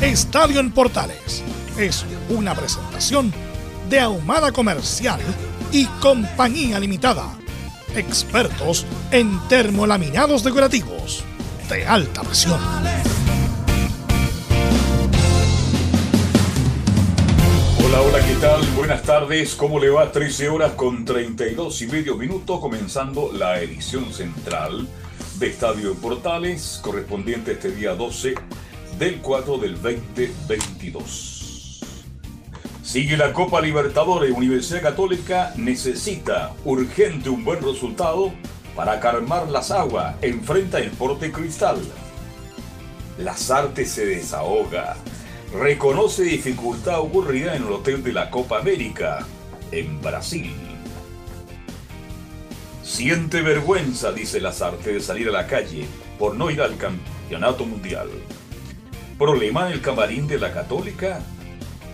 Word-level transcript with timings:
Estadio 0.00 0.60
en 0.60 0.70
Portales 0.70 1.42
es 1.76 2.06
una 2.28 2.54
presentación 2.54 3.32
de 3.90 3.98
Ahumada 3.98 4.52
Comercial 4.52 5.18
y 5.72 5.86
Compañía 6.00 6.78
Limitada. 6.78 7.36
Expertos 7.96 8.86
en 9.10 9.40
termolaminados 9.48 10.44
decorativos 10.44 11.24
de 11.68 11.84
alta 11.84 12.22
presión. 12.22 12.60
Hola, 17.84 18.00
hola, 18.00 18.24
¿qué 18.24 18.34
tal? 18.40 18.64
Buenas 18.76 19.02
tardes. 19.02 19.56
¿Cómo 19.56 19.80
le 19.80 19.90
va? 19.90 20.12
13 20.12 20.48
horas 20.48 20.72
con 20.74 21.04
32 21.04 21.82
y 21.82 21.86
medio 21.88 22.14
minutos, 22.14 22.60
comenzando 22.60 23.32
la 23.32 23.60
edición 23.60 24.12
central 24.12 24.86
de 25.40 25.48
Estadio 25.48 25.90
en 25.90 25.96
Portales, 25.96 26.78
correspondiente 26.84 27.52
este 27.52 27.72
día 27.72 27.96
12 27.96 28.36
del 28.98 29.18
4 29.18 29.58
del 29.58 29.80
2022. 29.80 31.80
Sigue 32.82 33.16
la 33.16 33.32
Copa 33.32 33.60
Libertadores. 33.60 34.32
Universidad 34.32 34.82
Católica 34.82 35.52
necesita 35.56 36.52
urgente 36.64 37.30
un 37.30 37.44
buen 37.44 37.62
resultado 37.62 38.32
para 38.74 38.98
calmar 38.98 39.48
las 39.48 39.70
aguas. 39.70 40.16
Enfrenta 40.20 40.80
el 40.80 40.90
Porte 40.90 41.30
Cristal. 41.30 41.78
Las 43.18 43.52
artes 43.52 43.88
se 43.90 44.04
desahoga. 44.04 44.96
Reconoce 45.52 46.24
dificultad 46.24 46.98
ocurrida 47.00 47.54
en 47.54 47.62
el 47.64 47.72
hotel 47.72 48.02
de 48.02 48.12
la 48.12 48.30
Copa 48.30 48.58
América, 48.58 49.24
en 49.70 50.00
Brasil. 50.02 50.52
Siente 52.82 53.42
vergüenza, 53.42 54.10
dice 54.12 54.40
Lazarte, 54.40 54.94
de 54.94 55.00
salir 55.00 55.28
a 55.28 55.32
la 55.32 55.46
calle 55.46 55.86
por 56.18 56.34
no 56.34 56.50
ir 56.50 56.60
al 56.60 56.76
campeonato 56.76 57.64
mundial. 57.64 58.08
¿Problema 59.18 59.66
en 59.66 59.72
el 59.72 59.80
camarín 59.80 60.28
de 60.28 60.38
la 60.38 60.52
Católica? 60.52 61.20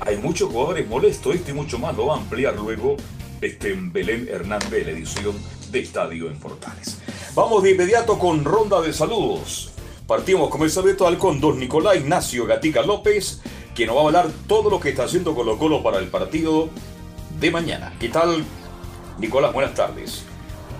Hay 0.00 0.18
muchos 0.18 0.50
jugadores 0.50 0.86
molestos, 0.86 1.34
este 1.34 1.52
y 1.52 1.54
mucho 1.54 1.78
más 1.78 1.96
lo 1.96 2.08
va 2.08 2.16
a 2.16 2.18
ampliar 2.18 2.54
luego 2.54 2.98
este 3.40 3.72
Belén 3.72 4.28
Hernández, 4.30 4.84
la 4.84 4.92
edición 4.92 5.34
de 5.70 5.80
Estadio 5.80 6.28
en 6.28 6.38
Portales. 6.38 7.00
Vamos 7.34 7.62
de 7.62 7.70
inmediato 7.70 8.18
con 8.18 8.44
ronda 8.44 8.82
de 8.82 8.92
saludos. 8.92 9.72
Partimos 10.06 10.50
con 10.50 10.62
el 10.62 10.78
habitual 10.78 11.16
con 11.16 11.40
don 11.40 11.58
Nicolás 11.58 11.96
Ignacio 11.96 12.44
Gatica 12.44 12.82
López, 12.82 13.40
quien 13.74 13.86
nos 13.86 13.96
va 13.96 14.02
a 14.02 14.04
hablar 14.04 14.28
todo 14.46 14.68
lo 14.68 14.78
que 14.78 14.90
está 14.90 15.04
haciendo 15.04 15.34
Colo 15.34 15.56
Colo 15.56 15.82
para 15.82 16.00
el 16.00 16.08
partido 16.08 16.68
de 17.40 17.50
mañana. 17.50 17.94
¿Qué 17.98 18.10
tal, 18.10 18.44
Nicolás? 19.18 19.54
Buenas 19.54 19.72
tardes. 19.72 20.26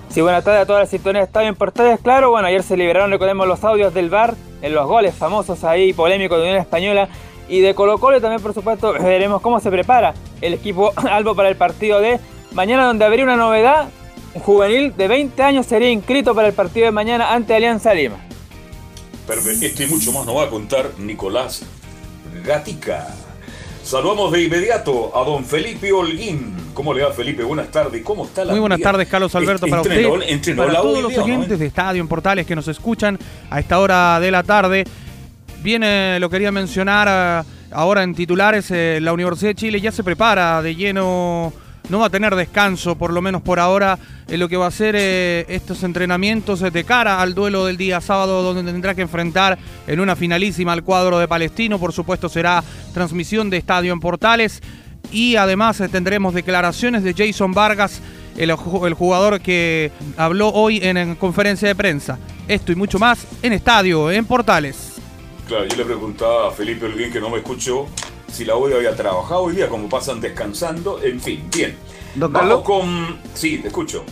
Sí, 0.08 0.20
buenas 0.20 0.44
tardes 0.44 0.62
a 0.62 0.66
todas 0.66 0.82
las 0.82 0.90
sintonías 0.90 1.26
Estadio 1.26 1.48
en 1.48 1.56
Portales. 1.56 1.98
Claro, 2.00 2.30
bueno, 2.30 2.46
ayer 2.46 2.62
se 2.62 2.76
liberaron, 2.76 3.10
recordemos, 3.10 3.48
los 3.48 3.64
audios 3.64 3.92
del 3.92 4.10
VAR 4.10 4.34
en 4.62 4.74
los 4.74 4.86
goles 4.86 5.14
famosos 5.14 5.64
ahí, 5.64 5.92
polémicos 5.92 6.38
de 6.38 6.44
Unión 6.44 6.58
Española 6.58 7.08
y 7.48 7.60
de 7.60 7.74
Colo 7.74 7.98
Colo 7.98 8.20
también 8.20 8.40
por 8.40 8.54
supuesto 8.54 8.92
veremos 9.00 9.42
cómo 9.42 9.60
se 9.60 9.70
prepara 9.70 10.14
el 10.40 10.54
equipo 10.54 10.92
Albo 11.10 11.34
para 11.34 11.48
el 11.48 11.56
partido 11.56 12.00
de 12.00 12.18
mañana 12.52 12.86
donde 12.86 13.04
habría 13.04 13.24
una 13.24 13.36
novedad, 13.36 13.88
un 14.34 14.40
juvenil 14.40 14.96
de 14.96 15.08
20 15.08 15.42
años 15.42 15.66
sería 15.66 15.90
inscrito 15.90 16.34
para 16.34 16.48
el 16.48 16.54
partido 16.54 16.86
de 16.86 16.92
mañana 16.92 17.32
ante 17.34 17.54
Alianza 17.54 17.92
Lima. 17.92 18.16
Pero 19.26 19.40
esto 19.40 19.82
y 19.82 19.86
mucho 19.86 20.12
más 20.12 20.26
nos 20.26 20.36
va 20.36 20.44
a 20.44 20.50
contar 20.50 20.90
Nicolás 20.98 21.62
Gatica. 22.44 23.08
Saludamos 23.82 24.32
de 24.32 24.42
inmediato 24.42 25.16
a 25.16 25.24
don 25.24 25.44
Felipe 25.44 25.92
Holguín. 25.92 26.63
¿Cómo 26.74 26.92
le 26.92 27.02
va 27.02 27.12
Felipe? 27.12 27.42
Buenas 27.44 27.70
tardes. 27.70 28.02
¿Cómo 28.02 28.24
está 28.24 28.44
la 28.44 28.52
Muy 28.52 28.60
buenas 28.60 28.80
tardes, 28.80 29.08
Carlos 29.08 29.34
Alberto, 29.34 29.66
para 29.66 29.82
usted. 29.82 30.56
para 30.56 30.74
todos 30.74 31.02
los 31.02 31.16
oyentes 31.16 31.58
de 31.58 31.66
Estadio 31.66 32.02
en 32.02 32.08
Portales 32.08 32.46
que 32.46 32.56
nos 32.56 32.68
escuchan 32.68 33.18
a 33.48 33.60
esta 33.60 33.78
hora 33.78 34.20
de 34.20 34.30
la 34.30 34.42
tarde. 34.42 34.84
Viene, 35.62 36.18
lo 36.20 36.28
quería 36.28 36.52
mencionar 36.52 37.44
eh, 37.46 37.48
ahora 37.70 38.02
en 38.02 38.14
titulares, 38.14 38.70
eh, 38.70 38.98
la 39.00 39.14
Universidad 39.14 39.50
de 39.50 39.54
Chile 39.54 39.80
ya 39.80 39.92
se 39.92 40.04
prepara 40.04 40.60
de 40.60 40.74
lleno 40.74 41.52
no 41.88 41.98
va 41.98 42.06
a 42.06 42.10
tener 42.10 42.34
descanso, 42.34 42.96
por 42.96 43.12
lo 43.12 43.20
menos 43.20 43.42
por 43.42 43.60
ahora, 43.60 43.98
en 44.26 44.40
lo 44.40 44.48
que 44.48 44.56
va 44.56 44.66
a 44.66 44.70
ser 44.70 44.94
eh, 44.96 45.44
estos 45.48 45.82
entrenamientos 45.82 46.60
de 46.60 46.84
cara 46.84 47.20
al 47.20 47.34
duelo 47.34 47.66
del 47.66 47.76
día 47.76 48.00
sábado, 48.00 48.42
donde 48.42 48.72
tendrá 48.72 48.94
que 48.94 49.02
enfrentar 49.02 49.58
en 49.86 50.00
una 50.00 50.16
finalísima 50.16 50.72
al 50.72 50.82
cuadro 50.82 51.18
de 51.18 51.28
Palestino. 51.28 51.78
Por 51.78 51.92
supuesto, 51.92 52.30
será 52.30 52.64
transmisión 52.94 53.50
de 53.50 53.58
estadio 53.58 53.92
en 53.92 54.00
Portales. 54.00 54.62
Y 55.10 55.36
además 55.36 55.80
eh, 55.80 55.88
tendremos 55.88 56.34
declaraciones 56.34 57.02
de 57.04 57.14
Jason 57.14 57.52
Vargas, 57.52 58.00
el, 58.36 58.52
jugador 58.52 59.40
que 59.40 59.92
habló 60.16 60.48
hoy 60.48 60.80
en, 60.82 61.14
conferencia 61.16 61.68
de 61.68 61.74
prensa. 61.74 62.18
Esto 62.48 62.72
y 62.72 62.74
mucho 62.74 62.98
más 62.98 63.26
en 63.42 63.52
estadio, 63.52 64.10
en 64.10 64.24
Portales. 64.26 64.94
Claro, 65.46 65.66
yo 65.66 65.76
le 65.76 65.84
preguntaba 65.84 66.48
a 66.48 66.50
Felipe 66.50 66.86
Olguín 66.86 67.12
que 67.12 67.20
no 67.20 67.30
me 67.30 67.38
escuchó 67.38 67.86
si 68.32 68.44
la 68.44 68.56
hoy 68.56 68.72
había 68.72 68.96
trabajado 68.96 69.42
hoy 69.42 69.54
día, 69.54 69.68
como 69.68 69.88
pasan 69.88 70.20
descansando, 70.20 71.00
en 71.02 71.20
fin, 71.20 71.48
bien. 71.54 71.76
Vamos 72.16 72.62
con... 72.62 73.18
Sí, 73.32 73.58
te 73.58 73.68
escucho. 73.68 74.04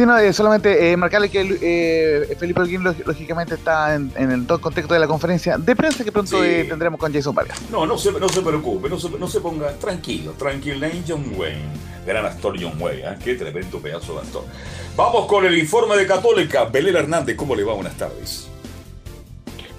Sí, 0.00 0.06
no, 0.06 0.16
eh, 0.16 0.32
solamente 0.32 0.92
eh, 0.92 0.96
marcarle 0.96 1.28
que 1.28 1.58
eh, 1.60 2.34
Felipe 2.38 2.62
Alguín 2.62 2.82
lógicamente 2.82 3.56
está 3.56 3.94
en, 3.94 4.10
el 4.16 4.46
todo 4.46 4.56
el 4.56 4.62
contexto 4.62 4.94
de 4.94 5.00
la 5.00 5.06
conferencia 5.06 5.58
de 5.58 5.76
prensa 5.76 6.02
que 6.04 6.10
pronto 6.10 6.40
tendremos 6.40 6.98
con 6.98 7.12
Jason 7.12 7.34
Vargas. 7.34 7.60
No, 7.70 7.84
no 7.84 7.98
se, 7.98 8.10
no 8.12 8.26
se 8.30 8.40
preocupe, 8.40 8.88
no 8.88 8.98
se, 8.98 9.10
no 9.10 9.28
se 9.28 9.42
ponga 9.42 9.74
tranquilo, 9.74 10.32
tranquilo, 10.38 10.86
John 11.06 11.34
Wayne. 11.36 11.68
Gran 12.06 12.24
actor 12.24 12.56
John 12.58 12.80
Wayne, 12.80 13.18
qué 13.22 13.34
tremendo 13.34 13.78
pedazo 13.78 14.14
de 14.14 14.20
actor. 14.20 14.44
Vamos 14.96 15.26
con 15.26 15.44
el 15.44 15.58
informe 15.58 15.98
de 15.98 16.06
Católica. 16.06 16.64
Belén 16.64 16.96
Hernández, 16.96 17.36
¿cómo 17.36 17.54
le 17.54 17.62
va? 17.64 17.74
Buenas 17.74 17.98
tardes. 17.98 18.48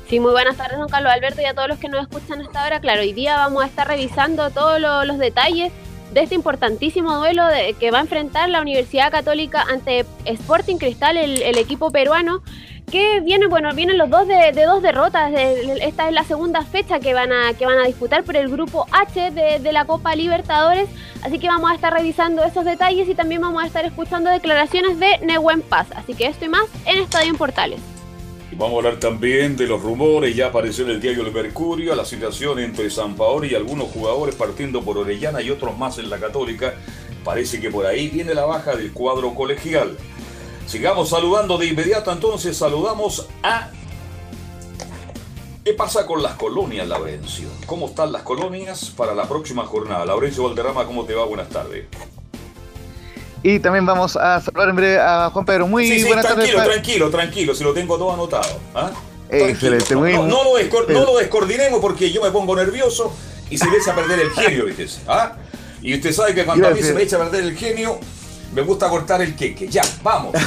Sí, 0.08 0.20
muy 0.20 0.34
buenas 0.34 0.56
tardes, 0.56 0.78
don 0.78 0.88
Carlos 0.88 1.12
Alberto, 1.12 1.42
y 1.42 1.46
a 1.46 1.56
todos 1.56 1.68
los 1.68 1.80
que 1.80 1.90
nos 1.90 2.00
escuchan 2.04 2.42
hasta 2.42 2.64
ahora. 2.64 2.80
Claro, 2.80 3.02
hoy 3.02 3.14
día 3.14 3.38
vamos 3.38 3.64
a 3.64 3.66
estar 3.66 3.88
revisando 3.88 4.52
todos 4.52 4.80
los 4.80 5.18
detalles 5.18 5.72
de 6.12 6.22
este 6.22 6.36
importantísimo 6.36 7.18
duelo 7.18 7.48
de, 7.48 7.74
que 7.80 7.92
va 7.92 8.00
a 8.00 8.02
enfrentar 8.02 8.50
la 8.50 8.62
Universidad 8.62 9.12
Católica 9.12 9.62
ante 9.62 10.06
Sporting 10.26 10.78
Cristal, 10.78 11.18
el, 11.18 11.58
equipo 11.58 11.92
peruano, 11.92 12.42
que 12.90 13.22
viene, 13.22 13.48
bueno, 13.48 13.74
vienen 13.74 13.98
los 13.98 14.10
dos 14.10 14.28
de, 14.28 14.52
dos 14.66 14.82
derrotas. 14.82 15.32
esta 15.34 16.08
es 16.08 16.14
la 16.14 16.24
segunda 16.24 16.64
fecha 16.64 17.00
que 17.00 17.14
van 17.14 17.32
a, 17.32 17.54
que 17.54 17.66
van 17.66 17.80
a 17.80 17.86
disputar 17.86 18.24
por 18.24 18.36
el 18.36 18.50
grupo 18.50 18.86
H 18.92 19.32
de, 19.32 19.60
de 19.60 19.72
la 19.72 19.86
Copa 19.86 20.16
Libertadores. 20.16 20.90
Así 21.24 21.40
que 21.40 21.48
vamos 21.48 21.72
a 21.72 21.76
estar 21.76 21.94
revisando 21.94 22.44
esos 22.44 22.66
detalles 22.66 23.08
y 23.08 23.16
también 23.16 23.42
vamos 23.42 23.64
a 23.64 23.68
estar 23.68 23.86
escuchando 23.86 24.30
declaraciones 24.30 25.00
de 25.00 25.20
Nehuen 25.20 25.62
Paz. 25.62 25.88
Así 25.96 26.14
que 26.14 26.26
esto 26.26 26.46
y 26.46 26.50
más 26.50 26.66
en 26.86 27.00
Estadio 27.00 27.30
en 27.30 27.38
Portales. 27.38 28.01
Y 28.52 28.56
vamos 28.56 28.74
a 28.74 28.78
hablar 28.80 29.00
también 29.00 29.56
de 29.56 29.66
los 29.66 29.82
rumores, 29.82 30.36
ya 30.36 30.48
apareció 30.48 30.84
en 30.84 30.92
el 30.92 31.02
diario 31.02 31.26
El 31.26 31.32
Mercurio, 31.32 31.96
la 31.96 32.04
situación 32.04 32.60
entre 32.60 32.90
San 32.90 33.16
Paolo 33.16 33.46
y 33.46 33.56
algunos 33.56 33.90
jugadores 33.90 34.36
partiendo 34.36 34.82
por 34.82 34.98
Orellana 34.98 35.42
y 35.42 35.50
otros 35.50 35.78
más 35.78 35.98
en 36.00 36.10
la 36.10 36.20
Católica. 36.20 36.74
Parece 37.24 37.62
que 37.62 37.72
por 37.72 37.86
ahí 37.86 38.10
viene 38.10 38.34
la 38.34 38.46
baja 38.46 38.76
del 38.76 38.92
cuadro 38.92 39.34
colegial. 39.34 39.98
Sigamos 40.68 41.10
saludando 41.10 41.58
de 41.58 41.68
inmediato 41.68 42.12
entonces, 42.12 42.58
saludamos 42.58 43.28
a... 43.42 43.70
¿Qué 45.64 45.74
pasa 45.74 46.06
con 46.06 46.22
las 46.22 46.34
colonias, 46.34 46.88
Laurencio? 46.88 47.48
¿Cómo 47.68 47.86
están 47.86 48.12
las 48.12 48.24
colonias 48.24 48.90
para 48.90 49.14
la 49.14 49.30
próxima 49.30 49.66
jornada? 49.66 50.06
Laurencio 50.06 50.44
Valderrama, 50.44 50.86
¿cómo 50.86 51.06
te 51.06 51.14
va? 51.14 51.24
Buenas 51.26 51.50
tardes. 51.50 51.86
Y 53.44 53.60
también 53.60 53.86
vamos 53.86 54.16
a 54.16 54.40
saludar 54.40 54.70
en 54.70 54.76
breve 54.76 55.00
a 55.00 55.30
Juan 55.32 55.46
Pedro. 55.46 55.68
Muy 55.68 55.88
sí, 55.88 56.02
sí, 56.02 56.10
tranquilo, 56.10 56.64
tranquilo, 56.64 57.10
tranquilo, 57.10 57.56
si 57.56 57.64
lo 57.64 57.74
tengo 57.74 57.98
todo 57.98 58.14
anotado. 58.14 58.60
¿ah? 58.76 58.92
Excelente, 59.30 59.96
muy 59.96 60.14
no, 60.14 60.28
no, 60.28 60.44
lo 60.44 60.90
no, 60.90 61.06
lo 61.06 61.18
descoordinemos 61.18 61.80
porque 61.80 62.12
yo 62.12 62.22
me 62.22 62.32
pongo 62.32 62.56
nervioso 62.56 63.14
y 63.50 63.58
se 63.58 63.66
me 63.70 63.78
echa 63.78 63.94
a 63.94 63.96
perder 63.96 64.20
el 64.20 64.32
genio, 64.32 64.66
¿viste? 64.66 64.88
¿Ah? 65.08 65.34
Y 65.82 65.96
usted 65.96 66.12
sabe 66.12 66.36
que 66.36 66.46
cuando 66.46 66.68
a 66.68 66.72
mí 66.72 66.82
se 66.82 66.94
me 66.94 67.02
echa 67.02 67.16
a 67.16 67.20
perder 67.20 67.46
el 67.46 67.58
genio, 67.58 67.98
me 68.54 68.62
gusta 68.62 68.90
cortar 68.90 69.22
el 69.22 69.36
queque. 69.36 69.68
Ya, 69.68 69.84
vamos. 70.04 70.36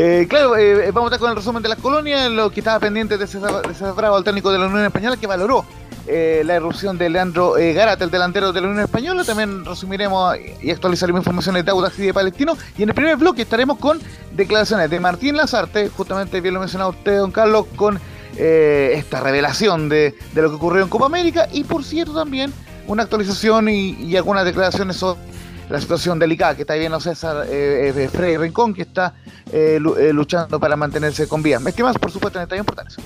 Eh, 0.00 0.26
claro, 0.28 0.56
eh, 0.56 0.92
vamos 0.92 1.10
a 1.10 1.14
estar 1.14 1.18
con 1.18 1.30
el 1.30 1.36
resumen 1.36 1.60
de 1.60 1.70
las 1.70 1.78
colonias, 1.78 2.30
lo 2.30 2.50
que 2.50 2.60
estaba 2.60 2.78
pendiente 2.78 3.18
de 3.18 3.26
César, 3.26 3.62
Bravo, 3.96 4.18
el 4.18 4.22
técnico 4.22 4.52
de 4.52 4.58
la 4.58 4.66
Unión 4.66 4.84
Española, 4.84 5.16
que 5.16 5.26
valoró 5.26 5.64
eh, 6.08 6.42
la 6.44 6.54
erupción 6.54 6.98
de 6.98 7.08
Leandro 7.08 7.52
Garate, 7.52 8.04
el 8.04 8.10
delantero 8.10 8.52
de 8.52 8.60
la 8.60 8.68
Unión 8.68 8.84
Española. 8.84 9.24
También 9.24 9.64
resumiremos 9.64 10.36
y 10.62 10.70
actualizaremos 10.70 11.20
informaciones 11.20 11.64
de 11.64 11.70
Audax 11.70 11.98
y 11.98 12.06
de 12.06 12.14
Palestino. 12.14 12.56
Y 12.76 12.82
en 12.82 12.88
el 12.88 12.94
primer 12.94 13.16
bloque 13.16 13.42
estaremos 13.42 13.78
con 13.78 14.00
declaraciones 14.32 14.90
de 14.90 15.00
Martín 15.00 15.36
Lazarte, 15.36 15.88
justamente 15.88 16.40
bien 16.40 16.54
lo 16.54 16.60
mencionado 16.60 16.90
usted, 16.90 17.18
don 17.18 17.30
Carlos, 17.30 17.66
con 17.76 18.00
esta 18.36 19.18
revelación 19.20 19.88
de, 19.88 20.14
lo 20.34 20.48
que 20.48 20.56
ocurrió 20.56 20.82
en 20.82 20.88
Copa 20.88 21.06
América. 21.06 21.48
Y 21.52 21.64
por 21.64 21.84
cierto, 21.84 22.14
también 22.14 22.52
una 22.88 23.02
actualización 23.02 23.68
y, 23.68 24.16
algunas 24.16 24.44
declaraciones 24.44 24.96
sobre 24.96 25.20
la 25.68 25.80
situación 25.80 26.18
delicada 26.18 26.54
que 26.56 26.62
está 26.62 26.74
viviendo 26.74 26.98
César 26.98 27.46
eh, 27.48 27.92
eh, 27.94 28.38
Rincón, 28.38 28.72
que 28.72 28.82
está 28.82 29.14
eh, 29.52 29.78
eh, 29.98 30.12
luchando 30.12 30.58
para 30.58 30.76
mantenerse 30.76 31.28
con 31.28 31.42
vida. 31.42 31.60
más 31.60 31.98
por 31.98 32.10
supuesto, 32.10 32.38
en 32.38 32.44
Estadio 32.44 32.64
Portales. 32.64 32.96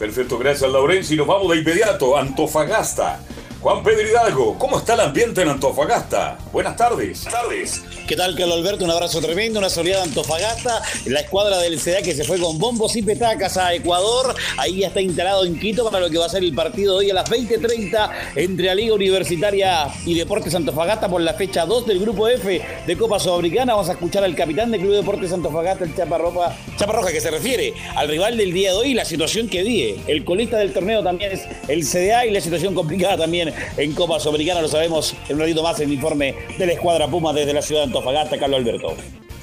Perfecto, 0.00 0.38
gracias 0.38 0.72
Laurencio. 0.72 1.14
Y 1.14 1.18
nos 1.18 1.26
vamos 1.26 1.52
de 1.52 1.58
inmediato 1.58 2.16
Antofagasta. 2.16 3.20
Juan 3.62 3.82
Pedro 3.82 4.08
Hidalgo, 4.08 4.56
¿cómo 4.58 4.78
está 4.78 4.94
el 4.94 5.00
ambiente 5.00 5.42
en 5.42 5.50
Antofagasta? 5.50 6.38
Buenas 6.50 6.76
tardes. 6.76 7.24
Buenas 7.24 7.42
tardes. 7.42 7.82
¿Qué 8.08 8.16
tal, 8.16 8.34
Carlos 8.34 8.56
Alberto? 8.56 8.86
Un 8.86 8.90
abrazo 8.90 9.20
tremendo, 9.20 9.58
una 9.58 9.68
soledad 9.68 10.02
Antofagasta, 10.02 10.80
la 11.04 11.20
escuadra 11.20 11.58
del 11.58 11.78
CDA 11.78 12.00
que 12.00 12.14
se 12.14 12.24
fue 12.24 12.40
con 12.40 12.58
bombos 12.58 12.96
y 12.96 13.02
petacas 13.02 13.58
a 13.58 13.74
Ecuador, 13.74 14.34
ahí 14.56 14.78
ya 14.78 14.86
está 14.88 15.02
instalado 15.02 15.44
en 15.44 15.60
Quito 15.60 15.84
para 15.84 16.00
lo 16.00 16.08
que 16.08 16.16
va 16.16 16.24
a 16.24 16.30
ser 16.30 16.42
el 16.42 16.54
partido 16.54 16.94
de 16.94 17.04
hoy 17.04 17.10
a 17.10 17.14
las 17.14 17.30
20.30 17.30 18.10
entre 18.36 18.64
la 18.64 18.74
Liga 18.74 18.94
Universitaria 18.94 19.88
y 20.06 20.14
Deportes 20.14 20.54
Antofagasta 20.54 21.10
por 21.10 21.20
la 21.20 21.34
fecha 21.34 21.66
2 21.66 21.86
del 21.86 22.00
Grupo 22.00 22.28
F 22.28 22.62
de 22.86 22.96
Copa 22.96 23.20
Sudamericana. 23.20 23.74
Vamos 23.74 23.90
a 23.90 23.92
escuchar 23.92 24.24
al 24.24 24.34
capitán 24.34 24.70
del 24.70 24.80
Club 24.80 24.94
Deportes 24.94 25.34
Antofagasta, 25.34 25.84
el 25.84 25.94
Chaparroja, 25.94 26.56
Chaparroja, 26.78 27.12
que 27.12 27.20
se 27.20 27.30
refiere 27.30 27.74
al 27.94 28.08
rival 28.08 28.38
del 28.38 28.54
día 28.54 28.70
de 28.70 28.76
hoy 28.78 28.88
y 28.92 28.94
la 28.94 29.04
situación 29.04 29.48
que 29.48 29.62
die. 29.62 30.00
El 30.06 30.24
colista 30.24 30.56
del 30.56 30.72
torneo 30.72 31.02
también 31.02 31.32
es 31.32 31.42
el 31.68 31.84
CDA 31.84 32.24
y 32.24 32.30
la 32.30 32.40
situación 32.40 32.74
complicada 32.74 33.18
también 33.18 33.49
en 33.76 33.92
Copa 33.92 34.20
Sudamericana, 34.20 34.62
lo 34.62 34.68
sabemos 34.68 35.14
en 35.28 35.36
un 35.36 35.40
ratito 35.40 35.62
más 35.62 35.78
en 35.80 35.88
el 35.88 35.94
informe 35.94 36.34
de 36.58 36.66
la 36.66 36.72
escuadra 36.72 37.08
Puma 37.08 37.32
desde 37.32 37.52
la 37.52 37.62
ciudad 37.62 37.82
de 37.82 37.86
Antofagasta. 37.88 38.38
Carlos 38.38 38.60
Alberto. 38.60 38.94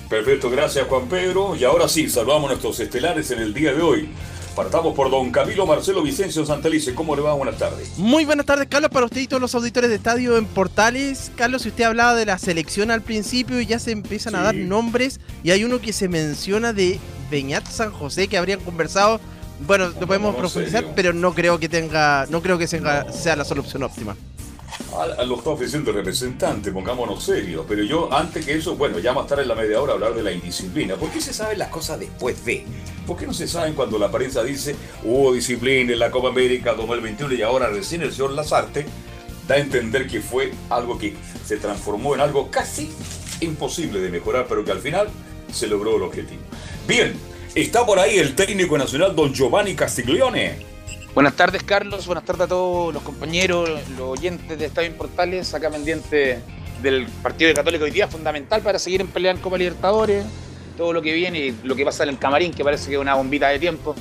Perfecto, 0.09 0.50
gracias 0.50 0.88
Juan 0.88 1.07
Pedro. 1.07 1.56
Y 1.56 1.63
ahora 1.63 1.88
sí, 1.88 2.09
salvamos 2.09 2.45
a 2.45 2.54
nuestros 2.54 2.80
estelares 2.80 3.30
en 3.31 3.39
el 3.39 3.54
día 3.54 3.74
de 3.74 3.81
hoy. 3.81 4.09
Partamos 4.56 4.95
por 4.95 5.12
don 5.12 5.30
Camilo 5.30 5.68
Marcelo 5.68 6.01
Vicencio 6.01 6.44
Santelice. 6.44 6.95
¿Cómo 6.95 7.15
le 7.15 7.21
va? 7.21 7.33
Buenas 7.33 7.59
tardes. 7.59 7.95
Muy 7.98 8.25
buenas 8.25 8.48
tardes, 8.48 8.68
Carlos, 8.68 8.89
para 8.89 9.06
usted 9.06 9.21
y 9.21 9.27
todos 9.27 9.39
los 9.39 9.54
auditores 9.54 9.92
de 9.92 9.98
estadio 9.98 10.36
en 10.36 10.48
Portales. 10.48 11.31
Carlos, 11.36 11.62
si 11.62 11.69
usted 11.69 11.83
hablaba 11.83 12.15
de 12.15 12.25
la 12.25 12.39
selección 12.39 12.89
al 12.89 13.04
principio 13.04 13.62
y 13.62 13.68
ya 13.68 13.77
se 13.77 13.92
empiezan 13.92 14.33
a 14.33 14.42
dar 14.42 14.56
nombres, 14.56 15.19
y 15.44 15.51
hay 15.51 15.63
uno 15.63 15.80
que 15.80 15.94
se 15.94 16.07
menciona 16.07 16.74
de 16.74 17.00
Beñat 17.30 17.68
San 17.68 17.92
José 17.92 18.27
que 18.27 18.38
habrían 18.39 18.59
conversado. 18.62 19.19
Bueno, 19.59 19.88
lo 20.00 20.07
podemos 20.07 20.36
profundizar, 20.36 20.86
pero 20.95 21.13
no 21.13 21.33
creo 21.33 21.59
que 21.59 21.68
tenga, 21.68 22.25
no 22.27 22.42
creo 22.42 22.57
que 22.57 22.68
sea 22.68 23.36
la 23.36 23.45
solución 23.45 23.83
óptima 23.83 24.15
a, 24.95 25.24
lo 25.24 25.38
está 25.38 25.50
ofreciendo 25.51 25.92
el 25.92 25.98
representante, 25.98 26.71
pongámonos 26.71 27.24
serios. 27.24 27.65
Pero 27.68 27.83
yo, 27.83 28.13
antes 28.13 28.45
que 28.45 28.56
eso, 28.56 28.75
bueno, 28.75 29.00
ya 29.00 29.13
más 29.13 29.24
estar 29.24 29.39
en 29.39 29.48
la 29.48 29.56
media 29.56 29.81
hora 29.81 29.94
hablar 29.94 30.13
de 30.13 30.24
la 30.24 30.31
indisciplina. 30.31 30.95
¿Por 30.95 31.09
qué 31.09 31.21
se 31.21 31.33
saben 31.33 31.59
las 31.59 31.69
cosas 31.69 32.00
después 32.00 32.44
de? 32.45 32.65
¿Por 33.06 33.18
qué 33.18 33.27
no 33.27 33.33
se 33.33 33.48
saben 33.48 33.74
cuando 33.74 33.98
la 33.98 34.12
prensa 34.12 34.44
dice 34.44 34.75
hubo 35.04 35.33
disciplina 35.33 35.94
en 35.94 36.00
la 36.00 36.12
Copa 36.12 36.30
América 36.30 36.74
2021 36.74 37.33
y 37.33 37.42
ahora 37.42 37.69
recién 37.69 38.01
el 38.01 38.12
señor 38.12 38.31
Lazarte 38.31 38.86
da 39.48 39.56
a 39.56 39.59
entender 39.59 40.07
que 40.07 40.19
fue 40.19 40.51
algo 40.69 40.98
que 40.98 41.15
se 41.45 41.57
transformó 41.57 42.15
en 42.15 42.21
algo 42.21 42.51
casi 42.51 42.92
imposible 43.39 44.00
de 44.00 44.09
mejorar, 44.09 44.45
pero 44.50 44.65
que 44.65 44.71
al 44.71 44.80
final 44.80 45.07
se 45.54 45.68
logró 45.68 45.95
el 45.95 46.04
objetivo? 46.04 46.42
Bien, 46.88 47.13
está 47.62 47.86
por 47.86 48.00
ahí 48.00 48.18
el 48.18 48.36
técnico 48.36 48.77
nacional 48.77 49.15
don 49.15 49.33
Giovanni 49.33 49.75
Castiglione. 49.75 50.57
Buenas 51.13 51.36
tardes, 51.36 51.63
Carlos. 51.63 52.06
Buenas 52.06 52.24
tardes 52.24 52.44
a 52.44 52.48
todos 52.48 52.94
los 52.94 53.01
compañeros, 53.01 53.69
los 53.98 54.19
oyentes 54.19 54.59
de 54.59 54.65
Estadio 54.65 54.95
Portales. 54.95 55.54
Acá 55.54 55.71
pendiente 55.71 56.39
del 56.83 57.07
partido 57.24 57.48
de 57.48 57.56
Católico 57.56 57.86
hoy 57.86 57.92
día, 57.92 58.07
fundamental 58.07 58.62
para 58.62 58.77
seguir 58.77 59.01
en 59.01 59.07
pelea 59.07 59.31
en 59.31 59.38
Copa 59.38 59.57
Libertadores. 59.57 60.25
Todo 60.77 60.94
lo 60.94 61.01
que 61.01 61.13
viene 61.13 61.39
y 61.39 61.57
lo 61.63 61.75
que 61.75 61.83
pasa 61.83 62.04
en 62.04 62.09
el 62.09 62.19
camarín, 62.19 62.54
que 62.54 62.63
parece 62.63 62.89
que 62.89 62.95
es 62.95 63.01
una 63.01 63.15
bombita 63.15 63.50
de 63.50 63.57
tiempo. 63.57 63.95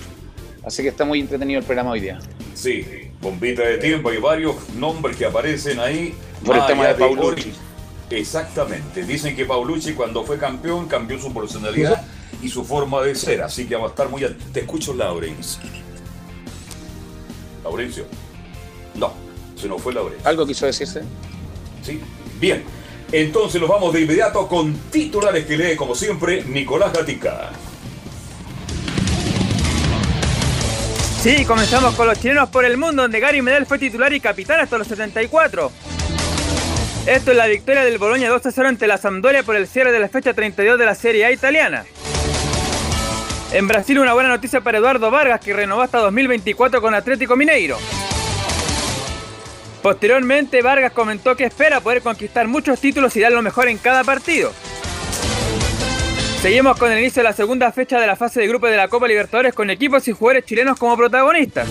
Así 0.62 0.82
que 0.82 0.90
está 0.90 1.06
muy 1.06 1.20
entretenido 1.20 1.58
el 1.60 1.64
programa 1.64 1.92
hoy 1.92 2.00
día. 2.00 2.18
Sí, 2.52 2.84
bombita 3.22 3.62
de 3.62 3.78
tiempo. 3.78 4.10
Hay 4.10 4.18
varios 4.18 4.68
nombres 4.74 5.16
que 5.16 5.24
aparecen 5.24 5.80
ahí. 5.80 6.14
Por 6.44 6.56
el 6.56 6.66
tema 6.66 6.88
de 6.88 6.94
Paulucci. 6.94 7.54
Exactamente. 8.10 9.04
Dicen 9.04 9.34
que 9.34 9.46
Paulucci 9.46 9.94
cuando 9.94 10.22
fue 10.24 10.38
campeón 10.38 10.86
cambió 10.86 11.18
su 11.18 11.32
personalidad 11.32 12.04
y 12.43 12.49
su 12.49 12.64
forma 12.64 13.02
de 13.02 13.14
ser. 13.14 13.43
Así 13.43 13.67
que 13.67 13.76
va 13.76 13.87
a 13.87 13.88
estar 13.88 14.08
muy... 14.08 14.23
Te 14.52 14.61
escucho, 14.61 14.94
Laurence. 14.94 15.58
Laurencio. 17.64 18.05
No, 18.94 19.12
se 19.56 19.69
nos 19.69 19.82
fue 19.82 19.93
Laurencio. 19.93 20.28
¿Algo 20.28 20.46
quiso 20.46 20.67
decirse? 20.67 21.02
Sí. 21.82 22.00
Bien. 22.40 22.64
Entonces 23.12 23.61
nos 23.61 23.70
vamos 23.70 23.93
de 23.93 24.00
inmediato 24.02 24.49
con 24.49 24.75
titulares 24.90 25.46
que 25.46 25.56
lee, 25.56 25.76
como 25.76 25.94
siempre, 25.94 26.44
Nicolás 26.44 26.93
Gatica. 26.93 27.52
Sí, 31.20 31.44
comenzamos 31.44 31.94
con 31.94 32.06
los 32.06 32.20
chilenos 32.20 32.49
por 32.50 32.64
el 32.64 32.76
mundo, 32.76 33.02
donde 33.02 33.19
Gary 33.20 33.43
Medel 33.43 33.67
fue 33.67 33.78
titular 33.78 34.12
y 34.12 34.20
capitán 34.20 34.61
hasta 34.61 34.78
los 34.78 34.87
74. 34.87 35.73
Esto 37.06 37.31
es 37.31 37.37
la 37.37 37.46
victoria 37.46 37.84
del 37.84 37.99
Boloña 37.99 38.31
2-0 38.31 38.67
ante 38.67 38.87
la 38.87 38.96
Sampdoria 38.96 39.43
por 39.43 39.56
el 39.56 39.67
cierre 39.67 39.93
de 39.93 40.00
la 40.00 40.08
fecha 40.08 40.34
32 40.34 40.78
de 40.78 40.84
la 40.84 40.94
Serie 40.94 41.25
A 41.25 41.32
italiana. 41.32 41.84
En 43.56 43.66
Brasil 43.66 43.98
una 43.98 44.12
buena 44.12 44.28
noticia 44.28 44.60
para 44.60 44.76
Eduardo 44.76 45.10
Vargas 45.10 45.40
que 45.40 45.54
renovó 45.54 45.80
hasta 45.80 45.96
2024 45.96 46.82
con 46.82 46.94
Atlético 46.94 47.36
Mineiro. 47.36 47.78
Posteriormente 49.80 50.60
Vargas 50.60 50.92
comentó 50.92 51.34
que 51.34 51.44
espera 51.44 51.80
poder 51.80 52.02
conquistar 52.02 52.46
muchos 52.48 52.78
títulos 52.78 53.16
y 53.16 53.20
dar 53.20 53.32
lo 53.32 53.40
mejor 53.40 53.68
en 53.68 53.78
cada 53.78 54.04
partido. 54.04 54.52
Seguimos 56.42 56.76
con 56.76 56.92
el 56.92 56.98
inicio 56.98 57.22
de 57.22 57.30
la 57.30 57.32
segunda 57.32 57.72
fecha 57.72 57.98
de 57.98 58.06
la 58.06 58.14
fase 58.14 58.40
de 58.40 58.46
grupo 58.46 58.66
de 58.66 58.76
la 58.76 58.88
Copa 58.88 59.08
Libertadores 59.08 59.54
con 59.54 59.70
equipos 59.70 60.06
y 60.06 60.12
jugadores 60.12 60.44
chilenos 60.44 60.78
como 60.78 60.94
protagonistas. 60.94 61.66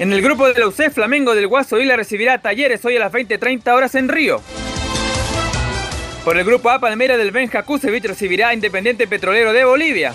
En 0.00 0.12
el 0.12 0.20
grupo 0.20 0.48
de 0.48 0.58
la 0.58 0.66
UC, 0.66 0.90
Flamengo 0.90 1.32
del 1.32 1.46
Guaso 1.46 1.78
Isla 1.78 1.94
recibirá 1.94 2.42
Talleres 2.42 2.84
hoy 2.84 2.96
a 2.96 3.00
las 3.00 3.12
20.30 3.12 3.72
horas 3.72 3.94
en 3.94 4.08
Río. 4.08 4.42
Por 6.24 6.38
el 6.38 6.44
grupo 6.44 6.70
A, 6.70 6.78
Palmera 6.78 7.16
del 7.16 7.32
Benja 7.32 7.64
Kusevich 7.64 8.04
recibirá 8.04 8.48
a 8.48 8.54
Independiente 8.54 9.08
Petrolero 9.08 9.52
de 9.52 9.64
Bolivia. 9.64 10.12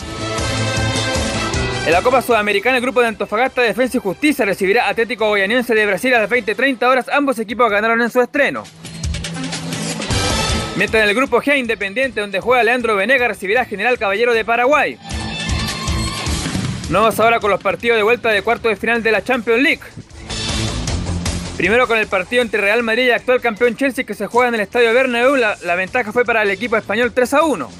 En 1.85 1.91
la 1.91 2.01
Copa 2.01 2.21
Sudamericana, 2.21 2.77
el 2.77 2.81
grupo 2.81 3.01
de 3.01 3.07
Antofagasta 3.07 3.61
Defensa 3.61 3.97
y 3.97 3.99
Justicia 3.99 4.45
recibirá 4.45 4.87
Atlético 4.87 5.27
Goianiense 5.27 5.75
de 5.75 5.85
Brasil 5.85 6.13
a 6.13 6.19
las 6.19 6.29
20.30 6.29 6.83
horas. 6.85 7.09
Ambos 7.09 7.39
equipos 7.39 7.69
ganaron 7.69 8.01
en 8.01 8.09
su 8.09 8.21
estreno. 8.21 8.63
Mientras 10.77 11.03
en 11.03 11.09
el 11.09 11.15
grupo 11.15 11.41
G, 11.41 11.57
Independiente, 11.57 12.21
donde 12.21 12.39
juega 12.39 12.63
Leandro 12.63 12.95
Venega, 12.95 13.27
recibirá 13.27 13.63
a 13.63 13.65
General 13.65 13.97
Caballero 13.97 14.33
de 14.33 14.45
Paraguay. 14.45 14.97
Nos 16.89 17.01
vamos 17.01 17.19
ahora 17.19 17.41
con 17.41 17.51
los 17.51 17.61
partidos 17.61 17.97
de 17.97 18.03
vuelta 18.03 18.29
de 18.29 18.43
cuarto 18.43 18.69
de 18.69 18.77
final 18.77 19.03
de 19.03 19.11
la 19.11 19.23
Champions 19.23 19.61
League. 19.61 19.81
Primero 21.57 21.87
con 21.87 21.97
el 21.97 22.05
partido 22.05 22.43
entre 22.43 22.61
Real 22.61 22.83
Madrid 22.83 23.07
y 23.07 23.11
actual 23.11 23.41
campeón 23.41 23.75
Chelsea 23.75 24.05
que 24.05 24.13
se 24.13 24.27
juega 24.27 24.49
en 24.49 24.53
el 24.53 24.61
Estadio 24.61 24.93
Bernabéu, 24.93 25.35
la, 25.35 25.57
la 25.63 25.73
ventaja 25.73 26.11
fue 26.11 26.23
para 26.23 26.43
el 26.43 26.51
equipo 26.51 26.77
español 26.77 27.11
3 27.11 27.33
a 27.33 27.43
1. 27.43 27.71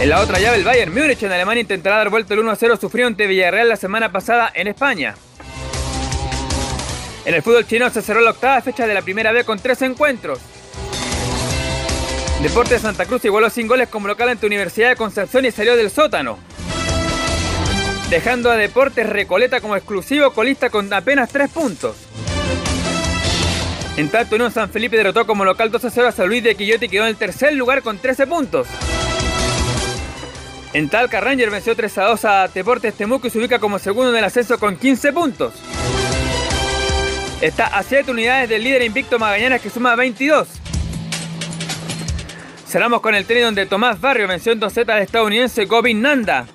En 0.00 0.08
la 0.10 0.20
otra 0.20 0.38
llave, 0.38 0.58
el 0.58 0.64
Bayern 0.64 0.92
Múnich 0.92 1.22
en 1.22 1.32
Alemania 1.32 1.62
intentará 1.62 1.96
dar 1.96 2.10
vuelta 2.10 2.34
el 2.34 2.40
1 2.40 2.50
a 2.50 2.56
0 2.56 2.76
sufrió 2.78 3.06
ante 3.06 3.26
Villarreal 3.26 3.70
la 3.70 3.76
semana 3.76 4.12
pasada 4.12 4.52
en 4.54 4.68
España. 4.68 5.14
En 7.24 7.34
el 7.34 7.42
fútbol 7.42 7.66
chino 7.66 7.88
se 7.88 8.02
cerró 8.02 8.20
la 8.20 8.32
octava 8.32 8.60
fecha 8.60 8.86
de 8.86 8.92
la 8.92 9.00
primera 9.00 9.32
B 9.32 9.44
con 9.44 9.58
tres 9.58 9.80
encuentros. 9.80 10.40
Deportes 12.42 12.72
de 12.72 12.78
Santa 12.80 13.06
Cruz 13.06 13.24
igualó 13.24 13.48
sin 13.48 13.66
goles 13.66 13.88
como 13.88 14.08
local 14.08 14.28
ante 14.28 14.46
Universidad 14.46 14.90
de 14.90 14.96
Concepción 14.96 15.46
y 15.46 15.52
salió 15.52 15.74
del 15.74 15.90
sótano 15.90 16.38
dejando 18.10 18.50
a 18.50 18.56
Deportes 18.56 19.08
Recoleta 19.08 19.60
como 19.60 19.76
exclusivo 19.76 20.32
colista 20.32 20.68
con 20.68 20.92
apenas 20.92 21.30
3 21.30 21.48
puntos. 21.50 21.96
En 23.96 24.08
tanto, 24.08 24.34
Unión 24.34 24.50
San 24.50 24.68
Felipe 24.70 24.96
derrotó 24.96 25.26
como 25.26 25.44
local 25.44 25.70
2 25.70 25.84
a 25.84 25.90
0 25.90 26.08
a 26.08 26.12
San 26.12 26.26
Luis 26.26 26.42
de 26.42 26.56
Quillota 26.56 26.84
y 26.84 26.88
quedó 26.88 27.04
en 27.04 27.10
el 27.10 27.16
tercer 27.16 27.52
lugar 27.54 27.82
con 27.82 27.98
13 27.98 28.26
puntos. 28.26 28.66
En 30.72 30.88
Talca, 30.88 31.20
Ranger 31.20 31.50
venció 31.50 31.76
3 31.76 31.98
a 31.98 32.04
2 32.04 32.24
a 32.24 32.48
Deportes 32.48 32.94
Temuco 32.94 33.28
y 33.28 33.30
se 33.30 33.38
ubica 33.38 33.60
como 33.60 33.78
segundo 33.78 34.10
en 34.10 34.16
el 34.16 34.24
ascenso 34.24 34.58
con 34.58 34.76
15 34.76 35.12
puntos. 35.12 35.54
Está 37.40 37.66
a 37.66 37.82
7 37.84 38.10
unidades 38.10 38.48
del 38.48 38.64
líder 38.64 38.82
invicto 38.82 39.20
Magallanes 39.20 39.62
que 39.62 39.70
suma 39.70 39.94
22. 39.94 40.48
Cerramos 42.66 43.00
con 43.00 43.14
el 43.14 43.24
tenis 43.24 43.44
donde 43.44 43.66
Tomás 43.66 44.00
Barrio 44.00 44.26
venció 44.26 44.52
en 44.52 44.60
2 44.60 44.72
Z 44.72 44.92
al 44.92 45.02
estadounidense 45.02 45.64
Gobin 45.66 46.02
Nanda. 46.02 46.46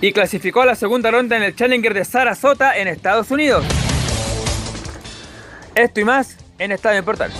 Y 0.00 0.12
clasificó 0.12 0.62
a 0.62 0.66
la 0.66 0.74
segunda 0.74 1.10
ronda 1.10 1.36
en 1.36 1.42
el 1.42 1.54
Challenger 1.54 1.92
de 1.92 2.04
Sarasota 2.04 2.76
en 2.78 2.88
Estados 2.88 3.30
Unidos. 3.30 3.64
Esto 5.74 6.00
y 6.00 6.04
más 6.04 6.36
en 6.58 6.72
Estadio 6.72 7.04
Portal. 7.04 7.30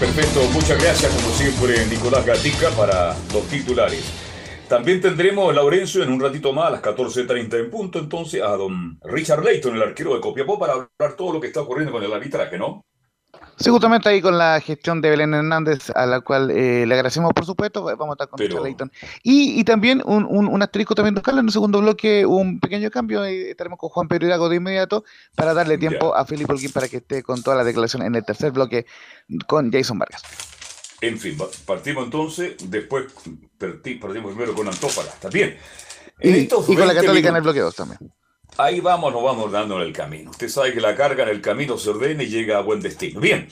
Perfecto, 0.00 0.40
muchas 0.52 0.82
gracias 0.82 1.12
como 1.14 1.34
siempre 1.34 1.86
Nicolás 1.86 2.26
Gatica 2.26 2.70
para 2.70 3.14
los 3.32 3.46
titulares. 3.48 4.04
También 4.68 5.00
tendremos 5.00 5.54
Laurencio 5.54 6.02
en 6.02 6.10
un 6.10 6.20
ratito 6.20 6.52
más 6.52 6.66
a 6.66 6.70
las 6.70 6.82
14.30 6.82 7.60
en 7.60 7.70
punto, 7.70 7.98
entonces 7.98 8.42
a 8.42 8.48
don 8.56 8.98
Richard 9.04 9.44
Leighton, 9.44 9.76
el 9.76 9.82
arquero 9.82 10.14
de 10.14 10.20
Copiapó, 10.20 10.58
para 10.58 10.72
hablar 10.72 11.16
todo 11.16 11.34
lo 11.34 11.40
que 11.40 11.48
está 11.48 11.60
ocurriendo 11.60 11.92
con 11.92 12.02
el 12.02 12.12
arbitraje, 12.12 12.58
¿no? 12.58 12.84
Sí, 13.56 13.70
justamente 13.70 14.08
ahí 14.08 14.20
con 14.20 14.36
la 14.36 14.60
gestión 14.60 15.00
de 15.00 15.10
Belén 15.10 15.32
Hernández, 15.32 15.90
a 15.94 16.06
la 16.06 16.20
cual 16.20 16.50
eh, 16.50 16.84
le 16.86 16.94
agradecemos, 16.94 17.32
por 17.32 17.46
supuesto. 17.46 17.84
Vamos 17.84 18.08
a 18.08 18.12
estar 18.12 18.28
con 18.28 18.38
Richard 18.38 18.62
Leighton. 18.62 18.90
Y, 19.22 19.60
y 19.60 19.64
también 19.64 20.02
un, 20.04 20.24
un, 20.24 20.48
un, 20.48 20.62
asterisco 20.62 20.94
también, 20.94 21.14
Carlos, 21.16 21.40
en 21.40 21.46
el 21.46 21.52
segundo 21.52 21.80
bloque, 21.80 22.26
un 22.26 22.58
pequeño 22.58 22.90
cambio. 22.90 23.28
y 23.28 23.50
estaremos 23.50 23.78
con 23.78 23.90
Juan 23.90 24.08
Pedro 24.08 24.26
Hidalgo 24.26 24.48
de 24.48 24.56
inmediato 24.56 25.04
para 25.36 25.54
darle 25.54 25.78
tiempo 25.78 26.14
a 26.14 26.24
Felipe 26.24 26.52
Holguín 26.52 26.72
para 26.72 26.88
que 26.88 26.96
esté 26.96 27.22
con 27.22 27.42
toda 27.42 27.56
la 27.56 27.64
declaración 27.64 28.02
en 28.02 28.14
el 28.16 28.24
tercer 28.24 28.50
bloque 28.50 28.86
con 29.46 29.70
Jason 29.70 29.98
Vargas. 29.98 30.22
En 31.00 31.18
fin, 31.18 31.36
partimos 31.66 32.04
entonces, 32.04 32.56
después 32.68 33.06
partimos 33.58 34.32
primero 34.32 34.54
con 34.54 34.66
Antofagasta. 34.66 35.28
Bien. 35.28 35.56
y, 36.20 36.46
con 36.46 36.86
la 36.86 36.94
Católica 36.94 37.28
en 37.28 37.36
el 37.36 37.42
bloque 37.42 37.60
2 37.60 37.74
también. 37.76 38.00
Ahí 38.56 38.78
vamos, 38.78 39.12
nos 39.12 39.22
vamos 39.22 39.50
dando 39.50 39.76
en 39.76 39.82
el 39.88 39.92
camino. 39.92 40.30
Usted 40.30 40.48
sabe 40.48 40.72
que 40.72 40.80
la 40.80 40.94
carga 40.94 41.24
en 41.24 41.30
el 41.30 41.40
camino 41.40 41.76
se 41.76 41.90
ordena 41.90 42.22
y 42.22 42.28
llega 42.28 42.58
a 42.58 42.60
buen 42.60 42.80
destino. 42.80 43.18
Bien, 43.20 43.48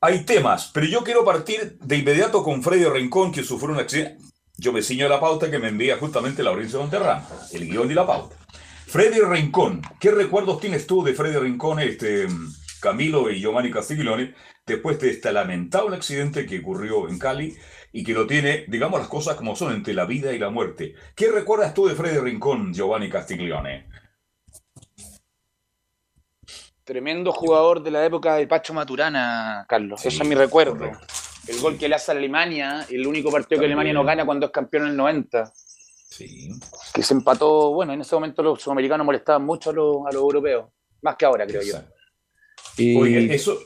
hay 0.00 0.24
temas, 0.24 0.70
pero 0.74 0.86
yo 0.86 1.04
quiero 1.04 1.24
partir 1.24 1.78
de 1.78 1.96
inmediato 1.96 2.42
con 2.42 2.60
Freddy 2.60 2.86
Rincón, 2.86 3.30
que 3.30 3.44
sufrió 3.44 3.72
un 3.72 3.80
accidente. 3.80 4.18
Yo 4.56 4.72
me 4.72 4.82
ciño 4.82 5.08
la 5.08 5.20
pauta 5.20 5.48
que 5.48 5.60
me 5.60 5.68
envía 5.68 5.96
justamente 5.98 6.42
Laurencio 6.42 6.80
Monterrama, 6.80 7.24
el 7.52 7.68
guion 7.68 7.90
y 7.90 7.94
la 7.94 8.04
pauta. 8.04 8.34
Freddy 8.86 9.20
Rincón, 9.20 9.82
¿qué 10.00 10.10
recuerdos 10.10 10.60
tienes 10.60 10.88
tú 10.88 11.04
de 11.04 11.14
Freddy 11.14 11.38
Rincón, 11.38 11.78
este, 11.78 12.26
Camilo 12.80 13.30
y 13.30 13.40
Giovanni 13.40 13.70
Castiglione, 13.70 14.34
después 14.66 14.98
de 14.98 15.10
este 15.10 15.32
lamentable 15.32 15.94
accidente 15.94 16.46
que 16.46 16.58
ocurrió 16.58 17.08
en 17.08 17.18
Cali 17.18 17.56
y 17.92 18.02
que 18.02 18.12
lo 18.12 18.26
tiene, 18.26 18.64
digamos 18.66 18.98
las 18.98 19.08
cosas 19.08 19.36
como 19.36 19.54
son, 19.54 19.72
entre 19.72 19.94
la 19.94 20.04
vida 20.04 20.32
y 20.32 20.38
la 20.40 20.50
muerte? 20.50 20.94
¿Qué 21.14 21.30
recuerdas 21.30 21.74
tú 21.74 21.86
de 21.86 21.94
Freddy 21.94 22.18
Rincón, 22.18 22.74
Giovanni 22.74 23.08
Castiglione? 23.08 23.86
Tremendo 26.86 27.32
jugador 27.32 27.82
de 27.82 27.90
la 27.90 28.06
época 28.06 28.36
de 28.36 28.46
Pacho 28.46 28.72
Maturana, 28.72 29.66
Carlos. 29.68 30.06
Eso 30.06 30.22
es 30.22 30.28
mi 30.28 30.36
recuerdo. 30.36 30.88
El 31.48 31.58
gol 31.58 31.76
que 31.76 31.88
le 31.88 31.96
hace 31.96 32.12
a 32.12 32.14
Alemania, 32.14 32.86
el 32.88 33.04
único 33.08 33.28
partido 33.28 33.58
que 33.58 33.66
Alemania 33.66 33.92
no 33.92 34.04
gana 34.04 34.24
cuando 34.24 34.46
es 34.46 34.52
campeón 34.52 34.84
en 34.84 34.90
el 34.90 34.96
90. 34.96 35.52
Sí. 35.52 36.48
Que 36.94 37.02
se 37.02 37.14
empató, 37.14 37.72
bueno, 37.72 37.92
en 37.92 38.02
ese 38.02 38.14
momento 38.14 38.40
los 38.40 38.62
sudamericanos 38.62 39.04
molestaban 39.04 39.44
mucho 39.44 39.70
a 39.70 39.72
los, 39.72 40.14
europeos, 40.14 40.66
más 41.02 41.16
que 41.16 41.24
ahora, 41.24 41.44
creo 41.44 41.60
yo. 41.60 41.74
Y... 42.76 42.96
Oye, 42.96 43.34
eso. 43.34 43.58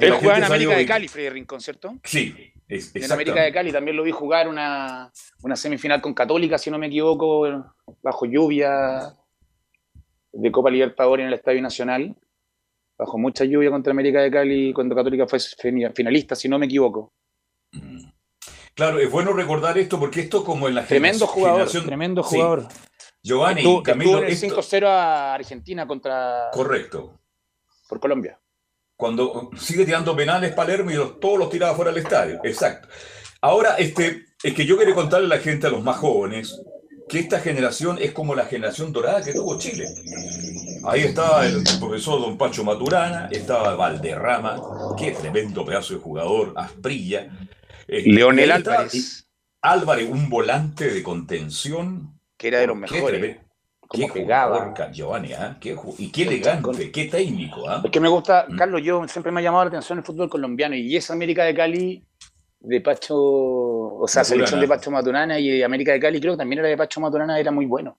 Él 0.00 0.12
jugaba 0.12 0.38
en 0.38 0.44
América 0.44 0.74
de 0.74 0.86
Cali, 0.86 1.06
Freddy 1.06 1.28
Rincón, 1.28 1.60
¿cierto? 1.60 1.98
Sí. 2.02 2.34
en 2.66 3.12
América 3.12 3.42
de 3.42 3.52
Cali 3.52 3.72
también 3.72 3.94
lo 3.94 4.02
vi 4.02 4.10
jugar 4.10 4.48
una, 4.48 5.12
una 5.42 5.54
semifinal 5.54 6.00
con 6.00 6.14
Católica, 6.14 6.56
si 6.56 6.70
no 6.70 6.78
me 6.78 6.86
equivoco, 6.86 7.46
bajo 8.02 8.24
lluvia 8.24 9.14
de 10.32 10.50
Copa 10.50 10.70
Libertadores 10.70 11.24
en 11.24 11.28
el 11.28 11.34
Estadio 11.34 11.60
Nacional 11.60 12.16
bajo 12.96 13.18
mucha 13.18 13.44
lluvia 13.44 13.70
contra 13.70 13.92
América 13.92 14.20
de 14.20 14.30
Cali 14.30 14.72
cuando 14.72 14.94
Católica 14.94 15.26
fue 15.26 15.38
finalista, 15.40 16.34
si 16.34 16.48
no 16.48 16.58
me 16.58 16.66
equivoco. 16.66 17.12
Mm. 17.72 18.14
Claro, 18.74 18.98
es 18.98 19.10
bueno 19.10 19.32
recordar 19.32 19.78
esto 19.78 20.00
porque 20.00 20.20
esto 20.20 20.44
como 20.44 20.66
en 20.68 20.74
la 20.74 20.84
Tremendo 20.84 21.26
jugador, 21.26 21.70
tremendo 21.70 22.22
jugador. 22.24 22.66
Giovanni, 23.22 23.82
Camilo, 23.82 24.18
el 24.18 24.36
5-0 24.36 24.86
a 24.86 25.34
Argentina 25.34 25.86
contra... 25.86 26.50
Correcto. 26.52 27.20
Por 27.88 28.00
Colombia. 28.00 28.38
Cuando 28.96 29.50
sigue 29.56 29.84
tirando 29.84 30.14
penales 30.14 30.52
Palermo 30.52 30.90
y 30.90 30.94
todos 31.20 31.38
los 31.38 31.50
tiraba 31.50 31.74
fuera 31.74 31.92
del 31.92 32.02
estadio. 32.02 32.40
Exacto. 32.44 32.88
Ahora, 33.40 33.76
este, 33.76 34.24
es 34.42 34.54
que 34.54 34.66
yo 34.66 34.76
quiero 34.76 34.94
contarle 34.94 35.26
a 35.26 35.36
la 35.36 35.42
gente, 35.42 35.66
a 35.66 35.70
los 35.70 35.82
más 35.82 35.96
jóvenes, 35.96 36.60
que 37.08 37.18
esta 37.18 37.40
generación 37.40 37.98
es 38.00 38.12
como 38.12 38.34
la 38.34 38.46
generación 38.46 38.92
dorada 38.92 39.22
que 39.22 39.32
tuvo 39.32 39.58
Chile. 39.58 39.86
Ahí 40.84 41.02
estaba 41.02 41.46
el 41.46 41.62
profesor 41.78 42.20
Don 42.20 42.36
Pacho 42.36 42.64
Maturana, 42.64 43.28
estaba 43.30 43.74
Valderrama, 43.74 44.60
qué 44.98 45.12
tremendo 45.12 45.64
pedazo 45.64 45.94
de 45.94 46.00
jugador, 46.00 46.52
Asprilla. 46.56 47.28
Eh, 47.88 48.02
Leonel 48.06 48.52
Álvarez. 48.52 49.26
Álvarez, 49.60 50.08
un 50.10 50.28
volante 50.28 50.92
de 50.92 51.02
contención. 51.02 52.18
Que 52.36 52.48
era 52.48 52.60
de 52.60 52.66
los 52.66 52.76
mejores. 52.76 53.38
Qué 53.90 54.08
jugador, 54.08 54.74
Giovanni, 54.92 55.32
¿ah? 55.34 55.58
y 55.98 56.10
qué 56.10 56.22
elegante, 56.22 56.90
qué 56.90 57.04
técnico. 57.04 57.68
¿ah? 57.68 57.80
Es 57.84 57.90
que 57.90 58.00
me 58.00 58.08
gusta, 58.08 58.46
mm. 58.48 58.56
Carlos, 58.56 58.82
yo 58.82 59.06
siempre 59.06 59.30
me 59.30 59.40
ha 59.40 59.44
llamado 59.44 59.64
la 59.64 59.68
atención 59.68 59.98
el 59.98 60.04
fútbol 60.04 60.28
colombiano 60.28 60.74
y 60.74 60.96
esa 60.96 61.12
América 61.12 61.44
de 61.44 61.54
Cali 61.54 62.04
de 62.64 62.80
Pacho, 62.80 63.16
o 63.16 64.06
sea, 64.08 64.24
selección 64.24 64.60
de 64.60 64.68
Pacho 64.68 64.90
Maturana 64.90 65.38
y 65.38 65.62
América 65.62 65.92
de 65.92 66.00
Cali, 66.00 66.20
creo 66.20 66.34
que 66.34 66.38
también 66.38 66.60
era 66.60 66.68
de 66.68 66.76
Pacho 66.76 67.00
Maturana, 67.00 67.38
era 67.38 67.50
muy 67.50 67.66
bueno. 67.66 67.98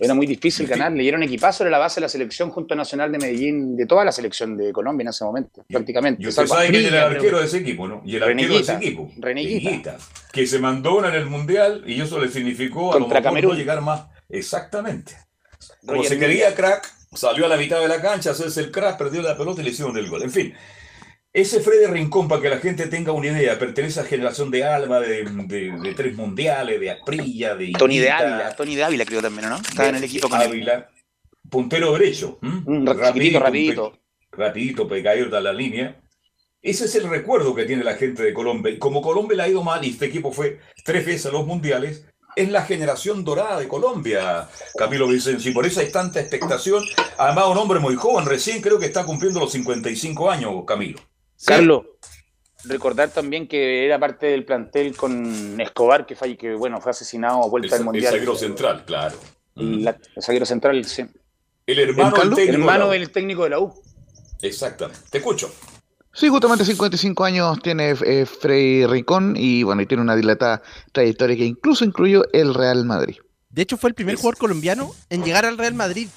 Era 0.00 0.14
muy 0.14 0.26
difícil 0.26 0.66
ganar, 0.66 0.90
le 0.92 1.02
dieron 1.02 1.22
equipazo, 1.22 1.62
era 1.62 1.70
la 1.70 1.78
base 1.78 2.00
de 2.00 2.06
la 2.06 2.08
selección 2.08 2.50
junto 2.50 2.74
a 2.74 2.76
Nacional 2.76 3.12
de 3.12 3.18
Medellín, 3.18 3.76
de 3.76 3.86
toda 3.86 4.04
la 4.04 4.10
selección 4.10 4.56
de 4.56 4.72
Colombia 4.72 5.04
en 5.04 5.08
ese 5.08 5.24
momento, 5.24 5.64
prácticamente. 5.68 6.22
Yo 6.22 6.30
usted 6.30 6.46
sabe 6.46 6.70
quién 6.70 6.86
era 6.86 7.06
el 7.06 7.16
arquero 7.16 7.38
de 7.38 7.44
ese 7.44 7.58
equipo, 7.58 7.86
¿no? 7.86 8.02
Y 8.04 8.16
el 8.16 8.22
arquero 8.22 8.54
de 8.54 8.60
ese 8.60 8.74
equipo. 8.74 9.10
Reneguita. 9.18 9.98
Que 10.32 10.46
se 10.46 10.58
mandó 10.58 11.04
en 11.04 11.14
el 11.14 11.26
Mundial 11.26 11.84
y 11.86 12.00
eso 12.00 12.18
le 12.18 12.28
significó 12.28 12.92
a 12.92 12.98
Contra 12.98 13.22
Camerún. 13.22 13.56
llegar 13.56 13.80
más. 13.80 14.06
Exactamente. 14.28 15.12
Como 15.86 16.02
se 16.02 16.18
quería 16.18 16.54
crack, 16.54 16.92
salió 17.12 17.46
a 17.46 17.48
la 17.48 17.56
mitad 17.56 17.80
de 17.80 17.88
la 17.88 18.00
cancha, 18.00 18.30
hacerse 18.30 18.60
el 18.60 18.70
crack, 18.70 18.98
perdió 18.98 19.22
la 19.22 19.36
pelota 19.36 19.60
y 19.60 19.64
le 19.64 19.70
hicieron 19.70 19.96
el 19.96 20.08
gol. 20.08 20.22
En 20.22 20.30
fin, 20.30 20.54
ese 21.32 21.60
Freddy 21.60 21.86
Rincón, 21.86 22.26
para 22.26 22.40
que 22.40 22.48
la 22.48 22.58
gente 22.58 22.86
tenga 22.86 23.12
una 23.12 23.26
idea, 23.26 23.58
pertenece 23.58 24.00
a 24.00 24.02
la 24.02 24.08
generación 24.08 24.50
de 24.50 24.64
Alma, 24.64 24.98
de, 25.00 25.94
tres 25.94 26.16
mundiales, 26.16 26.80
de 26.80 26.90
Aprilla, 26.90 27.54
de. 27.54 27.72
Tony 27.78 27.98
de 27.98 28.10
Ávila, 28.10 28.56
Tony 28.56 28.74
de 28.74 28.84
Ávila 28.84 29.04
creo 29.04 29.20
también, 29.20 29.48
¿no? 29.48 29.56
Estaba 29.56 29.88
en 29.88 29.96
el 29.96 30.04
equipo 30.04 30.28
con 30.28 30.40
Ávila. 30.40 30.90
Puntero 31.50 31.92
derecho. 31.92 32.38
Mm, 32.40 32.86
rapidito, 32.86 33.40
rapidito. 33.40 33.98
rapidito, 34.32 34.88
pecador 34.88 35.30
de 35.30 35.40
la 35.40 35.52
línea. 35.52 36.00
Ese 36.60 36.86
es 36.86 36.94
el 36.96 37.08
recuerdo 37.08 37.54
que 37.54 37.64
tiene 37.64 37.84
la 37.84 37.94
gente 37.94 38.22
de 38.22 38.34
Colombia. 38.34 38.72
Y 38.72 38.78
como 38.78 39.00
Colombia 39.00 39.36
le 39.36 39.42
ha 39.44 39.48
ido 39.48 39.62
mal 39.62 39.84
y 39.84 39.90
este 39.90 40.06
equipo 40.06 40.32
fue 40.32 40.58
tres 40.84 41.06
veces 41.06 41.26
a 41.26 41.30
los 41.30 41.46
mundiales, 41.46 42.06
es 42.36 42.50
la 42.50 42.62
generación 42.62 43.24
dorada 43.24 43.58
de 43.58 43.68
Colombia, 43.68 44.48
Camilo 44.76 45.08
Vicencio. 45.08 45.50
Y 45.50 45.54
por 45.54 45.66
eso 45.66 45.80
hay 45.80 45.90
tanta 45.90 46.20
expectación. 46.20 46.84
Además, 47.16 47.46
un 47.48 47.58
hombre 47.58 47.78
muy 47.78 47.94
joven, 47.94 48.26
recién 48.26 48.60
creo 48.60 48.78
que 48.78 48.86
está 48.86 49.04
cumpliendo 49.04 49.40
los 49.40 49.52
55 49.52 50.30
años, 50.30 50.64
Camilo. 50.66 51.00
Carlos, 51.44 51.86
recordar 52.64 53.10
también 53.10 53.46
que 53.46 53.84
era 53.84 53.98
parte 53.98 54.26
del 54.26 54.44
plantel 54.44 54.96
con 54.96 55.60
Escobar, 55.60 56.06
que 56.06 56.16
fue, 56.16 56.36
que, 56.36 56.54
bueno, 56.54 56.80
fue 56.80 56.90
asesinado 56.90 57.42
a 57.42 57.48
vuelta 57.48 57.76
del 57.76 57.84
Mundial. 57.84 58.14
El 58.14 58.20
zaguero 58.20 58.36
central, 58.36 58.84
claro. 58.84 59.16
el 59.56 59.94
zaguero 60.20 60.46
central, 60.46 60.84
sí. 60.84 61.04
El 61.66 61.80
hermano, 61.80 62.16
del, 62.16 62.34
técnico 62.34 62.58
hermano 62.58 62.88
del 62.90 63.10
técnico 63.10 63.44
de 63.44 63.50
la 63.50 63.60
U. 63.60 63.74
Exactamente. 64.40 65.00
Te 65.10 65.18
escucho. 65.18 65.52
Sí, 66.14 66.28
justamente 66.28 66.64
55 66.64 67.24
años 67.24 67.58
tiene 67.62 67.94
eh, 68.04 68.26
Frei 68.26 68.86
Rincón 68.86 69.34
y 69.36 69.62
bueno, 69.62 69.82
y 69.82 69.86
tiene 69.86 70.02
una 70.02 70.16
dilatada 70.16 70.62
trayectoria 70.92 71.36
que 71.36 71.44
incluso 71.44 71.84
incluyó 71.84 72.24
el 72.32 72.54
Real 72.54 72.84
Madrid. 72.84 73.18
De 73.50 73.62
hecho, 73.62 73.76
fue 73.76 73.90
el 73.90 73.94
primer 73.94 74.16
jugador 74.16 74.36
colombiano 74.36 74.94
en 75.10 75.24
llegar 75.24 75.44
al 75.44 75.58
Real 75.58 75.74
Madrid. 75.74 76.08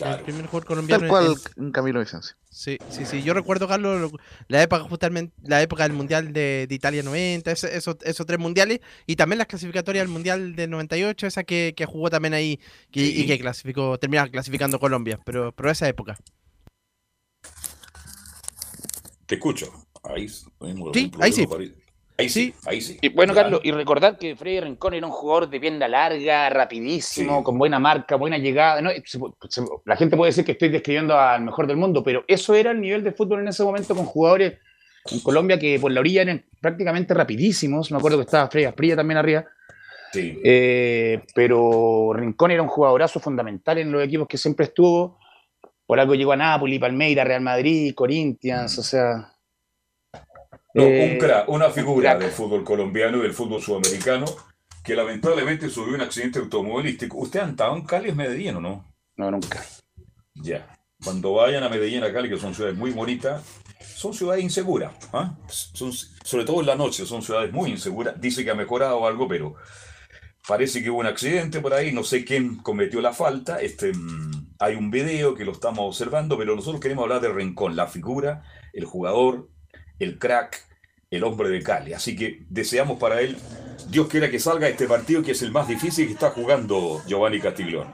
El 0.00 0.20
primer 0.22 0.46
jugador 0.46 0.66
colombiano. 0.66 1.00
Tal 1.00 1.08
cual 1.08 1.72
Camilo 1.72 2.00
Vicencio. 2.00 2.36
Sí, 2.50 2.78
sí, 2.88 3.04
sí. 3.04 3.22
Yo 3.22 3.34
recuerdo, 3.34 3.68
Carlos, 3.68 4.12
la 4.48 4.62
época 4.62 4.84
justamente, 4.84 5.34
la 5.42 5.62
época 5.62 5.84
del 5.84 5.92
Mundial 5.92 6.32
de, 6.32 6.66
Italia 6.70 7.02
90, 7.02 7.50
esos, 7.50 7.96
tres 7.98 8.38
mundiales, 8.38 8.80
y 9.06 9.16
también 9.16 9.38
las 9.38 9.46
clasificatorias 9.46 10.04
del 10.04 10.12
Mundial 10.12 10.56
del 10.56 10.70
98, 10.70 11.26
esa 11.26 11.44
que, 11.44 11.74
jugó 11.86 12.10
también 12.10 12.34
ahí 12.34 12.60
y 12.92 13.26
que 13.26 13.38
clasificó, 13.38 13.98
termina 13.98 14.28
clasificando 14.28 14.78
Colombia, 14.78 15.18
pero, 15.24 15.52
pero 15.52 15.70
esa 15.70 15.88
época. 15.88 16.18
Te 19.26 19.36
escucho. 19.36 19.72
Ahí, 20.02 20.28
sí, 20.28 21.10
ahí 21.20 21.32
sí. 21.32 21.46
Ahí 22.20 22.28
sí, 22.28 22.54
ahí 22.66 22.80
sí. 22.80 22.98
Y 23.00 23.08
bueno, 23.08 23.34
Carlos, 23.34 23.60
y 23.64 23.70
recordar 23.72 24.18
que 24.18 24.36
Freddy 24.36 24.60
Rincón 24.60 24.94
era 24.94 25.06
un 25.06 25.12
jugador 25.12 25.48
de 25.48 25.58
pierna 25.58 25.88
larga, 25.88 26.50
rapidísimo, 26.50 27.42
con 27.42 27.58
buena 27.58 27.78
marca, 27.78 28.16
buena 28.16 28.38
llegada. 28.38 28.80
La 29.84 29.96
gente 29.96 30.16
puede 30.16 30.30
decir 30.30 30.44
que 30.44 30.52
estoy 30.52 30.68
describiendo 30.68 31.18
al 31.18 31.42
mejor 31.42 31.66
del 31.66 31.76
mundo, 31.76 32.02
pero 32.02 32.24
eso 32.28 32.54
era 32.54 32.72
el 32.72 32.80
nivel 32.80 33.02
de 33.02 33.12
fútbol 33.12 33.40
en 33.40 33.48
ese 33.48 33.64
momento 33.64 33.94
con 33.94 34.04
jugadores 34.04 34.58
en 35.10 35.20
Colombia 35.20 35.58
que 35.58 35.78
por 35.80 35.90
la 35.90 36.00
orilla 36.00 36.22
eran 36.22 36.44
prácticamente 36.60 37.14
rapidísimos. 37.14 37.90
Me 37.90 37.98
acuerdo 37.98 38.18
que 38.18 38.24
estaba 38.24 38.50
Freddy 38.50 38.66
Asprilla 38.66 38.96
también 38.96 39.18
arriba. 39.18 39.46
Sí. 40.12 40.38
Eh, 40.44 41.22
pero 41.34 42.12
Rincón 42.14 42.50
era 42.50 42.62
un 42.62 42.68
jugadorazo 42.68 43.20
fundamental 43.20 43.78
en 43.78 43.92
los 43.92 44.02
equipos 44.02 44.28
que 44.28 44.36
siempre 44.36 44.66
estuvo. 44.66 45.18
Por 45.86 45.98
algo 45.98 46.14
llegó 46.14 46.32
a 46.32 46.36
Nápoles, 46.36 46.78
Palmeiras, 46.78 47.26
Real 47.26 47.40
Madrid, 47.40 47.94
Corinthians, 47.94 48.78
o 48.78 48.82
sea, 48.82 49.32
un 50.74 50.82
eh, 50.82 51.18
crack, 51.18 51.48
una 51.48 51.70
figura 51.70 52.16
del 52.16 52.30
fútbol 52.30 52.64
colombiano 52.64 53.18
y 53.18 53.22
del 53.22 53.32
fútbol 53.32 53.62
sudamericano. 53.62 54.26
que 54.82 54.94
lamentablemente 54.96 55.68
subió 55.68 55.94
un 55.94 56.00
accidente 56.00 56.38
automovilístico. 56.38 57.18
¿Usted 57.18 57.40
ha 57.40 57.48
estado 57.48 57.76
en 57.76 57.84
Cali, 57.84 58.08
es 58.08 58.16
Medellín 58.16 58.56
o 58.56 58.60
no? 58.60 58.84
No, 59.16 59.30
nunca. 59.30 59.62
Ya. 60.34 60.74
Cuando 61.04 61.34
vayan 61.34 61.62
a 61.64 61.68
Medellín, 61.68 62.02
a 62.02 62.12
Cali, 62.12 62.30
que 62.30 62.38
son 62.38 62.54
ciudades 62.54 62.78
muy 62.78 62.90
bonitas, 62.90 63.42
son 63.80 64.14
ciudades 64.14 64.42
inseguras. 64.42 64.92
¿ah? 65.12 65.36
Son, 65.48 65.92
sobre 65.92 66.44
todo 66.44 66.60
en 66.60 66.66
la 66.66 66.76
noche, 66.76 67.04
son 67.04 67.22
ciudades 67.22 67.52
muy 67.52 67.70
inseguras. 67.70 68.18
Dice 68.20 68.44
que 68.44 68.50
ha 68.50 68.54
mejorado 68.54 69.06
algo, 69.06 69.28
pero 69.28 69.56
parece 70.48 70.82
que 70.82 70.90
hubo 70.90 71.00
un 71.00 71.06
accidente 71.06 71.60
por 71.60 71.74
ahí. 71.74 71.92
No 71.92 72.02
sé 72.02 72.24
quién 72.24 72.56
cometió 72.56 73.00
la 73.00 73.12
falta. 73.12 73.60
Este, 73.60 73.92
mm, 73.92 74.54
hay 74.58 74.74
un 74.76 74.90
video 74.90 75.34
que 75.34 75.44
lo 75.44 75.52
estamos 75.52 75.80
observando, 75.80 76.38
pero 76.38 76.56
nosotros 76.56 76.80
queremos 76.80 77.02
hablar 77.02 77.20
de 77.20 77.28
Rincón, 77.28 77.76
la 77.76 77.86
figura, 77.86 78.42
el 78.72 78.84
jugador, 78.84 79.48
el 80.00 80.18
crack, 80.18 80.60
el 81.10 81.22
hombre 81.22 81.48
de 81.50 81.62
Cali. 81.62 81.92
Así 81.92 82.16
que 82.16 82.42
deseamos 82.48 82.98
para 82.98 83.20
él, 83.20 83.36
Dios 83.88 84.08
quiera 84.08 84.28
que 84.30 84.40
salga 84.40 84.68
este 84.68 84.86
partido 84.86 85.22
que 85.22 85.32
es 85.32 85.42
el 85.42 85.52
más 85.52 85.68
difícil 85.68 86.06
que 86.06 86.14
está 86.14 86.30
jugando 86.30 87.02
Giovanni 87.06 87.40
Castiglione. 87.40 87.92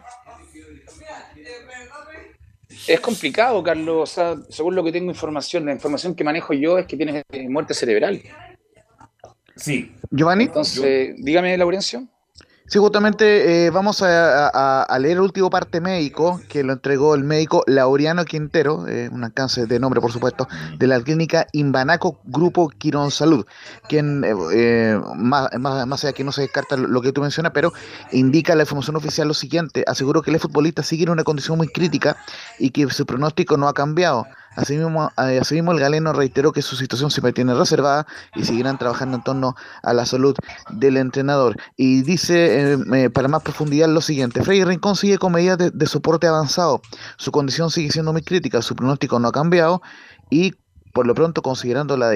Es 2.86 3.00
complicado, 3.00 3.62
Carlos. 3.62 4.16
según 4.48 4.74
lo 4.74 4.84
que 4.84 4.92
tengo 4.92 5.10
información, 5.10 5.66
la 5.66 5.72
información 5.72 6.14
que 6.14 6.24
manejo 6.24 6.54
yo 6.54 6.78
es 6.78 6.86
que 6.86 6.96
tienes 6.96 7.24
eh, 7.32 7.48
muerte 7.48 7.74
cerebral. 7.74 8.22
Sí. 9.56 9.92
Giovanni. 10.10 10.44
Entonces, 10.44 11.14
dígame, 11.18 11.56
Laurencio. 11.58 12.06
Sí, 12.68 12.80
justamente 12.80 13.66
eh, 13.66 13.70
vamos 13.70 14.02
a, 14.02 14.86
leer 14.98 15.18
el 15.18 15.22
último 15.22 15.50
parte 15.50 15.80
médico 15.80 16.40
que 16.48 16.64
lo 16.64 16.72
entregó 16.72 17.14
el 17.14 17.22
médico 17.22 17.62
Laureano 17.68 18.24
Quintero, 18.24 18.88
eh, 18.88 19.08
un 19.12 19.22
alcance 19.22 19.66
de 19.66 19.78
nombre 19.78 20.00
por 20.00 20.10
supuesto, 20.10 20.48
de 20.76 20.88
la 20.88 21.00
clínica 21.00 21.46
Imbanaco 21.52 22.18
Grupo 22.24 22.68
Quirón 22.70 23.12
Salud, 23.12 23.46
quien 23.88 24.24
eh, 24.52 25.00
más, 25.14 25.48
más, 25.56 26.04
allá 26.04 26.12
que 26.12 26.24
no 26.24 26.32
se 26.32 26.42
descarta 26.42 26.76
lo 26.76 27.00
que 27.02 27.12
tú 27.12 27.20
mencionas, 27.20 27.52
pero 27.54 27.72
indica 28.10 28.56
la 28.56 28.64
información 28.64 28.96
oficial 28.96 29.28
lo 29.28 29.34
siguiente, 29.34 29.84
aseguró 29.86 30.22
que 30.22 30.32
el 30.32 30.40
futbolista 30.40 30.82
sigue 30.82 31.04
en 31.04 31.10
una 31.10 31.22
condición 31.22 31.58
muy 31.58 31.68
crítica 31.68 32.16
y 32.58 32.70
que 32.70 32.90
su 32.90 33.06
pronóstico 33.06 33.56
no 33.56 33.68
ha 33.68 33.74
cambiado. 33.74 34.26
Asimismo, 34.56 35.12
eh, 35.18 35.38
asimismo, 35.40 35.72
el 35.72 35.78
galeno 35.78 36.12
reiteró 36.12 36.52
que 36.52 36.62
su 36.62 36.76
situación 36.76 37.10
se 37.10 37.20
mantiene 37.20 37.54
reservada 37.54 38.06
y 38.34 38.44
seguirán 38.44 38.78
trabajando 38.78 39.18
en 39.18 39.22
torno 39.22 39.54
a 39.82 39.92
la 39.92 40.06
salud 40.06 40.34
del 40.70 40.96
entrenador. 40.96 41.56
Y 41.76 42.02
dice 42.02 42.72
eh, 42.72 42.78
eh, 42.94 43.10
para 43.10 43.28
más 43.28 43.42
profundidad 43.42 43.88
lo 43.88 44.00
siguiente, 44.00 44.42
Freddy 44.42 44.64
Rincón 44.64 44.96
sigue 44.96 45.18
con 45.18 45.32
medidas 45.32 45.58
de, 45.58 45.70
de 45.70 45.86
soporte 45.86 46.26
avanzado, 46.26 46.80
su 47.18 47.30
condición 47.30 47.70
sigue 47.70 47.92
siendo 47.92 48.12
muy 48.12 48.22
crítica, 48.22 48.62
su 48.62 48.74
pronóstico 48.74 49.18
no 49.18 49.28
ha 49.28 49.32
cambiado 49.32 49.82
y 50.30 50.52
por 50.96 51.06
lo 51.06 51.14
pronto, 51.14 51.42
considerando 51.42 51.98
la, 51.98 52.08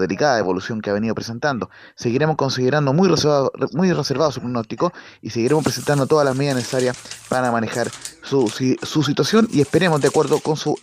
delicada 0.00 0.40
evolución 0.40 0.80
que 0.80 0.90
ha 0.90 0.92
venido 0.92 1.14
presentando, 1.14 1.70
seguiremos 1.94 2.34
considerando 2.34 2.92
muy 2.92 3.08
reservado, 3.08 3.52
muy 3.72 3.92
reservado 3.92 4.32
su 4.32 4.40
pronóstico 4.40 4.92
y 5.22 5.30
seguiremos 5.30 5.62
presentando 5.62 6.08
todas 6.08 6.24
las 6.24 6.34
medidas 6.34 6.56
necesarias 6.56 6.96
para 7.28 7.52
manejar 7.52 7.88
su, 8.24 8.48
su 8.82 9.02
situación 9.04 9.46
y 9.52 9.60
esperemos, 9.60 10.00
de 10.00 10.08
acuerdo 10.08 10.40
con 10.40 10.56
su, 10.56 10.76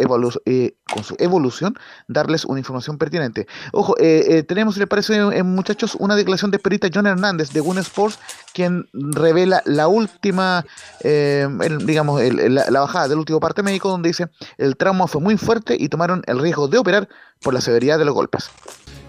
eh, 0.46 0.78
con 0.94 1.04
su 1.04 1.18
evolución, 1.20 1.76
darles 2.08 2.46
una 2.46 2.60
información 2.60 2.98
pertinente. 2.98 3.46
Ojo, 3.74 3.98
eh, 4.00 4.26
eh, 4.30 4.44
tenemos, 4.44 4.76
si 4.76 4.80
les 4.80 4.88
parece, 4.88 5.44
muchachos, 5.44 5.98
una 6.00 6.16
declaración 6.16 6.50
de 6.50 6.60
perita 6.60 6.88
John 6.94 7.08
Hernández 7.08 7.52
de 7.52 7.60
Gun 7.60 7.78
Sports, 7.80 8.20
quien 8.54 8.88
revela 8.94 9.62
la 9.66 9.90
última, 9.90 10.64
digamos, 11.04 12.22
la, 12.24 12.70
la 12.70 12.80
bajada 12.80 13.10
del 13.10 13.18
último 13.18 13.42
parte 13.42 13.64
médico, 13.64 13.90
donde 13.90 14.08
dice 14.08 14.28
el 14.58 14.78
trauma 14.78 15.08
fue 15.08 15.20
muy 15.20 15.36
fuerte 15.36 15.76
y 15.78 15.90
tomaron 15.90 16.24
el 16.28 16.40
riesgo 16.40 16.70
de 16.70 16.78
operar 16.78 17.10
por 17.44 17.54
la 17.54 17.62
severidad 17.62 18.00
de 18.00 18.06
los 18.06 18.16
golpes. 18.16 18.50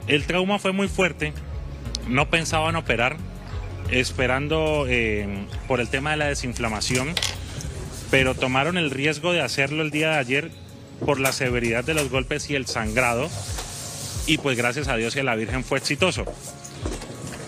El 0.07 0.27
trauma 0.27 0.59
fue 0.59 0.73
muy 0.73 0.89
fuerte, 0.89 1.33
no 2.09 2.29
pensaban 2.29 2.77
operar, 2.77 3.17
esperando 3.91 4.85
eh, 4.89 5.47
por 5.67 5.81
el 5.81 5.89
tema 5.89 6.11
de 6.11 6.19
la 6.19 6.27
desinflamación, 6.27 7.15
pero 8.11 8.35
tomaron 8.35 8.77
el 8.77 8.91
riesgo 8.91 9.33
de 9.33 9.41
hacerlo 9.41 9.83
el 9.83 9.91
día 9.91 10.11
de 10.11 10.17
ayer 10.19 10.51
por 11.05 11.21
la 11.21 11.33
severidad 11.33 11.85
de 11.85 11.95
los 11.95 12.11
golpes 12.11 12.51
y 12.51 12.55
el 12.55 12.67
sangrado, 12.67 13.31
y 14.27 14.39
pues 14.39 14.59
gracias 14.59 14.89
a 14.89 14.97
Dios 14.97 15.17
a 15.17 15.23
la 15.23 15.35
Virgen 15.35 15.65
fue 15.65 15.79
exitoso. 15.79 16.25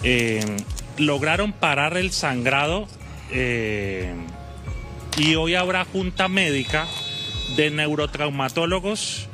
Eh, 0.02 0.44
lograron 0.98 1.52
parar 1.52 1.96
el 1.96 2.12
sangrado 2.12 2.86
eh, 3.30 4.14
y 5.16 5.34
hoy 5.34 5.54
habrá 5.54 5.84
junta 5.84 6.28
médica 6.28 6.86
de 7.56 7.70
neurotraumatólogos 7.70 9.28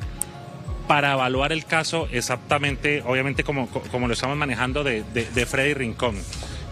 para 0.87 1.13
evaluar 1.13 1.51
el 1.51 1.65
caso 1.65 2.07
exactamente, 2.11 3.03
obviamente 3.05 3.43
como, 3.43 3.69
como 3.69 4.07
lo 4.07 4.13
estamos 4.13 4.37
manejando 4.37 4.83
de, 4.83 5.03
de, 5.13 5.45
Freddy 5.45 5.73
Rincón. 5.73 6.15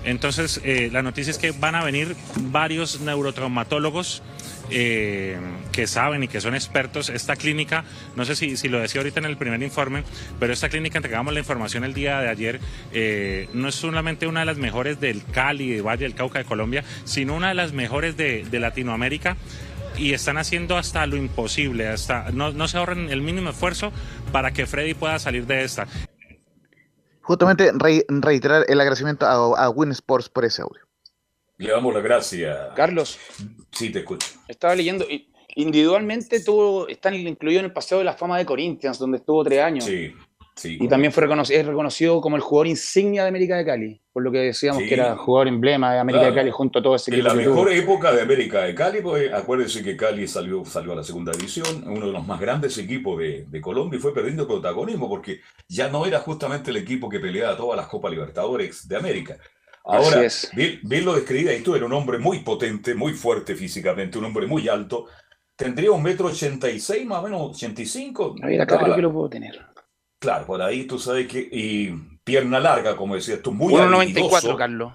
Entonces, 0.04 0.60
eh, 0.64 0.90
la 0.92 1.04
noticia 1.04 1.30
es 1.30 1.38
que 1.38 1.52
van 1.52 1.76
a 1.76 1.84
venir 1.84 2.16
varios 2.36 3.02
neurotraumatólogos 3.02 4.24
eh, 4.72 5.38
que 5.72 5.86
saben 5.86 6.24
y 6.24 6.28
que 6.28 6.42
son 6.42 6.56
expertos. 6.56 7.10
Esta 7.10 7.36
clínica, 7.36 7.84
no 8.16 8.26
sé 8.26 8.36
si, 8.36 8.58
si, 8.58 8.68
lo 8.68 8.80
decía 8.80 9.02
ahorita 9.02 9.20
en 9.20 9.26
el 9.26 9.38
primer 9.38 9.62
informe, 9.62 10.04
pero 10.40 10.54
esta 10.54 10.70
clínica, 10.70 10.98
entregamos 10.98 11.34
la 11.34 11.40
información 11.40 11.84
el 11.84 11.94
día 11.94 12.20
de 12.20 12.30
ayer, 12.30 12.60
eh, 12.94 13.48
no 13.54 13.68
es 13.68 13.76
solamente 13.76 14.28
una 14.28 14.40
de 14.40 14.48
las 14.48 14.58
mejores 14.58 15.00
del 15.00 15.24
Cali, 15.24 15.72
de 15.72 15.82
Valle 15.82 16.06
del 16.06 16.16
Cauca 16.16 16.40
de 16.40 16.46
Colombia, 16.46 16.84
sino 17.04 17.36
una 17.36 17.50
de 17.50 17.56
las 17.56 17.72
mejores 17.72 18.18
de, 18.18 18.44
de 18.50 18.60
Latinoamérica 18.60 19.38
y 19.98 20.14
están 20.14 20.38
haciendo 20.38 20.78
hasta 20.78 21.06
lo 21.06 21.16
imposible, 21.16 21.88
hasta 21.88 22.32
no, 22.32 22.52
no 22.52 22.68
se 22.68 22.78
ahorren 22.78 23.10
el 23.10 23.22
mínimo 23.22 23.50
esfuerzo 23.50 23.92
para 24.32 24.52
que 24.52 24.66
Freddy 24.66 24.94
pueda 24.94 25.20
salir 25.20 25.46
de 25.46 25.64
esta. 25.64 25.88
Justamente 27.22 27.72
reiterar 28.10 28.66
el 28.68 28.80
agradecimiento 28.80 29.26
a, 29.26 29.66
a 29.66 29.70
Win 29.70 29.92
Sports 29.92 30.30
por 30.30 30.46
ese 30.46 30.62
audio. 30.62 30.82
Le 31.58 31.72
damos 31.72 31.94
las 31.94 32.04
gracias. 32.04 32.58
Carlos. 32.76 33.20
Sí, 33.72 33.92
te 33.92 34.00
escucho. 34.00 34.28
Estaba 34.48 34.76
leyendo, 34.76 35.06
individualmente 35.56 36.44
tuvo, 36.44 36.88
están 36.88 37.14
incluido 37.14 37.60
en 37.60 37.66
el 37.66 37.74
Paseo 37.74 38.00
de 38.00 38.04
la 38.04 38.14
Fama 38.14 38.38
de 38.38 38.46
Corinthians, 38.46 38.98
donde 38.98 39.18
estuvo 39.18 39.44
tres 39.44 39.62
años. 39.62 39.86
Sí 39.86 40.14
y 40.64 40.88
también 40.88 41.12
fue 41.12 41.24
reconocido, 41.24 41.60
es 41.60 41.66
reconocido 41.66 42.22
como 42.22 42.36
el 42.36 42.42
jugador 42.42 42.68
insignia 42.68 43.24
de 43.24 43.30
América 43.30 43.58
de 43.58 43.66
Cali, 43.66 44.02
por 44.12 44.24
lo 44.24 44.32
que 44.32 44.40
decíamos 44.40 44.84
que 44.84 44.94
era 44.94 45.16
jugador 45.16 45.48
emblema 45.48 45.94
de 45.94 46.00
América 46.00 46.26
de 46.26 46.34
Cali 46.34 46.52
junto 46.52 46.80
a 46.80 46.82
todo 46.82 46.96
ese 46.96 47.12
equipo. 47.12 47.30
En 47.30 47.38
la 47.38 47.44
mejor 47.44 47.72
época 47.72 48.12
de 48.12 48.22
América 48.22 48.62
de 48.62 48.76
Cali, 48.76 49.02
pues 49.02 49.32
acuérdense 49.34 49.84
que 49.84 49.96
Cali 49.96 50.28
salió, 50.28 50.64
salió 50.66 50.94
a 50.94 50.96
la 50.96 51.04
segunda 51.04 51.32
división, 51.32 51.84
uno 51.86 52.08
de 52.08 52.12
los 52.12 52.26
más 52.26 52.40
grandes 52.40 52.78
equipos 52.78 53.20
de, 53.20 53.46
de, 53.48 53.62
Colombia 53.62 53.98
y 53.98 54.02
fue 54.02 54.14
perdiendo 54.14 54.48
protagonismo 54.48 55.08
porque 55.08 55.42
ya 55.68 55.90
no 55.90 56.06
era 56.06 56.20
justamente 56.20 56.72
el 56.72 56.78
equipo 56.78 57.10
que 57.10 57.20
peleaba 57.20 57.56
todas 57.56 57.78
las 57.78 57.88
Copas 57.88 58.12
Libertadores 58.12 58.88
de 58.88 58.98
América. 58.98 59.38
Ahora, 59.84 60.28
bien, 60.54 61.06
lo 61.06 61.16
describía 61.16 61.56
y 61.56 61.62
tú, 61.62 61.76
era 61.76 61.86
un 61.86 61.94
hombre 61.94 62.20
muy 62.20 62.40
potente, 62.40 62.94
muy 62.94 63.14
fuerte 63.14 63.56
físicamente, 63.56 64.18
un 64.18 64.26
hombre 64.26 64.46
muy 64.46 64.68
alto. 64.68 65.08
Tendría 65.56 65.92
un 65.92 66.04
metro 66.04 66.28
ochenta 66.28 66.70
y 66.70 66.80
seis, 66.80 67.06
más 67.06 67.20
o 67.20 67.24
menos, 67.24 67.42
ochenta 67.42 67.82
y 67.82 67.86
cinco. 67.86 68.36
A 68.42 68.48
ver, 68.48 68.62
acá 68.62 68.78
creo 68.78 68.96
que 68.96 69.02
lo 69.02 69.12
puedo 69.12 69.30
tener. 69.30 69.71
Claro, 70.22 70.46
por 70.46 70.62
ahí 70.62 70.86
tú 70.86 71.00
sabes 71.00 71.28
que. 71.28 71.40
Y 71.52 71.90
pierna 72.24 72.60
larga, 72.60 72.96
como 72.96 73.16
decías 73.16 73.42
tú, 73.42 73.52
muy 73.52 73.74
1.94, 73.74 74.56
Carlos. 74.56 74.94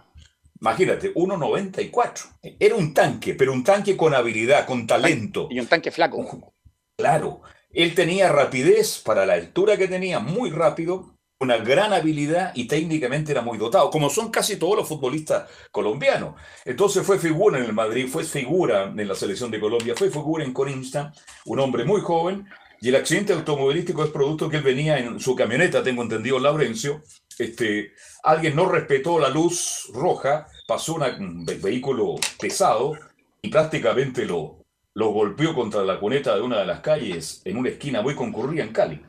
Imagínate, 0.60 1.12
1.94. 1.14 2.56
Era 2.60 2.76
un 2.76 2.94
tanque, 2.94 3.34
pero 3.34 3.52
un 3.52 3.64
tanque 3.64 3.96
con 3.96 4.14
habilidad, 4.14 4.64
con 4.64 4.86
talento. 4.86 5.48
Y 5.50 5.58
un 5.58 5.66
tanque 5.66 5.90
flaco. 5.90 6.54
Claro. 6.96 7.42
Él 7.70 7.94
tenía 7.94 8.30
rapidez 8.30 9.02
para 9.04 9.26
la 9.26 9.34
altura 9.34 9.76
que 9.76 9.88
tenía, 9.88 10.20
muy 10.20 10.50
rápido, 10.50 11.16
una 11.40 11.58
gran 11.58 11.92
habilidad 11.92 12.52
y 12.54 12.66
técnicamente 12.66 13.32
era 13.32 13.42
muy 13.42 13.58
dotado, 13.58 13.90
como 13.90 14.08
son 14.08 14.30
casi 14.30 14.56
todos 14.56 14.76
los 14.76 14.88
futbolistas 14.88 15.50
colombianos. 15.70 16.36
Entonces 16.64 17.04
fue 17.04 17.18
figura 17.18 17.58
en 17.58 17.64
el 17.64 17.74
Madrid, 17.74 18.08
fue 18.08 18.24
figura 18.24 18.84
en 18.84 19.08
la 19.08 19.14
selección 19.14 19.50
de 19.50 19.60
Colombia, 19.60 19.94
fue 19.96 20.08
figura 20.08 20.44
en 20.44 20.52
Corinthians, 20.52 21.20
un 21.44 21.58
hombre 21.58 21.84
muy 21.84 22.00
joven 22.00 22.48
y 22.80 22.88
el 22.88 22.96
accidente 22.96 23.32
automovilístico 23.32 24.04
es 24.04 24.10
producto 24.10 24.48
que 24.48 24.58
él 24.58 24.62
venía 24.62 24.98
en 24.98 25.18
su 25.20 25.34
camioneta, 25.34 25.82
tengo 25.82 26.02
entendido, 26.02 26.38
Laurencio. 26.38 27.02
Este, 27.38 27.92
alguien 28.22 28.56
no 28.56 28.68
respetó 28.68 29.18
la 29.18 29.28
luz 29.28 29.90
roja, 29.92 30.46
pasó 30.66 30.94
un 30.94 31.44
vehículo 31.44 32.14
pesado 32.38 32.94
y 33.42 33.48
prácticamente 33.48 34.24
lo, 34.24 34.58
lo 34.94 35.10
golpeó 35.10 35.54
contra 35.54 35.82
la 35.82 36.00
cuneta 36.00 36.34
de 36.34 36.40
una 36.40 36.58
de 36.58 36.66
las 36.66 36.80
calles 36.80 37.42
en 37.44 37.58
una 37.58 37.68
esquina 37.68 38.02
muy 38.02 38.14
concurrida 38.14 38.62
en 38.62 38.72
Cali. 38.72 39.00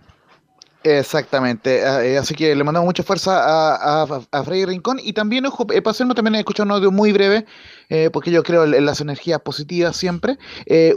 Exactamente, 0.89 1.86
ah, 1.86 2.06
eh, 2.06 2.17
así 2.17 2.34
que 2.34 2.56
le 2.56 2.63
mandamos 2.63 2.86
mucha 2.86 3.04
fuerza 3.04 3.43
a, 3.43 4.04
a, 4.32 4.43
Freddy 4.43 4.65
Rincón 4.65 5.00
y 5.04 5.12
también, 5.12 5.45
ojo, 5.45 5.67
eh, 5.73 5.82
para 5.82 5.93
también 5.97 6.36
he 6.36 6.39
escuchado 6.39 6.65
un 6.65 6.71
audio 6.71 6.91
muy 6.91 7.12
breve, 7.12 7.45
eh, 7.89 8.10
porque 8.13 8.32
yo 8.32 8.41
creo 8.41 8.63
en 8.63 8.86
las 8.86 9.02
energías 9.02 9.41
positivas 9.41 9.97
siempre. 9.97 10.38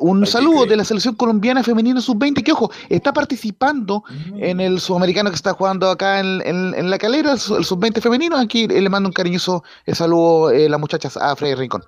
un 0.01 0.27
saludo 0.27 0.67
de 0.67 0.77
la 0.77 0.85
selección 0.85 1.17
colombiana 1.17 1.65
femenina 1.65 2.01
sub-20, 2.01 2.45
que 2.45 2.53
ojo, 2.53 2.71
está 2.89 3.13
participando 3.13 4.05
en 4.37 4.61
el 4.61 4.81
sudamericano 4.81 5.31
que 5.31 5.37
está 5.37 5.55
jugando 5.55 5.91
acá 5.91 6.21
en, 6.21 6.91
la 6.91 6.99
calera, 6.99 7.33
el, 7.33 7.39
sub-20 7.39 8.01
femenino. 8.01 8.37
Aquí 8.37 8.69
le 8.69 8.89
mando 8.89 9.09
un 9.09 9.13
cariñoso 9.13 9.65
saludo 9.93 10.53
las 10.53 10.81
muchachas 10.81 11.17
a 11.17 11.35
Freddy 11.35 11.55
Rincón. 11.55 11.83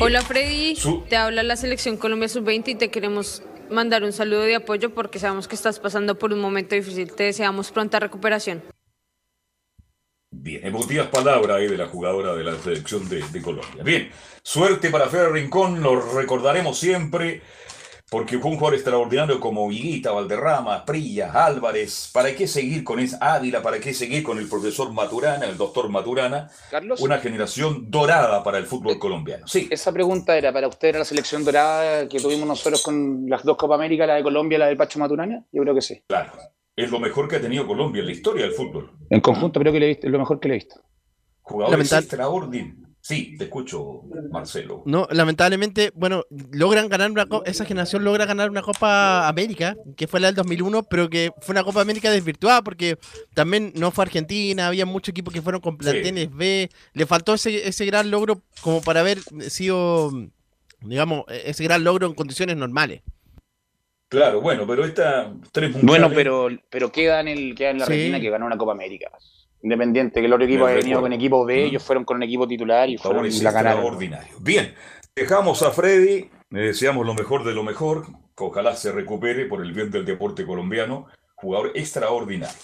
Hola 0.00 0.20
Freddy, 0.20 0.76
te 1.08 1.16
habla 1.16 1.42
la 1.42 1.56
selección 1.56 1.96
Colombia 1.96 2.28
sub-20 2.28 2.68
y 2.68 2.74
te 2.74 2.90
queremos 2.90 3.42
mandar 3.70 4.04
un 4.04 4.12
saludo 4.12 4.42
de 4.42 4.56
apoyo 4.56 4.94
porque 4.94 5.18
sabemos 5.18 5.48
que 5.48 5.54
estás 5.54 5.78
pasando 5.78 6.18
por 6.18 6.32
un 6.32 6.40
momento 6.40 6.74
difícil. 6.74 7.12
Te 7.12 7.24
deseamos 7.24 7.70
pronta 7.70 7.98
recuperación. 8.00 8.62
Bien, 10.32 10.64
emotivas 10.64 11.08
palabras 11.08 11.56
ahí 11.56 11.66
de 11.66 11.76
la 11.76 11.88
jugadora 11.88 12.34
de 12.34 12.44
la 12.44 12.56
selección 12.56 13.08
de, 13.08 13.22
de 13.28 13.42
Colombia. 13.42 13.82
Bien, 13.82 14.10
suerte 14.42 14.88
para 14.90 15.08
Fer 15.08 15.32
Rincón, 15.32 15.82
lo 15.82 16.00
recordaremos 16.16 16.78
siempre 16.78 17.42
porque 18.10 18.40
fue 18.40 18.50
un 18.50 18.56
jugador 18.56 18.74
extraordinario 18.74 19.38
como 19.38 19.68
Viguita, 19.68 20.10
Valderrama, 20.10 20.84
Prilla, 20.84 21.30
Álvarez. 21.32 22.10
¿Para 22.12 22.34
qué 22.34 22.48
seguir 22.48 22.82
con 22.82 22.98
esa 22.98 23.18
Ávila? 23.20 23.62
¿Para 23.62 23.78
qué 23.78 23.94
seguir 23.94 24.24
con 24.24 24.38
el 24.38 24.48
profesor 24.48 24.92
Maturana, 24.92 25.46
el 25.46 25.56
doctor 25.56 25.88
Maturana? 25.88 26.50
Carlos. 26.72 27.00
Una 27.00 27.18
generación 27.18 27.88
dorada 27.88 28.42
para 28.42 28.58
el 28.58 28.66
fútbol 28.66 28.98
colombiano. 28.98 29.46
Sí. 29.46 29.68
Esa 29.70 29.92
pregunta 29.92 30.36
era 30.36 30.52
para 30.52 30.66
usted, 30.66 30.88
¿era 30.88 30.98
la 30.98 31.04
selección 31.04 31.44
dorada 31.44 32.08
que 32.08 32.18
tuvimos 32.18 32.48
nosotros 32.48 32.82
con 32.82 33.26
las 33.28 33.44
dos 33.44 33.56
Copa 33.56 33.76
América, 33.76 34.04
la 34.06 34.16
de 34.16 34.24
Colombia 34.24 34.56
y 34.56 34.58
la 34.58 34.66
del 34.66 34.76
Pacho 34.76 34.98
Maturana? 34.98 35.44
Yo 35.52 35.62
creo 35.62 35.74
que 35.76 35.82
sí. 35.82 36.02
Claro. 36.08 36.32
Es 36.74 36.90
lo 36.90 36.98
mejor 36.98 37.28
que 37.28 37.36
ha 37.36 37.40
tenido 37.40 37.64
Colombia 37.64 38.00
en 38.00 38.06
la 38.06 38.12
historia 38.12 38.42
del 38.42 38.54
fútbol. 38.54 38.90
En 39.08 39.20
conjunto 39.20 39.60
creo 39.60 39.72
que 39.72 39.78
le 39.78 39.86
he 39.86 39.88
visto, 39.90 40.08
es 40.08 40.12
lo 40.12 40.18
mejor 40.18 40.40
que 40.40 40.48
le 40.48 40.54
he 40.54 40.58
visto. 40.58 40.80
Jugadores 41.42 41.92
extraordinarios. 41.92 42.79
Sí, 43.02 43.36
te 43.38 43.44
escucho, 43.44 44.02
Marcelo. 44.30 44.82
No, 44.84 45.08
lamentablemente, 45.10 45.90
bueno, 45.94 46.24
logran 46.52 46.88
ganar 46.88 47.10
una 47.10 47.26
esa 47.46 47.64
generación 47.64 48.04
logra 48.04 48.26
ganar 48.26 48.50
una 48.50 48.60
Copa 48.60 49.26
América, 49.26 49.74
que 49.96 50.06
fue 50.06 50.20
la 50.20 50.28
del 50.28 50.36
2001, 50.36 50.82
pero 50.82 51.08
que 51.08 51.30
fue 51.40 51.54
una 51.54 51.64
Copa 51.64 51.80
América 51.80 52.10
desvirtuada 52.10 52.62
porque 52.62 52.98
también 53.32 53.72
no 53.74 53.90
fue 53.90 54.04
Argentina, 54.04 54.66
había 54.66 54.84
muchos 54.84 55.12
equipos 55.12 55.32
que 55.32 55.40
fueron 55.40 55.62
con 55.62 55.78
planteles 55.78 56.30
B, 56.34 56.68
le 56.92 57.06
faltó 57.06 57.34
ese, 57.34 57.66
ese 57.66 57.86
gran 57.86 58.10
logro 58.10 58.42
como 58.60 58.82
para 58.82 59.00
haber 59.00 59.18
sido, 59.48 60.10
digamos, 60.82 61.24
ese 61.28 61.64
gran 61.64 61.82
logro 61.82 62.06
en 62.06 62.14
condiciones 62.14 62.56
normales. 62.56 63.00
Claro, 64.10 64.40
bueno, 64.40 64.66
pero 64.66 64.84
esta 64.84 65.32
tres 65.52 65.72
Bueno, 65.82 66.10
pero, 66.12 66.48
pero 66.68 66.90
queda 66.90 67.20
en, 67.20 67.28
el, 67.28 67.54
queda 67.54 67.70
en 67.70 67.78
la 67.78 67.84
Argentina 67.84 68.20
que 68.20 68.28
ganó 68.28 68.44
una 68.44 68.58
Copa 68.58 68.72
América. 68.72 69.10
Independiente, 69.62 70.20
que 70.20 70.26
el 70.26 70.32
otro 70.32 70.46
equipo 70.46 70.66
ha 70.66 70.72
venido 70.72 71.00
con 71.00 71.12
equipo 71.12 71.44
B, 71.44 71.64
ellos 71.66 71.82
fueron 71.82 72.04
con 72.04 72.16
un 72.16 72.22
equipo 72.22 72.48
titular 72.48 72.88
y 72.88 72.96
fueron 72.96 73.28
la 73.42 73.52
ganaron. 73.52 73.98
Bien, 74.40 74.74
dejamos 75.14 75.62
a 75.62 75.70
Freddy, 75.70 76.30
le 76.48 76.60
deseamos 76.60 77.06
lo 77.06 77.14
mejor 77.14 77.44
de 77.44 77.52
lo 77.52 77.62
mejor, 77.62 78.06
que 78.36 78.44
ojalá 78.44 78.74
se 78.74 78.90
recupere 78.90 79.44
por 79.46 79.62
el 79.64 79.72
bien 79.72 79.90
del 79.90 80.04
deporte 80.06 80.46
colombiano, 80.46 81.06
jugador 81.34 81.72
extraordinario. 81.74 82.56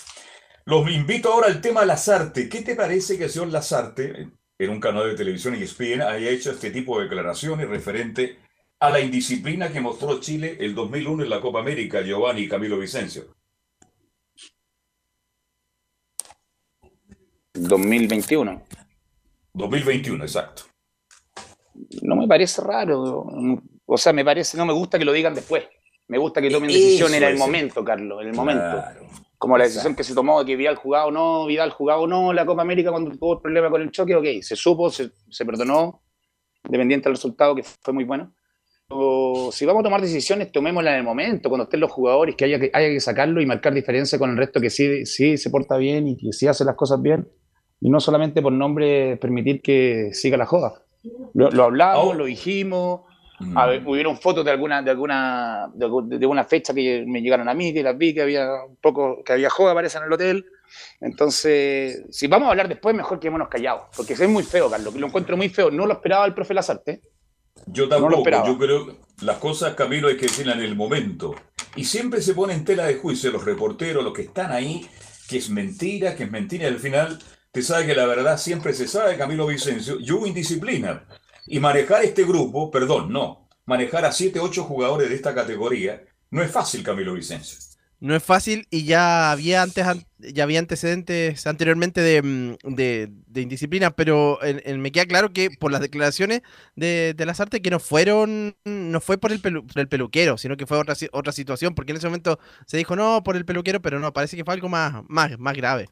Los 0.65 0.91
invito 0.91 1.33
ahora 1.33 1.47
al 1.47 1.61
tema 1.61 1.85
Lazarte. 1.85 2.49
¿Qué 2.49 2.63
te 2.63 2.75
parece 2.75 3.17
que 3.17 3.25
el 3.25 3.31
señor 3.31 3.49
Lazarte, 3.49 4.29
en 4.59 4.71
un 4.71 4.81
canal 4.81 5.07
de 5.07 5.15
televisión 5.15 5.55
y 5.55 5.63
ESPN, 5.63 6.03
haya 6.03 6.31
hecho 6.31 6.51
este 6.51 6.71
tipo 6.71 6.99
de 6.99 7.05
declaraciones 7.05 7.69
referente 7.69 8.39
a 8.81 8.91
la 8.91 9.01
indisciplina 9.01 9.71
que 9.71 9.81
mostró 9.81 10.19
Chile 10.19 10.57
el 10.59 10.75
2001 10.75 11.23
en 11.23 11.31
la 11.31 11.41
Copa 11.41 11.61
América, 11.61 12.03
Giovanni 12.03 12.43
y 12.43 12.49
Camilo 12.49 12.79
Vicencio? 12.79 13.27
2021. 17.57 18.63
2021, 19.57 20.25
exacto. 20.25 20.63
No 22.03 22.17
me 22.17 22.27
parece 22.27 22.63
raro. 22.63 23.27
O 23.87 23.97
sea, 23.97 24.13
me 24.13 24.25
parece, 24.25 24.57
no 24.57 24.67
me 24.67 24.73
gusta 24.73 24.99
que 24.99 25.05
lo 25.05 25.13
digan 25.13 25.35
después. 25.35 25.65
Me 26.09 26.19
gusta 26.19 26.41
que 26.41 26.51
tomen 26.51 26.69
decisión 26.69 27.15
en 27.15 27.23
el 27.23 27.37
momento, 27.37 27.85
Carlos, 27.85 28.23
en 28.23 28.29
el 28.29 28.35
momento. 28.35 28.83
Como 29.39 29.59
la 29.59 29.65
decisión 29.65 29.95
que 29.95 30.05
se 30.05 30.15
tomó 30.15 30.41
de 30.41 30.47
que 30.47 30.57
Vidal 30.57 30.77
jugaba 30.77 31.07
o 31.07 31.11
no, 31.11 31.47
Vidal 31.47 31.71
jugaba 31.71 32.01
o 32.01 32.07
no 32.07 32.33
la 32.33 32.47
Copa 32.47 32.63
América 32.63 32.91
cuando 32.91 33.11
tuvo 33.11 33.35
el 33.35 33.41
problema 33.41 33.71
con 33.71 33.83
el 33.83 33.91
choque, 33.91 34.15
ok, 34.15 34.25
se 34.41 34.57
supo, 34.57 34.89
se, 34.89 35.11
perdonó, 35.45 36.03
dependiente 36.65 37.09
del 37.09 37.17
resultado, 37.17 37.55
que 37.55 37.63
fue 37.63 37.93
muy 37.93 38.05
bueno. 38.05 38.35
O 38.89 39.51
si 39.53 39.67
vamos 39.67 39.81
a 39.81 39.85
tomar 39.85 40.01
decisiones, 40.01 40.53
tomémosla 40.53 40.93
en 40.93 40.99
el 40.99 41.05
momento, 41.05 41.49
cuando 41.49 41.65
estén 41.65 41.81
los 41.81 41.91
jugadores, 41.91 42.37
que 42.37 42.45
haya 42.45 42.61
que, 42.61 42.71
haya 42.73 42.89
que 42.89 43.01
sacarlo 43.01 43.43
y 43.43 43.47
marcar 43.47 43.75
diferencia 43.75 44.19
con 44.19 44.31
el 44.31 44.37
resto 44.37 44.61
que 44.61 44.71
sí, 44.71 45.05
sí 45.07 45.37
se 45.37 45.51
porta 45.51 45.77
bien 45.77 46.07
y 46.07 46.17
que 46.17 46.33
sí 46.33 46.47
hace 46.47 46.65
las 46.65 46.77
cosas 46.77 47.03
bien 47.03 47.29
y 47.81 47.91
no 47.91 48.01
solamente 48.01 48.43
por 48.43 48.53
nombre 48.53 49.17
permitir 49.17 49.63
que 49.63 50.11
siga 50.13 50.37
la 50.37 50.47
joda. 50.47 50.83
Lo, 51.35 51.63
hablamos, 51.63 52.07
oh. 52.07 52.15
lo 52.15 52.25
dijimos, 52.25 53.03
mm. 53.39 53.87
hubieron 53.87 54.17
fotos 54.17 54.45
de 54.45 54.51
alguna, 54.51 54.83
de 54.83 54.91
alguna, 54.91 55.71
de, 55.75 56.27
una 56.27 56.45
fecha 56.45 56.75
que 56.75 57.05
me 57.07 57.21
llegaron 57.21 57.49
a 57.49 57.55
mí, 57.55 57.73
que 57.73 57.83
las 57.83 57.97
vi, 57.97 58.15
que 58.15 58.23
había 58.23 58.65
un 58.65 58.77
poco, 58.77 59.23
que 59.25 59.33
había 59.33 59.51
joda, 59.51 59.75
parece, 59.75 59.99
en 59.99 60.05
el 60.05 60.13
hotel. 60.13 60.47
Entonces, 61.01 62.05
si 62.11 62.27
vamos 62.27 62.49
a 62.49 62.51
hablar 62.51 62.69
después, 62.69 62.95
mejor 62.95 63.21
quedémonos 63.21 63.49
callados, 63.49 63.83
porque 63.97 64.15
es 64.15 64.29
muy 64.29 64.43
feo, 64.43 64.69
Carlos, 64.69 64.93
que 64.93 65.01
lo 65.01 65.07
encuentro 65.07 65.37
muy 65.37 65.49
feo. 65.49 65.71
No 65.71 65.87
lo 65.87 65.93
esperaba 65.93 66.27
el 66.27 66.35
profe 66.35 66.55
Lazarte. 66.55 67.03
Yo 67.67 67.89
tampoco, 67.89 68.23
yo 68.47 68.59
creo 68.59 68.87
que 68.87 68.97
las 69.23 69.39
cosas, 69.39 69.75
Camilo, 69.75 70.09
hay 70.09 70.17
que 70.17 70.27
decirlas 70.27 70.57
en 70.57 70.65
el 70.65 70.77
momento. 70.77 71.35
Y 71.75 71.85
siempre 71.85 72.21
se 72.21 72.35
pone 72.35 72.55
en 72.55 72.65
tela 72.65 72.85
de 72.85 72.95
juicio 72.97 73.31
los 73.31 73.45
reporteros, 73.45 74.05
los 74.05 74.13
que 74.13 74.23
están 74.23 74.53
ahí, 74.53 74.87
que 75.29 75.39
es 75.39 75.51
mentira, 75.51 76.15
que 76.15 76.25
es 76.25 76.31
mentira, 76.31 76.65
y 76.65 76.69
al 76.69 76.79
final 76.79 77.19
Usted 77.57 77.73
sabe 77.73 77.87
que 77.87 77.95
la 77.95 78.05
verdad 78.05 78.37
siempre 78.37 78.75
se 78.75 78.87
sabe, 78.87 79.17
Camilo 79.17 79.47
Vicencio, 79.47 79.99
y 79.99 80.13
hubo 80.13 80.27
indisciplina. 80.27 81.07
Y 81.47 81.59
manejar 81.59 82.05
este 82.05 82.23
grupo, 82.25 82.71
perdón, 82.71 83.11
no, 83.11 83.49
manejar 83.65 84.05
a 84.05 84.13
7, 84.13 84.41
8 84.41 84.65
jugadores 84.65 85.09
de 85.09 85.15
esta 85.15 85.35
categoría, 85.35 86.05
no 86.31 86.43
es 86.43 86.51
fácil, 86.51 86.83
Camilo 86.83 87.15
Vicencio. 87.15 87.59
No 87.99 88.15
es 88.15 88.23
fácil 88.23 88.67
y 88.71 88.85
ya 88.85 89.31
había 89.31 89.63
antes 89.63 89.87
ya 90.19 90.43
había 90.43 90.59
antecedentes 90.59 91.47
anteriormente 91.47 92.03
de, 92.03 92.21
mm, 92.21 93.39
indisciplina, 93.41 93.91
pero 93.91 94.39
me 94.77 94.93
queda 94.93 95.07
claro 95.07 95.33
que 95.33 95.51
por 95.51 95.73
las 95.73 95.81
declaraciones 95.81 96.43
de, 96.75 97.15
las 97.21 97.41
artes 97.41 97.63
que 97.63 97.71
no 97.71 97.81
fueron, 97.81 98.55
no 98.67 99.01
fue 99.01 99.17
por 99.17 99.33
el, 99.33 99.41
el 99.75 99.89
peluquero, 99.89 100.37
sino 100.37 100.59
que 100.59 100.67
fue 100.67 100.77
otra, 100.77 100.95
otra 101.13 101.33
situación, 101.33 101.75
porque 101.75 101.93
en 101.93 101.97
ese 101.97 102.09
momento 102.09 102.39
se 102.67 102.77
dijo 102.77 102.97
no 102.97 103.23
por 103.25 103.35
el 103.35 103.47
peluquero, 103.47 103.81
pero 103.81 103.99
no, 103.99 104.13
parece 104.13 104.37
que 104.37 104.45
fue 104.45 104.53
algo 104.53 104.69
más, 104.69 105.03
más, 105.09 105.39
más 105.39 105.57
grave 105.57 105.89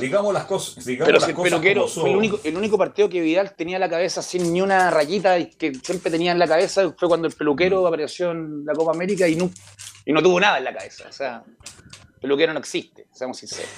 digamos 0.00 0.34
las 0.34 0.44
cosas. 0.44 0.84
pero 0.84 1.20
si 1.20 1.30
el 1.30 1.36
peluquero 1.36 1.86
fue 1.86 2.10
el 2.10 2.16
único, 2.16 2.40
el 2.42 2.56
único 2.56 2.76
partido 2.76 3.08
que 3.08 3.20
Vidal 3.20 3.54
tenía 3.54 3.78
la 3.78 3.88
cabeza 3.88 4.20
sin 4.20 4.52
ni 4.52 4.60
una 4.60 4.90
rayita 4.90 5.38
y 5.38 5.46
que 5.46 5.74
siempre 5.74 6.10
tenía 6.10 6.32
en 6.32 6.38
la 6.38 6.48
cabeza 6.48 6.92
fue 6.96 7.08
cuando 7.08 7.28
el 7.28 7.34
peluquero 7.34 7.82
mm. 7.82 7.86
apareció 7.86 8.32
en 8.32 8.64
la 8.64 8.72
Copa 8.74 8.92
América 8.92 9.28
y 9.28 9.36
no, 9.36 9.50
y 10.04 10.12
no 10.12 10.22
tuvo 10.22 10.40
nada 10.40 10.58
en 10.58 10.64
la 10.64 10.74
cabeza. 10.74 11.04
O 11.08 11.12
sea, 11.12 11.44
el 11.46 12.20
peluquero 12.20 12.52
no 12.52 12.58
existe, 12.58 13.06
seamos 13.12 13.38
sinceros. 13.38 13.70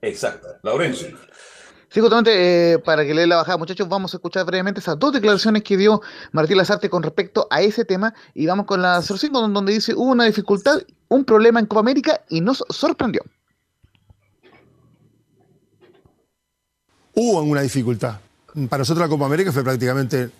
Exacto. 0.00 0.48
Laurencio. 0.62 1.16
Sí, 1.90 2.00
justamente 2.00 2.74
eh, 2.74 2.78
para 2.78 3.04
que 3.04 3.14
le 3.14 3.22
dé 3.22 3.26
la 3.26 3.36
bajada, 3.36 3.56
muchachos, 3.56 3.88
vamos 3.88 4.12
a 4.12 4.18
escuchar 4.18 4.44
brevemente 4.44 4.80
esas 4.80 4.98
dos 4.98 5.12
declaraciones 5.12 5.62
que 5.62 5.76
dio 5.76 6.02
Martín 6.32 6.58
Lazarte 6.58 6.90
con 6.90 7.02
respecto 7.02 7.46
a 7.50 7.62
ese 7.62 7.84
tema 7.84 8.12
y 8.34 8.46
vamos 8.46 8.66
con 8.66 8.82
la 8.82 9.00
05 9.00 9.48
donde 9.48 9.72
dice 9.72 9.94
hubo 9.94 10.10
una 10.10 10.26
dificultad, 10.26 10.82
un 11.08 11.24
problema 11.24 11.60
en 11.60 11.66
Copa 11.66 11.80
América 11.80 12.20
y 12.28 12.42
nos 12.42 12.62
sorprendió. 12.68 13.22
Hubo 17.18 17.42
una 17.42 17.62
dificultad. 17.62 18.20
Para 18.68 18.80
nosotros 18.80 19.04
la 19.04 19.08
Copa 19.08 19.26
América 19.26 19.52
fue 19.52 19.64
prácticamente 19.64 20.30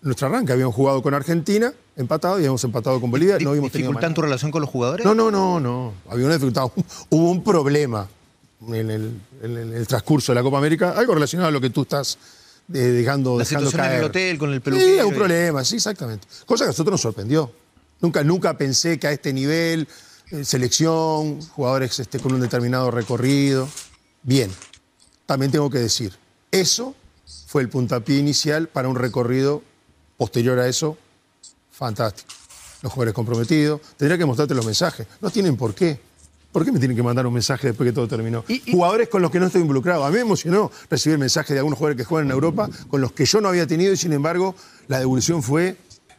nuestro 0.00 0.26
arranque. 0.26 0.52
Habíamos 0.52 0.74
jugado 0.74 1.02
con 1.02 1.14
Argentina, 1.14 1.72
empatado, 1.96 2.36
y 2.36 2.38
habíamos 2.38 2.64
empatado 2.64 3.00
con 3.00 3.10
Bolivia. 3.10 3.38
No 3.38 3.52
¿Dificultad 3.52 4.04
en 4.04 4.14
tu 4.14 4.22
relación 4.22 4.50
con 4.50 4.62
los 4.62 4.70
jugadores? 4.70 5.04
No, 5.04 5.14
no, 5.14 5.30
no, 5.30 5.60
no. 5.60 5.92
Había 6.08 6.24
una 6.26 6.34
dificultad. 6.34 6.64
Hubo 7.10 7.30
un 7.30 7.44
problema 7.44 8.08
en 8.68 8.90
el, 8.90 9.86
transcurso 9.86 10.32
de 10.32 10.36
la 10.36 10.42
Copa 10.42 10.58
América, 10.58 10.94
algo 10.96 11.14
relacionado 11.14 11.48
a 11.48 11.52
lo 11.52 11.60
que 11.60 11.70
tú 11.70 11.82
estás 11.82 12.16
eh, 12.72 12.78
dejando, 12.78 13.38
la 13.38 13.44
dejando 13.44 13.70
situación 13.70 13.92
en 13.92 13.98
el 13.98 14.04
hotel, 14.04 14.38
con 14.38 14.52
el 14.52 14.60
peluquero. 14.60 15.02
Sí, 15.02 15.08
un 15.08 15.14
problema, 15.14 15.64
sí, 15.64 15.76
exactamente. 15.76 16.26
Cosa 16.46 16.64
que 16.64 16.68
a 16.68 16.72
nosotros 16.72 16.92
nos 16.92 17.00
sorprendió. 17.00 17.52
Nunca, 18.00 18.24
nunca 18.24 18.56
pensé 18.56 18.98
que 18.98 19.06
a 19.06 19.12
este 19.12 19.32
nivel, 19.32 19.86
eh, 20.30 20.44
selección, 20.44 21.40
jugadores 21.42 21.98
este, 22.00 22.18
con 22.18 22.32
un 22.32 22.40
determinado 22.40 22.90
recorrido. 22.90 23.68
Bien, 24.22 24.50
también 25.26 25.52
tengo 25.52 25.70
que 25.70 25.78
decir, 25.78 26.12
eso 26.52 26.94
fue 27.46 27.62
el 27.62 27.68
puntapié 27.68 28.18
inicial 28.18 28.68
para 28.68 28.88
un 28.88 28.96
recorrido 28.96 29.62
posterior 30.16 30.58
a 30.58 30.68
eso 30.68 30.96
fantástico. 31.72 32.32
Los 32.82 32.92
jugadores 32.92 33.14
comprometidos, 33.14 33.80
tendría 33.96 34.18
que 34.18 34.24
mostrarte 34.24 34.54
los 34.54 34.64
mensajes. 34.64 35.06
No 35.20 35.30
tienen 35.30 35.56
por 35.56 35.74
qué. 35.74 35.98
¿Por 36.52 36.64
qué 36.64 36.70
me 36.70 36.78
tienen 36.78 36.96
que 36.96 37.02
mandar 37.02 37.26
un 37.26 37.32
mensaje 37.32 37.68
después 37.68 37.88
que 37.88 37.94
todo 37.94 38.06
terminó? 38.06 38.44
Jugadores 38.70 39.08
con 39.08 39.22
los 39.22 39.30
que 39.30 39.40
no 39.40 39.46
estoy 39.46 39.62
involucrado. 39.62 40.04
A 40.04 40.10
mí 40.10 40.16
me 40.16 40.20
emocionó 40.20 40.70
recibir 40.90 41.18
mensajes 41.18 41.54
de 41.54 41.58
algunos 41.58 41.78
jugadores 41.78 41.96
que 41.96 42.04
juegan 42.04 42.26
en 42.26 42.32
Europa 42.32 42.68
con 42.88 43.00
los 43.00 43.12
que 43.12 43.24
yo 43.24 43.40
no 43.40 43.48
había 43.48 43.66
tenido 43.66 43.92
y 43.92 43.96
sin 43.96 44.12
embargo 44.12 44.54
la 44.86 44.98
devolución 44.98 45.42
fue 45.42 45.76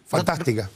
fantástica. 0.07 0.71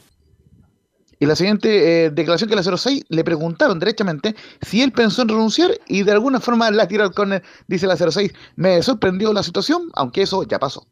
Y 1.20 1.26
la 1.26 1.36
siguiente 1.36 2.06
eh, 2.06 2.10
declaración 2.12 2.50
que 2.50 2.56
la 2.56 2.64
06 2.64 3.06
le 3.10 3.24
preguntaron 3.24 3.80
derechamente 3.80 4.36
si 4.62 4.82
él 4.82 4.92
pensó 4.92 5.24
en 5.24 5.30
renunciar 5.30 5.72
y 5.88 6.04
de 6.04 6.12
alguna 6.12 6.40
forma 6.40 6.70
la 6.70 6.88
tiró 6.88 7.04
al 7.04 7.14
córner, 7.14 7.44
dice 7.68 7.88
la 7.88 7.98
06. 7.98 8.32
Me 8.56 8.82
sorprendió 8.84 9.34
la 9.34 9.44
situación, 9.44 9.90
aunque 9.96 10.22
eso 10.22 10.44
ya 10.44 10.60
pasó. 10.60 10.88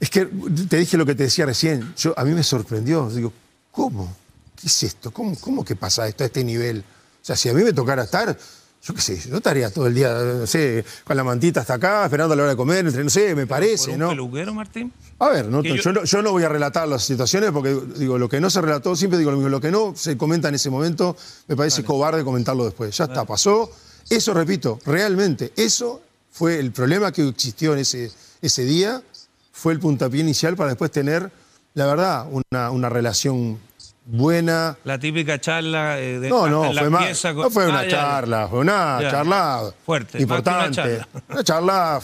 Es 0.00 0.10
que 0.10 0.26
te 0.26 0.76
dije 0.76 0.96
lo 0.96 1.06
que 1.06 1.14
te 1.14 1.24
decía 1.24 1.46
recién. 1.46 1.94
Yo, 1.96 2.14
a 2.18 2.24
mí 2.24 2.32
me 2.32 2.42
sorprendió. 2.42 3.08
Digo, 3.10 3.32
¿cómo? 3.70 4.14
¿Qué 4.56 4.66
es 4.66 4.82
esto? 4.82 5.10
¿Cómo, 5.10 5.38
¿Cómo 5.40 5.64
que 5.64 5.76
pasa 5.76 6.06
esto 6.06 6.24
a 6.24 6.26
este 6.26 6.44
nivel? 6.44 6.80
O 6.80 7.24
sea, 7.24 7.36
si 7.36 7.48
a 7.48 7.54
mí 7.54 7.62
me 7.62 7.72
tocara 7.72 8.04
estar, 8.04 8.36
yo 8.84 8.94
qué 8.94 9.00
sé, 9.00 9.18
yo 9.30 9.36
estaría 9.36 9.70
todo 9.70 9.86
el 9.86 9.94
día, 9.94 10.12
no 10.12 10.46
sé, 10.46 10.84
con 11.04 11.16
la 11.16 11.24
mantita 11.24 11.60
hasta 11.60 11.74
acá, 11.74 12.04
esperando 12.04 12.34
a 12.34 12.36
la 12.36 12.42
hora 12.42 12.50
de 12.50 12.56
comer, 12.56 12.84
entre, 12.86 13.02
no 13.02 13.08
sé, 13.08 13.34
me 13.34 13.46
parece, 13.46 13.86
¿Por 13.86 13.94
un 13.94 14.00
¿no? 14.00 14.08
peluquero, 14.10 14.52
Martín? 14.52 14.92
A 15.20 15.30
ver, 15.30 15.46
no, 15.46 15.62
yo, 15.62 15.92
no, 15.92 16.04
yo 16.04 16.20
no 16.20 16.32
voy 16.32 16.42
a 16.42 16.50
relatar 16.50 16.86
las 16.86 17.02
situaciones 17.02 17.50
porque 17.50 17.74
digo, 17.96 18.18
lo 18.18 18.28
que 18.28 18.42
no 18.42 18.50
se 18.50 18.60
relató, 18.60 18.94
siempre 18.94 19.18
digo 19.18 19.30
lo 19.30 19.38
mismo, 19.38 19.48
lo 19.48 19.60
que 19.60 19.70
no 19.70 19.94
se 19.96 20.18
comenta 20.18 20.50
en 20.50 20.56
ese 20.56 20.68
momento, 20.68 21.16
me 21.48 21.56
parece 21.56 21.82
cobarde 21.82 22.22
comentarlo 22.24 22.66
después. 22.66 22.94
Ya 22.94 23.04
está, 23.04 23.24
pasó. 23.24 23.70
Eso, 24.10 24.34
repito, 24.34 24.78
realmente, 24.84 25.52
eso 25.56 26.02
fue 26.30 26.58
el 26.58 26.70
problema 26.70 27.10
que 27.10 27.26
existió 27.26 27.72
en 27.72 27.78
ese, 27.78 28.12
ese 28.42 28.64
día, 28.66 29.02
fue 29.50 29.72
el 29.72 29.80
puntapié 29.80 30.20
inicial 30.20 30.56
para 30.56 30.70
después 30.70 30.90
tener, 30.90 31.32
la 31.72 31.86
verdad, 31.86 32.26
una, 32.30 32.70
una 32.70 32.90
relación 32.90 33.58
buena. 34.04 34.76
La 34.84 34.98
típica 34.98 35.40
charla 35.40 35.98
eh, 36.00 36.18
de 36.20 36.28
No, 36.28 36.48
no, 36.48 36.72
la 36.72 36.82
fue, 36.82 36.90
más, 36.90 37.20
con- 37.22 37.36
no 37.36 37.50
fue 37.50 37.66
una 37.68 37.80
Ah, 37.80 37.84
ya. 37.84 37.90
charla, 37.90 38.48
fue 38.48 38.58
una 38.60 38.98
Ya. 39.02 39.10
charla 39.10 39.72
Fuerte, 39.84 40.20
importante. 40.20 40.80
una 40.80 41.04
charla. 41.04 41.08
Una 41.30 41.44
charla 41.44 42.00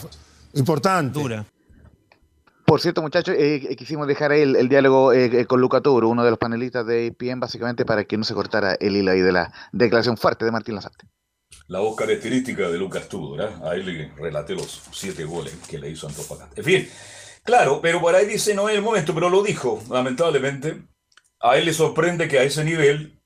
importante. 0.53 1.19
Dura. 1.19 1.45
Por 2.65 2.79
cierto, 2.79 3.01
muchachos, 3.01 3.35
eh, 3.37 3.55
eh, 3.71 3.75
quisimos 3.75 4.07
dejar 4.07 4.31
ahí 4.31 4.41
el, 4.43 4.55
el 4.55 4.69
diálogo 4.69 5.11
eh, 5.11 5.25
eh, 5.41 5.45
con 5.45 5.59
Luca 5.59 5.81
Toro, 5.81 6.07
uno 6.07 6.23
de 6.23 6.29
los 6.29 6.39
panelistas 6.39 6.85
de 6.85 7.07
ESPN, 7.07 7.39
básicamente 7.39 7.83
para 7.85 8.05
que 8.05 8.15
no 8.17 8.23
se 8.23 8.33
cortara 8.33 8.75
el 8.79 8.95
hilo 8.95 9.11
ahí 9.11 9.19
de 9.19 9.31
la 9.33 9.51
declaración 9.73 10.15
fuerte 10.15 10.45
de 10.45 10.51
Martín 10.51 10.75
Lazarte. 10.75 11.05
La 11.67 11.79
voz 11.79 11.97
característica 11.97 12.69
de 12.69 12.77
Lucas 12.77 13.09
Tudor, 13.09 13.41
¿eh? 13.41 13.49
a 13.65 13.73
él 13.75 13.85
le 13.85 14.11
relaté 14.15 14.55
los 14.55 14.83
siete 14.91 15.25
goles 15.25 15.53
que 15.69 15.79
le 15.79 15.89
hizo 15.89 16.07
Antofagasta. 16.07 16.53
En 16.61 16.63
fin, 16.63 16.89
claro, 17.43 17.79
pero 17.81 17.99
por 17.99 18.15
ahí 18.15 18.25
dice 18.25 18.53
no 18.55 18.69
es 18.69 18.75
el 18.75 18.81
momento, 18.81 19.13
pero 19.13 19.29
lo 19.29 19.43
dijo, 19.43 19.81
lamentablemente. 19.89 20.81
A 21.43 21.57
él 21.57 21.65
le 21.65 21.73
sorprende 21.73 22.27
que 22.27 22.37
a 22.37 22.43
ese 22.43 22.63
nivel, 22.63 23.19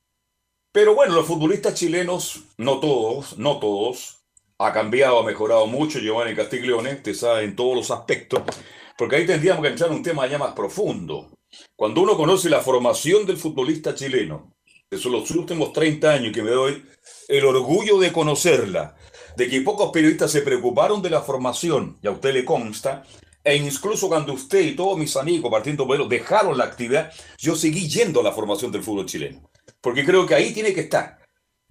pero 0.71 0.95
bueno, 0.95 1.15
los 1.15 1.27
futbolistas 1.27 1.73
chilenos, 1.73 2.43
no 2.57 2.79
todos, 2.79 3.37
no 3.37 3.59
todos, 3.59 4.25
ha 4.57 4.71
cambiado, 4.71 5.19
ha 5.19 5.23
mejorado 5.23 5.67
mucho 5.67 5.99
Giovanni 5.99 6.33
Castiglione, 6.33 6.95
te 6.95 7.13
sabe 7.13 7.43
en 7.43 7.57
todos 7.57 7.75
los 7.75 7.91
aspectos, 7.91 8.41
porque 8.97 9.17
ahí 9.17 9.25
tendríamos 9.25 9.63
que 9.63 9.69
entrar 9.69 9.89
en 9.89 9.97
un 9.97 10.03
tema 10.03 10.27
ya 10.27 10.37
más 10.37 10.53
profundo. 10.53 11.31
Cuando 11.75 12.01
uno 12.01 12.15
conoce 12.15 12.49
la 12.49 12.61
formación 12.61 13.25
del 13.25 13.35
futbolista 13.35 13.93
chileno, 13.93 14.53
de 14.89 14.97
los 15.09 15.31
últimos 15.31 15.73
30 15.73 16.09
años 16.09 16.33
que 16.33 16.43
me 16.43 16.51
doy 16.51 16.85
el 17.27 17.45
orgullo 17.45 17.99
de 17.99 18.13
conocerla, 18.13 18.95
de 19.35 19.49
que 19.49 19.59
pocos 19.59 19.91
periodistas 19.91 20.31
se 20.31 20.41
preocuparon 20.41 21.01
de 21.01 21.09
la 21.09 21.21
formación, 21.21 21.97
y 22.01 22.07
a 22.07 22.11
usted 22.11 22.33
le 22.33 22.45
consta, 22.45 23.03
e 23.45 23.55
incluso 23.55 24.09
cuando 24.09 24.33
usted 24.33 24.59
y 24.59 24.75
todos 24.75 24.97
mis 24.97 25.15
amigos 25.15 25.51
partiendo 25.51 25.85
por 25.85 26.07
dejaron 26.09 26.57
la 26.57 26.63
actividad, 26.63 27.13
yo 27.37 27.55
seguí 27.55 27.87
yendo 27.87 28.21
a 28.21 28.23
la 28.23 28.31
formación 28.31 28.71
del 28.71 28.81
fútbol 28.81 29.05
chileno, 29.05 29.51
porque 29.79 30.03
creo 30.03 30.25
que 30.25 30.33
ahí 30.33 30.51
tiene 30.51 30.73
que 30.73 30.81
estar. 30.81 31.19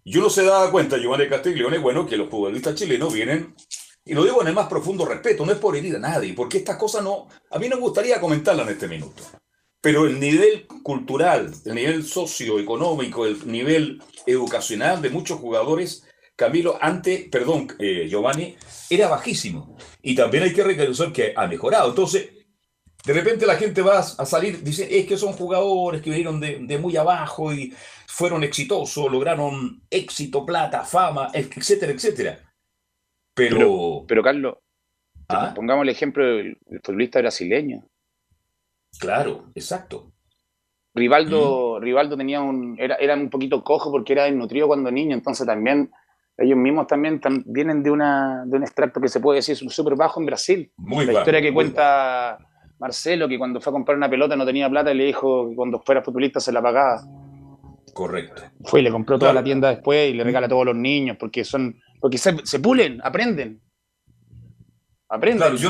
Yo 0.04 0.20
no 0.20 0.30
se 0.30 0.44
daba 0.44 0.70
cuenta, 0.70 0.98
Giovanni 0.98 1.28
Castiglione, 1.28 1.78
bueno, 1.78 2.06
que 2.06 2.16
los 2.16 2.30
futbolistas 2.30 2.76
chilenos 2.76 3.12
vienen, 3.12 3.56
y 4.04 4.14
lo 4.14 4.22
digo 4.22 4.40
en 4.40 4.48
el 4.48 4.54
más 4.54 4.68
profundo 4.68 5.04
respeto, 5.04 5.44
no 5.44 5.50
es 5.50 5.58
por 5.58 5.74
herir 5.74 5.96
a 5.96 5.98
nadie, 5.98 6.32
porque 6.32 6.58
estas 6.58 6.76
cosas 6.76 7.02
no, 7.02 7.26
a 7.50 7.58
mí 7.58 7.68
no 7.68 7.76
me 7.76 7.82
gustaría 7.82 8.20
comentarlas 8.20 8.68
en 8.68 8.72
este 8.74 8.86
minuto. 8.86 9.24
Pero 9.80 10.06
el 10.06 10.20
nivel 10.20 10.68
cultural, 10.82 11.52
el 11.64 11.74
nivel 11.74 12.06
socioeconómico, 12.06 13.26
el 13.26 13.50
nivel 13.50 14.00
educacional 14.26 15.02
de 15.02 15.10
muchos 15.10 15.40
jugadores, 15.40 16.04
Camilo, 16.36 16.78
antes, 16.80 17.28
perdón, 17.28 17.68
eh, 17.78 18.08
Giovanni, 18.08 18.56
era 18.90 19.08
bajísimo. 19.08 19.76
Y 20.02 20.14
también 20.14 20.44
hay 20.44 20.52
que 20.52 20.64
reconocer 20.64 21.12
que 21.12 21.32
ha 21.36 21.46
mejorado. 21.46 21.90
Entonces, 21.90 22.30
de 23.04 23.12
repente 23.12 23.46
la 23.46 23.56
gente 23.56 23.82
va 23.82 23.98
a 23.98 24.02
salir, 24.26 24.62
dice, 24.62 24.88
es 24.98 25.06
que 25.06 25.16
son 25.16 25.32
jugadores 25.34 26.02
que 26.02 26.10
vinieron 26.10 26.40
de, 26.40 26.58
de 26.60 26.78
muy 26.78 26.96
abajo 26.96 27.52
y 27.52 27.72
fueron 28.06 28.42
exitosos, 28.42 29.10
lograron 29.10 29.82
éxito, 29.90 30.44
plata, 30.46 30.82
fama, 30.84 31.30
etcétera, 31.32 31.92
etcétera. 31.92 32.38
Pero, 33.34 33.56
Pero, 33.58 34.04
pero, 34.08 34.22
Carlos, 34.22 34.56
¿Ah? 35.28 35.52
pongamos 35.54 35.82
el 35.84 35.90
ejemplo 35.90 36.24
del 36.24 36.56
futbolista 36.82 37.18
brasileño. 37.20 37.84
claro, 38.98 39.50
exacto. 39.54 40.10
Rivaldo, 40.94 41.80
Rivaldo 41.80 42.16
tenía 42.16 42.40
un, 42.40 42.76
era, 42.78 42.94
era 42.96 43.14
un 43.14 43.28
poquito 43.28 43.64
cojo 43.64 43.90
porque 43.90 44.12
era 44.12 44.24
desnutrido 44.24 44.68
cuando 44.68 44.92
niño, 44.92 45.14
entonces 45.16 45.44
también 45.44 45.90
ellos 46.36 46.58
mismos 46.58 46.86
también 46.86 47.20
tam- 47.20 47.42
vienen 47.46 47.82
de, 47.82 47.90
una, 47.90 48.44
de 48.46 48.56
un 48.56 48.62
extracto 48.62 49.00
que 49.00 49.08
se 49.08 49.20
puede 49.20 49.38
decir 49.38 49.56
súper 49.56 49.94
bajo 49.94 50.20
en 50.20 50.26
Brasil. 50.26 50.72
Muy 50.76 51.06
la 51.06 51.12
bajo, 51.12 51.22
historia 51.22 51.40
que 51.42 51.52
cuenta 51.54 52.38
Marcelo, 52.78 53.28
que 53.28 53.38
cuando 53.38 53.60
fue 53.60 53.70
a 53.70 53.74
comprar 53.74 53.96
una 53.96 54.10
pelota 54.10 54.34
no 54.36 54.44
tenía 54.44 54.68
plata 54.68 54.92
y 54.92 54.96
le 54.96 55.04
dijo 55.04 55.48
que 55.48 55.54
cuando 55.56 55.80
fuera 55.80 56.02
futbolista 56.02 56.40
se 56.40 56.52
la 56.52 56.60
pagaba. 56.60 57.02
Correcto. 57.92 58.42
Fue 58.64 58.80
y 58.80 58.82
le 58.82 58.90
compró 58.90 59.18
toda 59.18 59.30
Claro. 59.30 59.40
la 59.42 59.44
tienda 59.44 59.68
después 59.70 60.10
y 60.10 60.14
le 60.14 60.24
regala 60.24 60.46
a 60.46 60.50
todos 60.50 60.66
los 60.66 60.74
niños 60.76 61.16
porque 61.18 61.44
son 61.44 61.80
porque 62.00 62.18
se, 62.18 62.34
se 62.44 62.58
pulen, 62.58 63.00
aprenden. 63.02 63.60
Aprenden. 65.08 65.38
Claro, 65.38 65.56
yo 65.56 65.68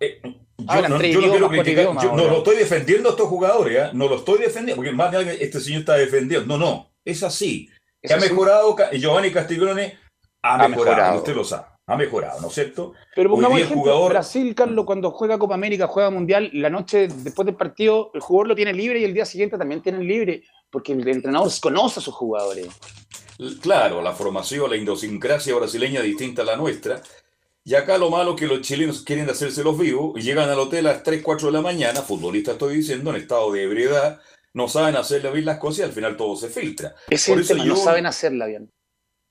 eh, 0.00 0.20
yo 0.22 0.88
no, 0.88 1.02
yo 1.02 1.20
no 1.20 1.30
quiero 1.30 1.48
criticar, 1.48 1.82
idiomas 1.84 2.04
yo 2.04 2.16
no 2.16 2.24
lo 2.28 2.38
estoy 2.38 2.56
defendiendo 2.56 3.08
a 3.08 3.12
estos 3.12 3.28
jugadores, 3.28 3.78
¿ah? 3.82 3.90
no 3.92 4.08
lo 4.08 4.16
estoy 4.16 4.38
defendiendo, 4.38 4.76
porque 4.76 4.92
más 4.92 5.10
bien 5.10 5.28
este 5.40 5.60
señor 5.60 5.80
está 5.80 5.94
defendiendo. 5.94 6.46
No, 6.46 6.64
no, 6.64 6.90
es 7.04 7.22
así. 7.22 7.68
Es 8.06 8.12
ha 8.12 8.16
así. 8.16 8.30
mejorado, 8.30 8.74
Giovanni 8.92 9.30
Castiglione 9.32 9.98
ha, 10.42 10.54
Ha 10.54 10.68
mejorado, 10.68 10.96
mejorado. 10.96 11.18
usted 11.18 11.34
lo 11.34 11.44
sabe, 11.44 11.66
ha 11.86 11.96
mejorado, 11.96 12.40
¿no 12.40 12.48
es 12.48 12.54
cierto? 12.54 12.92
Pero 13.14 13.28
Hoy 13.30 13.34
pongamos 13.36 13.58
ejemplo, 13.60 13.82
jugador- 13.82 14.10
Brasil, 14.10 14.54
Carlos, 14.54 14.84
cuando 14.86 15.10
juega 15.10 15.38
Copa 15.38 15.54
América, 15.54 15.86
juega 15.86 16.10
Mundial, 16.10 16.50
la 16.54 16.70
noche 16.70 17.08
después 17.08 17.44
del 17.46 17.56
partido, 17.56 18.10
el 18.14 18.20
jugador 18.20 18.48
lo 18.48 18.54
tiene 18.54 18.72
libre 18.72 19.00
y 19.00 19.04
el 19.04 19.14
día 19.14 19.24
siguiente 19.24 19.58
también 19.58 19.82
tiene 19.82 19.98
libre, 20.02 20.42
porque 20.70 20.92
el 20.92 21.06
entrenador 21.08 21.50
conoce 21.60 22.00
a 22.00 22.02
sus 22.02 22.14
jugadores. 22.14 22.68
Claro, 23.60 24.00
la 24.02 24.12
formación, 24.12 24.70
la 24.70 24.76
idiosincrasia 24.76 25.54
brasileña 25.54 26.00
es 26.00 26.06
distinta 26.06 26.42
a 26.42 26.44
la 26.46 26.56
nuestra. 26.56 27.02
Y 27.64 27.74
acá 27.74 27.98
lo 27.98 28.10
malo 28.10 28.30
es 28.30 28.36
que 28.40 28.46
los 28.46 28.60
chilenos 28.60 29.02
quieren 29.02 29.28
hacerse 29.28 29.62
los 29.64 29.76
vivos 29.76 30.12
y 30.16 30.22
llegan 30.22 30.48
al 30.48 30.58
hotel 30.60 30.86
a 30.86 30.92
las 30.92 31.02
3, 31.02 31.20
4 31.22 31.48
de 31.48 31.52
la 31.52 31.60
mañana, 31.60 32.00
futbolistas 32.00 32.52
estoy 32.54 32.76
diciendo, 32.76 33.10
en 33.10 33.16
estado 33.16 33.50
de 33.52 33.64
ebriedad, 33.64 34.20
no 34.56 34.68
saben 34.68 34.96
hacerle 34.96 35.30
bien 35.32 35.44
las 35.44 35.58
cosas 35.58 35.80
y 35.80 35.82
al 35.82 35.92
final 35.92 36.16
todo 36.16 36.34
se 36.34 36.48
filtra. 36.48 36.94
Ese 37.10 37.30
Por 37.30 37.42
es 37.42 37.50
el 37.50 37.58
eso 37.58 37.64
tema, 37.64 37.76
no 37.76 37.76
saben 37.76 38.06
hacerla 38.06 38.46
bien. 38.46 38.72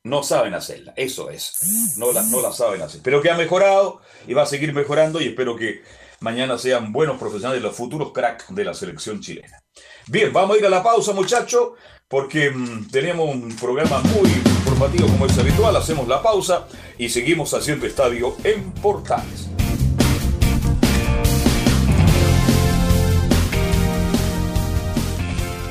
No 0.04 0.22
saben 0.22 0.54
hacerla, 0.54 0.94
eso 0.96 1.32
es. 1.32 1.96
No 1.98 2.14
la, 2.14 2.22
no 2.22 2.44
la 2.44 2.52
saben 2.52 2.84
hacer. 2.84 3.02
Pero 3.04 3.24
que 3.24 3.32
ha 3.32 3.36
mejorado 3.36 4.02
y 4.28 4.36
va 4.36 4.44
a 4.44 4.46
seguir 4.46 4.72
mejorando 4.72 5.20
y 5.20 5.30
espero 5.30 5.56
que 5.56 5.82
mañana 6.20 6.60
sean 6.60 6.94
buenos 6.94 7.18
profesionales, 7.18 7.64
los 7.64 7.76
futuros 7.76 8.12
cracks 8.14 8.54
de 8.54 8.66
la 8.66 8.76
selección 8.76 9.20
chilena. 9.20 9.64
Bien, 10.06 10.32
vamos 10.32 10.58
a 10.58 10.60
ir 10.60 10.66
a 10.68 10.70
la 10.70 10.84
pausa, 10.84 11.12
muchachos, 11.12 11.70
porque 12.08 12.52
mm, 12.52 12.92
tenemos 12.92 13.28
un 13.28 13.56
programa 13.56 14.02
muy 14.02 14.30
informativo 14.30 15.08
como 15.08 15.26
es 15.26 15.36
habitual. 15.40 15.76
Hacemos 15.76 16.08
la 16.08 16.22
pausa 16.22 16.68
y 17.00 17.10
seguimos 17.10 17.52
haciendo 17.56 17.88
estadio 17.88 18.36
en 18.44 18.72
Portales. 18.74 19.55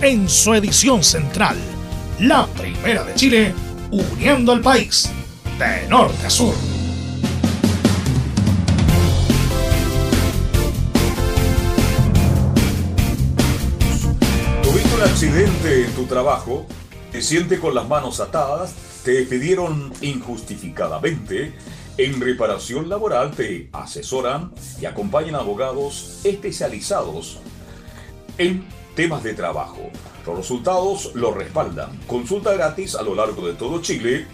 en 0.00 0.28
su 0.28 0.54
edición 0.54 1.02
central. 1.02 1.56
La 2.20 2.46
primera 2.46 3.02
de 3.04 3.14
Chile, 3.14 3.54
uniendo 3.90 4.52
al 4.52 4.60
país 4.60 5.10
de 5.58 5.88
norte 5.88 6.26
a 6.26 6.30
sur. 6.30 6.54
¿Tuviste 14.62 14.94
un 14.94 15.02
accidente 15.02 15.84
en 15.86 15.92
tu 15.92 16.04
trabajo? 16.04 16.66
¿Te 17.10 17.20
sientes 17.20 17.58
con 17.58 17.74
las 17.74 17.88
manos 17.88 18.20
atadas? 18.20 18.74
¿Te 19.04 19.12
despidieron 19.12 19.92
injustificadamente? 20.00 21.54
En 21.96 22.20
reparación 22.20 22.88
laboral 22.88 23.32
te 23.32 23.68
asesoran 23.72 24.52
y 24.80 24.86
acompañan 24.86 25.34
abogados 25.34 26.20
especializados 26.22 27.38
en 28.38 28.77
temas 28.98 29.22
de 29.22 29.32
trabajo. 29.32 29.90
Los 30.26 30.38
resultados 30.38 31.14
los 31.14 31.32
respaldan. 31.32 31.96
Consulta 32.08 32.52
gratis 32.54 32.96
a 32.96 33.02
lo 33.02 33.14
largo 33.14 33.46
de 33.46 33.54
todo 33.54 33.80
Chile. 33.80 34.26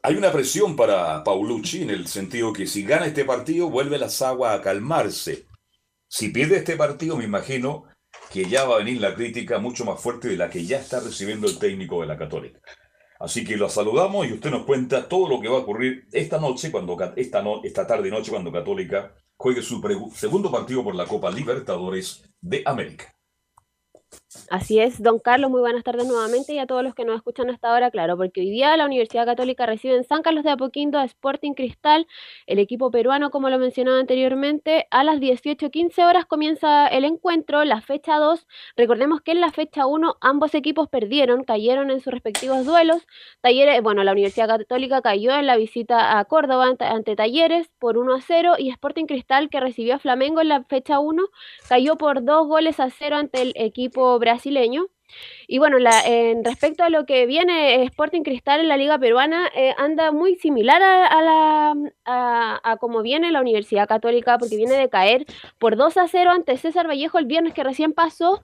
hay 0.02 0.16
una 0.16 0.32
presión 0.32 0.76
para 0.76 1.24
Paulucci 1.24 1.84
en 1.84 1.92
el 1.92 2.08
sentido 2.08 2.52
que 2.52 2.66
si 2.66 2.82
gana 2.82 3.06
este 3.06 3.26
partido 3.26 3.70
vuelve 3.70 4.00
las 4.00 4.24
aguas 4.24 4.58
a 4.58 4.64
calmarse. 4.64 5.46
Si 6.18 6.30
pierde 6.30 6.56
este 6.56 6.78
partido, 6.78 7.18
me 7.18 7.26
imagino 7.26 7.84
que 8.32 8.46
ya 8.46 8.64
va 8.64 8.76
a 8.76 8.78
venir 8.78 9.02
la 9.02 9.16
crítica 9.16 9.60
mucho 9.60 9.84
más 9.84 10.00
fuerte 10.00 10.30
de 10.30 10.38
la 10.38 10.50
que 10.50 10.66
ya 10.66 10.80
está 10.80 11.02
recibiendo 11.02 11.46
el 11.46 11.60
técnico 11.60 12.00
de 12.00 12.08
la 12.08 12.18
Católica. 12.18 12.62
Así 13.20 13.44
que 13.44 13.58
lo 13.58 13.68
saludamos 13.68 14.26
y 14.26 14.32
usted 14.32 14.50
nos 14.50 14.66
cuenta 14.66 15.10
todo 15.10 15.28
lo 15.28 15.42
que 15.42 15.50
va 15.50 15.58
a 15.58 15.64
ocurrir 15.64 16.08
esta 16.14 16.40
noche, 16.40 16.72
cuando 16.72 16.98
esta, 17.18 17.44
esta 17.66 17.86
tarde 17.86 18.10
noche, 18.10 18.32
cuando 18.32 18.50
Católica 18.50 19.14
juegue 19.36 19.62
su 19.62 19.82
segundo 20.16 20.50
partido 20.50 20.86
por 20.86 20.96
la 20.96 21.06
Copa 21.06 21.30
Libertadores 21.30 22.24
de 22.40 22.64
América. 22.66 23.14
Así 24.50 24.80
es, 24.80 25.02
don 25.02 25.20
Carlos, 25.20 25.50
muy 25.50 25.60
buenas 25.60 25.84
tardes 25.84 26.08
nuevamente 26.08 26.54
y 26.54 26.60
a 26.60 26.68
todos 26.68 26.84
los 26.84 26.94
que 26.94 27.04
nos 27.04 27.16
escuchan 27.16 27.50
hasta 27.50 27.72
ahora, 27.72 27.90
claro, 27.90 28.16
porque 28.16 28.42
hoy 28.42 28.50
día 28.52 28.78
la 28.78 28.86
Universidad 28.86 29.26
Católica 29.26 29.66
recibe 29.66 29.96
en 29.96 30.04
San 30.04 30.22
Carlos 30.22 30.44
de 30.44 30.52
Apoquindo 30.52 31.00
a 31.00 31.04
Sporting 31.04 31.54
Cristal, 31.54 32.08
el 32.46 32.60
equipo 32.60 32.92
peruano, 32.92 33.32
como 33.32 33.50
lo 33.50 33.58
mencionaba 33.58 34.00
anteriormente, 34.00 34.88
a 34.92 35.04
las 35.04 35.20
18.15 35.20 36.08
horas 36.08 36.26
comienza 36.26 36.88
el 36.88 37.06
encuentro, 37.06 37.64
la 37.66 37.82
fecha 37.82 38.18
2, 38.18 38.46
recordemos 38.78 39.22
que 39.22 39.32
en 39.32 39.42
la 39.42 39.52
fecha 39.52 39.88
1 39.88 40.18
ambos 40.22 40.54
equipos 40.54 40.90
perdieron, 40.90 41.44
cayeron 41.44 41.90
en 41.90 42.02
sus 42.02 42.14
respectivos 42.14 42.66
duelos, 42.66 43.08
Talleres, 43.42 43.82
bueno, 43.82 44.04
la 44.04 44.12
Universidad 44.12 44.48
Católica 44.48 45.02
cayó 45.02 45.34
en 45.34 45.48
la 45.48 45.58
visita 45.58 46.20
a 46.20 46.26
Córdoba 46.26 46.68
ante, 46.80 47.16
Talleres 47.16 47.70
por 47.80 47.98
1 47.98 48.14
a 48.14 48.22
0 48.22 48.54
y 48.60 48.70
Sporting 48.70 49.06
Cristal, 49.06 49.50
que 49.50 49.60
recibió 49.60 49.96
a 49.96 50.00
Flamengo 50.00 50.42
en 50.42 50.50
la 50.50 50.64
fecha 50.64 51.00
1, 51.00 51.24
cayó 51.68 51.96
por 51.96 52.24
2 52.24 52.48
goles 52.48 52.80
a 52.80 52.90
0 52.90 53.16
ante 53.16 53.42
el 53.42 53.54
equipo 53.56 54.20
brasileño. 54.26 54.88
Y 55.48 55.60
bueno, 55.60 55.78
la, 55.78 56.02
en 56.04 56.44
respecto 56.44 56.84
a 56.84 56.90
lo 56.90 57.06
que 57.06 57.28
viene 57.28 57.84
Sporting 57.84 58.24
Cristal 58.24 58.60
en 58.62 58.68
la 58.68 58.78
Liga 58.78 58.98
Peruana, 58.98 59.50
eh, 59.56 59.76
anda 59.78 60.12
muy 60.12 60.36
similar 60.36 60.82
a, 60.82 61.22
la, 61.22 61.76
a, 62.64 62.78
como 62.78 63.04
viene 63.04 63.32
la 63.32 63.42
Universidad 63.42 63.88
Católica, 63.88 64.38
porque 64.40 64.58
viene 64.58 64.74
de 64.76 64.90
caer 64.90 65.26
por 65.60 65.76
2 65.76 65.98
a 65.98 66.08
0 66.08 66.32
ante 66.32 66.58
César 66.58 66.88
Vallejo 66.88 67.20
el 67.20 67.26
viernes 67.26 67.54
que 67.54 67.64
recién 67.64 67.94
pasó. 67.94 68.44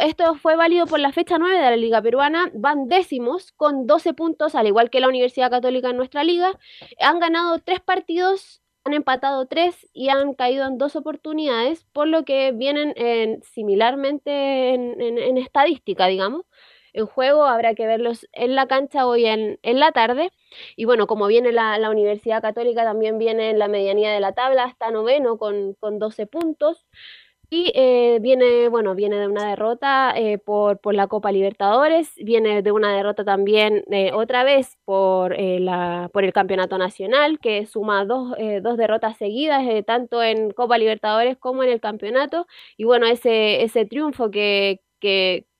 esto 0.00 0.34
fue 0.34 0.56
válido 0.56 0.86
por 0.86 0.98
la 0.98 1.12
fecha 1.12 1.38
9 1.38 1.54
de 1.54 1.62
la 1.62 1.76
Liga 1.76 2.02
Peruana. 2.02 2.50
Van 2.54 2.88
décimos 2.88 3.52
con 3.52 3.86
12 3.86 4.14
puntos, 4.14 4.56
al 4.56 4.66
igual 4.66 4.90
que 4.90 5.00
la 5.00 5.08
Universidad 5.08 5.50
Católica 5.50 5.90
en 5.90 5.96
nuestra 5.96 6.24
liga. 6.24 6.58
Han 7.00 7.20
ganado 7.20 7.60
tres 7.60 7.80
partidos 7.80 8.63
han 8.84 8.92
empatado 8.92 9.46
tres 9.46 9.88
y 9.92 10.10
han 10.10 10.34
caído 10.34 10.66
en 10.66 10.78
dos 10.78 10.94
oportunidades, 10.96 11.84
por 11.92 12.06
lo 12.06 12.24
que 12.24 12.52
vienen 12.52 12.92
en, 12.96 13.42
similarmente 13.42 14.74
en, 14.74 15.38
estadística, 15.38 16.06
digamos. 16.06 16.44
En 16.92 17.06
juego 17.06 17.44
habrá 17.44 17.74
que 17.74 17.86
verlos 17.86 18.28
en 18.32 18.54
la 18.54 18.68
cancha 18.68 19.06
hoy 19.06 19.26
en, 19.26 19.58
la 19.62 19.90
tarde. 19.92 20.30
Y 20.76 20.84
bueno, 20.84 21.06
como 21.06 21.26
viene 21.26 21.50
la, 21.50 21.76
la, 21.78 21.90
Universidad 21.90 22.42
Católica, 22.42 22.84
también 22.84 23.18
viene 23.18 23.50
en 23.50 23.58
la 23.58 23.68
medianía 23.68 24.12
de 24.12 24.20
la 24.20 24.32
tabla, 24.32 24.64
hasta 24.64 24.90
noveno 24.90 25.38
con, 25.38 25.74
con 25.74 25.98
12 25.98 26.26
puntos. 26.26 26.86
Eh, 27.74 28.18
viene, 28.20 28.68
bueno, 28.68 28.94
viene 28.94 29.16
de 29.16 29.28
una 29.28 29.48
derrota 29.48 30.12
eh, 30.16 30.38
por, 30.38 30.78
por, 30.78 30.94
la 30.94 31.06
Copa 31.06 31.30
Libertadores, 31.32 32.12
viene 32.16 32.62
de 32.62 32.72
una 32.72 32.94
derrota 32.94 33.24
también 33.24 33.84
eh, 33.90 34.12
otra 34.12 34.44
vez 34.44 34.78
por, 34.84 35.36
la, 35.38 36.10
por 36.12 36.24
el 36.24 36.32
Campeonato 36.32 36.78
Nacional, 36.78 37.38
que 37.38 37.66
suma 37.66 38.04
dos, 38.04 38.34
dos 38.62 38.76
derrotas 38.76 39.16
seguidas, 39.16 39.62
tanto 39.86 40.22
en 40.22 40.50
Copa 40.50 40.78
Libertadores 40.78 41.36
como 41.38 41.62
en 41.62 41.70
el 41.70 41.80
campeonato. 41.80 42.46
Y 42.76 42.84
bueno, 42.84 43.06
ese, 43.06 43.62
ese 43.62 43.84
triunfo 43.84 44.30
que, 44.30 44.80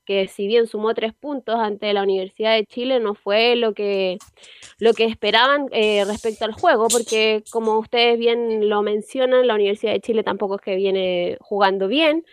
que 0.04 0.28
si 0.28 0.46
bien 0.46 0.66
sumó 0.66 0.94
tres 0.94 1.12
puntos 1.14 1.56
ante 1.56 1.92
la 1.92 2.02
Universidad 2.02 2.54
de 2.54 2.66
Chile, 2.66 3.00
no 3.00 3.14
fue 3.14 3.56
lo 3.56 3.74
que, 3.74 4.18
lo 4.78 4.92
que 4.92 5.04
esperaban 5.04 5.66
eh, 5.72 6.04
respecto 6.04 6.44
al 6.44 6.52
juego, 6.52 6.88
porque 6.88 7.42
como 7.50 7.78
ustedes 7.78 8.18
bien 8.18 8.68
lo 8.68 8.82
mencionan, 8.82 9.46
la 9.46 9.54
Universidad 9.54 9.92
de 9.92 10.00
Chile 10.00 10.22
tampoco 10.22 10.56
es 10.56 10.60
que 10.60 10.76
viene 10.76 11.36
jugando 11.40 11.88
bien. 11.88 12.24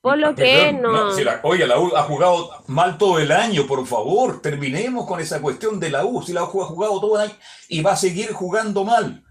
Por 0.00 0.16
lo 0.16 0.34
que 0.34 0.72
no. 0.72 1.10
oye, 1.42 1.66
la 1.66 1.78
U 1.78 1.94
ha 1.94 2.04
jugado 2.04 2.50
mal 2.68 2.96
todo 2.96 3.18
el 3.18 3.30
año, 3.30 3.66
por 3.66 3.86
favor. 3.86 4.40
Terminemos 4.40 5.06
con 5.06 5.20
esa 5.20 5.42
cuestión 5.42 5.78
de 5.78 5.90
la 5.90 6.06
U. 6.06 6.22
Si 6.22 6.32
la 6.32 6.44
U 6.44 6.62
ha 6.62 6.66
jugado 6.66 6.98
todo 7.00 7.16
el 7.16 7.28
año 7.28 7.38
y 7.68 7.82
va 7.82 7.92
a 7.92 7.96
seguir 7.96 8.32
jugando 8.32 8.82
mal. 8.84 9.22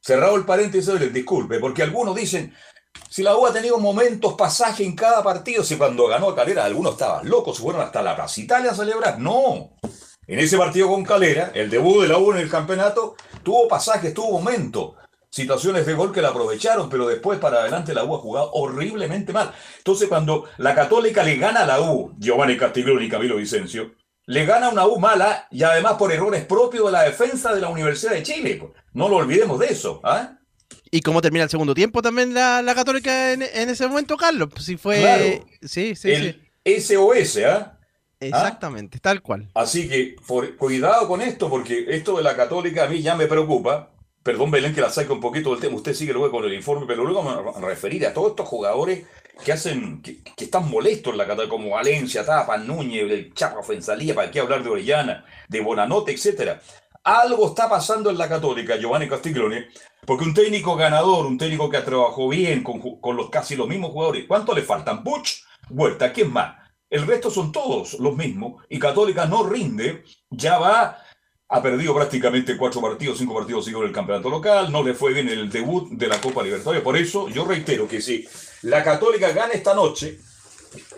Cerrado 0.00 0.34
el 0.34 0.44
paréntesis, 0.44 1.12
disculpe, 1.12 1.60
porque 1.60 1.84
algunos 1.84 2.16
dicen, 2.16 2.52
si 3.12 3.22
la 3.22 3.36
U 3.36 3.46
ha 3.46 3.52
tenido 3.52 3.78
momentos, 3.78 4.34
pasaje 4.34 4.84
en 4.84 4.96
cada 4.96 5.22
partido, 5.22 5.62
si 5.62 5.76
cuando 5.76 6.06
ganó 6.06 6.34
Calera 6.34 6.64
algunos 6.64 6.92
estaban 6.92 7.28
locos, 7.28 7.56
se 7.56 7.62
fueron 7.62 7.82
hasta 7.82 8.00
la 8.00 8.16
Plaza 8.16 8.40
Italia 8.40 8.70
a 8.70 8.74
celebrar. 8.74 9.18
No. 9.18 9.72
En 10.26 10.38
ese 10.38 10.56
partido 10.56 10.88
con 10.88 11.04
Calera, 11.04 11.52
el 11.54 11.68
debut 11.68 12.02
de 12.02 12.08
la 12.08 12.16
U 12.16 12.32
en 12.32 12.38
el 12.38 12.48
campeonato, 12.48 13.16
tuvo 13.42 13.68
pasajes, 13.68 14.14
tuvo 14.14 14.40
momentos, 14.40 14.94
situaciones 15.28 15.84
de 15.84 15.94
gol 15.94 16.12
que 16.12 16.22
la 16.22 16.28
aprovecharon, 16.28 16.88
pero 16.88 17.06
después 17.06 17.38
para 17.38 17.60
adelante 17.60 17.92
la 17.92 18.04
U 18.04 18.14
ha 18.14 18.18
jugado 18.18 18.50
horriblemente 18.52 19.32
mal. 19.32 19.52
Entonces, 19.78 20.08
cuando 20.08 20.46
la 20.58 20.74
Católica 20.74 21.22
le 21.22 21.36
gana 21.36 21.64
a 21.64 21.66
la 21.66 21.80
U, 21.80 22.14
Giovanni 22.18 22.56
Castiglione 22.56 23.04
y 23.04 23.08
Camilo 23.08 23.36
Vicencio, 23.36 23.92
le 24.26 24.46
gana 24.46 24.68
una 24.68 24.86
U 24.86 24.98
mala 24.98 25.48
y 25.50 25.62
además 25.64 25.94
por 25.94 26.12
errores 26.12 26.44
propios 26.44 26.86
de 26.86 26.92
la 26.92 27.02
defensa 27.02 27.52
de 27.54 27.60
la 27.60 27.68
Universidad 27.68 28.12
de 28.12 28.22
Chile. 28.22 28.62
No 28.92 29.08
lo 29.08 29.16
olvidemos 29.16 29.58
de 29.58 29.66
eso. 29.66 30.00
¿ah? 30.04 30.38
¿Y 30.94 31.00
cómo 31.00 31.22
termina 31.22 31.44
el 31.44 31.50
segundo 31.50 31.74
tiempo 31.74 32.02
también 32.02 32.34
la, 32.34 32.60
la 32.60 32.74
Católica 32.74 33.32
en, 33.32 33.42
ese 33.42 33.88
momento, 33.88 34.18
Carlos? 34.18 34.50
Si 34.60 34.76
fue. 34.76 35.42
Sí, 35.62 35.96
sí, 35.96 36.10
el 36.12 36.82
SOS, 36.82 37.38
¿ah? 37.46 37.78
Exactamente, 38.20 38.98
tal 39.00 39.22
cual. 39.22 39.48
Así 39.54 39.88
que 39.88 40.16
cuidado 40.58 41.08
con 41.08 41.22
esto, 41.22 41.48
porque 41.48 41.86
esto 41.88 42.18
de 42.18 42.22
la 42.22 42.36
católica 42.36 42.84
a 42.84 42.88
mí 42.88 43.00
ya 43.00 43.16
me 43.16 43.26
preocupa. 43.26 43.90
Perdón, 44.22 44.50
Belén, 44.50 44.74
que 44.74 44.82
la 44.82 44.90
saque 44.90 45.10
un 45.10 45.20
poquito 45.20 45.50
del 45.50 45.60
tema. 45.60 45.76
Usted 45.76 45.94
sigue 45.94 46.12
luego 46.12 46.30
con 46.30 46.44
el 46.44 46.52
informe, 46.52 46.84
pero 46.86 47.04
luego 47.04 47.22
me 47.22 47.42
voy 47.42 47.52
a 47.56 47.60
referir 47.66 48.06
a 48.06 48.12
todos 48.12 48.30
estos 48.30 48.46
jugadores 48.46 49.04
que 49.44 49.50
hacen, 49.50 50.02
que, 50.02 50.20
están 50.36 50.70
molestos 50.70 51.12
en 51.12 51.18
la 51.18 51.26
católica, 51.26 51.50
como 51.50 51.70
Valencia, 51.70 52.24
Tapa, 52.24 52.58
Núñez, 52.58 53.10
el 53.10 53.34
Chapo 53.34 53.62
Fensalía, 53.62 54.14
para 54.14 54.30
qué 54.30 54.40
hablar 54.40 54.62
de 54.62 54.68
Orellana, 54.68 55.24
de 55.48 55.60
Bonanote, 55.60 56.12
etcétera. 56.12 56.60
Algo 57.04 57.48
está 57.48 57.68
pasando 57.68 58.10
en 58.10 58.18
la 58.18 58.28
católica, 58.28 58.76
Giovanni 58.76 59.08
Castiglione, 59.08 59.68
porque 60.06 60.24
un 60.24 60.34
técnico 60.34 60.76
ganador, 60.76 61.26
un 61.26 61.36
técnico 61.36 61.68
que 61.68 61.76
ha 61.76 61.84
trabajado 61.84 62.28
bien 62.28 62.62
con, 62.62 63.00
con 63.00 63.16
los 63.16 63.28
casi 63.28 63.56
los 63.56 63.66
mismos 63.66 63.90
jugadores, 63.90 64.24
¿cuánto 64.28 64.54
le 64.54 64.62
faltan? 64.62 65.02
Buch, 65.02 65.42
Vuelta, 65.68 66.12
¿quién 66.12 66.32
más? 66.32 66.56
El 66.88 67.06
resto 67.06 67.30
son 67.30 67.50
todos 67.50 67.94
los 67.94 68.14
mismos 68.14 68.62
y 68.68 68.78
Católica 68.78 69.26
no 69.26 69.44
rinde, 69.44 70.04
ya 70.30 70.58
va, 70.58 70.98
ha 71.48 71.62
perdido 71.62 71.94
prácticamente 71.94 72.56
cuatro 72.56 72.80
partidos, 72.80 73.18
cinco 73.18 73.34
partidos 73.34 73.64
seguidos 73.64 73.82
en 73.82 73.88
el 73.88 73.94
campeonato 73.94 74.30
local, 74.30 74.70
no 74.70 74.82
le 74.82 74.94
fue 74.94 75.12
bien 75.12 75.28
el 75.28 75.50
debut 75.50 75.90
de 75.90 76.06
la 76.06 76.20
Copa 76.20 76.42
Libertadores. 76.42 76.82
Por 76.82 76.96
eso 76.96 77.28
yo 77.28 77.44
reitero 77.44 77.88
que 77.88 78.00
si 78.00 78.28
la 78.62 78.84
Católica 78.84 79.32
gana 79.32 79.54
esta 79.54 79.74
noche 79.74 80.18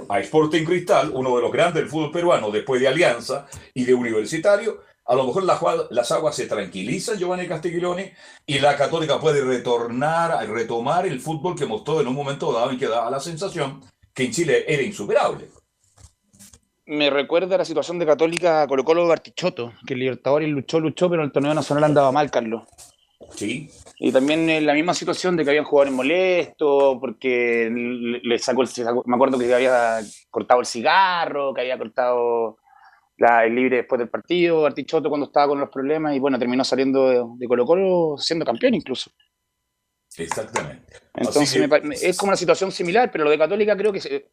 a 0.08 0.20
Sporting 0.20 0.64
Cristal, 0.64 1.12
uno 1.14 1.34
de 1.36 1.42
los 1.42 1.52
grandes 1.52 1.82
del 1.82 1.90
fútbol 1.90 2.10
peruano, 2.10 2.50
después 2.50 2.80
de 2.80 2.88
Alianza 2.88 3.46
y 3.72 3.84
de 3.84 3.94
Universitario, 3.94 4.82
a 5.06 5.14
lo 5.14 5.26
mejor 5.26 5.44
las 5.44 6.12
aguas 6.12 6.34
se 6.34 6.46
tranquilizan, 6.46 7.18
Giovanni 7.18 7.46
Castiglioni, 7.46 8.10
y 8.46 8.58
la 8.58 8.76
Católica 8.76 9.20
puede 9.20 9.42
retornar, 9.42 10.48
retomar 10.48 11.06
el 11.06 11.20
fútbol 11.20 11.56
que 11.56 11.66
mostró 11.66 12.00
en 12.00 12.08
un 12.08 12.14
momento 12.14 12.52
dado 12.52 12.72
y 12.72 12.78
que 12.78 12.88
daba 12.88 13.10
la 13.10 13.20
sensación 13.20 13.82
que 14.12 14.24
en 14.24 14.32
Chile 14.32 14.64
era 14.66 14.82
insuperable 14.82 15.48
me 16.86 17.10
recuerda 17.10 17.56
la 17.56 17.64
situación 17.64 17.98
de 17.98 18.06
Católica 18.06 18.66
Colo 18.66 18.84
Colo 18.84 19.06
Bartichotto, 19.06 19.72
que 19.86 19.94
el 19.94 20.00
Libertadores 20.00 20.48
luchó, 20.48 20.80
luchó, 20.80 21.08
pero 21.08 21.22
en 21.22 21.26
el 21.26 21.32
torneo 21.32 21.54
nacional 21.54 21.84
andaba 21.84 22.12
mal, 22.12 22.30
Carlos. 22.30 22.64
Sí. 23.30 23.70
Y 23.98 24.12
también 24.12 24.50
en 24.50 24.66
la 24.66 24.74
misma 24.74 24.92
situación 24.92 25.36
de 25.36 25.44
que 25.44 25.50
habían 25.50 25.64
jugadores 25.64 25.94
molestos, 25.94 26.98
porque 27.00 27.70
le 27.70 28.38
sacó, 28.38 28.62
el, 28.62 28.68
me 29.06 29.16
acuerdo 29.16 29.38
que 29.38 29.54
había 29.54 30.00
cortado 30.30 30.60
el 30.60 30.66
cigarro, 30.66 31.54
que 31.54 31.62
había 31.62 31.78
cortado 31.78 32.58
la, 33.16 33.44
el 33.44 33.54
libre 33.54 33.78
después 33.78 33.98
del 33.98 34.08
partido, 34.08 34.62
Bartichotto 34.62 35.08
cuando 35.08 35.26
estaba 35.26 35.48
con 35.48 35.60
los 35.60 35.70
problemas, 35.70 36.14
y 36.14 36.18
bueno, 36.18 36.38
terminó 36.38 36.64
saliendo 36.64 37.36
de, 37.38 37.46
Colo 37.46 37.64
Colo 37.64 38.16
siendo 38.18 38.44
campeón 38.44 38.74
incluso. 38.74 39.10
Exactamente. 40.16 40.94
Entonces 41.14 42.02
es 42.02 42.16
como 42.16 42.30
una 42.30 42.36
situación 42.36 42.70
similar, 42.70 43.10
pero 43.10 43.24
lo 43.24 43.30
de 43.30 43.38
Católica 43.38 43.76
creo 43.76 43.92
que 43.92 44.00
se, 44.00 44.30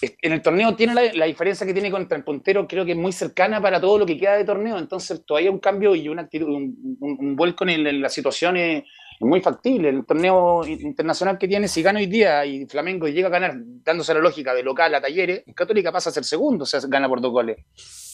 en 0.00 0.32
el 0.32 0.42
torneo 0.42 0.76
tiene 0.76 1.12
la, 1.14 1.24
diferencia 1.24 1.66
que 1.66 1.72
tiene 1.72 1.90
contra 1.90 2.18
el 2.18 2.24
puntero, 2.24 2.68
creo 2.68 2.84
que 2.84 2.92
es 2.92 2.98
muy 2.98 3.12
cercana 3.12 3.62
para 3.62 3.80
todo 3.80 3.98
lo 3.98 4.06
que 4.06 4.18
queda 4.18 4.36
de 4.36 4.44
torneo, 4.44 4.78
entonces 4.78 5.24
todavía 5.24 5.50
un 5.50 5.58
cambio 5.58 5.94
y 5.94 6.08
una 6.08 6.28
un, 6.34 6.98
un, 7.00 7.36
vuelco 7.36 7.66
en, 7.66 8.02
la 8.02 8.08
situación 8.10 8.56
es 8.58 8.84
muy 9.20 9.40
factible. 9.40 9.88
El 9.88 10.04
torneo 10.04 10.64
internacional 10.66 11.38
que 11.38 11.48
tiene, 11.48 11.68
si 11.68 11.82
gana 11.82 11.98
hoy 11.98 12.06
día 12.06 12.44
y 12.44 12.66
Flamengo 12.66 13.08
llega 13.08 13.28
a 13.28 13.30
ganar, 13.30 13.54
dándose 13.56 14.14
la 14.14 14.20
lógica 14.20 14.54
de 14.54 14.62
local 14.62 14.94
a 14.94 15.00
talleres, 15.00 15.44
Católica 15.54 15.92
pasa 15.92 16.10
a 16.10 16.12
ser 16.12 16.24
segundo, 16.24 16.64
o 16.64 16.66
sea, 16.66 16.80
gana 16.86 17.08
por 17.08 17.20
dos 17.20 17.32
goles 17.32 17.58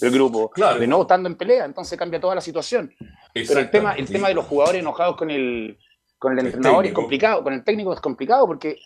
el 0.02 0.10
grupo, 0.10 0.50
claro. 0.50 0.78
de 0.80 0.86
nuevo 0.86 1.02
estando 1.02 1.28
en 1.28 1.36
pelea, 1.36 1.64
entonces 1.64 1.98
cambia 1.98 2.20
toda 2.20 2.34
la 2.34 2.40
situación. 2.40 2.92
Pero 3.32 3.60
el 3.60 3.70
tema, 3.70 3.92
el 3.94 4.06
tema 4.06 4.28
de 4.28 4.34
los 4.34 4.44
jugadores 4.46 4.80
enojados 4.80 5.16
con 5.16 5.30
el, 5.30 5.78
con 6.18 6.38
el 6.38 6.46
entrenador 6.46 6.86
es 6.86 6.92
complicado, 6.92 7.42
con 7.42 7.52
el 7.52 7.64
técnico 7.64 7.92
es 7.92 8.00
complicado 8.00 8.46
porque 8.46 8.78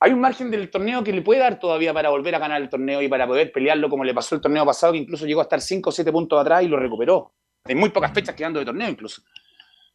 hay 0.00 0.12
un 0.12 0.20
margen 0.20 0.50
del 0.50 0.70
torneo 0.70 1.02
que 1.02 1.12
le 1.12 1.22
puede 1.22 1.40
dar 1.40 1.58
todavía 1.58 1.94
para 1.94 2.10
volver 2.10 2.34
a 2.34 2.38
ganar 2.38 2.60
el 2.60 2.68
torneo 2.68 3.00
y 3.00 3.08
para 3.08 3.26
poder 3.26 3.52
pelearlo 3.52 3.88
como 3.88 4.04
le 4.04 4.12
pasó 4.12 4.34
el 4.34 4.40
torneo 4.40 4.66
pasado, 4.66 4.92
que 4.92 4.98
incluso 4.98 5.24
llegó 5.24 5.40
a 5.40 5.44
estar 5.44 5.60
5 5.60 5.88
o 5.88 5.92
7 5.92 6.12
puntos 6.12 6.38
atrás 6.38 6.62
y 6.62 6.68
lo 6.68 6.78
recuperó. 6.78 7.32
En 7.66 7.78
muy 7.78 7.88
pocas 7.88 8.12
fechas 8.12 8.34
quedando 8.34 8.58
de 8.58 8.66
torneo 8.66 8.88
incluso. 8.88 9.22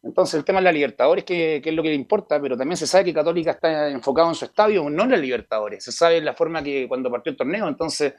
Entonces 0.02 0.34
el 0.34 0.44
tema 0.44 0.60
de 0.60 0.64
la 0.64 0.72
Libertadores, 0.72 1.24
que, 1.24 1.56
es 1.56 1.74
lo 1.74 1.82
que 1.82 1.90
le 1.90 1.94
importa, 1.94 2.40
pero 2.40 2.56
también 2.56 2.76
se 2.76 2.86
sabe 2.86 3.04
que 3.04 3.14
Católica 3.14 3.52
está 3.52 3.90
enfocado 3.90 4.28
en 4.28 4.34
su 4.34 4.46
estadio, 4.46 4.88
no 4.88 5.04
en 5.04 5.10
la 5.10 5.16
Libertadores. 5.16 5.84
Se 5.84 5.92
sabe 5.92 6.20
la 6.22 6.34
forma 6.34 6.62
que 6.62 6.88
cuando 6.88 7.10
partió 7.10 7.30
el 7.30 7.36
torneo, 7.36 7.68
entonces 7.68 8.14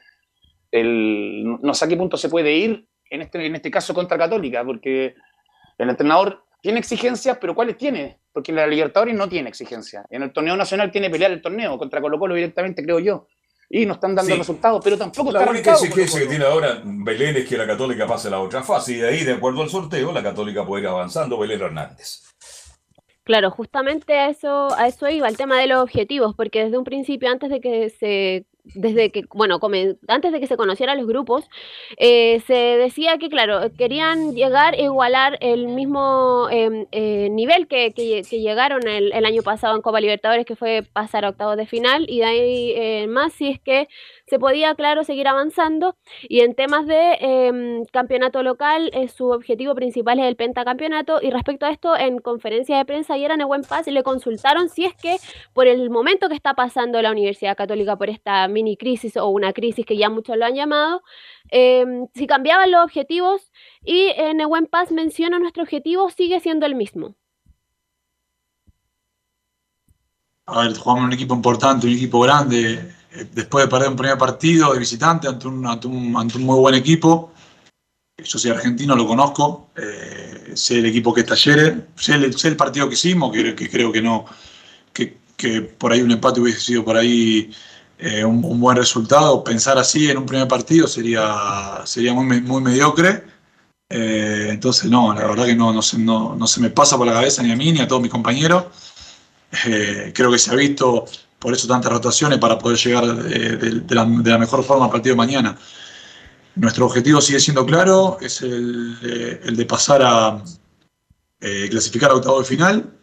no 0.72 1.74
sé 1.74 1.84
a 1.84 1.88
qué 1.88 1.96
punto 1.96 2.16
se 2.16 2.28
puede 2.28 2.52
ir 2.52 2.86
en 3.10 3.22
este, 3.22 3.44
en 3.44 3.54
este 3.56 3.70
caso 3.70 3.92
contra 3.92 4.16
Católica, 4.16 4.64
porque 4.64 5.14
el 5.76 5.90
entrenador 5.90 6.44
tiene 6.62 6.78
exigencias, 6.78 7.36
pero 7.40 7.54
¿cuáles 7.54 7.76
tiene? 7.76 8.20
Porque 8.32 8.52
la 8.52 8.66
Libertadores 8.66 9.14
no 9.14 9.28
tiene 9.28 9.48
exigencia. 9.48 10.04
En 10.08 10.22
el 10.22 10.32
torneo 10.32 10.56
nacional 10.56 10.92
tiene 10.92 11.10
pelear 11.10 11.32
el 11.32 11.42
torneo 11.42 11.76
contra 11.76 12.00
Colo 12.00 12.18
Colo 12.18 12.34
directamente, 12.34 12.82
creo 12.84 13.00
yo. 13.00 13.26
Y 13.74 13.86
no 13.86 13.94
están 13.94 14.14
dando 14.14 14.36
resultados, 14.36 14.82
pero 14.84 14.98
tampoco 14.98 15.32
la 15.32 15.38
está 15.38 15.50
La 15.50 15.58
única 15.58 15.72
exigencia 15.72 16.20
que 16.20 16.26
tiene 16.26 16.44
ahora 16.44 16.82
Belén 16.84 17.36
es 17.36 17.48
que 17.48 17.56
la 17.56 17.66
Católica 17.66 18.06
pase 18.06 18.28
la 18.28 18.38
otra 18.38 18.62
fase 18.62 18.92
y 18.92 18.96
de 18.96 19.08
ahí, 19.08 19.24
de 19.24 19.32
acuerdo 19.32 19.62
al 19.62 19.70
sorteo, 19.70 20.12
la 20.12 20.22
Católica 20.22 20.66
puede 20.66 20.82
ir 20.82 20.88
avanzando. 20.88 21.38
Belén 21.38 21.62
Hernández. 21.62 22.20
Claro, 23.24 23.50
justamente 23.50 24.12
a 24.12 24.28
eso, 24.28 24.74
a 24.76 24.88
eso 24.88 25.08
iba 25.08 25.26
el 25.26 25.38
tema 25.38 25.58
de 25.58 25.68
los 25.68 25.82
objetivos, 25.82 26.34
porque 26.36 26.64
desde 26.64 26.76
un 26.76 26.84
principio, 26.84 27.30
antes 27.30 27.48
de 27.48 27.62
que 27.62 27.88
se 27.88 28.44
desde 28.64 29.10
que, 29.10 29.24
bueno, 29.34 29.58
antes 30.08 30.32
de 30.32 30.40
que 30.40 30.46
se 30.46 30.56
conocieran 30.56 30.98
los 30.98 31.06
grupos, 31.06 31.48
eh, 31.96 32.40
se 32.46 32.54
decía 32.54 33.18
que, 33.18 33.28
claro, 33.28 33.72
querían 33.76 34.34
llegar 34.34 34.74
a 34.74 34.80
igualar 34.80 35.38
el 35.40 35.68
mismo 35.68 36.48
em, 36.50 36.86
eh, 36.92 37.28
nivel 37.30 37.66
que, 37.66 37.92
que, 37.92 38.22
llegaron 38.22 38.86
el, 38.86 39.12
el, 39.12 39.24
año 39.24 39.42
pasado 39.42 39.76
en 39.76 39.82
Copa 39.82 40.00
Libertadores, 40.00 40.46
que 40.46 40.56
fue 40.56 40.82
pasar 40.92 41.24
a 41.24 41.30
octavos 41.30 41.56
de 41.56 41.66
final, 41.66 42.06
y 42.08 42.18
de 42.18 42.24
ahí 42.24 43.06
más 43.08 43.32
si 43.32 43.48
es 43.48 43.60
que 43.60 43.88
se 44.32 44.38
podía, 44.38 44.74
claro, 44.74 45.04
seguir 45.04 45.28
avanzando. 45.28 45.94
Y 46.22 46.40
en 46.40 46.54
temas 46.54 46.86
de 46.86 47.18
em, 47.20 47.84
campeonato 47.92 48.42
local, 48.42 48.90
eh, 48.94 49.08
su 49.08 49.28
objetivo 49.28 49.74
principal 49.74 50.18
es 50.20 50.24
el 50.24 50.36
pentacampeonato. 50.36 51.20
Y 51.20 51.30
respecto 51.30 51.66
a 51.66 51.70
esto, 51.70 51.94
en 51.98 52.18
conferencia 52.18 52.78
de 52.78 52.86
prensa 52.86 53.12
ayer 53.12 53.30
en 53.30 53.46
Buen 53.46 53.60
Paz 53.60 53.86
le 53.88 54.02
consultaron 54.02 54.70
si 54.70 54.86
es 54.86 54.94
que 54.94 55.18
por 55.52 55.66
el 55.66 55.90
momento 55.90 56.30
que 56.30 56.34
está 56.34 56.54
pasando 56.54 57.02
la 57.02 57.10
Universidad 57.10 57.58
Católica 57.58 57.96
por 57.96 58.08
esta 58.08 58.48
mini 58.48 58.78
crisis 58.78 59.18
o 59.18 59.28
una 59.28 59.52
crisis 59.52 59.84
que 59.84 59.98
ya 59.98 60.08
muchos 60.08 60.38
lo 60.38 60.46
han 60.46 60.54
llamado, 60.54 61.02
em, 61.50 62.06
si 62.14 62.26
cambiaban 62.26 62.70
los 62.70 62.82
objetivos. 62.82 63.52
Y 63.84 64.14
en 64.16 64.38
Buen 64.48 64.64
Paz 64.66 64.92
menciona 64.92 65.38
nuestro 65.38 65.62
objetivo 65.62 66.08
sigue 66.08 66.40
siendo 66.40 66.64
el 66.64 66.74
mismo. 66.74 67.16
A 70.46 70.62
ver, 70.62 70.74
jugamos 70.74 71.04
un 71.04 71.12
equipo 71.12 71.34
importante, 71.34 71.86
un 71.86 71.92
equipo 71.92 72.20
grande 72.20 73.01
después 73.32 73.64
de 73.64 73.70
perder 73.70 73.88
un 73.88 73.96
primer 73.96 74.18
partido 74.18 74.72
de 74.72 74.78
visitante 74.78 75.28
ante 75.28 75.46
un, 75.46 75.66
ante 75.66 75.86
un, 75.86 76.12
muy 76.12 76.58
buen 76.58 76.74
equipo. 76.74 77.32
Yo 78.22 78.38
soy 78.38 78.50
argentino, 78.50 78.94
lo 78.94 79.06
conozco, 79.06 79.70
eh, 79.76 80.52
sé 80.54 80.78
el 80.78 80.86
equipo 80.86 81.12
que 81.12 81.22
es 81.22 81.26
Talleres, 81.26 81.74
sé 81.96 82.14
el, 82.14 82.38
sé 82.38 82.48
el 82.48 82.56
partido 82.56 82.88
que 82.88 82.94
hicimos, 82.94 83.32
que, 83.32 83.54
que 83.54 83.68
creo 83.68 83.90
que 83.90 84.00
no, 84.00 84.26
que, 84.92 85.18
que, 85.36 85.62
por 85.62 85.92
ahí 85.92 86.02
un 86.02 86.12
empate 86.12 86.40
hubiese 86.40 86.60
sido 86.60 86.84
por 86.84 86.96
ahí 86.96 87.50
eh, 87.98 88.24
un, 88.24 88.60
buen 88.60 88.76
resultado. 88.76 89.42
Pensar 89.42 89.78
así 89.78 90.10
en 90.10 90.18
un 90.18 90.26
primer 90.26 90.48
partido 90.48 90.86
sería, 90.86 91.82
sería 91.84 92.12
muy, 92.14 92.40
muy 92.40 92.62
mediocre. 92.62 93.24
Eh, 93.90 94.48
entonces, 94.50 94.90
no, 94.90 95.12
la 95.14 95.26
verdad 95.26 95.46
que 95.46 95.56
no, 95.56 95.72
no, 95.72 95.82
se, 95.82 95.98
no, 95.98 96.34
no, 96.34 96.46
se 96.46 96.60
me 96.60 96.70
pasa 96.70 96.96
por 96.96 97.06
la 97.06 97.14
cabeza 97.14 97.42
ni 97.42 97.52
a 97.52 97.56
mí 97.56 97.72
ni 97.72 97.80
a 97.80 97.88
todos 97.88 98.00
mis 98.00 98.10
compañeros. 98.10 98.66
creo 100.14 100.30
que 100.30 100.38
se 100.38 100.50
ha 100.50 100.54
visto 100.54 101.06
por 101.42 101.52
eso 101.52 101.66
tantas 101.66 101.92
rotaciones 101.92 102.38
para 102.38 102.56
poder 102.56 102.78
llegar 102.78 103.04
eh, 103.04 103.56
de, 103.56 103.94
la, 103.94 104.38
mejor 104.38 104.62
forma 104.62 104.84
al 104.84 104.92
partido 104.92 105.14
de 105.14 105.16
mañana. 105.16 105.58
Nuestro 106.54 106.86
objetivo 106.86 107.20
sigue 107.20 107.40
siendo 107.40 107.66
claro, 107.66 108.16
es 108.20 108.42
el, 108.42 108.96
eh, 109.02 109.50
de 109.52 109.66
pasar 109.66 110.02
a 110.04 110.40
eh, 111.40 111.66
clasificar 111.68 112.12
a 112.12 112.14
octavo 112.14 112.38
de 112.38 112.44
final 112.44 112.94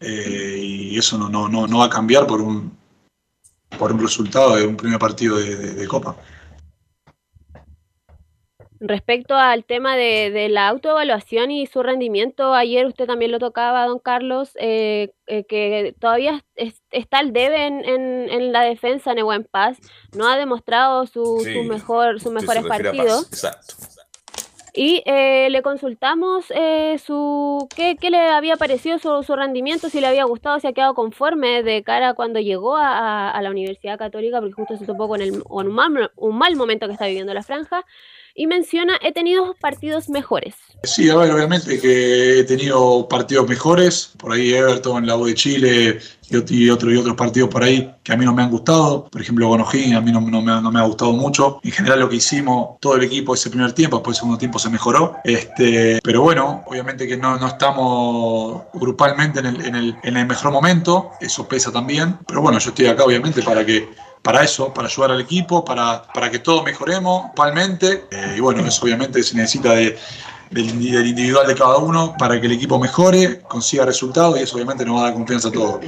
y 0.00 0.98
eso 0.98 1.16
no, 1.16 1.30
no, 1.48 1.66
no, 1.66 1.78
va 1.78 1.86
a 1.86 1.88
cambiar 1.88 2.26
por 2.26 2.40
un, 2.42 2.76
por 3.78 3.90
un 3.90 4.00
resultado 4.00 4.56
de 4.56 4.66
un 4.66 4.76
primer 4.76 4.98
partido 4.98 5.36
de 5.38 5.86
Copa. 5.88 6.16
Respecto 8.86 9.34
al 9.34 9.64
tema 9.64 9.96
de, 9.96 10.48
la 10.50 10.68
autoevaluación 10.68 11.50
y 11.50 11.66
su 11.66 11.82
rendimiento, 11.82 12.52
ayer 12.52 12.84
usted 12.84 13.06
también 13.06 13.32
lo 13.32 13.38
tocaba, 13.38 13.86
don 13.86 13.98
Carlos, 13.98 14.50
eh, 14.56 15.14
eh, 15.26 15.44
que 15.44 15.94
todavía 15.98 16.44
está 16.90 17.20
el 17.20 17.32
debe 17.32 17.64
en, 17.64 18.52
la 18.52 18.60
defensa 18.60 19.12
en 19.12 19.24
Buen 19.24 19.44
Paz, 19.44 19.78
no 20.14 20.28
ha 20.28 20.36
demostrado 20.36 21.06
su, 21.06 21.42
mejor, 21.66 22.20
sus 22.20 22.30
mejores 22.30 22.66
partidos. 22.66 23.30
Y 24.74 25.02
eh, 25.06 25.48
le 25.50 25.62
consultamos 25.62 26.44
su 27.02 27.66
qué, 27.74 27.96
le 28.10 28.18
había 28.32 28.56
parecido 28.56 28.98
su, 28.98 29.34
rendimiento, 29.34 29.88
si 29.88 30.02
le 30.02 30.08
había 30.08 30.24
gustado, 30.24 30.60
si 30.60 30.66
ha 30.66 30.74
quedado 30.74 30.92
conforme 30.92 31.62
de 31.62 31.82
cara 31.82 32.12
cuando 32.12 32.38
llegó 32.38 32.76
a, 32.76 33.40
la 33.40 33.50
Universidad 33.50 33.96
Católica, 33.98 34.40
porque 34.40 34.52
justo 34.52 34.76
se 34.76 34.84
topó 34.84 35.08
con, 35.08 35.22
el, 35.22 35.42
un, 35.48 35.68
mal, 35.68 36.12
un 36.16 36.36
mal 36.36 36.54
momento 36.56 36.86
que 36.86 36.92
está 36.92 37.06
viviendo 37.06 37.32
la 37.32 37.42
franja. 37.42 37.86
Y 38.34 38.46
menciona, 38.46 38.98
he 39.00 39.12
tenido 39.12 39.54
partidos 39.60 40.08
mejores. 40.08 40.54
Sí, 40.82 41.08
a 41.08 41.16
ver, 41.16 41.30
obviamente 41.30 41.80
que 41.80 42.40
he 42.40 42.44
tenido 42.44 43.08
partidos 43.08 43.48
mejores, 43.48 44.12
por 44.18 44.32
ahí 44.32 44.52
Everton, 44.52 45.06
la 45.06 45.16
U 45.16 45.24
de 45.24 45.34
Chile 45.34 45.98
y, 46.28 46.68
otro, 46.68 46.92
y 46.92 46.96
otros 46.96 47.16
partidos 47.16 47.48
por 47.48 47.62
ahí 47.62 47.90
que 48.02 48.12
a 48.12 48.16
mí 48.16 48.24
no 48.24 48.34
me 48.34 48.42
han 48.42 48.50
gustado, 48.50 49.08
por 49.08 49.20
ejemplo 49.20 49.48
con 49.48 49.60
O'Higgins 49.60 49.96
a 49.96 50.00
mí 50.00 50.10
no, 50.10 50.20
no, 50.20 50.42
me, 50.42 50.60
no, 50.60 50.70
me, 50.70 50.80
ha 50.80 50.84
gustado 50.84 51.12
mucho, 51.12 51.60
en 51.62 51.70
general 51.70 52.00
lo 52.00 52.08
que 52.08 52.16
hicimos 52.16 52.78
todo 52.80 52.96
el 52.96 53.04
equipo 53.04 53.34
ese 53.34 53.50
primer 53.50 53.72
tiempo, 53.72 53.98
después 53.98 54.16
el 54.16 54.20
segundo 54.20 54.38
tiempo 54.38 54.58
se 54.58 54.68
mejoró, 54.68 55.16
este, 55.24 56.00
pero 56.02 56.22
bueno, 56.22 56.64
obviamente 56.66 57.06
que 57.06 57.16
no, 57.16 57.38
no 57.38 57.46
estamos 57.46 58.62
grupalmente 58.74 59.40
en 59.40 59.46
el, 59.46 59.64
en, 59.64 59.74
el, 59.74 59.96
en 60.02 60.16
el 60.16 60.26
mejor 60.26 60.52
momento, 60.52 61.12
eso 61.20 61.46
pesa 61.46 61.72
también, 61.72 62.18
pero 62.26 62.42
bueno, 62.42 62.58
yo 62.58 62.70
estoy 62.70 62.86
acá 62.86 63.04
obviamente 63.04 63.42
para 63.42 63.64
que 63.64 63.88
para 64.24 64.42
eso, 64.42 64.72
para 64.72 64.88
ayudar 64.88 65.10
al 65.10 65.20
equipo, 65.20 65.62
para, 65.62 66.02
para 66.02 66.30
que 66.30 66.38
todos 66.38 66.64
mejoremos 66.64 67.30
palmente. 67.36 68.06
Eh, 68.10 68.36
y 68.38 68.40
bueno, 68.40 68.66
eso 68.66 68.84
obviamente 68.84 69.22
se 69.22 69.36
necesita 69.36 69.72
de, 69.74 69.98
del, 70.50 70.70
individual 70.70 71.46
de 71.46 71.54
cada 71.54 71.76
uno 71.76 72.14
para 72.18 72.40
que 72.40 72.46
el 72.46 72.52
equipo 72.52 72.78
mejore, 72.78 73.40
consiga 73.42 73.84
resultados 73.84 74.40
y 74.40 74.42
eso 74.42 74.56
obviamente 74.56 74.82
nos 74.86 74.96
va 74.96 75.00
a 75.00 75.04
dar 75.04 75.14
confianza 75.14 75.48
a 75.48 75.52
todos. 75.52 75.80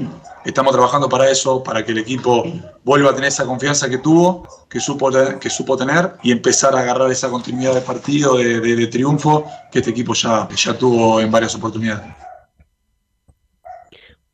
Estamos 0.45 0.75
trabajando 0.75 1.09
para 1.09 1.31
eso, 1.31 1.63
para 1.63 1.83
que 1.83 1.93
el 1.93 1.99
equipo 1.99 2.45
vuelva 2.85 3.11
a 3.11 3.15
tener 3.15 3.29
esa 3.29 3.47
confianza 3.47 3.89
que 3.89 3.99
tuvo, 3.99 4.47
que 4.69 4.81
supo, 4.81 5.11
que 5.41 5.49
supo 5.49 5.79
tener 5.79 6.13
y 6.23 6.31
empezar 6.31 6.77
a 6.77 6.81
agarrar 6.81 7.11
esa 7.11 7.31
continuidad 7.31 7.73
de 7.73 7.81
partido, 7.81 8.37
de, 8.37 8.61
de 8.61 8.87
triunfo 8.89 9.47
que 9.73 9.79
este 9.79 9.93
equipo 9.93 10.13
ya, 10.13 10.47
ya 10.55 10.77
tuvo 10.77 11.23
en 11.23 11.31
varias 11.31 11.55
oportunidades. 11.55 12.26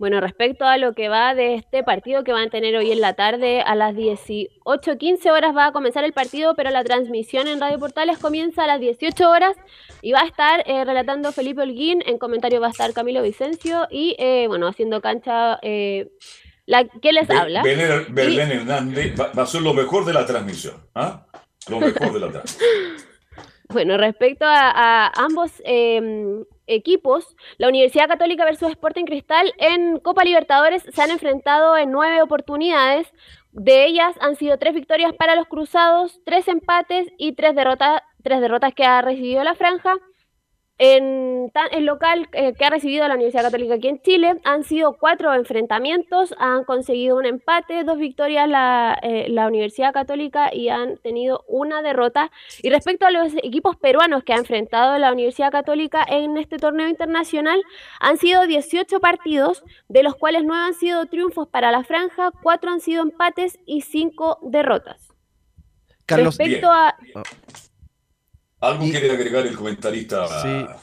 Bueno, 0.03 0.21
respecto 0.21 0.65
a 0.65 0.79
lo 0.79 0.95
que 0.95 1.09
va 1.09 1.33
de 1.37 1.55
este 1.55 1.85
partido 1.85 2.25
que 2.25 2.33
van 2.33 2.49
a 2.49 2.51
tener 2.51 2.75
hoy 2.75 2.91
en 2.91 3.01
la 3.01 3.13
tarde, 3.13 3.61
a 3.61 3.77
las 3.77 3.95
18.15 3.95 5.31
horas 5.31 5.57
va 5.57 5.67
a 5.67 5.73
comenzar 5.73 6.03
el 6.03 6.13
partido, 6.13 6.57
pero 6.57 6.71
la 6.71 6.83
transmisión 6.83 7.47
en 7.47 7.61
Radio 7.61 7.79
Portales 7.79 8.19
comienza 8.19 8.65
a 8.65 8.67
las 8.67 8.81
18 8.81 9.31
horas 9.31 9.57
y 10.01 10.11
va 10.11 10.23
a 10.23 10.27
estar 10.27 10.65
eh, 10.67 10.85
relatando 10.85 11.31
Felipe 11.31 11.63
Holguín, 11.63 12.03
en 12.05 12.19
comentario 12.19 12.61
va 12.61 12.67
a 12.67 12.71
estar 12.71 12.93
Camilo 12.93 13.23
Vicencio 13.23 13.87
y, 13.93 14.17
eh, 14.19 14.47
bueno, 14.49 14.67
haciendo 14.67 15.01
cancha... 15.01 15.61
Eh, 15.63 16.11
la, 16.67 16.85
¿Qué 16.85 17.13
les 17.13 17.31
habla? 17.31 17.63
Belén, 17.63 18.51
Hernández 18.51 19.15
va, 19.17 19.41
a 19.41 19.47
ser 19.47 19.63
lo 19.63 19.73
mejor 19.73 20.05
de 20.05 20.15
la 20.15 20.27
transmisión. 20.27 20.75
¿ah? 20.97 21.27
Lo 21.69 21.79
mejor 21.79 22.13
de 22.13 22.19
la 22.19 22.29
transmisión. 22.29 22.71
Bueno, 23.73 23.97
respecto 23.97 24.45
a, 24.47 25.11
ambos 25.15 25.51
em, 25.65 26.45
equipos, 26.75 27.37
la 27.59 27.69
Universidad 27.69 28.09
Católica 28.09 28.45
versus 28.45 28.71
Sporting 28.71 29.05
Cristal 29.05 29.53
en 29.59 29.99
Copa 29.99 30.25
Libertadores 30.25 30.83
se 30.83 31.03
han 31.03 31.11
enfrentado 31.11 31.77
en 31.77 31.91
nueve 31.91 32.23
oportunidades. 32.23 33.13
De 33.53 33.85
ellas 33.85 34.15
han 34.21 34.37
sido 34.37 34.59
tres 34.59 34.75
victorias 34.75 35.13
para 35.15 35.37
los 35.37 35.47
Cruzados, 35.47 36.21
tres 36.25 36.49
empates 36.49 37.09
y 37.19 37.33
tres, 37.33 37.55
derrotas, 37.55 38.03
tres 38.23 38.41
derrotas 38.41 38.75
que 38.75 38.85
ha 38.85 39.03
recibido 39.03 39.45
la 39.45 39.55
franja. 39.55 39.97
En 40.85 41.53
el 41.71 41.85
local 41.85 42.29
eh, 42.33 42.55
que 42.55 42.65
ha 42.65 42.71
recibido 42.71 43.07
la 43.07 43.15
Universidad 43.15 43.45
Católica 43.45 43.75
aquí 43.75 43.87
en 43.87 44.03
Chile 44.03 44.41
han 44.43 44.65
sido 44.65 44.95
cuatro 44.99 45.33
enfrentamientos, 45.33 46.35
han 46.41 46.65
conseguido 46.65 47.17
un 47.17 47.25
empate, 47.25 47.85
dos 47.85 47.99
victorias 47.99 48.49
la, 48.49 48.99
eh, 49.01 49.27
la, 49.29 49.47
Universidad 49.47 49.93
Católica 49.93 50.53
y 50.53 50.71
han 50.71 50.99
tenido 50.99 51.45
una 51.47 51.83
derrota. 51.83 52.33
Y 52.65 52.71
respecto 52.71 53.07
a 53.07 53.13
los 53.13 53.33
equipos 53.45 53.77
peruanos 53.77 54.25
que 54.25 54.33
ha 54.33 54.39
enfrentado 54.39 54.99
la 54.99 55.13
Universidad 55.13 55.53
Católica 55.53 56.05
en 56.05 56.37
este 56.37 56.57
torneo 56.57 56.89
internacional, 56.89 57.63
han 58.01 58.17
sido 58.17 58.45
18 58.49 58.99
partidos, 58.99 59.63
de 59.89 60.03
los 60.03 60.17
cuales 60.17 60.43
9 60.45 60.65
han 60.67 60.75
sido 60.75 61.07
triunfos 61.07 61.47
para 61.47 61.71
la 61.71 61.85
franja, 61.85 62.33
4 62.43 62.71
han 62.73 62.81
sido 62.81 63.05
empates 63.05 63.57
y 63.67 63.83
5 63.83 64.41
derrotas. 64.43 65.15
Carlos, 66.07 66.37
respecto 66.37 66.73
a... 66.73 66.97
Algo 68.63 68.85
quiere 68.85 69.11
agregar 69.11 69.45
el 69.45 69.57
comentarista 69.57 70.79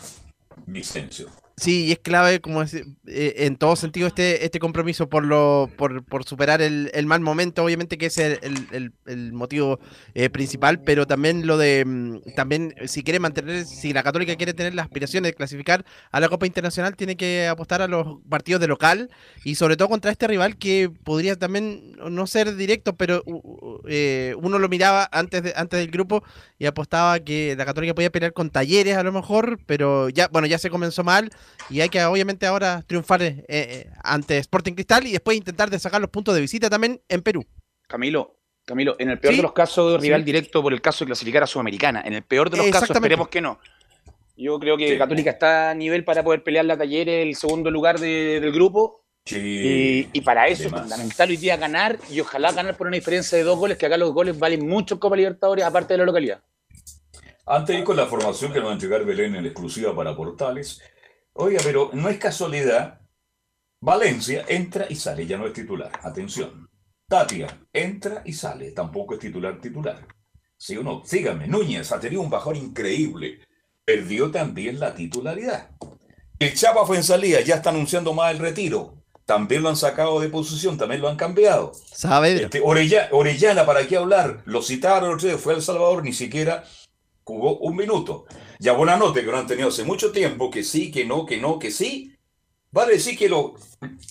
Vicencio. 0.65 1.30
Sí, 1.60 1.88
y 1.88 1.91
es 1.91 1.99
clave, 1.99 2.39
como 2.39 2.64
eh, 2.64 2.86
en 3.05 3.57
todo 3.57 3.76
sentido, 3.76 4.07
este, 4.07 4.45
este 4.45 4.60
compromiso 4.60 5.10
por, 5.10 5.26
lo, 5.26 5.70
por, 5.78 6.05
por 6.05 6.24
superar 6.24 6.62
el, 6.62 6.89
el, 6.93 7.05
mal 7.05 7.20
momento, 7.20 7.66
obviamente 7.66 7.97
que 7.97 8.05
es 8.05 8.18
el, 8.18 8.93
el, 9.05 9.34
motivo 9.34 9.78
eh, 10.14 10.30
principal, 10.30 10.82
pero 10.82 11.05
también 11.05 11.45
lo 11.45 11.57
de, 11.57 11.84
mm, 11.86 12.34
también 12.34 12.74
si 12.86 13.03
quiere 13.03 13.20
mantener, 13.20 13.66
si 13.66 13.91
la 13.91 14.03
Católica 14.03 14.38
quiere 14.38 14.53
tener 14.53 14.74
las 14.74 14.86
aspiraciones 14.86 15.32
de 15.32 15.36
clasificar 15.36 15.84
a 16.12 16.22
la 16.22 16.30
Copa 16.30 16.45
Internacional, 16.45 16.95
tiene 16.95 17.18
que 17.18 17.49
apostar 17.49 17.82
a 17.82 17.89
los 17.89 18.20
partidos 18.30 18.62
de 18.62 18.68
local 18.68 19.10
y 19.43 19.55
sobre 19.55 19.76
todo 19.76 19.89
contra 19.89 20.12
este 20.12 20.28
rival 20.28 20.55
que 20.55 20.89
podría 21.03 21.36
también 21.36 21.97
no 22.10 22.26
ser 22.26 22.55
directo, 22.55 22.95
pero 22.95 23.22
eh, 23.86 24.34
uno 24.41 24.60
lo 24.60 24.70
miraba 24.70 25.10
antes, 25.12 25.43
de, 25.43 25.53
antes 25.57 25.78
del 25.78 25.91
grupo 25.91 26.24
y 26.57 26.68
apostaba 26.68 27.20
que 27.20 27.55
la 27.57 27.66
Católica 27.66 27.93
podía 27.93 28.12
pelear 28.12 28.32
con 28.32 28.49
talleres 28.49 28.95
a 28.95 29.03
lo 29.03 29.12
mejor, 29.12 29.60
pero 29.66 30.07
ya, 30.07 30.30
bueno, 30.30 30.47
ya 30.47 30.57
se 30.57 30.70
comenzó 30.70 31.03
mal 31.03 31.30
y 31.70 31.82
hay 31.82 31.89
que 31.89 32.04
obviamente 32.04 32.45
ahora 32.45 32.84
triunfar 32.86 33.22
eh, 33.22 33.45
eh, 33.47 33.89
ante 34.04 34.38
Sporting 34.38 34.74
Cristal 34.74 35.06
y 35.08 35.12
después 35.12 35.38
intentar 35.38 35.70
de 35.70 35.80
sacar 35.80 36.02
los 36.02 36.10
puntos 36.10 36.34
de 36.36 36.41
visita 36.41 36.70
también 36.70 37.02
en 37.08 37.22
Perú. 37.22 37.45
Camilo, 37.88 38.38
Camilo, 38.66 38.95
en 39.00 39.10
el 39.10 39.20
peor 39.20 39.36
de 39.36 39.41
los 39.41 39.54
casos, 39.54 40.02
rival 40.02 40.24
directo 40.24 40.62
por 40.62 40.74
el 40.74 40.82
caso 40.82 41.04
de 41.04 41.08
clasificar 41.08 41.43
a 41.43 41.47
Sudamericana. 41.47 42.02
En 42.06 42.14
el 42.14 42.24
peor 42.24 42.50
de 42.50 42.58
los 42.58 42.68
casos, 42.68 42.91
esperemos 42.91 43.28
que 43.28 43.41
no. 43.41 43.60
Yo 44.38 44.58
creo 44.60 44.78
que 44.78 44.97
Católica 44.97 45.32
está 45.32 45.72
a 45.72 45.74
nivel 45.74 46.06
para 46.06 46.24
poder 46.24 46.43
pelear 46.43 46.64
la 46.66 46.78
Talleres 46.78 47.28
el 47.28 47.36
segundo 47.36 47.70
lugar 47.70 48.00
del 48.00 48.52
grupo. 48.52 49.04
y, 49.26 50.22
para 50.22 50.47
eso 50.47 50.64
es 50.64 50.72
fundamental 50.72 51.30
hoy 51.30 51.38
día 51.38 51.58
ganar 51.58 52.00
y 52.10 52.20
ojalá 52.22 52.52
ganar 52.52 52.78
por 52.78 52.88
una 52.88 52.95
diferencia 52.95 53.38
de 53.38 53.43
dos 53.43 53.60
goles, 53.60 53.78
que 53.78 53.86
acá 53.86 53.97
los 53.97 54.14
goles 54.14 54.39
valen 54.39 54.68
mucho 54.68 54.95
en 54.95 55.00
Copa 55.00 55.18
Libertadores, 55.18 55.66
aparte 55.66 55.93
de 55.93 55.97
la 55.97 56.06
localidad. 56.06 56.41
Antes 57.45 57.74
de 57.74 57.80
ir 57.80 57.84
con 57.84 57.97
la 57.97 58.06
formación 58.06 58.54
que 58.54 58.60
nos 58.60 58.68
va 58.68 58.72
a 58.72 58.74
entregar 58.76 59.04
Belén 59.04 59.36
en 59.36 59.45
exclusiva 59.45 59.95
para 59.95 60.16
Portales, 60.16 60.82
Oiga, 61.41 61.61
pero 61.63 61.89
no 61.93 62.09
es 62.09 62.17
casualidad. 62.17 62.99
Valencia 63.79 64.43
entra 64.49 64.87
y 64.89 64.95
sale, 64.95 65.25
ya 65.25 65.37
no 65.37 65.47
es 65.47 65.53
titular. 65.53 65.89
Atención. 66.03 66.69
Tatia 67.07 67.65
entra 67.71 68.23
y 68.25 68.33
sale, 68.33 68.71
tampoco 68.71 69.13
es 69.13 69.21
titular 69.21 69.61
titular. 69.61 70.05
Si 70.57 70.75
uno, 70.75 71.01
síganme, 71.05 71.47
Núñez 71.47 71.93
ha 71.93 71.99
tenido 72.01 72.21
un 72.21 72.29
bajón 72.29 72.57
increíble. 72.57 73.39
Perdió 73.85 74.29
también 74.29 74.81
la 74.81 74.93
titularidad. 74.93 75.69
El 76.37 76.53
Chapa 76.55 76.85
fue 76.85 76.97
en 76.97 77.05
salida, 77.05 77.39
ya 77.39 77.55
está 77.55 77.69
anunciando 77.69 78.13
más 78.13 78.33
el 78.33 78.39
retiro. 78.39 78.95
También 79.23 79.63
lo 79.63 79.69
han 79.69 79.77
sacado 79.77 80.19
de 80.19 80.27
posición, 80.27 80.77
también 80.77 81.01
lo 81.01 81.07
han 81.07 81.15
cambiado. 81.15 81.71
¿Sabe? 81.93 82.43
Este, 82.43 82.59
Orellana, 82.61 83.65
¿para 83.65 83.87
qué 83.87 83.95
hablar? 83.95 84.43
Lo 84.43 84.61
citaron, 84.61 85.17
fue 85.39 85.53
El 85.53 85.61
Salvador, 85.61 86.03
ni 86.03 86.11
siquiera 86.11 86.65
jugó 87.23 87.59
un 87.59 87.77
minuto. 87.77 88.25
Ya 88.60 88.74
nota 88.74 89.22
que 89.22 89.26
no 89.26 89.38
han 89.38 89.47
tenido 89.47 89.70
hace 89.70 89.86
mucho 89.86 90.12
tiempo, 90.12 90.51
que 90.51 90.64
sí, 90.64 90.91
que 90.91 91.05
no, 91.05 91.26
que 91.26 91.38
no, 91.38 91.57
que 91.57 91.72
sí. 91.72 92.14
Vale 92.72 92.93
decir 92.93 93.18
que 93.18 93.30
lo, 93.30 93.55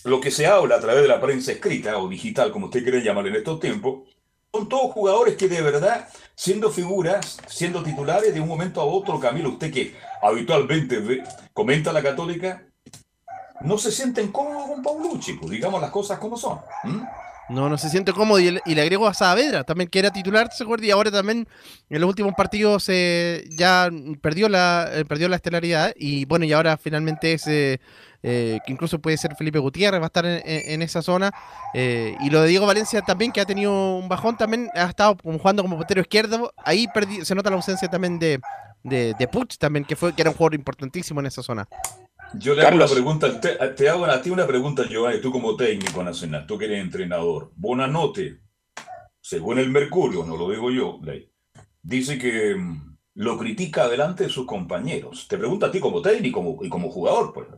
lo 0.04 0.20
que 0.20 0.30
se 0.30 0.46
habla 0.46 0.76
a 0.76 0.80
través 0.80 1.02
de 1.02 1.08
la 1.08 1.20
prensa 1.20 1.52
escrita 1.52 1.98
o 1.98 2.08
digital, 2.08 2.50
como 2.50 2.66
usted 2.66 2.82
quiere 2.82 3.02
llamar 3.02 3.26
en 3.26 3.36
estos 3.36 3.60
tiempos, 3.60 4.08
son 4.50 4.68
todos 4.68 4.92
jugadores 4.92 5.36
que 5.36 5.48
de 5.48 5.60
verdad, 5.60 6.08
siendo 6.34 6.70
figuras, 6.70 7.38
siendo 7.46 7.82
titulares 7.82 8.32
de 8.32 8.40
un 8.40 8.48
momento 8.48 8.80
a 8.80 8.84
otro, 8.84 9.20
Camilo, 9.20 9.50
usted 9.50 9.70
que 9.70 9.94
habitualmente 10.22 11.22
comenta 11.52 11.92
la 11.92 12.02
católica, 12.02 12.66
no 13.60 13.76
se 13.76 13.92
sienten 13.92 14.32
cómodos 14.32 14.68
con 14.68 14.82
Paulucci, 14.82 15.34
pues 15.34 15.50
digamos 15.50 15.80
las 15.80 15.90
cosas 15.90 16.18
como 16.18 16.38
son. 16.38 16.58
No, 17.48 17.68
no 17.68 17.78
se 17.78 17.88
siente 17.88 18.12
cómodo. 18.12 18.40
Y, 18.40 18.50
le 18.50 18.80
agrego 18.80 19.06
a 19.06 19.14
Saavedra, 19.14 19.64
también 19.64 19.88
que 19.88 19.98
era 19.98 20.10
titular, 20.10 20.50
¿se 20.52 20.64
acuerda? 20.64 20.86
Y 20.86 20.90
ahora 20.90 21.10
también 21.10 21.48
en 21.88 22.00
los 22.00 22.08
últimos 22.08 22.34
partidos 22.34 22.86
eh, 22.88 23.44
ya 23.50 23.88
perdió 24.20 24.48
la, 24.48 24.88
eh, 24.92 25.04
perdió 25.04 25.28
la 25.28 25.36
estelaridad. 25.36 25.92
Y 25.96 26.24
bueno, 26.26 26.44
y 26.44 26.52
ahora 26.52 26.76
finalmente 26.76 27.32
es. 27.32 27.44
Eh, 27.46 27.78
que 28.20 28.72
incluso 28.72 28.98
puede 28.98 29.16
ser 29.16 29.36
Felipe 29.36 29.60
Gutiérrez, 29.60 30.00
va 30.00 30.06
a 30.06 30.08
estar 30.08 30.26
en, 30.26 30.82
esa 30.82 31.02
zona. 31.02 31.30
y 31.72 32.30
lo 32.30 32.42
de 32.42 32.48
Diego 32.48 32.66
Valencia 32.66 33.00
también, 33.00 33.30
que 33.30 33.40
ha 33.40 33.46
tenido 33.46 33.96
un 33.96 34.08
bajón, 34.08 34.36
también 34.36 34.68
ha 34.74 34.86
estado 34.86 35.16
jugando 35.22 35.62
como 35.62 35.76
portero 35.76 36.00
izquierdo. 36.00 36.52
Ahí 36.56 36.88
se 37.22 37.34
nota 37.36 37.48
la 37.48 37.56
ausencia 37.56 37.88
también 37.88 38.18
de, 38.18 38.40
de, 38.82 39.14
de 39.16 39.28
Puch, 39.28 39.56
también, 39.56 39.84
que, 39.84 39.94
fue, 39.94 40.14
que 40.14 40.22
era 40.22 40.30
un 40.30 40.36
jugador 40.36 40.54
importantísimo 40.54 41.20
en 41.20 41.26
esa 41.26 41.44
zona. 41.44 41.68
Yo 42.34 42.54
le 42.54 42.62
hago 42.62 42.76
una 42.76 42.86
pregunta, 42.86 43.40
te, 43.40 43.88
hago 43.88 44.04
a 44.04 44.20
ti 44.20 44.30
una 44.30 44.46
pregunta, 44.46 44.86
Giovanni, 44.86 45.20
tú 45.20 45.32
como 45.32 45.56
técnico 45.56 46.02
nacional, 46.02 46.46
tú 46.46 46.58
que 46.58 46.66
eres 46.66 46.80
entrenador. 46.80 47.52
Bonanote, 47.56 48.40
según 49.20 49.58
el 49.58 49.70
Mercurio, 49.70 50.24
no 50.24 50.36
lo 50.36 50.50
digo 50.50 50.70
yo, 50.70 51.00
dice 51.82 52.18
que 52.18 52.54
mm, 52.54 52.96
lo 53.14 53.38
critica 53.38 53.88
delante 53.88 54.24
de 54.24 54.30
sus 54.30 54.46
compañeros. 54.46 55.26
Te 55.26 55.38
pregunta 55.38 55.66
a 55.66 55.70
ti 55.70 55.80
como 55.80 56.02
técnico 56.02 56.58
y 56.62 56.68
como 56.68 56.90
jugador, 56.90 57.32
pues. 57.32 57.48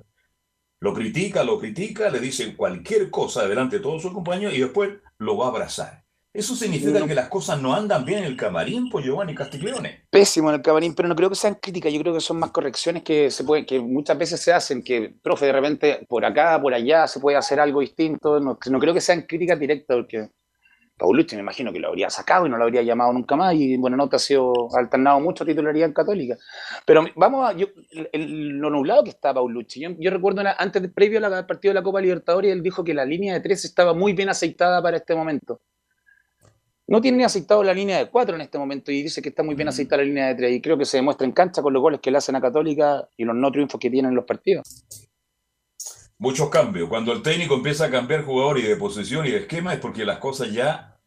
Lo 0.79 0.95
critica, 0.95 1.45
lo 1.45 1.59
critica, 1.59 2.09
le 2.09 2.21
dice 2.21 2.57
cualquier 2.57 3.11
cosa 3.11 3.47
delante 3.47 3.77
de 3.77 3.83
todos 3.83 4.01
sus 4.01 4.13
compañeros 4.13 4.55
y 4.55 4.61
después 4.61 4.91
lo 5.19 5.37
va 5.37 5.47
a 5.47 5.49
abrazar. 5.49 6.00
¿Eso 6.33 6.55
significa 6.55 7.05
que 7.09 7.15
las 7.15 7.29
cosas 7.29 7.61
no 7.61 7.75
andan 7.75 8.05
bien 8.05 8.21
en 8.21 8.27
el 8.27 8.37
camarín, 8.37 8.89
pues 8.89 9.05
Giovanni 9.05 9.35
Castiglione? 9.35 10.05
Pésimo 10.11 10.51
en 10.51 10.57
el 10.57 10.63
camarín, 10.63 10.95
pero 10.95 11.09
no 11.09 11.17
creo 11.17 11.29
que 11.29 11.35
sean 11.35 11.57
críticas, 11.57 11.93
yo 11.93 12.01
creo 12.01 12.15
que 12.15 12.21
son 12.21 12.39
más 12.39 12.53
correcciones 12.53 13.03
que 13.03 13.33
se 13.33 13.43
pueden, 13.43 13.67
que 13.67 13.81
muchas 13.81 14.17
veces 14.17 14.41
se 14.41 14.53
hacen, 14.53 14.85
que, 14.85 15.13
profe, 15.23 15.47
de 15.47 15.53
repente 15.53 16.07
por 16.09 16.25
acá, 16.25 16.61
por 16.63 16.73
allá 16.73 17.09
se 17.09 17.19
puede 17.19 17.37
hacer 17.37 17.59
algo 17.59 17.81
distinto, 17.81 18.39
no, 18.39 18.57
creo 18.57 18.95
que 18.95 19.01
sean 19.01 19.23
críticas 19.23 19.59
directas, 19.59 19.97
porque 19.97 20.29
Paulucci 20.97 21.35
me 21.35 21.43
imagino 21.43 21.73
que 21.73 21.81
lo 21.81 21.89
habría 21.89 22.09
sacado 22.11 22.47
y 22.47 22.49
no 22.49 22.59
lo 22.59 22.63
habría 22.63 22.83
llamado 22.83 23.13
nunca 23.13 23.35
más 23.35 23.55
y 23.57 23.77
bueno, 23.77 23.97
no 23.97 24.09
te 24.09 24.15
ha 24.15 24.21
sido 24.21 24.69
alternado 24.77 25.19
mucho 25.19 25.45
titularidad 25.45 25.89
en 25.89 25.95
Católica. 25.95 26.37
Pero 26.87 27.07
vamos 27.17 27.51
a 27.51 27.55
lo 28.13 28.71
nublado 28.71 29.03
que 29.03 29.11
está 29.11 29.35
Paulucci. 29.35 29.83
Yo, 29.99 30.11
recuerdo 30.13 30.43
antes, 30.59 30.93
previo 30.95 31.27
al 31.27 31.47
partido 31.47 31.71
de 31.71 31.81
la 31.81 31.83
Copa 31.83 32.01
Libertadores, 32.01 32.53
él 32.53 32.63
dijo 32.63 32.85
que 32.85 32.95
la 32.95 33.05
línea 33.05 33.35
de 33.35 33.41
tres 33.41 33.65
estaba 33.65 33.95
muy 33.95 34.13
bien 34.13 34.29
aceitada 34.29 34.81
para 34.81 34.99
este 34.99 35.17
momento. 35.17 35.61
No 36.91 37.01
tiene 37.01 37.19
ni 37.19 37.25
aceitado 37.25 37.63
la 37.63 37.73
línea 37.73 37.99
de 37.99 38.11
cuatro 38.11 38.35
en 38.35 38.41
este 38.41 38.59
momento 38.59 38.91
y 38.91 39.05
dice 39.05 39.23
que 39.23 39.29
está 39.29 39.45
muy 39.45 39.55
bien 39.55 39.69
aceitada 39.69 40.03
la 40.03 40.09
línea 40.09 40.27
de 40.27 40.35
tres 40.35 40.53
y 40.53 40.61
creo 40.61 40.77
que 40.77 40.85
se 40.85 40.97
demuestra 40.97 41.25
en 41.25 41.31
cancha 41.31 41.63
con 41.63 41.73
los 41.73 41.81
goles 41.81 42.01
que 42.01 42.11
le 42.11 42.19
hacen 42.19 42.35
a 42.35 42.41
Católica 42.41 43.09
y 43.17 43.23
los 43.25 43.37
no 43.37 43.53
triunfos 43.53 43.81
que 43.81 43.89
tienen 43.89 44.11
en 44.11 44.17
los 44.17 44.25
partidos. 44.25 44.85
Muchos 46.19 46.51
cambios. 46.51 46.89
Cuando 46.89 47.13
el 47.13 47.23
técnico 47.23 47.55
empieza 47.55 47.85
a 47.85 47.91
cambiar 47.93 48.25
jugadores 48.25 48.65
y 48.65 48.67
de 48.67 48.75
posición 48.75 49.25
y 49.25 49.31
de 49.31 49.39
esquema 49.39 49.73
es 49.73 49.79
porque 49.79 50.05
las 50.05 50.19
cosas 50.19 50.53
ya 50.53 51.01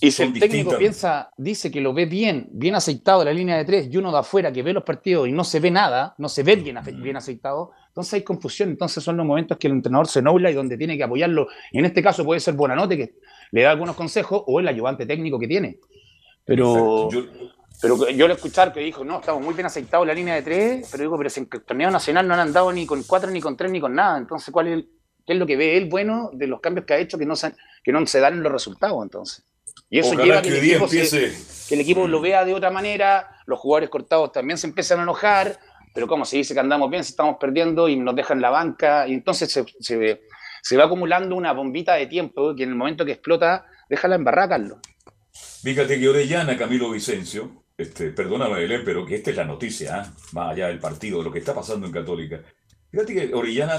y 0.00 0.10
si 0.10 0.22
el 0.22 0.38
técnico 0.38 0.76
piensa, 0.78 1.30
dice 1.36 1.70
que 1.70 1.80
lo 1.80 1.92
ve 1.92 2.06
bien, 2.06 2.48
bien 2.52 2.74
aceitado 2.74 3.24
la 3.24 3.32
línea 3.32 3.56
de 3.56 3.64
tres, 3.64 3.88
y 3.90 3.96
uno 3.96 4.12
de 4.12 4.18
afuera 4.18 4.52
que 4.52 4.62
ve 4.62 4.72
los 4.72 4.84
partidos 4.84 5.28
y 5.28 5.32
no 5.32 5.42
se 5.42 5.58
ve 5.60 5.70
nada, 5.70 6.14
no 6.18 6.28
se 6.28 6.42
ve 6.42 6.56
bien, 6.56 6.78
bien 7.02 7.16
aceitado, 7.16 7.72
entonces 7.88 8.14
hay 8.14 8.22
confusión. 8.22 8.70
Entonces 8.70 9.02
son 9.02 9.16
los 9.16 9.26
momentos 9.26 9.58
que 9.58 9.66
el 9.66 9.74
entrenador 9.74 10.06
se 10.06 10.22
nubla 10.22 10.50
y 10.50 10.54
donde 10.54 10.76
tiene 10.76 10.96
que 10.96 11.02
apoyarlo. 11.02 11.48
Y 11.72 11.78
en 11.78 11.86
este 11.86 12.02
caso 12.02 12.24
puede 12.24 12.40
ser 12.40 12.54
Buenanote, 12.54 12.96
que 12.96 13.14
le 13.52 13.62
da 13.62 13.70
algunos 13.70 13.96
consejos, 13.96 14.42
o 14.46 14.60
el 14.60 14.68
ayudante 14.68 15.06
técnico 15.06 15.38
que 15.38 15.48
tiene. 15.48 15.78
Pero 16.44 17.10
yo, 17.10 17.24
pero 17.80 18.10
yo 18.10 18.28
le 18.28 18.34
escuchar 18.34 18.72
que 18.72 18.80
dijo, 18.80 19.04
no, 19.04 19.20
estamos 19.20 19.42
muy 19.42 19.54
bien 19.54 19.66
aceitados 19.66 20.06
la 20.06 20.12
línea 20.14 20.34
de 20.34 20.42
tres, 20.42 20.88
pero 20.90 21.02
digo, 21.02 21.16
pero 21.16 21.30
si 21.30 21.40
en 21.40 21.48
el 21.50 21.62
torneo 21.62 21.90
nacional 21.90 22.28
no 22.28 22.34
han 22.34 22.40
andado 22.40 22.72
ni 22.72 22.86
con 22.86 23.02
cuatro, 23.04 23.30
ni 23.30 23.40
con 23.40 23.56
tres, 23.56 23.70
ni 23.70 23.80
con 23.80 23.94
nada. 23.94 24.18
Entonces, 24.18 24.52
¿cuál 24.52 24.66
es, 24.68 24.84
qué 25.26 25.32
es 25.32 25.38
lo 25.38 25.46
que 25.46 25.56
ve 25.56 25.76
él 25.76 25.88
bueno 25.88 26.30
de 26.32 26.46
los 26.46 26.60
cambios 26.60 26.84
que 26.84 26.94
ha 26.94 26.98
hecho 26.98 27.16
que 27.18 27.24
no 27.24 27.36
se, 27.36 27.54
que 27.82 27.92
no 27.92 28.04
se 28.06 28.20
dan 28.20 28.42
los 28.42 28.52
resultados 28.52 29.02
entonces? 29.02 29.44
Y 29.88 29.98
eso 29.98 30.14
lleva 30.14 30.38
a 30.38 30.42
que, 30.42 30.48
el 30.48 30.56
equipo 30.56 30.86
que 30.88 31.74
el 31.74 31.80
equipo 31.80 32.06
lo 32.06 32.20
vea 32.20 32.44
de 32.44 32.54
otra 32.54 32.70
manera, 32.70 33.42
los 33.46 33.58
jugadores 33.58 33.88
cortados 33.88 34.30
también 34.30 34.58
se 34.58 34.66
empiezan 34.66 35.00
a 35.00 35.02
enojar, 35.02 35.58
pero 35.94 36.06
como 36.06 36.24
se 36.24 36.36
dice 36.36 36.54
que 36.54 36.60
andamos 36.60 36.90
bien 36.90 37.02
si 37.02 37.10
estamos 37.10 37.36
perdiendo 37.40 37.88
y 37.88 37.96
nos 37.96 38.14
dejan 38.14 38.40
la 38.40 38.50
banca, 38.50 39.08
y 39.08 39.14
entonces 39.14 39.50
se, 39.50 39.64
se, 39.80 40.20
va 40.76 40.84
acumulando 40.84 41.36
una 41.36 41.52
bombita 41.52 41.94
de 41.94 42.06
tiempo 42.06 42.54
que 42.54 42.64
en 42.64 42.70
el 42.70 42.74
momento 42.74 43.04
que 43.04 43.12
explota, 43.12 43.66
déjala 43.88 44.22
Carlos. 44.48 44.78
Fíjate 45.62 45.98
que 45.98 46.08
Orellana, 46.08 46.56
Camilo 46.56 46.90
Vicencio, 46.90 47.64
este, 47.76 48.10
perdóname, 48.10 48.60
Belén, 48.60 48.82
pero 48.84 49.06
que 49.06 49.16
esta 49.16 49.30
es 49.30 49.36
la 49.36 49.44
noticia, 49.44 49.96
¿ah? 49.96 50.14
más 50.32 50.52
allá 50.52 50.68
del 50.68 50.78
partido, 50.78 51.22
lo 51.22 51.32
que 51.32 51.38
está 51.38 51.54
pasando 51.54 51.86
en 51.86 51.92
Católica. 51.92 52.42
Fíjate 52.90 53.14
que 53.14 53.34
Orellana, 53.34 53.76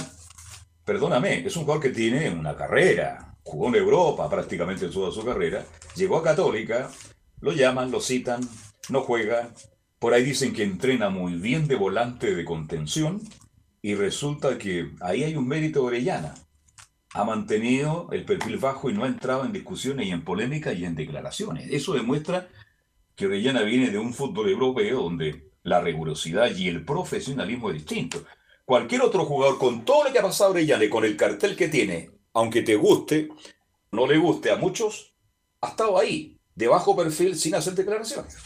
perdóname, 0.85 1.45
es 1.45 1.55
un 1.55 1.63
jugador 1.63 1.83
que 1.83 1.89
tiene 1.89 2.29
una 2.29 2.55
carrera, 2.55 3.35
jugó 3.43 3.67
en 3.67 3.75
Europa 3.75 4.29
prácticamente 4.29 4.87
toda 4.87 5.11
su 5.11 5.23
carrera, 5.23 5.65
llegó 5.95 6.17
a 6.17 6.23
Católica, 6.23 6.89
lo 7.41 7.51
llaman, 7.51 7.91
lo 7.91 7.99
citan, 7.99 8.41
no 8.89 9.01
juega, 9.01 9.53
por 9.99 10.13
ahí 10.13 10.23
dicen 10.23 10.53
que 10.53 10.63
entrena 10.63 11.09
muy 11.09 11.35
bien 11.35 11.67
de 11.67 11.75
volante 11.75 12.33
de 12.33 12.43
contención 12.43 13.21
y 13.81 13.95
resulta 13.95 14.57
que 14.57 14.91
ahí 14.99 15.23
hay 15.23 15.35
un 15.35 15.47
mérito 15.47 15.81
de 15.81 15.87
Orellana. 15.87 16.33
Ha 17.13 17.23
mantenido 17.23 18.07
el 18.11 18.23
perfil 18.23 18.57
bajo 18.57 18.89
y 18.89 18.93
no 18.93 19.03
ha 19.03 19.07
entrado 19.07 19.45
en 19.45 19.51
discusiones 19.51 20.07
y 20.07 20.11
en 20.11 20.23
polémicas 20.23 20.77
y 20.77 20.85
en 20.85 20.95
declaraciones. 20.95 21.67
Eso 21.69 21.93
demuestra 21.93 22.47
que 23.15 23.25
Orellana 23.25 23.63
viene 23.63 23.89
de 23.89 23.99
un 23.99 24.13
fútbol 24.13 24.49
europeo 24.49 25.01
donde 25.03 25.51
la 25.63 25.81
rigurosidad 25.81 26.55
y 26.55 26.67
el 26.67 26.85
profesionalismo 26.85 27.69
es 27.69 27.75
distinto. 27.75 28.23
Cualquier 28.65 29.01
otro 29.01 29.25
jugador, 29.25 29.57
con 29.57 29.83
todo 29.83 30.05
lo 30.05 30.13
que 30.13 30.19
ha 30.19 30.23
pasado 30.23 30.51
Orellana 30.51 30.85
y 30.85 30.89
con 30.89 31.03
el 31.03 31.17
cartel 31.17 31.55
que 31.55 31.67
tiene, 31.67 32.11
aunque 32.33 32.61
te 32.61 32.75
guste, 32.75 33.29
no 33.91 34.07
le 34.07 34.17
guste 34.17 34.51
a 34.51 34.55
muchos, 34.55 35.13
ha 35.59 35.69
estado 35.69 35.99
ahí, 35.99 36.39
de 36.55 36.67
bajo 36.67 36.95
perfil, 36.95 37.35
sin 37.35 37.55
hacer 37.55 37.75
declaraciones. 37.75 38.37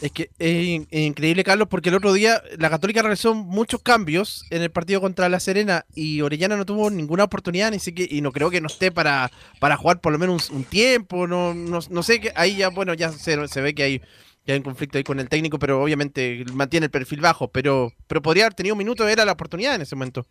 Es 0.00 0.12
que 0.12 0.30
es, 0.38 0.86
increíble, 0.92 1.42
Carlos, 1.42 1.66
porque 1.68 1.88
el 1.88 1.96
otro 1.96 2.12
día 2.12 2.40
la 2.56 2.70
Católica 2.70 3.02
realizó 3.02 3.34
muchos 3.34 3.82
cambios 3.82 4.44
en 4.50 4.62
el 4.62 4.70
partido 4.70 5.00
contra 5.00 5.28
La 5.28 5.40
Serena 5.40 5.86
y 5.94 6.20
Orellana 6.20 6.56
no 6.56 6.64
tuvo 6.64 6.88
ninguna 6.88 7.24
oportunidad, 7.24 7.72
ni 7.72 7.80
siquiera, 7.80 8.14
y 8.14 8.20
no 8.20 8.30
creo 8.30 8.48
que 8.50 8.60
no 8.60 8.68
esté 8.68 8.92
para, 8.92 9.30
para 9.58 9.76
jugar 9.76 10.00
por 10.00 10.12
lo 10.12 10.18
menos 10.18 10.50
un, 10.50 10.62
tiempo, 10.62 11.26
no, 11.26 11.52
no, 11.52 12.02
sé, 12.02 12.20
que 12.20 12.32
ahí 12.36 12.56
ya, 12.56 12.68
bueno, 12.68 12.94
ya 12.94 13.10
se, 13.10 13.48
se 13.48 13.60
ve 13.60 13.74
que 13.74 13.82
hay, 13.82 13.98
que 14.46 14.52
hay 14.52 14.58
un 14.58 14.64
conflicto 14.64 14.98
ahí 14.98 15.04
con 15.04 15.18
el 15.18 15.28
técnico, 15.28 15.58
pero 15.58 15.82
obviamente 15.82 16.44
mantiene 16.52 16.86
el 16.86 16.90
perfil 16.90 17.20
bajo, 17.20 17.48
pero, 17.48 17.92
pero 18.06 18.22
podría 18.22 18.44
haber 18.44 18.54
tenido 18.54 18.74
un 18.74 18.78
minuto, 18.78 19.08
era 19.08 19.24
la 19.24 19.32
oportunidad 19.32 19.74
en 19.74 19.82
ese 19.82 19.96
momento. 19.96 20.26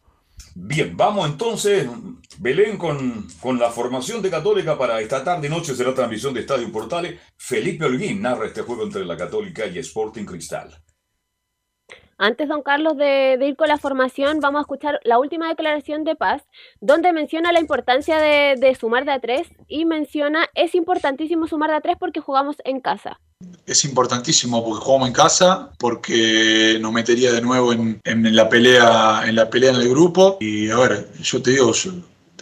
Bien, 0.56 0.98
vamos 0.98 1.30
entonces, 1.30 1.88
Belén, 2.40 2.78
con, 2.78 3.28
con, 3.40 3.60
la 3.60 3.70
formación 3.70 4.22
de 4.22 4.30
Católica 4.30 4.78
para 4.78 5.00
esta 5.02 5.24
tarde 5.24 5.48
y 5.48 5.50
noche 5.50 5.76
será 5.76 5.94
transmisión 5.94 6.34
de 6.34 6.42
Estadio 6.42 6.72
Portales. 6.72 7.20
Felipe 7.38 7.86
Holguín 7.86 8.22
narra 8.22 8.48
este 8.48 8.64
juego 8.64 8.84
entre 8.84 9.06
la 9.06 9.16
Católica 9.16 9.68
y 9.68 9.78
Sporting 9.80 10.26
Cristal. 10.26 10.76
Antes, 12.18 12.49
don 12.49 12.63
Carlos, 12.63 12.97
de, 12.97 13.38
ir 13.41 13.55
con 13.55 13.68
la 13.68 13.78
formación, 13.78 14.39
vamos 14.39 14.59
a 14.59 14.61
escuchar 14.61 14.99
la 15.03 15.20
última 15.20 15.47
declaración 15.49 16.03
de 16.03 16.15
Paz, 16.15 16.41
donde 16.82 17.13
menciona 17.13 17.51
la 17.51 17.59
importancia 17.59 18.18
de, 18.18 18.76
sumar 18.80 19.05
de 19.05 19.11
a 19.11 19.20
tres 19.20 19.47
y 19.68 19.86
menciona, 19.86 20.47
es 20.55 20.74
importantísimo 20.74 21.47
sumar 21.47 21.70
de 21.70 21.76
a 21.76 21.82
tres 21.82 21.97
porque 21.99 22.20
jugamos 22.20 22.57
en 22.65 22.82
casa 22.82 23.20
es 23.68 23.86
importantísimo 23.86 24.65
porque 24.65 24.84
jugamos 24.84 25.09
en 25.09 25.13
casa, 25.13 25.72
porque 25.78 26.80
nos 26.82 26.91
metería 26.91 27.32
de 27.32 27.41
nuevo 27.41 27.72
en, 27.72 27.99
la 28.03 28.49
pelea, 28.49 29.24
en 29.28 29.36
la 29.36 29.49
pelea 29.49 29.72
en 29.72 29.76
el 29.76 29.89
grupo. 29.89 30.38
Y 30.39 30.72
a 30.72 30.78
ver, 30.78 31.07
yo 31.22 31.41
te 31.41 31.51
digo, 31.51 31.72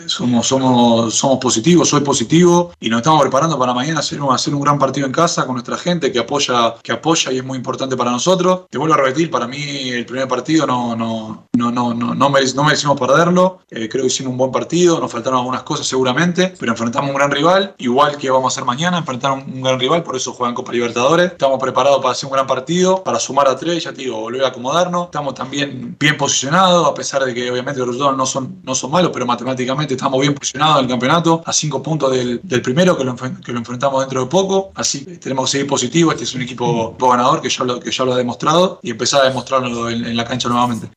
somos, 0.07 0.47
somos, 0.47 1.13
somos 1.13 1.39
positivos, 1.39 1.89
soy 1.89 2.01
positivo 2.01 2.73
y 2.79 2.89
nos 2.89 2.99
estamos 2.99 3.21
preparando 3.21 3.57
para 3.57 3.73
mañana 3.73 3.99
hacer 3.99 4.21
un, 4.21 4.33
hacer 4.33 4.53
un 4.53 4.61
gran 4.61 4.77
partido 4.77 5.05
en 5.07 5.13
casa 5.13 5.45
con 5.45 5.55
nuestra 5.55 5.77
gente 5.77 6.11
que 6.11 6.19
apoya, 6.19 6.75
que 6.83 6.91
apoya 6.91 7.31
y 7.31 7.37
es 7.37 7.43
muy 7.43 7.57
importante 7.57 7.95
para 7.95 8.11
nosotros. 8.11 8.61
Te 8.69 8.77
vuelvo 8.77 8.95
a 8.95 8.97
repetir, 8.97 9.31
para 9.31 9.47
mí 9.47 9.89
el 9.89 10.05
primer 10.05 10.27
partido 10.27 10.67
no, 10.67 10.95
no, 10.95 11.47
no, 11.53 11.71
no, 11.71 11.93
no, 11.93 12.13
no, 12.15 12.29
merecimos 12.29 12.99
perderlo. 12.99 13.59
Eh, 13.69 13.87
creo 13.89 14.03
que 14.03 14.07
hicimos 14.07 14.31
un 14.31 14.37
buen 14.37 14.51
partido, 14.51 14.99
nos 14.99 15.11
faltaron 15.11 15.39
algunas 15.39 15.63
cosas 15.63 15.87
seguramente, 15.87 16.53
pero 16.59 16.71
enfrentamos 16.71 17.09
un 17.09 17.15
gran 17.15 17.31
rival, 17.31 17.75
igual 17.77 18.17
que 18.17 18.29
vamos 18.29 18.45
a 18.45 18.53
hacer 18.53 18.65
mañana, 18.65 18.97
enfrentar 18.97 19.31
un 19.31 19.61
gran 19.61 19.79
rival, 19.79 20.03
por 20.03 20.15
eso 20.15 20.33
juegan 20.33 20.55
Copa 20.55 20.71
Libertadores. 20.71 21.31
Estamos 21.31 21.59
preparados 21.59 21.99
para 21.99 22.11
hacer 22.11 22.27
un 22.27 22.33
gran 22.33 22.47
partido, 22.47 23.03
para 23.03 23.19
sumar 23.19 23.47
a 23.47 23.55
tres, 23.55 23.83
ya 23.83 23.93
te 23.93 24.01
digo, 24.01 24.19
volver 24.19 24.43
a 24.43 24.49
acomodarnos. 24.49 25.05
Estamos 25.05 25.33
también 25.33 25.95
bien 25.99 26.17
posicionados, 26.17 26.87
a 26.87 26.93
pesar 26.93 27.23
de 27.23 27.33
que 27.33 27.49
obviamente 27.49 27.79
los 27.79 27.87
resultados 27.87 28.17
no 28.17 28.25
son, 28.25 28.61
no 28.63 28.75
son 28.75 28.91
malos, 28.91 29.11
pero 29.13 29.25
matemáticamente 29.25 29.84
estamos 29.93 30.19
bien 30.19 30.33
posicionados 30.33 30.79
en 30.79 30.85
el 30.85 30.89
campeonato, 30.89 31.43
a 31.45 31.53
cinco 31.53 31.81
puntos 31.81 32.11
del, 32.11 32.39
primero 32.61 32.97
que 32.97 33.03
lo, 33.03 33.15
que 33.15 33.51
lo, 33.51 33.59
enfrentamos 33.59 34.01
dentro 34.01 34.21
de 34.21 34.27
poco. 34.27 34.71
Así 34.75 35.05
que 35.05 35.17
tenemos 35.17 35.45
que 35.45 35.51
seguir 35.53 35.67
positivo. 35.67 36.11
Este 36.11 36.23
es 36.23 36.35
un 36.35 36.41
equipo, 36.41 36.95
ganador 36.99 37.41
que 37.41 37.49
ya, 37.49 37.63
lo, 37.63 37.79
que 37.79 37.91
ya 37.91 38.03
lo 38.03 38.13
ha 38.13 38.17
demostrado 38.17 38.79
y 38.81 38.91
empezar 38.91 39.21
a 39.21 39.29
demostrarlo 39.29 39.89
en, 39.89 40.15
la 40.15 40.25
cancha 40.25 40.49
nuevamente. 40.49 40.89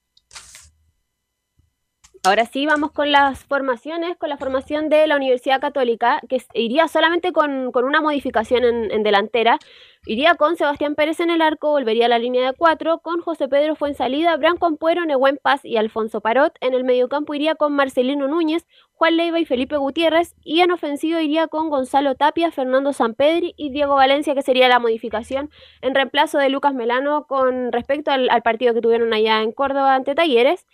Ahora 2.28 2.44
sí, 2.44 2.66
vamos 2.66 2.92
con 2.92 3.10
las 3.10 3.44
formaciones, 3.46 4.18
con 4.18 4.28
la 4.28 4.36
formación 4.36 4.90
de 4.90 5.06
la 5.06 5.16
Universidad 5.16 5.62
Católica, 5.62 6.20
que 6.28 6.42
iría 6.52 6.86
solamente 6.86 7.32
con, 7.32 7.74
una 7.74 8.02
modificación 8.02 8.64
en, 8.64 8.90
en 8.90 9.02
delantera. 9.02 9.58
Iría 10.04 10.34
con 10.36 10.56
Sebastián 10.56 10.94
Pérez 10.94 11.20
en 11.20 11.30
el 11.30 11.42
arco, 11.42 11.70
volvería 11.70 12.06
a 12.06 12.08
la 12.08 12.18
línea 12.18 12.46
de 12.46 12.56
cuatro, 12.56 12.98
con 13.00 13.20
José 13.20 13.48
Pedro 13.48 13.76
Fuensalida, 13.76 14.36
Branco 14.36 14.66
Ampuero, 14.66 15.04
Nehuen 15.04 15.38
Paz 15.42 15.64
y 15.64 15.76
Alfonso 15.76 16.20
Parot. 16.20 16.56
En 16.60 16.72
el 16.72 16.84
mediocampo 16.84 17.34
iría 17.34 17.56
con 17.56 17.72
Marcelino 17.74 18.28
Núñez, 18.28 18.66
Juan 18.92 19.16
Leiva 19.16 19.38
y 19.38 19.44
Felipe 19.44 19.76
Gutiérrez. 19.76 20.34
Y 20.42 20.60
en 20.60 20.70
ofensivo 20.70 21.20
iría 21.20 21.48
con 21.48 21.68
Gonzalo 21.68 22.14
Tapia, 22.14 22.50
Fernando 22.50 22.92
Sampedri 22.92 23.54
y 23.56 23.70
Diego 23.70 23.96
Valencia, 23.96 24.34
que 24.34 24.42
sería 24.42 24.68
la 24.68 24.78
modificación 24.78 25.50
en 25.82 25.94
reemplazo 25.94 26.38
de 26.38 26.48
Lucas 26.48 26.74
Melano 26.74 27.26
con 27.26 27.70
respecto 27.70 28.10
al, 28.10 28.28
partido 28.42 28.74
que 28.74 28.80
tuvieron 28.80 29.12
allá 29.12 29.42
en 29.42 29.52
Córdoba 29.52 29.94
ante 29.94 30.14
Talleres. 30.14 30.66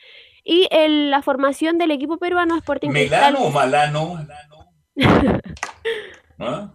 Y 0.44 0.68
la 0.70 1.22
formación 1.22 1.78
del 1.78 1.90
equipo 1.90 2.18
peruano 2.18 2.56
Sporting 2.56 2.90
¿Melano 2.90 3.44
o 3.44 3.50
Malano? 3.50 4.26
¿Ah? 6.38 6.70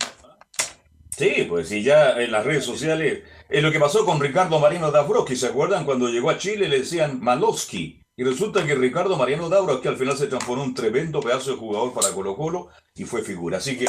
Sí, 1.15 1.45
pues 1.47 1.69
sí, 1.69 1.83
ya 1.83 2.11
en 2.19 2.31
las 2.31 2.45
redes 2.45 2.65
sociales. 2.65 3.23
Es 3.47 3.61
lo 3.61 3.71
que 3.71 3.79
pasó 3.79 4.05
con 4.05 4.19
Ricardo 4.19 4.59
Mariano 4.59 4.89
Dabrowski, 4.89 5.35
¿se 5.35 5.47
acuerdan? 5.47 5.85
Cuando 5.85 6.07
llegó 6.07 6.29
a 6.31 6.37
Chile 6.37 6.67
le 6.67 6.79
decían 6.79 7.19
Malowski. 7.21 8.01
Y 8.15 8.23
resulta 8.23 8.65
que 8.65 8.73
Ricardo 8.73 9.15
Mariano 9.17 9.49
Dabrowski 9.49 9.87
al 9.87 9.97
final 9.97 10.17
se 10.17 10.27
transformó 10.27 10.63
en 10.63 10.69
un 10.69 10.75
tremendo 10.75 11.19
pedazo 11.19 11.51
de 11.51 11.57
jugador 11.57 11.93
para 11.93 12.11
Colo 12.11 12.35
Colo 12.35 12.69
y 12.95 13.03
fue 13.03 13.21
figura. 13.21 13.59
Así 13.59 13.77
que 13.77 13.85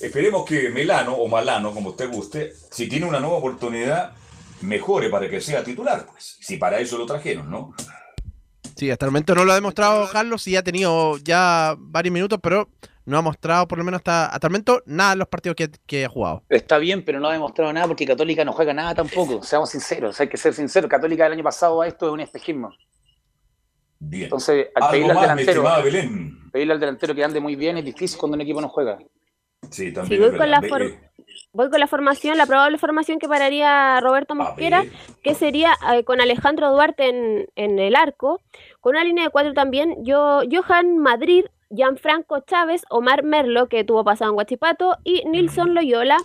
esperemos 0.00 0.44
que 0.44 0.70
Melano 0.70 1.14
o 1.14 1.28
Malano, 1.28 1.72
como 1.72 1.90
usted 1.90 2.10
guste, 2.10 2.52
si 2.70 2.88
tiene 2.88 3.06
una 3.06 3.20
nueva 3.20 3.36
oportunidad, 3.36 4.12
mejore 4.62 5.08
para 5.08 5.30
que 5.30 5.40
sea 5.40 5.62
titular. 5.62 6.06
Pues, 6.06 6.36
si 6.40 6.56
para 6.56 6.80
eso 6.80 6.98
lo 6.98 7.06
trajeron, 7.06 7.50
¿no? 7.50 7.74
Sí, 8.80 8.90
hasta 8.90 9.04
el 9.04 9.12
momento 9.12 9.34
no 9.34 9.44
lo 9.44 9.52
ha 9.52 9.56
demostrado 9.56 10.08
Carlos 10.10 10.48
y 10.48 10.56
ha 10.56 10.62
tenido 10.62 11.18
ya 11.18 11.74
varios 11.76 12.14
minutos, 12.14 12.38
pero 12.42 12.70
no 13.04 13.18
ha 13.18 13.20
mostrado, 13.20 13.68
por 13.68 13.76
lo 13.76 13.84
menos 13.84 13.98
hasta, 13.98 14.24
hasta 14.24 14.46
el 14.46 14.52
momento, 14.52 14.82
nada 14.86 15.12
en 15.12 15.18
los 15.18 15.28
partidos 15.28 15.54
que, 15.86 16.04
ha 16.06 16.08
jugado. 16.08 16.44
Está 16.48 16.78
bien, 16.78 17.04
pero 17.04 17.20
no 17.20 17.28
ha 17.28 17.32
demostrado 17.34 17.70
nada 17.74 17.86
porque 17.86 18.06
Católica 18.06 18.42
no 18.42 18.54
juega 18.54 18.72
nada 18.72 18.94
tampoco. 18.94 19.42
Seamos 19.42 19.68
sinceros, 19.68 20.18
hay 20.18 20.28
que 20.28 20.38
ser 20.38 20.54
sinceros. 20.54 20.88
Católica 20.88 21.24
del 21.24 21.34
año 21.34 21.42
pasado 21.44 21.82
a 21.82 21.88
esto 21.88 22.06
es 22.06 22.12
un 22.14 22.20
espejismo. 22.20 22.70
Bien. 23.98 24.24
Entonces, 24.24 24.68
al 24.74 24.90
pedirle 24.90 25.12
al 25.12 25.20
delantero, 25.20 25.64
pedirle 26.50 26.72
al 26.72 26.80
delantero 26.80 27.14
que 27.14 27.22
ande 27.22 27.38
muy 27.38 27.56
bien 27.56 27.76
es 27.76 27.84
difícil 27.84 28.18
cuando 28.18 28.36
un 28.36 28.40
equipo 28.40 28.62
no 28.62 28.70
juega. 28.70 28.98
Sí, 29.68 29.92
también. 29.92 30.22
Si 30.22 30.26
voy 30.26 30.38
con 30.38 30.50
la, 30.50 30.60
voy 31.52 31.70
con 31.70 31.80
la 31.80 31.86
formación, 31.86 32.38
la 32.38 32.46
probable 32.46 32.78
formación 32.78 33.18
que 33.18 33.28
pararía 33.28 34.00
Roberto 34.00 34.34
Mosquera, 34.34 34.84
que 35.22 35.34
sería 35.34 35.74
eh, 35.92 36.04
con 36.04 36.20
Alejandro 36.20 36.70
Duarte 36.70 37.08
en, 37.08 37.46
en, 37.56 37.78
el 37.78 37.96
arco, 37.96 38.40
con 38.80 38.96
una 38.96 39.04
línea 39.04 39.24
de 39.24 39.30
cuatro 39.30 39.52
también, 39.52 40.04
yo, 40.04 40.40
Johan 40.50 40.98
Madrid, 40.98 41.44
Gianfranco 41.70 42.40
Chávez, 42.40 42.82
Omar 42.90 43.22
Merlo, 43.22 43.68
que 43.68 43.84
tuvo 43.84 44.04
pasado 44.04 44.30
en 44.30 44.34
Guachipato, 44.34 44.96
y 45.04 45.22
Nilson 45.26 45.74
Loyola. 45.74 46.16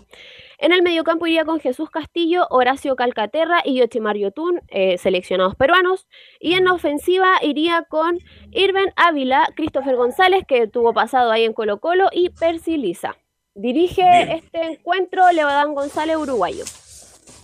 En 0.58 0.72
el 0.72 0.82
mediocampo 0.82 1.28
iría 1.28 1.46
con 1.46 1.60
Jesús 1.60 1.90
Castillo, 1.90 2.48
Horacio 2.50 2.96
Calcaterra 2.96 3.62
y 3.64 3.76
Yochimar 3.76 4.18
Yotun, 4.18 4.62
eh, 4.70 4.98
seleccionados 4.98 5.56
peruanos. 5.56 6.08
Y 6.40 6.54
en 6.54 6.68
ofensiva 6.68 7.28
iría 7.42 7.84
con 7.84 8.20
Irben 8.52 8.92
Ávila, 8.96 9.50
Christopher 9.56 9.96
González, 9.98 10.46
que 10.48 10.68
tuvo 10.68 10.94
pasado 10.94 11.32
ahí 11.32 11.44
en 11.44 11.54
Colo 11.54 11.80
Colo, 11.80 12.08
y 12.12 12.30
Percy 12.30 12.78
Lisa. 12.78 13.18
Dirige 13.54 14.34
este 14.34 14.64
encuentro 14.64 15.30
Leodán 15.32 15.76
González, 15.76 16.18
uruguayo. 16.18 16.64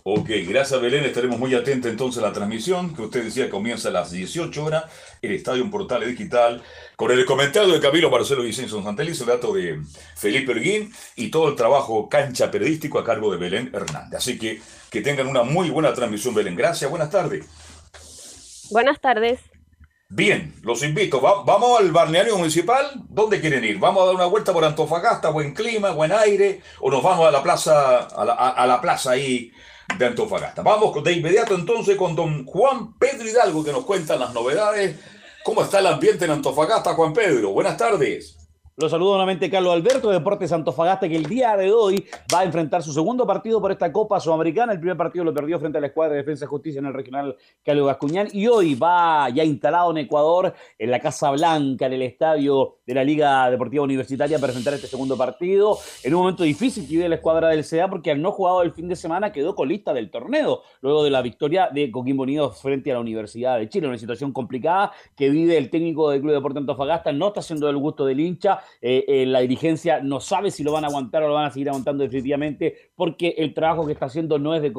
Ok, 0.03 0.29
gracias 0.47 0.81
Belén, 0.81 1.03
estaremos 1.05 1.37
muy 1.37 1.53
atentos 1.53 1.91
entonces 1.91 2.23
a 2.23 2.27
la 2.27 2.33
transmisión, 2.33 2.95
que 2.95 3.03
usted 3.03 3.23
decía 3.23 3.51
comienza 3.51 3.89
a 3.89 3.91
las 3.91 4.09
18 4.09 4.63
horas, 4.63 4.85
el 5.21 5.31
Estadio 5.31 5.69
Portal 5.69 6.03
Digital, 6.07 6.63
con 6.95 7.11
el 7.11 7.23
comentario 7.25 7.71
de 7.71 7.79
Camilo 7.79 8.09
Marcelo 8.09 8.41
Vicenzo 8.41 8.81
Santeliz, 8.81 9.21
el 9.21 9.27
dato 9.27 9.53
de 9.53 9.79
Felipe 10.15 10.53
Erguín 10.53 10.91
y 11.15 11.29
todo 11.29 11.49
el 11.49 11.55
trabajo 11.55 12.09
cancha 12.09 12.49
periodístico 12.49 12.97
a 12.97 13.03
cargo 13.03 13.31
de 13.31 13.37
Belén 13.37 13.69
Hernández. 13.73 14.17
Así 14.17 14.39
que 14.39 14.59
que 14.89 15.01
tengan 15.01 15.27
una 15.27 15.43
muy 15.43 15.69
buena 15.69 15.93
transmisión, 15.93 16.33
Belén. 16.33 16.55
Gracias, 16.55 16.89
buenas 16.89 17.09
tardes. 17.09 17.45
Buenas 18.71 18.99
tardes. 18.99 19.39
Bien, 20.09 20.53
los 20.63 20.83
invito. 20.83 21.21
vamos 21.21 21.79
al 21.79 21.91
balneario 21.91 22.37
municipal. 22.37 22.85
¿Dónde 23.07 23.39
quieren 23.39 23.63
ir? 23.63 23.79
¿Vamos 23.79 24.03
a 24.03 24.07
dar 24.07 24.15
una 24.15 24.25
vuelta 24.25 24.51
por 24.51 24.65
Antofagasta? 24.65 25.29
¿Buen 25.29 25.53
clima, 25.53 25.91
buen 25.91 26.11
aire? 26.11 26.61
¿O 26.81 26.91
nos 26.91 27.01
vamos 27.01 27.25
a 27.25 27.31
la 27.31 27.41
plaza, 27.41 27.99
a 27.99 28.25
la, 28.25 28.33
a 28.33 28.67
la 28.67 28.81
plaza 28.81 29.11
ahí 29.11 29.53
de 29.97 30.05
Antofagasta. 30.05 30.61
Vamos 30.61 31.03
de 31.03 31.13
inmediato 31.13 31.55
entonces 31.55 31.95
con 31.95 32.15
don 32.15 32.45
Juan 32.45 32.93
Pedro 32.97 33.27
Hidalgo 33.27 33.63
que 33.63 33.71
nos 33.71 33.85
cuenta 33.85 34.15
las 34.15 34.33
novedades. 34.33 34.99
¿Cómo 35.43 35.63
está 35.63 35.79
el 35.79 35.87
ambiente 35.87 36.25
en 36.25 36.31
Antofagasta, 36.31 36.93
Juan 36.93 37.13
Pedro? 37.13 37.51
Buenas 37.51 37.77
tardes. 37.77 38.40
Los 38.77 38.89
saludo 38.89 39.11
nuevamente 39.11 39.49
Carlos 39.49 39.73
Alberto 39.73 40.07
de 40.07 40.19
Deportes 40.19 40.49
Antofagasta 40.53 41.09
que 41.09 41.17
el 41.17 41.25
día 41.25 41.57
de 41.57 41.73
hoy 41.73 42.05
va 42.33 42.39
a 42.39 42.43
enfrentar 42.45 42.81
su 42.81 42.93
segundo 42.93 43.27
partido 43.27 43.59
por 43.59 43.69
esta 43.69 43.91
Copa 43.91 44.17
Sudamericana. 44.21 44.71
El 44.71 44.79
primer 44.79 44.95
partido 44.95 45.25
lo 45.25 45.33
perdió 45.33 45.59
frente 45.59 45.77
a 45.77 45.81
la 45.81 45.87
escuadra 45.87 46.13
de 46.13 46.19
Defensa 46.19 46.45
y 46.45 46.47
Justicia 46.47 46.79
en 46.79 46.85
el 46.85 46.93
regional 46.93 47.35
Carlos 47.65 47.85
Gascuñán 47.87 48.29
y 48.31 48.47
hoy 48.47 48.75
va 48.75 49.27
ya 49.29 49.43
instalado 49.43 49.91
en 49.91 49.97
Ecuador, 49.97 50.53
en 50.79 50.89
la 50.89 51.01
Casa 51.01 51.31
Blanca, 51.31 51.87
en 51.87 51.93
el 51.93 52.01
estadio 52.01 52.77
de 52.85 52.93
la 52.93 53.03
Liga 53.03 53.51
Deportiva 53.51 53.83
Universitaria 53.83 54.39
para 54.39 54.51
enfrentar 54.51 54.75
este 54.75 54.87
segundo 54.87 55.17
partido. 55.17 55.77
En 56.01 56.15
un 56.15 56.21
momento 56.21 56.43
difícil 56.43 56.87
que 56.87 56.93
vive 56.93 57.09
la 57.09 57.15
escuadra 57.15 57.49
del 57.49 57.65
CEA 57.65 57.89
porque 57.89 58.11
al 58.11 58.21
no 58.21 58.31
jugado 58.31 58.61
el 58.61 58.71
fin 58.71 58.87
de 58.87 58.95
semana 58.95 59.33
quedó 59.33 59.53
colista 59.53 59.93
del 59.93 60.09
torneo, 60.09 60.61
luego 60.79 61.03
de 61.03 61.09
la 61.09 61.21
victoria 61.21 61.67
de 61.73 61.91
Coquimbo 61.91 62.23
Unido 62.23 62.51
frente 62.51 62.89
a 62.91 62.93
la 62.93 63.01
Universidad 63.01 63.59
de 63.59 63.67
Chile. 63.67 63.89
Una 63.89 63.97
situación 63.97 64.31
complicada 64.31 64.93
que 65.17 65.29
vive 65.29 65.57
el 65.57 65.69
técnico 65.69 66.09
del 66.09 66.21
Club 66.21 66.31
Deportes 66.31 66.61
Antofagasta, 66.61 67.11
no 67.11 67.27
está 67.27 67.41
haciendo 67.41 67.69
el 67.69 67.75
gusto 67.75 68.05
del 68.05 68.21
hincha 68.21 68.61
eh, 68.81 69.05
eh, 69.07 69.25
la 69.25 69.39
dirigencia 69.39 70.01
no 70.01 70.19
sabe 70.19 70.51
si 70.51 70.63
lo 70.63 70.71
van 70.71 70.83
a 70.83 70.87
aguantar 70.87 71.23
o 71.23 71.27
lo 71.27 71.33
van 71.33 71.45
a 71.45 71.51
seguir 71.51 71.69
aguantando 71.69 72.03
definitivamente, 72.03 72.91
porque 72.95 73.35
el 73.37 73.53
trabajo 73.53 73.85
que 73.85 73.93
está 73.93 74.05
haciendo 74.05 74.39
no 74.39 74.55
es 74.55 74.61
de 74.61 74.71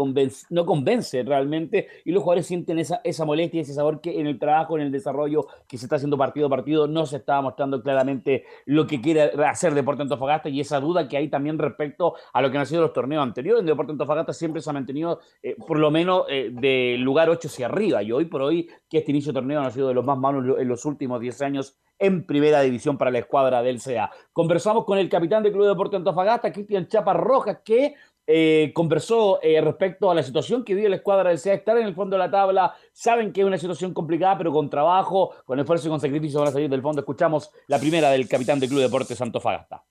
no 0.50 0.66
convence 0.66 1.22
realmente, 1.22 1.88
y 2.04 2.12
los 2.12 2.22
jugadores 2.22 2.46
sienten 2.46 2.78
esa, 2.78 3.00
esa 3.04 3.24
molestia 3.24 3.58
y 3.58 3.62
ese 3.62 3.74
sabor 3.74 4.00
que 4.00 4.20
en 4.20 4.26
el 4.26 4.38
trabajo, 4.38 4.76
en 4.76 4.84
el 4.84 4.92
desarrollo 4.92 5.46
que 5.68 5.78
se 5.78 5.86
está 5.86 5.96
haciendo 5.96 6.16
partido 6.16 6.46
a 6.46 6.50
partido, 6.50 6.86
no 6.86 7.06
se 7.06 7.16
está 7.16 7.40
mostrando 7.40 7.82
claramente 7.82 8.44
lo 8.66 8.86
que 8.86 9.00
quiere 9.00 9.32
hacer 9.46 9.74
Deporte 9.74 10.02
Antofagasta 10.02 10.48
y 10.48 10.60
esa 10.60 10.80
duda 10.80 11.08
que 11.08 11.16
hay 11.16 11.28
también 11.28 11.58
respecto 11.58 12.14
a 12.32 12.42
lo 12.42 12.50
que 12.50 12.58
han 12.58 12.66
sido 12.66 12.82
los 12.82 12.92
torneos 12.92 13.22
anteriores. 13.22 13.60
En 13.60 13.66
Deporte 13.66 13.92
Antofagasta 13.92 14.32
siempre 14.32 14.62
se 14.62 14.70
ha 14.70 14.72
mantenido 14.72 15.20
eh, 15.42 15.56
por 15.66 15.78
lo 15.78 15.90
menos 15.90 16.26
de 16.26 16.96
lugar 16.98 17.28
8 17.28 17.48
hacia 17.48 17.66
arriba, 17.66 18.02
y 18.02 18.12
hoy 18.12 18.24
por 18.26 18.42
hoy 18.42 18.68
que 18.88 18.98
este 18.98 19.10
inicio 19.10 19.32
de 19.32 19.40
torneo 19.40 19.60
ha 19.60 19.70
sido 19.70 19.88
de 19.88 19.94
los 19.94 20.04
más 20.04 20.18
malos 20.18 20.58
en 20.58 20.68
los 20.68 20.84
últimos 20.84 21.20
10 21.20 21.42
años 21.42 21.78
en 22.02 22.24
primera 22.24 22.60
división 22.60 22.98
para 22.98 23.12
la 23.12 23.20
escuadra 23.20 23.62
del 23.62 23.80
CA. 23.80 24.10
Conversamos 24.32 24.84
con 24.84 24.98
el 24.98 25.08
capitán 25.08 25.42
del 25.42 25.52
Club 25.52 25.62
de 25.62 25.70
Deporte 25.70 25.96
Antofagasta, 25.96 26.52
Cristian 26.52 26.88
Chapa 26.88 27.12
Rojas, 27.12 27.58
que 27.64 27.94
eh, 28.26 28.72
conversó 28.74 29.40
eh, 29.40 29.60
respecto 29.60 30.10
a 30.10 30.14
la 30.14 30.22
situación 30.22 30.64
que 30.64 30.74
vive 30.74 30.88
la 30.88 30.96
escuadra 30.96 31.30
del 31.30 31.40
CA, 31.40 31.54
estar 31.54 31.78
en 31.78 31.86
el 31.86 31.94
fondo 31.94 32.14
de 32.14 32.18
la 32.18 32.30
tabla, 32.30 32.74
saben 32.92 33.32
que 33.32 33.40
es 33.40 33.46
una 33.46 33.56
situación 33.56 33.94
complicada, 33.94 34.36
pero 34.36 34.52
con 34.52 34.68
trabajo, 34.68 35.30
con 35.44 35.60
esfuerzo 35.60 35.86
y 35.86 35.90
con 35.90 36.00
sacrificio 36.00 36.40
van 36.40 36.48
a 36.48 36.52
salir 36.52 36.68
del 36.68 36.82
fondo. 36.82 37.00
Escuchamos 37.00 37.50
la 37.68 37.78
primera 37.78 38.10
del 38.10 38.28
capitán 38.28 38.58
del 38.58 38.68
Club 38.68 38.80
de 38.80 38.86
Deportes 38.86 39.20
Antofagasta. 39.20 39.84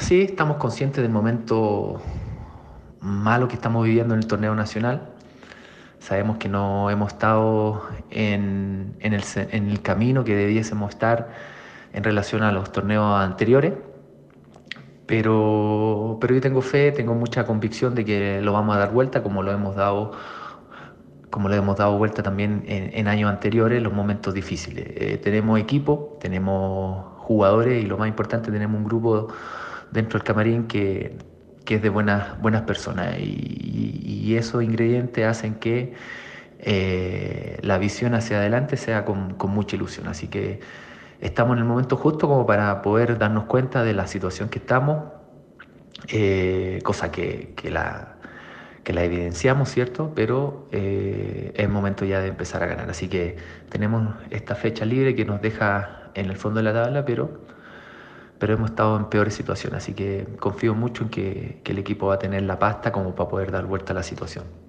Sí, 0.00 0.22
estamos 0.22 0.56
conscientes 0.56 1.02
del 1.02 1.12
momento 1.12 2.00
malo 3.00 3.48
que 3.48 3.54
estamos 3.54 3.84
viviendo 3.84 4.14
en 4.14 4.20
el 4.20 4.26
torneo 4.26 4.54
nacional. 4.54 5.08
Sabemos 5.98 6.38
que 6.38 6.48
no 6.48 6.90
hemos 6.90 7.12
estado 7.12 7.82
en 8.10 8.96
el 9.00 9.82
camino 9.82 10.22
que 10.22 10.34
debiésemos 10.36 10.90
estar 10.90 11.55
en 11.96 12.04
relación 12.04 12.42
a 12.42 12.52
los 12.52 12.70
torneos 12.70 13.18
anteriores. 13.18 13.72
Pero, 15.06 16.18
pero 16.20 16.34
yo 16.34 16.40
tengo 16.40 16.60
fe, 16.60 16.92
tengo 16.92 17.14
mucha 17.14 17.46
convicción 17.46 17.94
de 17.94 18.04
que 18.04 18.40
lo 18.42 18.52
vamos 18.52 18.76
a 18.76 18.78
dar 18.78 18.92
vuelta 18.92 19.22
como 19.22 19.42
lo 19.42 19.52
hemos 19.52 19.76
dado 19.76 20.12
como 21.30 21.48
lo 21.48 21.54
hemos 21.54 21.76
dado 21.76 21.98
vuelta 21.98 22.22
también 22.22 22.64
en, 22.66 23.08
años 23.08 23.30
anteriores, 23.30 23.82
los 23.82 23.92
momentos 23.92 24.32
difíciles. 24.32 24.86
Eh, 24.88 25.20
tenemos 25.22 25.60
equipo, 25.60 26.16
tenemos 26.18 27.04
jugadores 27.18 27.84
y 27.84 27.86
lo 27.86 27.98
más 27.98 28.08
importante, 28.08 28.50
tenemos 28.50 28.78
un 28.78 28.84
grupo 28.86 29.28
dentro 29.90 30.18
del 30.18 30.24
camarín 30.24 30.66
que, 30.66 31.18
que 31.66 31.74
es 31.74 31.82
de 31.82 31.90
buenas, 31.90 32.40
buenas 32.40 32.62
personas 32.62 33.18
y, 33.18 34.00
y 34.02 34.36
esos 34.36 34.62
ingredientes 34.62 35.26
hacen 35.26 35.56
que 35.56 35.92
eh, 36.58 37.58
la 37.60 37.76
visión 37.78 38.14
hacia 38.14 38.38
adelante 38.38 38.76
sea 38.78 39.04
con, 39.04 39.34
con 39.34 39.50
mucha 39.50 39.76
ilusión. 39.76 40.08
Así 40.08 40.28
que 40.28 40.60
estamos 41.20 41.54
en 41.56 41.60
el 41.60 41.64
momento 41.64 41.96
justo 41.96 42.28
como 42.28 42.46
para 42.46 42.82
poder 42.82 43.18
darnos 43.18 43.44
cuenta 43.44 43.84
de 43.84 43.94
la 43.94 44.06
situación 44.06 44.48
que 44.48 44.58
estamos, 44.58 45.12
eh, 46.08 46.80
cosa 46.84 47.10
que, 47.10 47.54
que, 47.56 47.70
la, 47.70 48.16
que 48.84 48.92
la 48.92 49.04
evidenciamos, 49.04 49.70
¿cierto? 49.70 50.12
Pero 50.14 50.68
eh, 50.72 51.52
es 51.54 51.68
momento 51.68 52.04
ya 52.04 52.20
de 52.20 52.28
empezar 52.28 52.62
a 52.62 52.66
ganar. 52.66 52.90
Así 52.90 53.08
que 53.08 53.36
tenemos 53.68 54.14
esta 54.30 54.54
fecha 54.54 54.84
libre 54.84 55.14
que 55.14 55.24
nos 55.24 55.40
deja 55.40 56.10
en 56.14 56.26
el 56.26 56.36
fondo 56.36 56.58
de 56.58 56.64
la 56.64 56.72
tabla, 56.72 57.04
pero, 57.04 57.40
pero 58.38 58.54
hemos 58.54 58.70
estado 58.70 58.96
en 58.96 59.06
peores 59.06 59.34
situaciones. 59.34 59.78
Así 59.78 59.94
que 59.94 60.26
confío 60.38 60.74
mucho 60.74 61.04
en 61.04 61.10
que, 61.10 61.60
que 61.64 61.72
el 61.72 61.78
equipo 61.78 62.08
va 62.08 62.14
a 62.14 62.18
tener 62.18 62.42
la 62.42 62.58
pasta 62.58 62.92
como 62.92 63.14
para 63.14 63.28
poder 63.28 63.50
dar 63.50 63.66
vuelta 63.66 63.92
a 63.92 63.96
la 63.96 64.02
situación 64.02 64.65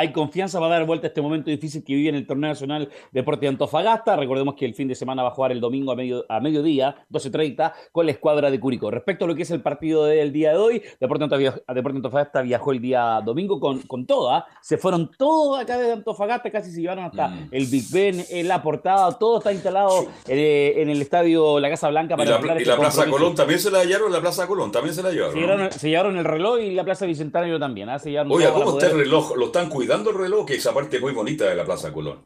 hay 0.00 0.12
confianza 0.12 0.58
para 0.58 0.76
dar 0.76 0.86
vuelta 0.86 1.06
a 1.06 1.08
este 1.08 1.20
momento 1.20 1.50
difícil 1.50 1.84
que 1.84 1.94
vive 1.94 2.08
en 2.08 2.14
el 2.14 2.26
Torneo 2.26 2.48
Nacional 2.48 2.88
Deporte 3.12 3.42
de 3.42 3.48
Antofagasta. 3.48 4.16
Recordemos 4.16 4.54
que 4.54 4.64
el 4.64 4.74
fin 4.74 4.88
de 4.88 4.94
semana 4.94 5.22
va 5.22 5.28
a 5.28 5.32
jugar 5.32 5.52
el 5.52 5.60
domingo 5.60 5.92
a, 5.92 5.96
medio, 5.96 6.24
a 6.30 6.40
mediodía, 6.40 7.04
12.30, 7.10 7.74
con 7.92 8.06
la 8.06 8.12
escuadra 8.12 8.50
de 8.50 8.58
Curicó. 8.58 8.90
Respecto 8.90 9.26
a 9.26 9.28
lo 9.28 9.34
que 9.34 9.42
es 9.42 9.50
el 9.50 9.60
partido 9.60 10.06
del 10.06 10.32
día 10.32 10.52
de 10.52 10.56
hoy, 10.56 10.82
Deporte, 10.98 11.24
Antofagasta 11.24 12.40
viajó 12.40 12.72
el 12.72 12.80
día 12.80 13.20
domingo 13.22 13.60
con, 13.60 13.80
con 13.82 14.06
toda. 14.06 14.46
Se 14.62 14.78
fueron 14.78 15.10
todos 15.18 15.60
acá 15.60 15.76
de 15.76 15.92
Antofagasta, 15.92 16.50
casi 16.50 16.70
se 16.70 16.80
llevaron 16.80 17.04
hasta 17.04 17.28
mm. 17.28 17.48
el 17.50 17.66
Big 17.66 17.84
Ben, 17.92 18.24
en 18.30 18.48
la 18.48 18.62
portada, 18.62 19.18
todo 19.18 19.36
está 19.36 19.52
instalado 19.52 20.06
eh, 20.26 20.76
en, 20.78 20.88
el 20.88 21.02
estadio 21.02 21.60
La 21.60 21.68
Casa 21.68 21.90
Blanca 21.90 22.16
para 22.16 22.38
¿Y 22.38 22.42
la, 22.42 22.62
y 22.62 22.64
la 22.64 22.78
Plaza 22.78 23.04
Colón 23.06 23.34
también 23.34 23.60
se 23.60 23.70
la 23.70 23.84
llevaron? 23.84 24.12
La 24.12 24.20
Plaza 24.22 24.46
Colón 24.46 24.72
también 24.72 24.94
se 24.94 25.02
la 25.02 25.10
llevaron. 25.10 25.72
Se, 25.72 25.90
llevaron, 25.90 26.16
el 26.16 26.24
reloj 26.24 26.58
y 26.60 26.70
la 26.70 26.84
Plaza 26.84 27.04
Bicentenario 27.04 27.58
también. 27.58 27.90
¿ah? 27.90 28.00
Oye, 28.30 28.48
¿cómo 28.50 28.78
está 28.78 28.86
el 28.86 28.96
reloj? 28.96 29.36
¿Lo 29.36 29.46
están 29.46 29.68
cuidando? 29.68 29.89
Cuidando 29.90 30.10
el 30.10 30.18
reloj, 30.18 30.46
que 30.46 30.54
esa 30.54 30.72
parte 30.72 31.00
muy 31.00 31.12
bonita 31.12 31.46
de 31.46 31.56
la 31.56 31.64
Plaza 31.64 31.92
Colón. 31.92 32.22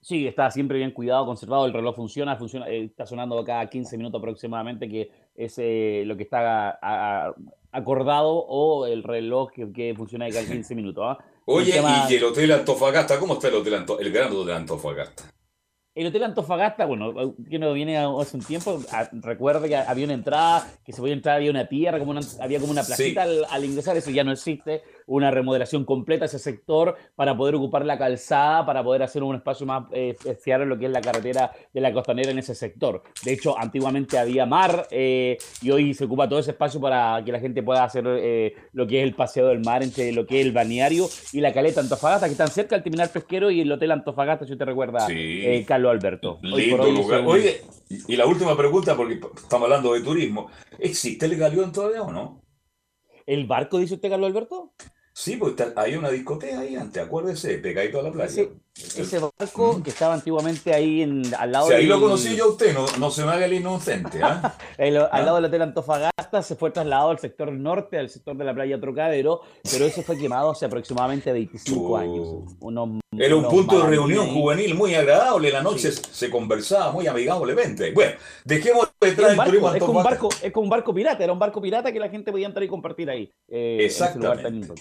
Sí, 0.00 0.26
está 0.26 0.50
siempre 0.50 0.78
bien 0.78 0.90
cuidado, 0.90 1.24
conservado. 1.26 1.64
El 1.64 1.72
reloj 1.72 1.94
funciona, 1.94 2.34
funciona 2.34 2.68
eh, 2.68 2.86
está 2.86 3.06
sonando 3.06 3.44
cada 3.44 3.70
15 3.70 3.96
minutos 3.96 4.18
aproximadamente, 4.18 4.88
que 4.88 5.12
es 5.36 5.54
eh, 5.58 6.02
lo 6.06 6.16
que 6.16 6.24
está 6.24 6.76
acordado, 7.70 8.44
o 8.48 8.86
el 8.86 9.04
reloj 9.04 9.52
que, 9.52 9.94
funciona 9.96 10.28
cada 10.28 10.44
15 10.44 10.74
minutos. 10.74 11.04
¿ah? 11.06 11.18
Oye, 11.44 11.80
y 12.10 12.14
el 12.14 12.24
Hotel 12.24 12.50
Antofagasta, 12.50 13.20
¿cómo 13.20 13.34
está 13.34 13.46
el 13.46 13.54
Hotel 13.54 13.74
Antofagasta? 13.74 14.06
El 14.08 14.12
Gran 14.12 14.32
Hotel 14.32 14.54
Antofagasta. 14.56 15.34
El 15.94 16.08
Hotel 16.08 16.24
Antofagasta, 16.24 16.86
bueno, 16.86 17.36
que 17.48 17.56
no 17.56 17.72
viene 17.72 17.96
hace 17.96 18.36
un 18.36 18.42
tiempo, 18.42 18.80
recuerde 19.12 19.68
que 19.68 19.76
había 19.76 20.04
una 20.06 20.14
entrada, 20.14 20.68
que 20.84 20.92
se 20.92 21.00
podía 21.00 21.14
entrar, 21.14 21.36
había 21.36 21.52
una 21.52 21.68
tierra, 21.68 22.00
como 22.00 22.18
había 22.40 22.58
como 22.58 22.72
una 22.72 22.82
placita 22.82 23.22
al, 23.22 23.64
ingresar, 23.64 23.96
eso 23.96 24.10
ya 24.10 24.24
no 24.24 24.32
existe 24.32 24.82
una 25.06 25.30
remodelación 25.30 25.84
completa 25.84 26.24
a 26.24 26.26
ese 26.26 26.38
sector 26.38 26.96
para 27.14 27.36
poder 27.36 27.54
ocupar 27.54 27.84
la 27.84 27.98
calzada, 27.98 28.64
para 28.66 28.82
poder 28.82 29.02
hacer 29.02 29.22
un 29.22 29.36
espacio 29.36 29.66
más 29.66 29.84
eh, 29.92 30.16
en 30.24 30.68
lo 30.68 30.78
que 30.78 30.86
es 30.86 30.92
la 30.92 31.00
carretera 31.00 31.52
de 31.72 31.80
la 31.80 31.92
costanera 31.92 32.30
en 32.30 32.38
ese 32.38 32.54
sector. 32.54 33.02
De 33.24 33.32
hecho, 33.32 33.58
antiguamente 33.58 34.18
había 34.18 34.46
mar 34.46 34.86
eh, 34.90 35.36
y 35.62 35.70
hoy 35.70 35.94
se 35.94 36.04
ocupa 36.04 36.28
todo 36.28 36.38
ese 36.38 36.52
espacio 36.52 36.80
para 36.80 37.22
que 37.24 37.32
la 37.32 37.40
gente 37.40 37.62
pueda 37.62 37.84
hacer 37.84 38.04
eh, 38.06 38.54
lo 38.72 38.86
que 38.86 39.00
es 39.00 39.04
el 39.04 39.14
paseo 39.14 39.48
del 39.48 39.60
mar 39.60 39.82
entre 39.82 40.12
lo 40.12 40.26
que 40.26 40.40
es 40.40 40.46
el 40.46 40.52
balneario 40.52 41.08
y 41.32 41.40
la 41.40 41.52
caleta 41.52 41.80
Antofagasta, 41.80 42.26
que 42.26 42.32
están 42.32 42.48
cerca 42.48 42.76
del 42.76 42.82
terminal 42.82 43.08
pesquero 43.08 43.50
y 43.50 43.60
el 43.60 43.72
hotel 43.72 43.90
Antofagasta, 43.90 44.46
si 44.46 44.56
te 44.56 44.64
recuerda, 44.64 45.06
Carlos 45.66 45.90
Alberto. 45.90 46.38
Lindo 46.42 46.90
lugar. 46.90 47.22
Oye, 47.26 47.62
y 47.88 48.16
la 48.16 48.26
última 48.26 48.56
pregunta, 48.56 48.96
porque 48.96 49.20
estamos 49.36 49.64
hablando 49.64 49.92
de 49.92 50.00
turismo. 50.00 50.50
¿Existe 50.78 51.26
el 51.26 51.36
galeón 51.36 51.72
todavía 51.72 52.02
o 52.02 52.12
no? 52.12 52.42
¿El 53.26 53.46
barco, 53.46 53.78
dice 53.78 53.94
usted, 53.94 54.10
Carlos 54.10 54.28
Alberto? 54.28 54.72
Sí, 55.16 55.36
pues 55.36 55.54
hay 55.76 55.94
una 55.94 56.10
discoteca 56.10 56.58
ahí 56.58 56.74
antes, 56.74 57.00
acuérdese, 57.00 57.58
pegadito 57.58 58.00
a 58.00 58.02
la 58.02 58.10
playa. 58.10 58.46
Ese, 58.74 59.20
barco 59.20 59.80
que 59.80 59.90
estaba 59.90 60.14
antiguamente 60.14 60.74
ahí 60.74 61.02
en, 61.02 61.22
al 61.36 61.52
lado 61.52 61.68
sí, 61.68 61.74
ahí 61.74 61.86
lo 61.86 62.00
conocí 62.00 62.34
yo 62.34 62.46
a 62.46 62.48
usted, 62.48 62.74
no, 62.74 62.84
no 62.98 63.08
se 63.12 63.24
me 63.24 63.30
haga 63.30 63.44
el 63.44 63.52
inocente. 63.52 64.18
¿ah? 64.20 64.56
al 64.78 65.24
lado 65.24 65.36
del 65.36 65.44
Hotel 65.44 65.62
Antofagasta 65.62 66.42
se 66.42 66.56
fue 66.56 66.72
trasladado 66.72 67.10
al 67.10 67.20
sector 67.20 67.52
norte, 67.52 67.96
al 67.96 68.10
sector 68.10 68.36
de 68.36 68.44
la 68.44 68.52
playa 68.52 68.80
Trocadero, 68.80 69.42
pero 69.70 69.84
eso 69.84 70.02
fue 70.02 70.18
quemado 70.18 70.50
hace 70.50 70.66
aproximadamente 70.66 71.32
25 71.32 71.96
años. 71.96 72.26
Era 73.16 73.36
un 73.36 73.48
punto 73.48 73.78
de 73.78 73.90
reunión 73.90 74.34
juvenil 74.34 74.74
muy 74.74 74.96
agradable, 74.96 75.52
la 75.52 75.62
noche 75.62 75.92
se 75.92 76.28
conversaba 76.28 76.90
muy 76.90 77.06
amigablemente. 77.06 77.92
Bueno, 77.92 78.16
dejemos 78.44 78.92
detrás 79.00 79.38
el 79.38 79.44
turismo 79.44 79.72
es 79.72 79.80
como, 79.80 79.98
un 79.98 80.04
barco, 80.04 80.28
es 80.42 80.52
como 80.52 80.64
un 80.64 80.70
barco 80.70 80.92
pirata, 80.92 81.22
era 81.22 81.32
un 81.32 81.38
barco 81.38 81.62
pirata 81.62 81.92
que 81.92 82.00
la 82.00 82.08
gente 82.08 82.32
podía 82.32 82.48
entrar 82.48 82.64
y 82.64 82.68
compartir 82.68 83.08
ahí. 83.08 83.32
Eh, 83.46 83.78
Exactamente. 83.82 84.74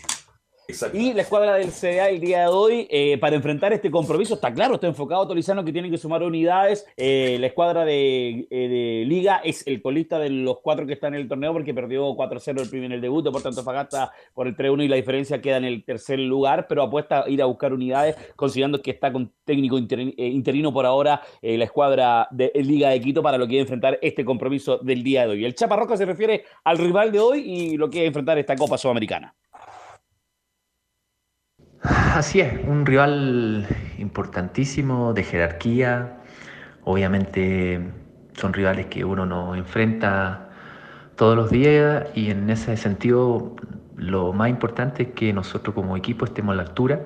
Y 0.94 1.14
la 1.14 1.24
escuadra 1.24 1.56
del 1.56 1.72
CDA 1.72 2.10
el 2.10 2.22
día 2.22 2.42
de 2.42 2.48
hoy, 2.48 2.88
eh, 2.90 3.18
para 3.18 3.36
enfrentar 3.36 3.74
este 3.74 3.92
compromiso, 3.92 4.36
está 4.36 4.54
claro, 4.54 4.76
está 4.76 4.88
enfocado 4.88 5.28
Tolizano 5.28 5.66
que 5.66 5.74
tiene 5.74 5.92
que 5.92 5.98
sumar 5.98 6.24
unidades. 6.24 6.86
Eh, 6.96 7.36
la 7.42 7.48
escuadra 7.48 7.84
eh, 7.86 8.48
de, 8.50 9.04
Liga 9.06 9.42
es 9.44 9.68
el 9.68 9.82
colista 9.82 10.20
de 10.20 10.30
los 10.30 10.60
cuatro 10.60 10.86
que 10.88 10.94
están 10.94 11.16
en 11.16 11.22
el 11.22 11.28
torneo 11.28 11.52
porque 11.52 11.74
perdió 11.74 12.16
4-0 12.16 12.62
el 12.62 12.70
primer 12.70 12.94
el 12.94 13.02
debut, 13.02 13.30
por 13.30 13.42
tanto 13.42 13.62
Fagasta 13.62 14.14
por 14.34 14.48
el 14.48 14.56
3-1 14.56 14.86
y 14.86 14.88
la 14.88 14.96
diferencia 14.96 15.42
queda 15.42 15.58
en 15.58 15.66
el 15.66 15.84
tercer 15.84 16.20
lugar, 16.20 16.66
pero 16.70 16.84
apuesta 16.84 17.24
a 17.24 17.30
ir 17.30 17.42
a 17.42 17.46
buscar 17.46 17.74
unidades, 17.74 18.16
considerando 18.38 18.82
que 18.82 18.92
está 18.92 19.12
con 19.12 19.34
técnico 19.44 19.78
interino 19.78 20.72
por 20.72 20.86
ahora 20.86 21.22
la 21.42 21.66
escuadra 21.66 22.30
de 22.32 22.52
Liga 22.56 22.90
de 22.90 23.02
Quito 23.02 23.22
para 23.22 23.38
lo 23.38 23.48
que 23.48 23.60
enfrentar 23.60 24.00
este 24.02 24.24
compromiso 24.24 24.78
del 24.78 25.04
día 25.04 25.26
de 25.26 25.34
hoy. 25.34 25.46
El 25.46 25.56
Chaparroca 25.56 25.98
se 25.98 26.06
refiere 26.06 26.46
al 26.64 26.78
rival 26.78 27.12
de 27.12 27.20
hoy 27.20 27.40
y 27.40 27.78
lo 27.78 27.90
que 27.90 28.06
enfrentar 28.06 28.38
esta 28.38 28.56
Copa 28.56 28.78
Sudamericana. 28.78 29.36
Así 31.84 32.40
es, 32.40 32.66
un 32.66 32.86
rival 32.86 33.68
importantísimo 33.98 35.14
de 35.14 35.24
jerarquía. 35.24 36.18
Obviamente 36.86 37.92
son 38.34 38.54
rivales 38.54 38.86
que 38.86 39.04
uno 39.04 39.26
no 39.26 39.54
enfrenta 39.54 40.50
todos 41.18 41.36
los 41.36 41.50
días 41.52 42.06
y 42.16 42.32
en 42.32 42.50
ese 42.50 42.78
sentido 42.78 43.58
lo 43.98 44.32
más 44.32 44.50
importante 44.50 45.04
es 45.04 45.10
que 45.10 45.34
nosotros 45.34 45.76
como 45.76 45.98
equipo 45.98 46.24
estemos 46.24 46.54
a 46.54 46.56
la 46.56 46.64
altura. 46.64 47.02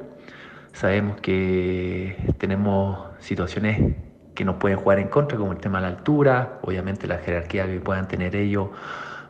Sabemos 0.73 1.19
que 1.21 2.15
tenemos 2.37 2.99
situaciones 3.17 3.95
que 4.35 4.45
nos 4.45 4.57
pueden 4.57 4.77
jugar 4.77 4.99
en 4.99 5.07
contra, 5.07 5.39
como 5.39 5.53
el 5.53 5.57
tema 5.57 5.79
de 5.79 5.89
la 5.89 5.97
altura, 5.97 6.59
obviamente 6.61 7.07
la 7.07 7.17
jerarquía 7.17 7.65
que 7.65 7.79
puedan 7.79 8.07
tener 8.07 8.35
ellos 8.35 8.69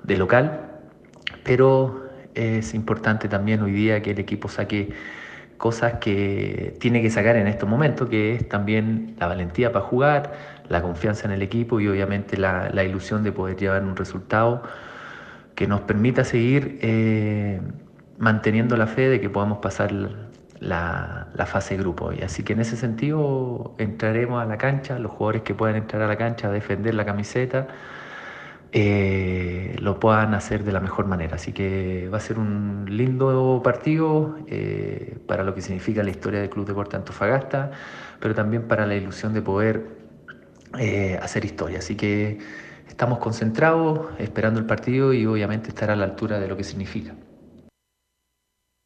de 0.03 0.17
local, 0.17 0.81
pero 1.45 2.09
es 2.35 2.73
importante 2.73 3.29
también 3.29 3.61
hoy 3.61 3.71
día 3.71 4.01
que 4.01 4.11
el 4.11 4.19
equipo 4.19 4.49
saque 4.49 4.89
cosas 5.57 5.95
que 5.95 6.75
tiene 6.79 7.01
que 7.01 7.09
sacar 7.09 7.35
en 7.35 7.47
estos 7.47 7.67
momentos, 7.67 8.09
que 8.09 8.35
es 8.35 8.47
también 8.47 9.15
la 9.19 9.27
valentía 9.27 9.71
para 9.71 9.85
jugar, 9.85 10.33
la 10.69 10.81
confianza 10.81 11.25
en 11.25 11.31
el 11.31 11.41
equipo 11.41 11.79
y 11.79 11.87
obviamente 11.87 12.37
la, 12.37 12.83
ilusión 12.83 13.23
de 13.23 13.31
poder 13.31 13.57
llevar 13.57 13.83
un 13.83 13.95
resultado 13.95 14.63
que 15.55 15.67
nos 15.67 15.81
permita 15.81 16.23
seguir 16.23 16.77
eh, 16.81 17.59
manteniendo 18.19 18.77
la 18.77 18.87
fe 18.87 19.09
de 19.09 19.19
que 19.19 19.29
podamos 19.29 19.57
pasar 19.59 19.91
la, 19.91 21.27
la, 21.33 21.45
fase 21.45 21.75
de 21.75 21.81
grupo. 21.81 22.13
Y 22.13 22.21
así 22.21 22.43
que 22.43 22.53
en 22.53 22.61
ese 22.61 22.77
sentido 22.77 23.75
entraremos 23.79 24.41
a 24.41 24.45
la 24.45 24.57
cancha, 24.57 24.99
los 24.99 25.11
jugadores 25.11 25.41
que 25.41 25.55
puedan 25.55 25.75
entrar 25.75 26.01
a 26.03 26.07
la 26.07 26.17
cancha 26.17 26.49
a 26.49 26.51
defender 26.51 26.93
la 26.93 27.05
camiseta 27.05 27.67
eh, 28.79 29.75
lo 29.79 29.99
puedan 29.99 30.35
hacer 30.35 30.63
de 30.63 30.71
la 30.71 30.79
mejor 30.79 31.07
manera. 31.07 31.37
Así 31.37 31.51
que 31.51 32.09
va 32.13 32.17
a 32.17 32.19
ser 32.19 32.37
un 32.37 32.85
lindo 32.87 33.59
partido 33.63 34.37
eh, 34.45 35.17
para 35.25 35.43
lo 35.43 35.55
que 35.55 35.63
significa 35.63 36.03
la 36.03 36.11
historia 36.11 36.41
del 36.41 36.51
Club 36.51 36.67
Deporte 36.67 36.95
Antofagasta, 36.95 37.71
pero 38.19 38.35
también 38.35 38.67
para 38.67 38.85
la 38.85 38.93
ilusión 38.93 39.33
de 39.33 39.41
poder 39.41 39.87
eh, 40.77 41.17
hacer 41.19 41.43
historia. 41.43 41.79
Así 41.79 41.95
que 41.95 42.37
estamos 42.87 43.17
concentrados, 43.17 44.11
esperando 44.19 44.59
el 44.59 44.67
partido 44.67 45.11
y 45.11 45.25
obviamente 45.25 45.69
estar 45.69 45.89
a 45.89 45.95
la 45.95 46.05
altura 46.05 46.39
de 46.39 46.47
lo 46.47 46.55
que 46.55 46.63
significa. 46.63 47.15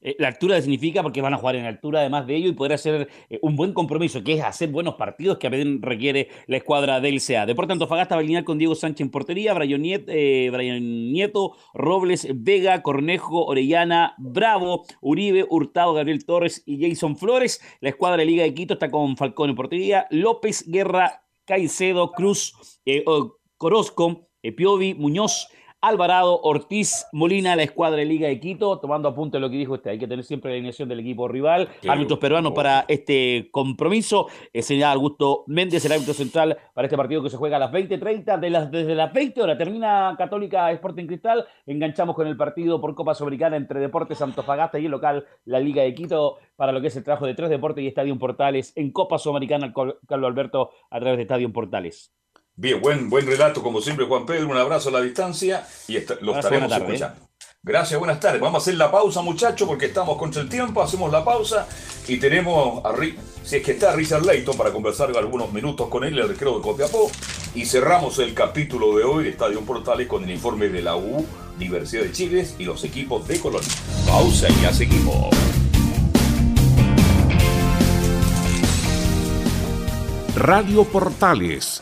Eh, 0.01 0.15
la 0.17 0.29
altura 0.29 0.59
significa 0.59 1.03
porque 1.03 1.21
van 1.21 1.33
a 1.33 1.37
jugar 1.37 1.55
en 1.55 1.65
altura 1.65 1.99
además 1.99 2.25
de 2.25 2.35
ello 2.35 2.49
y 2.49 2.53
poder 2.53 2.73
hacer 2.73 3.07
eh, 3.29 3.39
un 3.41 3.55
buen 3.55 3.73
compromiso, 3.73 4.23
que 4.23 4.33
es 4.33 4.43
hacer 4.43 4.69
buenos 4.69 4.95
partidos 4.95 5.37
que 5.37 5.49
requiere 5.79 6.29
la 6.47 6.57
escuadra 6.57 6.99
del 6.99 7.21
CA. 7.21 7.45
Deporte 7.45 7.73
Antofagasta 7.73 8.15
va 8.15 8.21
a 8.21 8.23
alinear 8.23 8.43
con 8.43 8.57
Diego 8.57 8.73
Sánchez 8.73 9.01
en 9.01 9.11
portería, 9.11 9.53
Brian 9.53 9.81
Nieto, 9.81 10.07
eh, 10.07 11.57
Robles, 11.73 12.27
Vega, 12.33 12.81
Cornejo, 12.81 13.45
Orellana, 13.45 14.15
Bravo, 14.17 14.85
Uribe, 15.01 15.45
Hurtado, 15.47 15.93
Gabriel 15.93 16.25
Torres 16.25 16.63
y 16.65 16.89
Jason 16.89 17.15
Flores. 17.15 17.61
La 17.79 17.89
escuadra 17.89 18.17
de 18.17 18.25
Liga 18.25 18.43
de 18.43 18.53
Quito 18.53 18.73
está 18.73 18.89
con 18.89 19.17
Falcón 19.17 19.51
en 19.51 19.55
portería, 19.55 20.07
López, 20.09 20.65
Guerra, 20.67 21.23
Caicedo, 21.45 22.11
Cruz, 22.11 22.79
Corosco, 23.57 24.29
Piovi, 24.55 24.95
Muñoz, 24.95 25.47
Alvarado, 25.83 26.39
Ortiz, 26.43 27.07
Molina, 27.11 27.55
la 27.55 27.63
escuadra 27.63 27.97
de 27.97 28.05
Liga 28.05 28.27
de 28.27 28.39
Quito, 28.39 28.77
tomando 28.77 29.09
apunte 29.09 29.37
de 29.37 29.41
lo 29.41 29.49
que 29.49 29.57
dijo 29.57 29.73
usted. 29.73 29.89
Hay 29.89 29.97
que 29.97 30.07
tener 30.07 30.23
siempre 30.23 30.51
la 30.51 30.55
alineación 30.57 30.87
del 30.87 30.99
equipo 30.99 31.27
rival. 31.27 31.69
árbitros 31.87 32.19
peruanos 32.19 32.53
para 32.53 32.85
este 32.87 33.49
compromiso. 33.51 34.27
Señor 34.53 34.89
Augusto 34.89 35.43
Méndez, 35.47 35.83
el 35.85 35.93
árbitro 35.93 36.13
central 36.13 36.55
para 36.75 36.85
este 36.85 36.95
partido 36.95 37.23
que 37.23 37.31
se 37.31 37.37
juega 37.37 37.55
a 37.55 37.59
las 37.59 37.71
20.30. 37.71 38.39
De 38.39 38.49
las, 38.51 38.69
desde 38.69 38.93
las 38.93 39.11
20 39.11 39.41
horas 39.41 39.57
termina 39.57 40.13
Católica 40.19 40.71
Sporting 40.71 41.07
Cristal. 41.07 41.47
Enganchamos 41.65 42.15
con 42.15 42.27
el 42.27 42.37
partido 42.37 42.79
por 42.79 42.93
Copa 42.93 43.15
Sudamericana 43.15 43.57
entre 43.57 43.79
Deportes 43.79 44.21
Antofagasta 44.21 44.77
y 44.77 44.85
el 44.85 44.91
local, 44.91 45.25
la 45.45 45.59
Liga 45.59 45.81
de 45.81 45.95
Quito, 45.95 46.37
para 46.55 46.71
lo 46.71 46.81
que 46.81 46.87
es 46.87 46.95
el 46.95 47.03
trabajo 47.03 47.25
de 47.25 47.33
tres 47.33 47.49
deportes 47.49 47.83
y 47.83 47.87
Estadio 47.87 48.15
Portales 48.19 48.71
en 48.75 48.91
Copa 48.91 49.17
Sudamericana, 49.17 49.73
Carlos 49.73 50.27
Alberto, 50.27 50.69
a 50.91 50.99
través 50.99 51.17
de 51.17 51.23
Estadio 51.23 51.51
Portales. 51.51 52.13
Bien, 52.61 52.79
buen, 52.79 53.09
buen 53.09 53.25
relato 53.25 53.63
como 53.63 53.81
siempre, 53.81 54.05
Juan 54.05 54.23
Pedro. 54.23 54.47
Un 54.47 54.55
abrazo 54.55 54.89
a 54.89 54.91
la 54.91 55.01
distancia 55.01 55.67
y 55.87 55.97
lo 56.21 56.35
estaremos 56.35 56.71
escuchando. 56.71 57.27
Gracias, 57.63 57.97
buenas 57.99 58.19
tardes. 58.19 58.39
Vamos 58.39 58.61
a 58.61 58.61
hacer 58.61 58.75
la 58.75 58.91
pausa, 58.91 59.23
muchachos, 59.23 59.67
porque 59.67 59.87
estamos 59.87 60.15
contra 60.15 60.43
el 60.43 60.47
tiempo. 60.47 60.79
Hacemos 60.79 61.11
la 61.11 61.25
pausa 61.25 61.67
y 62.07 62.17
tenemos 62.17 62.85
a 62.85 62.93
si 63.43 63.55
es 63.55 63.63
que 63.63 63.71
está 63.71 63.95
Richard 63.95 64.23
Leighton 64.23 64.55
para 64.55 64.71
conversar 64.71 65.09
algunos 65.17 65.51
minutos 65.51 65.87
con 65.87 66.03
él, 66.03 66.19
el 66.19 66.27
recreo 66.27 66.57
de 66.57 66.61
Copiapó. 66.61 67.09
Y 67.55 67.65
cerramos 67.65 68.19
el 68.19 68.35
capítulo 68.35 68.95
de 68.95 69.05
hoy 69.05 69.23
de 69.23 69.29
Estadio 69.31 69.61
Portales 69.61 70.07
con 70.07 70.23
el 70.23 70.29
informe 70.29 70.69
de 70.69 70.83
la 70.83 70.95
U, 70.95 71.25
Universidad 71.55 72.03
de 72.03 72.11
Chile 72.11 72.47
y 72.59 72.65
los 72.65 72.83
equipos 72.83 73.27
de 73.27 73.39
Colonia. 73.39 73.69
Pausa 74.05 74.47
y 74.47 74.61
ya 74.61 74.71
seguimos. 74.71 75.29
Radio 80.35 80.83
Portales 80.83 81.81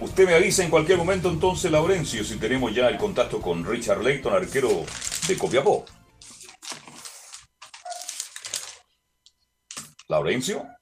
Usted 0.01 0.25
me 0.25 0.35
avisa 0.35 0.65
en 0.65 0.69
cualquier 0.69 0.97
momento 0.97 1.29
entonces, 1.29 1.71
Laurencio, 1.71 2.25
si 2.25 2.35
tenemos 2.35 2.75
ya 2.75 2.89
el 2.89 2.97
contacto 2.97 3.39
con 3.39 3.63
Richard 3.63 4.03
Leighton, 4.03 4.33
arquero 4.33 4.83
de 5.29 5.37
Copiapó. 5.37 5.85
Laurencio. 10.09 10.74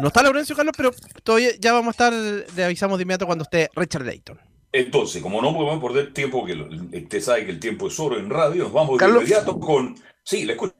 No 0.00 0.08
está 0.08 0.22
Laurencio 0.22 0.56
Carlos, 0.56 0.74
pero 0.76 0.90
todavía 1.22 1.50
ya 1.58 1.72
vamos 1.72 1.88
a 1.88 1.90
estar, 1.90 2.12
le 2.12 2.64
avisamos 2.64 2.98
de 2.98 3.02
inmediato 3.02 3.26
cuando 3.26 3.44
esté 3.44 3.70
Richard 3.74 4.04
Layton. 4.04 4.38
Entonces, 4.72 5.22
como 5.22 5.40
no 5.40 5.54
podemos 5.54 5.80
perder 5.80 6.12
tiempo, 6.12 6.44
que 6.44 6.54
usted 6.54 7.20
sabe 7.20 7.46
que 7.46 7.52
el 7.52 7.60
tiempo 7.60 7.86
es 7.86 8.00
oro 8.00 8.18
en 8.18 8.28
radio, 8.28 8.64
nos 8.64 8.72
vamos 8.72 8.98
de 8.98 9.06
inmediato 9.06 9.58
con. 9.60 9.94
Sí, 10.24 10.44
le 10.44 10.54
escucho. 10.54 10.74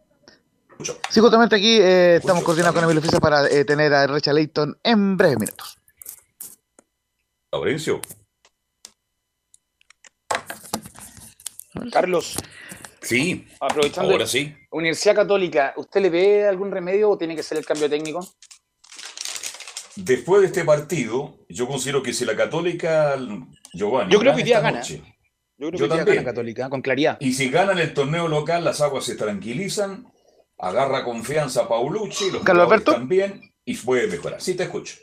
Sí, 1.09 1.21
justamente 1.21 1.55
aquí 1.55 1.79
eh, 1.81 2.17
estamos 2.17 2.43
coordinando 2.43 2.75
con 2.75 2.85
Emilio 2.85 3.01
Fisa 3.01 3.21
para 3.21 3.49
eh, 3.49 3.65
tener 3.65 3.95
a 3.95 4.09
Richard 4.09 4.35
Layton 4.35 4.77
en 4.83 5.17
breves 5.17 5.39
minutos. 5.39 5.79
Laurencio. 7.53 8.01
Carlos. 11.93 12.37
Sí. 13.01 13.47
Aprovechando. 13.61 14.11
Ahora 14.11 14.27
sí. 14.27 14.57
Universidad 14.73 15.15
Católica, 15.15 15.75
¿usted 15.77 16.01
le 16.01 16.11
ve 16.11 16.49
algún 16.49 16.73
remedio 16.73 17.11
o 17.11 17.19
tiene 17.19 17.37
que 17.37 17.43
ser 17.45 17.59
el 17.59 17.67
cambio 17.67 17.89
técnico? 17.89 18.27
Después 19.97 20.41
de 20.41 20.49
este 20.49 20.65
partido, 20.65 21.39
yo 21.49 21.67
considero 21.69 22.03
que 22.03 22.13
si 22.13 22.25
la 22.25 22.37
Católica, 22.37 23.17
Giovanni, 23.73 24.13
yo 24.13 24.19
creo 24.19 24.33
que 24.33 24.39
hoy 24.39 24.45
día 24.45 24.61
gana. 24.61 24.79
Noche, 24.79 25.03
yo 25.57 25.69
creo 25.71 25.79
que 25.79 25.85
hoy 25.85 26.05
día 26.05 26.05
gana 26.05 26.25
Católica, 26.25 26.69
con 26.69 26.83
claridad. 26.83 27.17
Y 27.21 27.33
si 27.33 27.49
ganan 27.51 27.79
el 27.79 27.95
torneo 27.95 28.27
local, 28.27 28.65
las 28.65 28.81
aguas 28.81 29.05
se 29.05 29.15
tranquilizan, 29.15 30.07
agarra 30.59 31.05
confianza 31.05 31.63
a 31.63 31.69
Paulucci, 31.69 32.31
los 32.31 32.43
Carlos 32.43 32.67
Alberto 32.67 32.93
también, 32.93 33.41
y 33.65 33.77
puede 33.77 34.09
mejorar. 34.09 34.41
Sí, 34.41 34.55
te 34.55 34.65
escucho. 34.65 34.97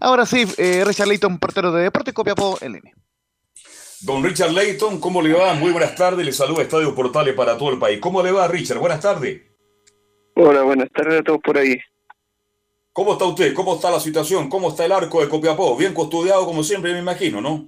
Ahora 0.00 0.24
sí, 0.24 0.46
eh, 0.56 0.82
Richard 0.86 1.08
Leighton, 1.08 1.38
portero 1.38 1.70
de 1.72 1.82
Deportes 1.82 2.14
Copiapó 2.14 2.56
en 2.62 2.72
línea. 2.72 2.94
Don 4.00 4.22
Richard 4.22 4.52
Leighton, 4.52 5.00
¿cómo 5.00 5.22
le 5.22 5.32
va? 5.32 5.54
Muy 5.54 5.70
buenas 5.70 5.94
tardes, 5.94 6.24
le 6.24 6.32
saluda 6.32 6.62
Estadio 6.62 6.94
Portales 6.94 7.34
para 7.34 7.56
todo 7.56 7.70
el 7.70 7.78
país. 7.78 7.98
¿Cómo 8.00 8.22
le 8.22 8.32
va, 8.32 8.48
Richard? 8.48 8.78
Buenas 8.78 9.00
tardes. 9.00 9.42
Hola, 10.36 10.62
buenas 10.62 10.90
tardes 10.90 11.20
a 11.20 11.22
todos 11.22 11.40
por 11.42 11.56
ahí. 11.56 11.78
¿Cómo 12.94 13.14
está 13.14 13.24
usted? 13.24 13.52
¿Cómo 13.54 13.74
está 13.74 13.90
la 13.90 13.98
situación? 13.98 14.48
¿Cómo 14.48 14.68
está 14.68 14.84
el 14.84 14.92
arco 14.92 15.20
de 15.20 15.28
Copiapó? 15.28 15.76
Bien 15.76 15.92
custodiado 15.92 16.46
como 16.46 16.62
siempre, 16.62 16.92
me 16.92 17.00
imagino, 17.00 17.40
¿no? 17.40 17.66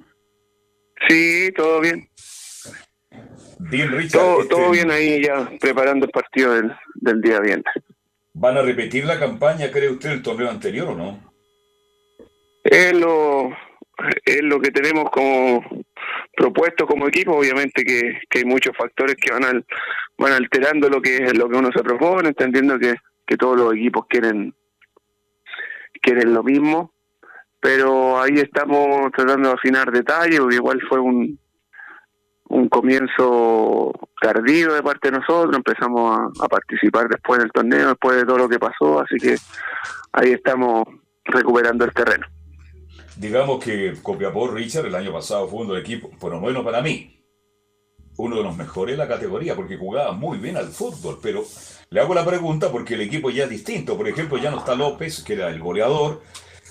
Sí, 1.08 1.50
todo 1.56 1.80
bien. 1.80 2.08
Bien, 3.58 3.90
Richard. 3.90 4.20
Todo, 4.20 4.42
este, 4.42 4.54
todo 4.54 4.70
bien 4.70 4.88
ahí 4.88 5.24
ya, 5.24 5.50
preparando 5.60 6.06
el 6.06 6.12
partido 6.12 6.54
del, 6.54 6.72
del 6.94 7.20
día 7.20 7.40
viernes. 7.40 7.74
¿Van 8.34 8.56
a 8.56 8.62
repetir 8.62 9.04
la 9.04 9.18
campaña, 9.18 9.72
cree 9.72 9.90
usted, 9.90 10.10
el 10.10 10.22
torneo 10.22 10.48
anterior 10.48 10.90
o 10.90 10.94
no? 10.94 11.32
Es 12.62 12.92
lo, 12.92 13.50
es 14.24 14.42
lo 14.42 14.60
que 14.60 14.70
tenemos 14.70 15.10
como 15.10 15.64
propuesto 16.36 16.86
como 16.86 17.08
equipo, 17.08 17.36
obviamente 17.36 17.82
que, 17.82 18.20
que 18.30 18.38
hay 18.38 18.44
muchos 18.44 18.76
factores 18.76 19.16
que 19.16 19.32
van 19.32 19.44
al, 19.44 19.66
van 20.18 20.34
alterando 20.34 20.88
lo 20.88 21.02
que 21.02 21.18
lo 21.34 21.48
que 21.48 21.56
uno 21.56 21.70
se 21.74 21.82
propone, 21.82 22.28
entendiendo 22.28 22.78
que, 22.78 22.94
que 23.26 23.36
todos 23.36 23.56
los 23.56 23.74
equipos 23.74 24.06
quieren 24.08 24.54
quieren 26.00 26.34
lo 26.34 26.42
mismo, 26.42 26.92
pero 27.60 28.20
ahí 28.20 28.34
estamos 28.38 29.10
tratando 29.12 29.48
de 29.48 29.54
afinar 29.54 29.90
detalles, 29.90 30.40
igual 30.50 30.80
fue 30.88 31.00
un, 31.00 31.38
un 32.48 32.68
comienzo 32.68 33.92
tardío 34.20 34.74
de 34.74 34.82
parte 34.82 35.10
de 35.10 35.18
nosotros, 35.18 35.56
empezamos 35.56 36.32
a, 36.40 36.48
participar 36.48 37.08
después 37.08 37.40
del 37.40 37.50
torneo, 37.50 37.88
después 37.88 38.16
de 38.16 38.24
todo 38.24 38.38
lo 38.38 38.48
que 38.48 38.58
pasó, 38.58 39.00
así 39.00 39.16
que 39.16 39.36
ahí 40.12 40.32
estamos 40.32 40.84
recuperando 41.24 41.84
el 41.84 41.92
terreno. 41.92 42.26
Digamos 43.16 43.64
que 43.64 43.94
Copiapó 44.02 44.48
Richard 44.48 44.86
el 44.86 44.94
año 44.94 45.12
pasado 45.12 45.48
fue 45.48 45.66
del 45.66 45.78
equipo, 45.78 46.10
por 46.20 46.32
lo 46.32 46.40
menos 46.40 46.64
para 46.64 46.82
mí, 46.82 47.15
uno 48.18 48.36
de 48.36 48.42
los 48.42 48.56
mejores 48.56 48.96
de 48.96 49.04
la 49.04 49.08
categoría, 49.08 49.54
porque 49.54 49.76
jugaba 49.76 50.12
muy 50.12 50.38
bien 50.38 50.56
al 50.56 50.68
fútbol, 50.68 51.18
pero 51.22 51.44
le 51.90 52.00
hago 52.00 52.14
la 52.14 52.24
pregunta 52.24 52.70
porque 52.70 52.94
el 52.94 53.02
equipo 53.02 53.30
ya 53.30 53.44
es 53.44 53.50
distinto. 53.50 53.96
Por 53.96 54.08
ejemplo, 54.08 54.38
ya 54.38 54.50
no 54.50 54.58
está 54.58 54.74
López, 54.74 55.22
que 55.22 55.34
era 55.34 55.50
el 55.50 55.60
goleador, 55.60 56.22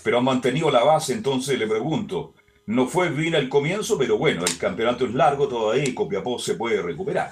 pero 0.04 0.18
han 0.18 0.24
mantenido 0.24 0.72
la 0.72 0.84
base. 0.84 1.14
Entonces 1.14 1.58
le 1.58 1.68
pregunto, 1.68 2.34
no 2.68 2.88
fue 2.88 3.10
bien 3.10 3.36
al 3.36 3.48
comienzo, 3.48 3.98
pero 3.98 4.18
bueno, 4.18 4.44
el 4.44 4.58
campeonato 4.58 5.06
es 5.06 5.14
largo 5.14 5.48
todavía 5.48 5.88
y 5.88 5.94
Copiapó 5.94 6.40
se 6.40 6.56
puede 6.56 6.82
recuperar. 6.82 7.30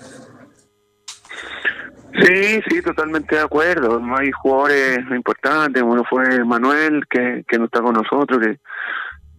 Sí, 2.22 2.62
sí, 2.70 2.82
totalmente 2.84 3.36
de 3.36 3.42
acuerdo. 3.42 4.00
Hay 4.16 4.32
jugadores 4.32 5.00
importantes, 5.10 5.82
uno 5.82 6.04
fue 6.08 6.46
Manuel, 6.46 7.04
que, 7.10 7.44
que 7.48 7.58
no 7.58 7.66
está 7.66 7.82
con 7.82 7.94
nosotros, 7.94 8.40
que, 8.40 8.60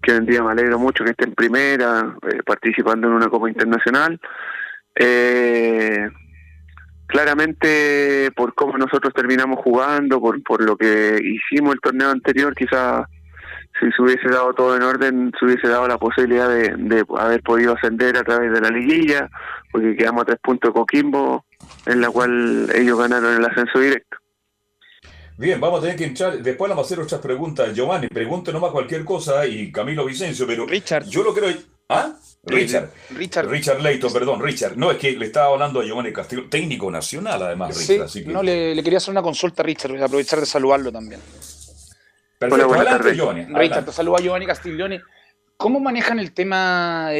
que 0.03 0.13
hoy 0.13 0.19
en 0.19 0.27
día 0.27 0.43
me 0.43 0.51
alegro 0.51 0.79
mucho 0.79 1.05
que 1.05 1.13
esté 1.13 1.25
en 1.25 1.35
primera, 1.35 2.17
eh, 2.29 2.43
participando 2.45 3.07
en 3.07 3.15
una 3.15 3.29
Copa 3.29 3.49
Internacional. 3.49 4.21
Eh, 4.97 6.09
claramente 7.07 8.31
por 8.37 8.55
cómo 8.55 8.77
nosotros 8.79 9.13
terminamos 9.15 9.59
jugando, 9.63 10.21
por, 10.21 10.43
por 10.43 10.63
lo 10.63 10.77
que 10.77 11.19
hicimos 11.23 11.75
el 11.75 11.81
torneo 11.81 12.11
anterior, 12.11 12.55
quizás 12.55 13.07
si 13.81 13.91
se 13.91 14.03
hubiese 14.03 14.29
dado 14.29 14.55
todo 14.55 14.77
en 14.77 14.83
orden, 14.83 15.33
se 15.39 15.45
hubiese 15.45 15.69
dado 15.69 15.89
la 15.89 15.99
posibilidad 15.99 16.49
de, 16.49 16.75
de 16.77 17.05
haber 17.19 17.43
podido 17.43 17.75
ascender 17.75 18.17
a 18.17 18.23
través 18.23 18.53
de 18.53 18.61
la 18.61 18.71
liguilla, 18.71 19.29
porque 19.73 19.97
quedamos 19.97 20.23
a 20.23 20.27
tres 20.27 20.39
puntos 20.43 20.71
de 20.71 20.75
Coquimbo, 20.75 21.45
en 21.87 22.01
la 22.01 22.09
cual 22.11 22.71
ellos 22.75 22.99
ganaron 22.99 23.35
el 23.35 23.45
ascenso 23.45 23.81
directo. 23.81 24.17
Bien, 25.37 25.61
vamos 25.61 25.81
a 25.81 25.83
tener 25.83 25.97
que 25.97 26.05
entrar, 26.05 26.39
después 26.39 26.69
vamos 26.69 26.85
a 26.85 26.87
hacer 26.87 27.01
otras 27.01 27.21
preguntas. 27.21 27.75
Giovanni, 27.75 28.07
pregunte 28.07 28.53
nomás 28.53 28.71
cualquier 28.71 29.05
cosa 29.05 29.45
y 29.47 29.73
Camilo 29.73 30.05
Vicencio, 30.05 30.47
pero 30.47 30.67
Richard. 30.67 31.07
yo 31.07 31.25
lo 31.25 31.35
creo... 31.35 31.53
¿Ah? 31.89 32.13
Richard. 32.47 32.91
Richard. 33.11 33.49
Richard 33.49 33.81
Leighton, 33.81 34.13
perdón, 34.13 34.43
Richard. 34.43 34.77
No, 34.77 34.91
es 34.91 34.99
que 34.99 35.13
le 35.13 35.27
estaba 35.27 35.53
hablando 35.53 35.81
a 35.81 35.85
Giovanni 35.85 36.13
Castillo, 36.13 36.49
técnico 36.49 36.91
nacional 36.91 37.43
además, 37.43 37.77
sí, 37.77 37.93
Richard. 37.93 38.07
Así 38.07 38.25
que... 38.25 38.33
No, 38.33 38.43
le, 38.43 38.75
le, 38.75 38.83
quería 38.83 38.99
hacer 38.99 39.13
una 39.13 39.23
consulta 39.23 39.63
a 39.63 39.67
Richard, 39.67 40.03
aprovechar 40.03 40.41
de 40.41 40.47
saludarlo 40.47 40.93
también. 40.93 41.21
Perfecto, 42.39 42.69
bueno, 42.69 42.83
adelante, 42.83 43.15
Giovanni. 43.15 43.45
Richard, 43.45 43.85
te 43.87 43.93
saluda 43.93 44.19
Giovanni 44.19 44.47
Castiglione. 44.47 45.01
¿Cómo 45.57 45.81
manejan 45.81 46.19
el 46.19 46.33
tema 46.33 47.11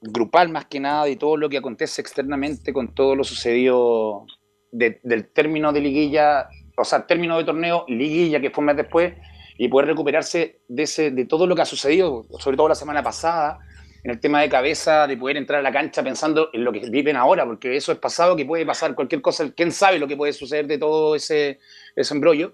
grupal 0.00 0.50
más 0.50 0.66
que 0.66 0.80
nada 0.80 1.04
de 1.04 1.16
todo 1.16 1.36
lo 1.36 1.48
que 1.48 1.58
acontece 1.58 2.00
externamente 2.00 2.72
con 2.72 2.94
todo 2.94 3.14
lo 3.14 3.24
sucedido 3.24 4.26
de, 4.70 5.00
del 5.02 5.28
término 5.28 5.72
de 5.72 5.80
liguilla, 5.80 6.48
o 6.76 6.84
sea, 6.84 7.06
término 7.06 7.38
de 7.38 7.44
torneo, 7.44 7.84
liguilla 7.88 8.40
que 8.40 8.50
fue 8.50 8.62
un 8.62 8.66
mes 8.66 8.76
después, 8.76 9.14
y 9.56 9.68
poder 9.68 9.88
recuperarse 9.88 10.60
de, 10.68 10.82
ese, 10.82 11.10
de 11.10 11.24
todo 11.26 11.46
lo 11.46 11.54
que 11.54 11.62
ha 11.62 11.66
sucedido, 11.66 12.26
sobre 12.38 12.56
todo 12.56 12.68
la 12.68 12.74
semana 12.74 13.02
pasada, 13.02 13.58
en 14.04 14.10
el 14.10 14.20
tema 14.20 14.42
de 14.42 14.50
cabeza, 14.50 15.06
de 15.06 15.16
poder 15.16 15.38
entrar 15.38 15.60
a 15.60 15.62
la 15.62 15.72
cancha 15.72 16.02
pensando 16.02 16.50
en 16.52 16.62
lo 16.62 16.72
que 16.72 16.90
viven 16.90 17.16
ahora, 17.16 17.46
porque 17.46 17.74
eso 17.74 17.90
es 17.90 17.98
pasado, 17.98 18.36
que 18.36 18.44
puede 18.44 18.66
pasar 18.66 18.94
cualquier 18.94 19.22
cosa, 19.22 19.50
quién 19.56 19.72
sabe 19.72 19.98
lo 19.98 20.06
que 20.06 20.16
puede 20.16 20.34
suceder 20.34 20.66
de 20.66 20.76
todo 20.76 21.14
ese, 21.14 21.58
ese 21.96 22.14
embrollo. 22.14 22.52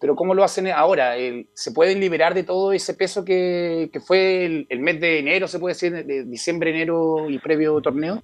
pero 0.00 0.14
¿cómo 0.14 0.34
lo 0.34 0.44
hacen 0.44 0.68
ahora? 0.68 1.16
¿Se 1.52 1.72
pueden 1.72 1.98
liberar 1.98 2.32
de 2.32 2.44
todo 2.44 2.72
ese 2.72 2.94
peso 2.94 3.24
que, 3.24 3.90
fue 4.06 4.66
el, 4.68 4.80
mes 4.80 5.00
de 5.00 5.18
enero, 5.18 5.48
se 5.48 5.58
puede 5.58 5.74
decir, 5.74 6.06
de 6.06 6.24
diciembre, 6.24 6.70
enero 6.70 7.28
y 7.28 7.40
previo 7.40 7.80
torneo? 7.80 8.22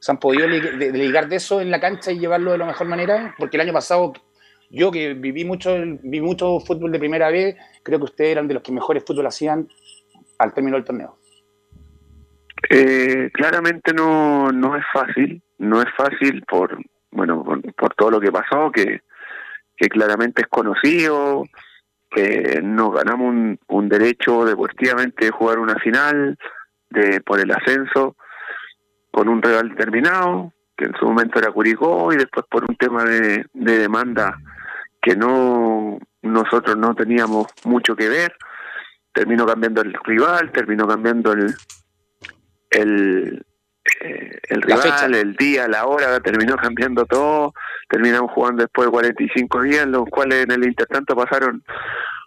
¿Se 0.00 0.10
han 0.10 0.18
podido 0.18 0.48
ligar 0.48 1.28
de 1.28 1.36
eso 1.36 1.60
en 1.60 1.70
la 1.70 1.80
cancha 1.80 2.10
y 2.10 2.18
llevarlo 2.18 2.52
de 2.52 2.58
la 2.58 2.66
mejor 2.66 2.88
manera? 2.88 3.36
Porque 3.38 3.56
el 3.56 3.60
año 3.60 3.72
pasado, 3.72 4.12
yo 4.68 4.90
que 4.90 5.14
viví 5.14 5.44
mucho, 5.44 5.76
vi 6.02 6.20
mucho 6.20 6.58
fútbol 6.58 6.90
de 6.90 6.98
primera 6.98 7.30
vez, 7.30 7.56
creo 7.84 8.00
que 8.00 8.06
ustedes 8.06 8.32
eran 8.32 8.48
de 8.48 8.54
los 8.54 8.64
que 8.64 8.72
mejores 8.72 9.04
fútbol 9.06 9.28
hacían 9.28 9.68
al 10.38 10.52
término 10.52 10.76
del 10.76 10.84
torneo. 10.84 11.18
Eh, 12.70 13.30
claramente 13.32 13.92
no, 13.92 14.50
no 14.52 14.76
es 14.76 14.84
fácil, 14.92 15.42
no 15.58 15.82
es 15.82 15.88
fácil 15.96 16.42
por, 16.48 16.78
bueno, 17.10 17.44
por 17.76 17.94
todo 17.94 18.12
lo 18.12 18.20
que 18.20 18.32
pasó, 18.32 18.70
que 18.70 19.02
que 19.76 19.88
claramente 19.88 20.42
es 20.42 20.48
conocido, 20.48 21.44
que 22.10 22.60
nos 22.62 22.94
ganamos 22.94 23.58
un, 23.68 23.88
derecho 23.88 24.44
deportivamente 24.44 25.26
de 25.26 25.30
jugar 25.30 25.58
una 25.58 25.74
final 25.76 26.38
de 26.90 27.20
por 27.20 27.40
el 27.40 27.50
ascenso 27.50 28.16
con 29.10 29.28
un 29.28 29.42
rival 29.42 29.70
determinado, 29.70 30.52
que 30.76 30.86
en 30.86 30.94
su 30.96 31.06
momento 31.06 31.38
era 31.38 31.52
Curicó, 31.52 32.12
y 32.12 32.16
después 32.16 32.46
por 32.48 32.64
un 32.68 32.76
tema 32.76 33.04
de, 33.04 33.44
demanda 33.52 34.38
que 35.02 35.16
no 35.16 35.98
nosotros 36.22 36.76
no 36.76 36.94
teníamos 36.94 37.48
mucho 37.64 37.94
que 37.94 38.08
ver, 38.08 38.34
terminó 39.12 39.44
cambiando 39.44 39.82
el 39.82 39.94
rival, 40.04 40.50
terminó 40.50 40.88
cambiando 40.88 41.32
el 41.32 41.54
el, 42.74 43.44
eh, 44.00 44.40
el 44.48 44.62
rival, 44.62 45.14
el 45.14 45.36
día, 45.36 45.68
la 45.68 45.86
hora, 45.86 46.20
terminó 46.20 46.56
cambiando 46.56 47.04
todo, 47.06 47.54
terminamos 47.88 48.30
jugando 48.32 48.62
después 48.62 48.86
de 48.86 48.92
45 48.92 49.62
días, 49.62 49.86
los 49.86 50.04
cuales 50.10 50.44
en 50.44 50.52
el 50.52 50.64
intertanto 50.64 51.14
pasaron 51.14 51.62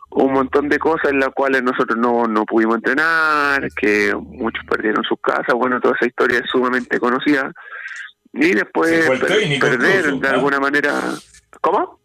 un 0.10 0.34
montón 0.34 0.70
de 0.70 0.80
cosas 0.80 1.12
en 1.12 1.20
las 1.20 1.30
cuales 1.30 1.64
nosotros 1.64 1.98
no, 1.98 2.26
no 2.26 2.46
pudimos 2.46 2.78
entrenar, 2.78 3.68
que 3.76 4.16
muchos 4.16 4.64
perdieron 4.66 5.04
sus 5.04 5.20
casas, 5.22 5.54
bueno, 5.56 5.80
toda 5.80 5.96
esa 5.96 6.08
historia 6.08 6.40
es 6.40 6.50
sumamente 6.50 7.00
conocida. 7.00 7.52
Y 8.34 8.54
después 8.54 9.10
perder 9.60 10.14
de 10.14 10.28
alguna 10.28 10.60
manera... 10.60 10.94
¿Cómo? 11.62 12.00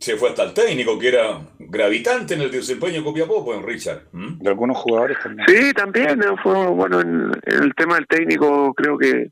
Se 0.00 0.16
fue 0.16 0.30
hasta 0.30 0.44
el 0.44 0.54
técnico, 0.54 0.98
que 0.98 1.08
era 1.08 1.40
gravitante 1.58 2.32
en 2.34 2.40
el 2.40 2.50
desempeño 2.50 3.00
de 3.00 3.04
Copiapó, 3.04 3.44
pues, 3.44 3.62
Richard. 3.62 4.04
De 4.12 4.48
algunos 4.48 4.78
jugadores 4.78 5.18
también. 5.22 5.46
Sí, 5.46 5.72
también. 5.74 6.20
Fue, 6.42 6.66
bueno, 6.68 7.00
en, 7.00 7.30
el 7.44 7.74
tema 7.74 7.96
del 7.96 8.06
técnico 8.06 8.72
creo 8.72 8.96
que 8.96 9.30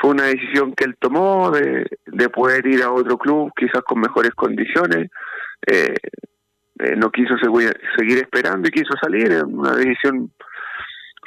fue 0.00 0.10
una 0.10 0.24
decisión 0.24 0.74
que 0.74 0.84
él 0.84 0.96
tomó 1.00 1.50
de, 1.50 1.86
de 2.06 2.28
poder 2.28 2.66
ir 2.66 2.82
a 2.82 2.92
otro 2.92 3.16
club, 3.16 3.50
quizás 3.56 3.82
con 3.82 4.00
mejores 4.00 4.32
condiciones. 4.32 5.10
Eh, 5.66 5.94
eh, 6.78 6.96
no 6.96 7.10
quiso 7.10 7.34
seguir, 7.38 8.18
esperando 8.18 8.68
y 8.68 8.72
quiso 8.72 8.94
salir. 9.00 9.32
Es 9.32 9.42
una 9.42 9.76
decisión 9.76 10.30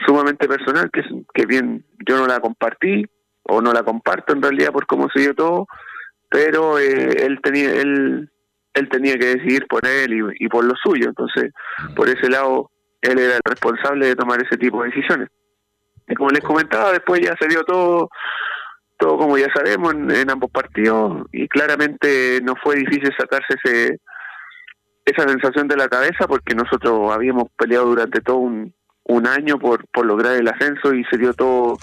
sumamente 0.06 0.48
personal 0.48 0.90
que, 0.92 1.02
que 1.34 1.46
bien 1.46 1.86
yo 2.08 2.18
no 2.18 2.28
la 2.28 2.40
compartí 2.40 3.06
o 3.44 3.62
no 3.62 3.74
la 3.74 3.84
comparto 3.84 4.34
en 4.34 4.42
realidad 4.42 4.72
por 4.72 4.88
cómo 4.88 5.10
se 5.14 5.22
dio 5.22 5.36
todo, 5.36 5.68
pero 6.30 6.80
eh, 6.80 7.26
él 7.26 7.40
tenía 7.44 7.74
él 7.74 8.30
él 8.74 8.90
tenía 8.90 9.18
que 9.18 9.36
decidir 9.36 9.68
por 9.68 9.86
él 9.86 10.34
y, 10.40 10.48
por 10.48 10.64
lo 10.64 10.74
suyo. 10.76 11.10
Entonces, 11.10 11.52
por 11.96 12.10
ese 12.10 12.30
lado, 12.30 12.72
él 13.02 13.20
era 13.20 13.36
el 13.36 13.42
responsable 13.46 14.08
de 14.08 14.16
tomar 14.16 14.42
ese 14.44 14.58
tipo 14.58 14.82
de 14.82 14.90
decisiones. 14.90 15.30
Y 16.08 16.16
como 16.16 16.30
les 16.30 16.44
comentaba, 16.44 16.92
después 16.92 17.22
ya 17.22 17.36
se 17.40 17.48
dio 17.48 17.64
todo, 17.64 18.10
todo 18.98 19.18
como 19.18 19.38
ya 19.38 19.48
sabemos 19.54 19.94
en, 19.94 20.30
ambos 20.30 20.52
partidos 20.52 21.26
y 21.32 21.48
claramente 21.48 22.42
no 22.44 22.56
fue 22.62 22.76
difícil 22.76 23.14
sacarse 23.18 23.56
ese 23.64 24.00
esa 25.06 25.28
sensación 25.28 25.68
de 25.68 25.76
la 25.76 25.90
cabeza 25.90 26.28
porque 26.28 26.56
nosotros 26.56 27.12
habíamos 27.12 27.50
peleado 27.58 27.88
durante 27.88 28.22
todo 28.22 28.38
un, 28.38 28.74
un 29.06 29.28
año 29.28 29.58
por, 29.60 29.86
por 29.88 30.06
lograr 30.06 30.34
el 30.34 30.48
ascenso 30.48 30.94
y 30.94 31.04
se 31.06 31.18
dio 31.18 31.34
todo 31.34 31.78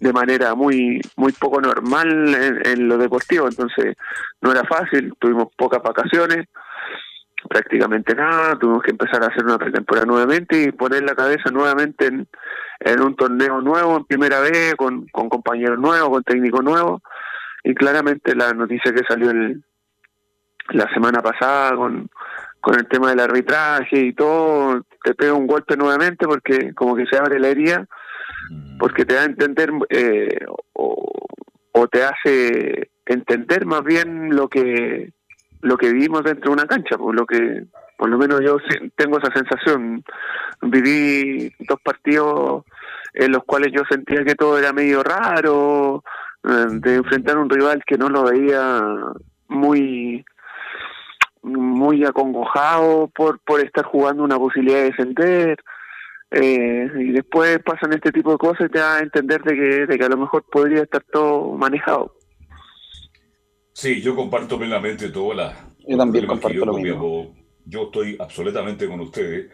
de 0.00 0.12
manera 0.12 0.54
muy 0.54 1.00
muy 1.16 1.32
poco 1.32 1.60
normal 1.60 2.34
en, 2.64 2.88
lo 2.88 2.98
deportivo. 2.98 3.46
Entonces 3.46 3.96
no 4.40 4.50
era 4.50 4.64
fácil 4.64 5.14
tuvimos 5.18 5.48
pocas 5.56 5.82
vacaciones 5.82 6.46
prácticamente 7.48 8.14
nada 8.14 8.58
tuvimos 8.58 8.82
que 8.82 8.92
empezar 8.92 9.22
a 9.22 9.26
hacer 9.26 9.44
una 9.44 9.58
pretemporada 9.58 10.06
nuevamente 10.06 10.62
y 10.62 10.72
poner 10.72 11.02
la 11.02 11.14
cabeza 11.14 11.50
nuevamente 11.50 12.06
en, 12.06 12.26
en 12.80 13.00
un 13.02 13.14
torneo 13.16 13.60
nuevo 13.60 13.98
en 13.98 14.04
primera 14.06 14.40
vez 14.40 14.74
con, 14.76 15.06
con 15.08 15.28
compañeros 15.28 15.78
nuevos 15.78 16.08
con 16.08 16.22
técnicos 16.22 16.64
nuevos. 16.64 17.02
Y 17.62 17.74
claramente 17.74 18.34
la 18.34 18.52
noticia 18.52 18.92
que 18.92 19.04
salió 19.08 19.30
el, 19.30 19.62
la 20.70 20.92
semana 20.92 21.20
pasada 21.20 21.76
con 21.76 22.08
con 22.64 22.76
el 22.76 22.88
tema 22.88 23.10
del 23.10 23.20
arbitraje 23.20 24.00
y 24.00 24.14
todo, 24.14 24.80
te 25.02 25.14
pega 25.14 25.34
un 25.34 25.46
golpe 25.46 25.76
nuevamente 25.76 26.24
porque 26.24 26.72
como 26.72 26.96
que 26.96 27.04
se 27.04 27.18
abre 27.18 27.38
la 27.38 27.48
herida, 27.48 27.86
mm. 28.50 28.78
porque 28.78 29.04
te 29.04 29.14
da 29.14 29.20
a 29.20 29.26
entender 29.26 29.70
eh, 29.90 30.38
o, 30.72 31.10
te 31.92 32.02
hace 32.02 32.90
entender 33.04 33.66
más 33.66 33.84
bien 33.84 34.34
lo 34.34 34.48
que 34.48 35.12
lo 35.60 35.76
que 35.76 35.92
vivimos 35.92 36.24
dentro 36.24 36.50
de 36.50 36.54
una 36.54 36.66
cancha, 36.66 36.96
por 36.96 37.14
lo 37.14 37.26
que 37.26 37.66
por 37.98 38.08
lo 38.08 38.16
menos 38.16 38.40
yo 38.40 38.56
tengo 38.96 39.18
esa 39.18 39.30
sensación. 39.32 40.02
Viví 40.62 41.52
dos 41.68 41.78
partidos 41.84 42.64
en 43.12 43.30
los 43.30 43.44
cuales 43.44 43.70
yo 43.72 43.82
sentía 43.88 44.24
que 44.24 44.34
todo 44.34 44.58
era 44.58 44.72
medio 44.72 45.02
raro, 45.02 46.02
eh, 46.42 46.66
de 46.70 46.94
enfrentar 46.96 47.36
a 47.36 47.40
un 47.40 47.50
rival 47.50 47.82
que 47.86 47.98
no 47.98 48.08
lo 48.08 48.24
veía 48.24 48.82
muy 49.48 50.24
muy 51.84 52.04
acongojado 52.04 53.08
por, 53.14 53.38
por 53.40 53.60
estar 53.60 53.84
jugando 53.84 54.24
una 54.24 54.38
posibilidad 54.38 54.78
de 54.78 54.90
descender. 54.90 55.58
Eh, 56.30 56.90
y 56.98 57.12
después 57.12 57.60
pasan 57.62 57.92
este 57.92 58.10
tipo 58.10 58.32
de 58.32 58.38
cosas 58.38 58.66
y 58.66 58.72
te 58.72 58.78
da 58.78 58.96
a 58.96 59.00
entender 59.00 59.42
de 59.42 59.54
que, 59.54 59.86
de 59.86 59.98
que 59.98 60.04
a 60.04 60.08
lo 60.08 60.16
mejor 60.16 60.44
podría 60.50 60.82
estar 60.82 61.02
todo 61.12 61.52
manejado. 61.52 62.16
Sí, 63.72 64.00
yo 64.00 64.16
comparto 64.16 64.58
plenamente 64.58 65.10
todas 65.10 65.36
las... 65.36 65.86
Yo 65.86 65.96
también 65.96 66.26
comparto 66.26 66.64
lo 66.64 66.74
mismo. 66.74 67.34
Yo 67.66 67.84
estoy 67.84 68.16
absolutamente 68.18 68.86
con 68.86 69.00
ustedes, 69.00 69.50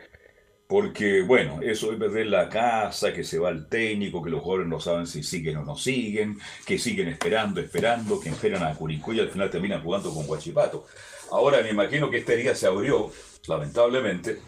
porque, 0.66 1.22
bueno, 1.22 1.60
eso 1.62 1.92
es 1.92 1.98
perder 1.98 2.26
la 2.26 2.48
casa, 2.48 3.12
que 3.12 3.24
se 3.24 3.38
va 3.38 3.50
el 3.50 3.68
técnico, 3.68 4.22
que 4.22 4.30
los 4.30 4.40
jugadores 4.40 4.68
no 4.68 4.80
saben 4.80 5.06
si 5.06 5.22
siguen 5.22 5.58
o 5.58 5.64
no 5.64 5.76
siguen, 5.76 6.38
que 6.66 6.78
siguen 6.78 7.08
esperando, 7.08 7.60
esperando, 7.60 8.20
que 8.20 8.30
esperan 8.30 8.62
a 8.62 8.74
Curicó 8.74 9.12
y 9.12 9.20
al 9.20 9.28
final 9.28 9.50
terminan 9.50 9.82
jugando 9.82 10.12
con 10.12 10.26
Guachipato. 10.26 10.86
Ahora 11.30 11.62
me 11.62 11.70
imagino 11.70 12.10
que 12.10 12.18
esta 12.18 12.32
herida 12.32 12.54
se 12.54 12.66
abrió, 12.66 13.10
lamentablemente, 13.46 14.40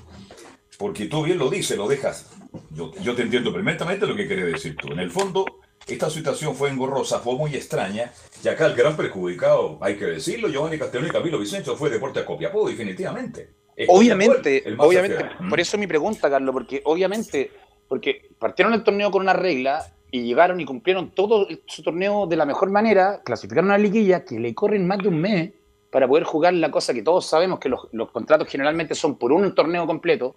porque 0.78 1.06
tú 1.06 1.24
bien 1.24 1.38
lo 1.38 1.48
dices, 1.48 1.76
lo 1.76 1.88
dejas. 1.88 2.30
Yo, 2.70 2.92
yo 3.02 3.14
te 3.14 3.22
entiendo 3.22 3.52
perfectamente 3.52 4.06
lo 4.06 4.16
que 4.16 4.26
quieres 4.26 4.52
decir 4.52 4.76
tú. 4.76 4.92
En 4.92 4.98
el 4.98 5.10
fondo, 5.10 5.44
esta 5.86 6.10
situación 6.10 6.54
fue 6.54 6.70
engorrosa, 6.70 7.20
fue 7.20 7.34
muy 7.36 7.54
extraña, 7.54 8.12
y 8.42 8.48
acá 8.48 8.66
el 8.66 8.74
gran 8.74 8.96
perjudicado, 8.96 9.78
hay 9.80 9.96
que 9.96 10.06
decirlo, 10.06 10.48
Giovanni 10.48 10.78
Castellón 10.78 11.08
y 11.08 11.10
Camilo 11.10 11.38
Vicencio 11.38 11.76
fue 11.76 11.90
Deportes 11.90 12.24
Copiapó, 12.24 12.68
definitivamente. 12.68 13.50
obviamente, 13.88 14.64
obviamente, 14.78 15.30
por 15.48 15.60
eso 15.60 15.78
mi 15.78 15.86
pregunta, 15.86 16.28
Carlos, 16.28 16.52
porque 16.52 16.82
obviamente, 16.84 17.50
porque 17.88 18.30
partieron 18.38 18.74
el 18.74 18.84
torneo 18.84 19.10
con 19.10 19.22
una 19.22 19.32
regla 19.32 19.86
y 20.10 20.22
llegaron 20.22 20.60
y 20.60 20.64
cumplieron 20.64 21.10
todo 21.10 21.48
su 21.66 21.82
torneo 21.82 22.26
de 22.26 22.36
la 22.36 22.44
mejor 22.44 22.70
manera, 22.70 23.22
clasificaron 23.24 23.70
a 23.70 23.78
la 23.78 23.82
liguilla, 23.82 24.24
que 24.24 24.38
le 24.38 24.54
corren 24.54 24.86
más 24.86 24.98
de 24.98 25.08
un 25.08 25.20
mes, 25.20 25.52
para 25.92 26.08
poder 26.08 26.24
jugar 26.24 26.54
la 26.54 26.70
cosa 26.70 26.94
que 26.94 27.02
todos 27.02 27.26
sabemos 27.26 27.60
que 27.60 27.68
los, 27.68 28.10
contratos 28.10 28.48
generalmente 28.48 28.94
son 28.94 29.18
por 29.18 29.30
un 29.30 29.54
torneo 29.54 29.86
completo. 29.86 30.34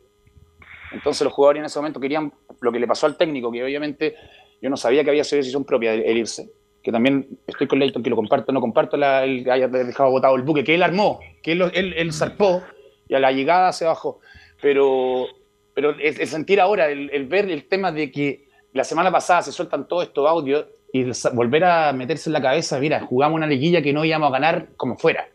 Entonces 0.92 1.24
los 1.24 1.32
jugadores 1.32 1.62
en 1.62 1.66
ese 1.66 1.80
momento 1.80 2.00
querían 2.02 2.34
lo 2.60 2.72
que 2.74 2.80
le 2.80 2.86
pasó 2.86 3.06
al 3.06 3.16
técnico, 3.16 3.50
que 3.54 3.64
obviamente 3.64 4.16
yo 4.62 4.70
no 4.70 4.76
sabía 4.76 5.06
que 5.06 5.12
había 5.12 5.24
sido 5.24 5.38
decisión 5.38 5.64
propia 5.64 5.94
el, 5.94 6.18
irse. 6.18 6.52
Que 6.84 6.92
también 6.92 7.40
estoy 7.48 7.68
con 7.68 7.80
Leighton, 7.80 8.04
que 8.04 8.10
lo 8.10 8.18
comparto, 8.18 8.52
no 8.52 8.60
comparto 8.60 8.98
la, 8.98 9.24
el 9.24 9.50
haya 9.50 9.70
dejado 9.70 10.12
botado 10.12 10.36
el 10.36 10.42
buque, 10.42 10.66
que 10.66 10.76
él 10.76 10.84
armó, 10.84 11.22
que 11.42 11.54
él, 11.54 11.72
él, 11.74 12.12
zarpó 12.12 12.62
y 13.08 13.16
a 13.16 13.20
la 13.20 13.32
llegada 13.32 13.72
se 13.72 13.86
bajó. 13.86 14.20
Pero, 14.62 15.26
pero 15.74 15.92
el, 15.98 16.28
sentir 16.28 16.60
ahora, 16.60 16.90
el, 16.90 17.28
ver 17.28 17.50
el 17.50 17.66
tema 17.70 17.94
de 17.94 18.12
que 18.12 18.50
la 18.74 18.84
semana 18.84 19.10
pasada 19.10 19.42
se 19.44 19.54
sueltan 19.54 19.88
todos 19.88 20.04
estos 20.04 20.30
audios 20.30 20.66
y 20.92 21.06
volver 21.32 21.64
a 21.64 21.94
meterse 21.94 22.30
en 22.30 22.34
la 22.34 22.42
cabeza, 22.42 22.78
mira, 22.78 23.00
jugamos 23.00 23.38
una 23.38 23.48
liguilla 23.48 23.82
que 23.82 23.94
no 23.94 24.04
íbamos 24.04 24.28
a 24.28 24.34
ganar 24.34 24.68
como 24.76 24.98
fuera 24.98 25.30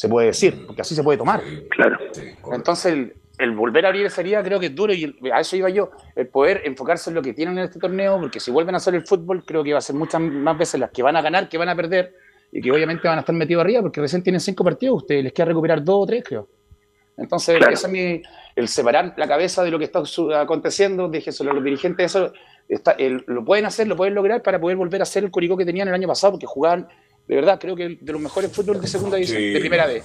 se 0.00 0.08
puede 0.08 0.28
decir, 0.28 0.64
porque 0.66 0.80
así 0.80 0.94
se 0.94 1.02
puede 1.02 1.18
tomar. 1.18 1.42
Claro. 1.68 1.98
Entonces, 2.52 3.12
el, 3.36 3.50
volver 3.50 3.84
a 3.84 3.88
abrir 3.88 4.06
esa 4.06 4.22
herida 4.22 4.42
creo 4.42 4.58
que 4.58 4.66
es 4.66 4.74
duro 4.74 4.94
y 4.94 5.14
a 5.30 5.40
eso 5.40 5.56
iba 5.56 5.68
yo, 5.68 5.90
el 6.16 6.26
poder 6.26 6.62
enfocarse 6.64 7.10
en 7.10 7.16
lo 7.16 7.20
que 7.20 7.34
tienen 7.34 7.58
en 7.58 7.64
este 7.64 7.78
torneo, 7.78 8.18
porque 8.18 8.40
si 8.40 8.50
vuelven 8.50 8.74
a 8.74 8.78
hacer 8.78 8.94
el 8.94 9.06
fútbol, 9.06 9.44
creo 9.44 9.62
que 9.62 9.74
va 9.74 9.78
a 9.78 9.82
ser 9.82 9.94
muchas 9.94 10.22
más 10.22 10.56
veces 10.56 10.80
las 10.80 10.90
que 10.90 11.02
van 11.02 11.16
a 11.16 11.20
ganar, 11.20 11.50
que 11.50 11.58
van 11.58 11.68
a 11.68 11.76
perder 11.76 12.14
y 12.50 12.62
que 12.62 12.72
obviamente 12.72 13.08
van 13.08 13.18
a 13.18 13.20
estar 13.20 13.34
metidos 13.34 13.60
arriba, 13.60 13.82
porque 13.82 14.00
recién 14.00 14.22
tienen 14.22 14.40
cinco 14.40 14.64
partidos, 14.64 15.02
ustedes 15.02 15.22
les 15.22 15.34
queda 15.34 15.44
recuperar 15.44 15.84
dos 15.84 16.04
o 16.04 16.06
tres, 16.06 16.24
creo. 16.24 16.48
Entonces, 17.18 17.60
ese 17.60 17.86
es 17.86 17.92
mi, 17.92 18.22
el 18.56 18.68
separar 18.68 19.12
la 19.18 19.28
cabeza 19.28 19.62
de 19.62 19.70
lo 19.70 19.78
que 19.78 19.84
está 19.84 20.02
aconteciendo, 20.40 21.10
déjeselo 21.10 21.50
a 21.50 21.54
los 21.54 21.62
dirigentes, 21.62 22.06
eso 22.06 22.32
está, 22.66 22.96
lo 23.26 23.44
pueden 23.44 23.66
hacer, 23.66 23.86
lo 23.86 23.96
pueden 23.96 24.14
lograr 24.14 24.42
para 24.42 24.58
poder 24.58 24.78
volver 24.78 25.02
a 25.02 25.04
ser 25.04 25.24
el 25.24 25.30
Curicó 25.30 25.58
que 25.58 25.66
tenían 25.66 25.88
el 25.88 25.94
año 25.94 26.08
pasado, 26.08 26.32
porque 26.32 26.46
jugaban 26.46 26.88
de 27.26 27.34
verdad, 27.36 27.58
creo 27.60 27.76
que 27.76 27.98
de 28.00 28.12
los 28.12 28.20
mejores 28.20 28.52
fútbol 28.52 28.80
de 28.80 28.86
segunda 28.88 29.16
división, 29.16 29.40
de 29.40 29.60
primera 29.60 29.86
vez. 29.86 30.04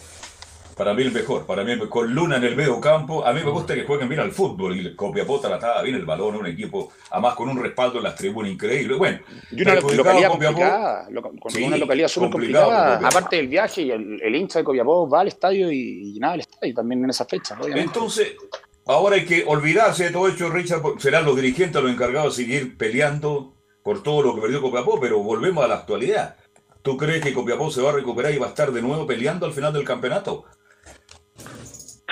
Para 0.75 0.93
mí 0.93 1.03
el 1.03 1.11
mejor, 1.13 1.45
para 1.45 1.63
mí 1.63 1.71
el 1.71 1.79
mejor. 1.79 2.09
Luna 2.09 2.35
en 2.35 2.43
el 2.43 2.55
medio 2.55 2.81
campo. 2.81 3.25
A 3.25 3.31
mí 3.31 3.39
me 3.41 3.49
gusta 3.49 3.73
que 3.73 3.85
jueguen 3.85 4.09
bien 4.09 4.19
al 4.19 4.33
fútbol 4.33 4.77
y 4.77 4.93
Copiapó 4.93 5.39
trataba 5.39 5.81
bien 5.81 5.95
el 5.95 6.05
balón, 6.05 6.35
un 6.35 6.47
equipo, 6.47 6.91
además 7.11 7.35
con 7.35 7.47
un 7.47 7.63
respaldo 7.63 7.99
en 7.99 8.03
las 8.03 8.15
tribunas 8.15 8.51
increíble. 8.51 8.95
Bueno, 8.97 9.19
y 9.51 9.61
una 9.61 9.75
localidad 9.75 10.29
complicada, 10.29 11.07
con 11.39 11.63
una 11.63 11.77
localidad 11.77 12.09
súper 12.09 12.29
complicada. 12.29 12.97
Aparte 13.07 13.37
del 13.37 13.47
viaje, 13.47 13.83
y 13.83 13.91
el, 13.91 14.35
hincha 14.35 14.59
de 14.59 14.65
Copiapó 14.65 15.09
va 15.09 15.21
al 15.21 15.29
estadio 15.29 15.71
y, 15.71 16.17
nada, 16.19 16.33
el 16.33 16.41
estadio 16.41 16.73
también 16.73 17.05
en 17.05 17.09
esa 17.09 17.23
fecha. 17.23 17.57
Entonces, 17.73 18.35
ahora 18.85 19.15
hay 19.15 19.25
que 19.25 19.45
olvidarse 19.47 20.05
de 20.05 20.11
todo 20.11 20.27
esto, 20.27 20.49
Richard. 20.49 20.81
Serán 20.99 21.23
los 21.23 21.37
dirigentes 21.37 21.81
los 21.81 21.89
encargados 21.89 22.35
de 22.35 22.43
seguir 22.43 22.77
peleando 22.77 23.53
por 23.81 24.03
todo 24.03 24.21
lo 24.21 24.35
que 24.35 24.41
perdió 24.41 24.61
Copiapó, 24.61 24.99
pero 24.99 25.19
volvemos 25.19 25.63
a 25.63 25.69
la 25.69 25.75
actualidad. 25.75 26.35
¿Tú 26.85 26.95
crees 26.97 27.23
que 27.23 27.33
Copiapó 27.33 27.71
se 27.71 27.81
va 27.81 27.89
a 27.89 27.93
recuperar 27.93 28.31
y 28.31 28.37
va 28.37 28.45
a 28.45 28.49
estar 28.49 28.71
de 28.71 28.79
nuevo 28.79 29.07
peleando 29.07 29.47
al 29.47 29.53
final 29.53 29.73
del 29.73 29.83
campeonato? 29.83 30.45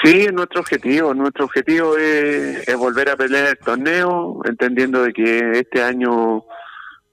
Sí, 0.04 0.22
es 0.22 0.34
nuestro 0.34 0.62
objetivo. 0.62 1.14
Nuestro 1.14 1.46
objetivo 1.46 1.96
es, 1.96 2.76
volver 2.76 3.10
a 3.10 3.16
pelear 3.16 3.50
el 3.50 3.58
torneo, 3.60 4.42
entendiendo 4.46 5.04
de 5.04 5.14
que 5.14 5.52
este 5.60 5.84
año 5.84 6.44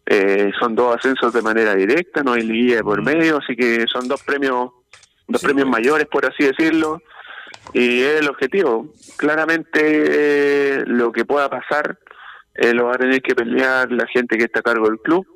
eh, 0.06 0.50
son 0.58 0.74
dos 0.74 0.96
ascensos 0.96 1.34
de 1.34 1.42
manera 1.42 1.74
directa, 1.74 2.22
no 2.22 2.32
hay 2.32 2.44
liguilla 2.44 2.82
por 2.82 3.02
mm. 3.02 3.04
medio, 3.04 3.36
así 3.36 3.54
que 3.54 3.84
son 3.92 4.08
dos 4.08 4.22
premios, 4.22 4.70
dos 5.28 5.42
premios 5.42 5.68
mayores, 5.68 6.06
por 6.06 6.24
así 6.24 6.44
decirlo, 6.44 7.02
y 7.74 8.00
es 8.00 8.20
el 8.20 8.28
objetivo. 8.30 8.86
Claramente 9.18 9.80
eh, 9.82 10.84
lo 10.86 11.12
que 11.12 11.26
pueda 11.26 11.50
pasar 11.50 11.98
eh, 12.54 12.72
lo 12.72 12.86
va 12.86 12.94
a 12.94 12.98
tener 12.98 13.20
que 13.20 13.34
pelear 13.34 13.92
la 13.92 14.06
gente 14.06 14.38
que 14.38 14.44
está 14.44 14.60
a 14.60 14.62
cargo 14.62 14.88
del 14.88 14.98
club. 15.00 15.26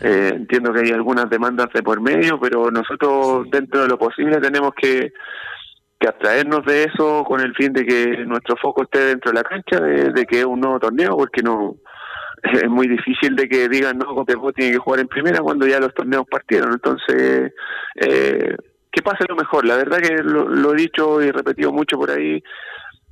Entiendo 0.00 0.72
que 0.72 0.80
hay 0.80 0.90
algunas 0.90 1.28
demandas 1.28 1.68
de 1.74 1.82
por 1.82 2.00
medio, 2.00 2.38
pero 2.40 2.70
nosotros 2.70 3.48
dentro 3.50 3.82
de 3.82 3.88
lo 3.88 3.98
posible 3.98 4.40
tenemos 4.40 4.72
que 4.74 5.12
que 6.00 6.08
abstraernos 6.08 6.64
de 6.64 6.84
eso 6.84 7.24
con 7.24 7.40
el 7.40 7.54
fin 7.54 7.74
de 7.74 7.84
que 7.84 8.24
nuestro 8.24 8.56
foco 8.56 8.84
esté 8.84 9.00
dentro 9.00 9.30
de 9.30 9.36
la 9.36 9.44
cancha, 9.44 9.78
de, 9.80 10.24
que 10.24 10.40
es 10.40 10.46
un 10.46 10.58
nuevo 10.58 10.80
torneo, 10.80 11.14
porque 11.14 11.42
no 11.42 11.76
es 12.42 12.68
muy 12.70 12.88
difícil 12.88 13.36
de 13.36 13.46
que 13.46 13.68
digan, 13.68 13.98
no, 13.98 14.14
Copiapó 14.14 14.50
tiene 14.50 14.72
que 14.72 14.78
jugar 14.78 15.00
en 15.00 15.08
primera 15.08 15.40
cuando 15.40 15.66
ya 15.66 15.78
los 15.78 15.92
torneos 15.92 16.24
partieron. 16.28 16.72
Entonces, 16.72 17.52
eh, 17.96 18.56
que 18.90 19.02
pase 19.02 19.26
lo 19.28 19.36
mejor. 19.36 19.66
La 19.66 19.76
verdad 19.76 19.98
que 19.98 20.22
lo, 20.22 20.72
he 20.72 20.76
dicho 20.76 21.20
y 21.22 21.30
repetido 21.30 21.70
mucho 21.70 21.98
por 21.98 22.10
ahí, 22.10 22.42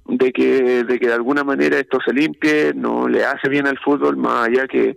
de 0.06 0.32
que, 0.32 0.84
de 0.84 0.98
que 0.98 1.09
de 1.09 1.12
alguna 1.12 1.44
manera 1.44 1.78
esto 1.78 1.98
se 2.02 2.14
limpie, 2.14 2.72
no 2.74 3.06
le 3.06 3.22
hace 3.22 3.50
bien 3.50 3.66
al 3.66 3.78
fútbol, 3.78 4.16
más 4.16 4.48
allá 4.48 4.66
que, 4.66 4.96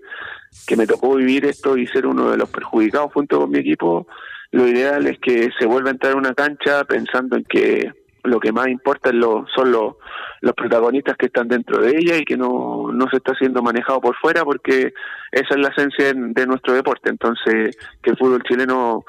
que 0.67 0.75
me 0.75 0.87
tocó 0.87 1.15
vivir 1.15 1.45
esto 1.45 1.77
y 1.77 1.87
ser 1.87 2.05
uno 2.05 2.31
de 2.31 2.37
los 2.37 2.49
perjudicados 2.49 3.13
junto 3.13 3.39
con 3.39 3.51
mi 3.51 3.59
equipo 3.59 4.07
lo 4.51 4.67
ideal 4.67 5.07
es 5.07 5.17
que 5.19 5.49
se 5.57 5.65
vuelva 5.65 5.89
a 5.89 5.93
entrar 5.93 6.13
a 6.13 6.17
una 6.17 6.33
cancha 6.33 6.83
pensando 6.83 7.37
en 7.37 7.45
que 7.45 7.91
lo 8.23 8.39
que 8.39 8.51
más 8.51 8.67
importa 8.67 9.11
son 9.55 9.71
los, 9.71 9.95
los 10.41 10.53
protagonistas 10.53 11.17
que 11.17 11.27
están 11.27 11.47
dentro 11.47 11.81
de 11.81 11.97
ella 11.97 12.17
y 12.17 12.25
que 12.25 12.37
no, 12.37 12.91
no 12.91 13.09
se 13.09 13.17
está 13.17 13.33
siendo 13.35 13.63
manejado 13.63 13.99
por 14.01 14.15
fuera 14.17 14.43
porque 14.43 14.93
esa 15.31 15.55
es 15.55 15.57
la 15.57 15.69
esencia 15.69 16.13
de 16.13 16.45
nuestro 16.45 16.73
deporte. 16.73 17.09
Entonces, 17.09 17.75
que 18.03 18.11
el 18.11 18.17
fútbol 18.17 18.43
chileno 18.43 19.05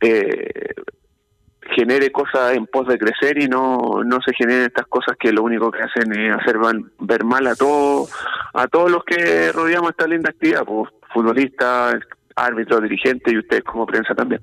eh, 0.00 0.74
genere 1.74 2.10
cosas 2.10 2.54
en 2.54 2.66
pos 2.66 2.86
de 2.88 2.98
crecer 2.98 3.42
y 3.42 3.48
no, 3.48 4.02
no 4.04 4.18
se 4.24 4.34
generen 4.34 4.66
estas 4.66 4.86
cosas 4.86 5.16
que 5.18 5.32
lo 5.32 5.42
único 5.42 5.70
que 5.70 5.82
hacen 5.82 6.12
es 6.12 6.34
hacer 6.34 6.56
ver 6.98 7.24
mal 7.24 7.46
a 7.46 7.54
todos 7.54 8.10
a 8.54 8.66
todos 8.66 8.90
los 8.90 9.04
que 9.04 9.52
rodeamos 9.52 9.90
esta 9.90 10.06
linda 10.06 10.30
actividad, 10.30 10.64
pues, 10.64 10.90
futbolistas, 11.12 11.96
árbitros, 12.36 12.82
dirigentes 12.82 13.32
y 13.32 13.38
ustedes 13.38 13.64
como 13.64 13.86
prensa 13.86 14.14
también. 14.14 14.42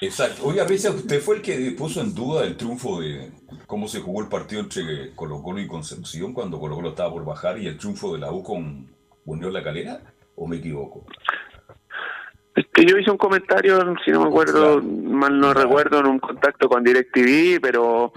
Exacto. 0.00 0.46
Oiga, 0.46 0.64
Risa, 0.64 0.90
usted 0.90 1.20
fue 1.20 1.36
el 1.36 1.42
que 1.42 1.74
puso 1.76 2.00
en 2.00 2.14
duda 2.14 2.44
el 2.44 2.56
triunfo 2.56 3.00
de 3.00 3.30
cómo 3.66 3.88
se 3.88 4.00
jugó 4.00 4.22
el 4.22 4.28
partido 4.28 4.60
entre 4.60 5.14
Colo 5.14 5.42
Colo 5.42 5.60
y 5.60 5.66
Concepción 5.66 6.34
cuando 6.34 6.60
Colo 6.60 6.76
Colo 6.76 6.90
estaba 6.90 7.12
por 7.12 7.24
bajar 7.24 7.58
y 7.58 7.66
el 7.66 7.78
triunfo 7.78 8.12
de 8.12 8.20
la 8.20 8.30
U 8.30 8.42
con 8.42 8.94
Unión 9.24 9.52
La 9.52 9.62
Calera, 9.62 10.00
¿o 10.34 10.46
me 10.46 10.56
equivoco? 10.56 11.06
Es 12.56 12.66
que 12.72 12.86
yo 12.86 12.96
hice 12.96 13.10
un 13.10 13.18
comentario, 13.18 13.78
si 14.02 14.10
no 14.10 14.22
me 14.22 14.28
acuerdo, 14.28 14.82
mal 14.82 15.38
no 15.38 15.52
recuerdo, 15.52 16.00
en 16.00 16.06
un 16.06 16.18
contacto 16.18 16.70
con 16.70 16.82
DirecTV, 16.82 17.60
pero 17.60 18.04
o 18.04 18.12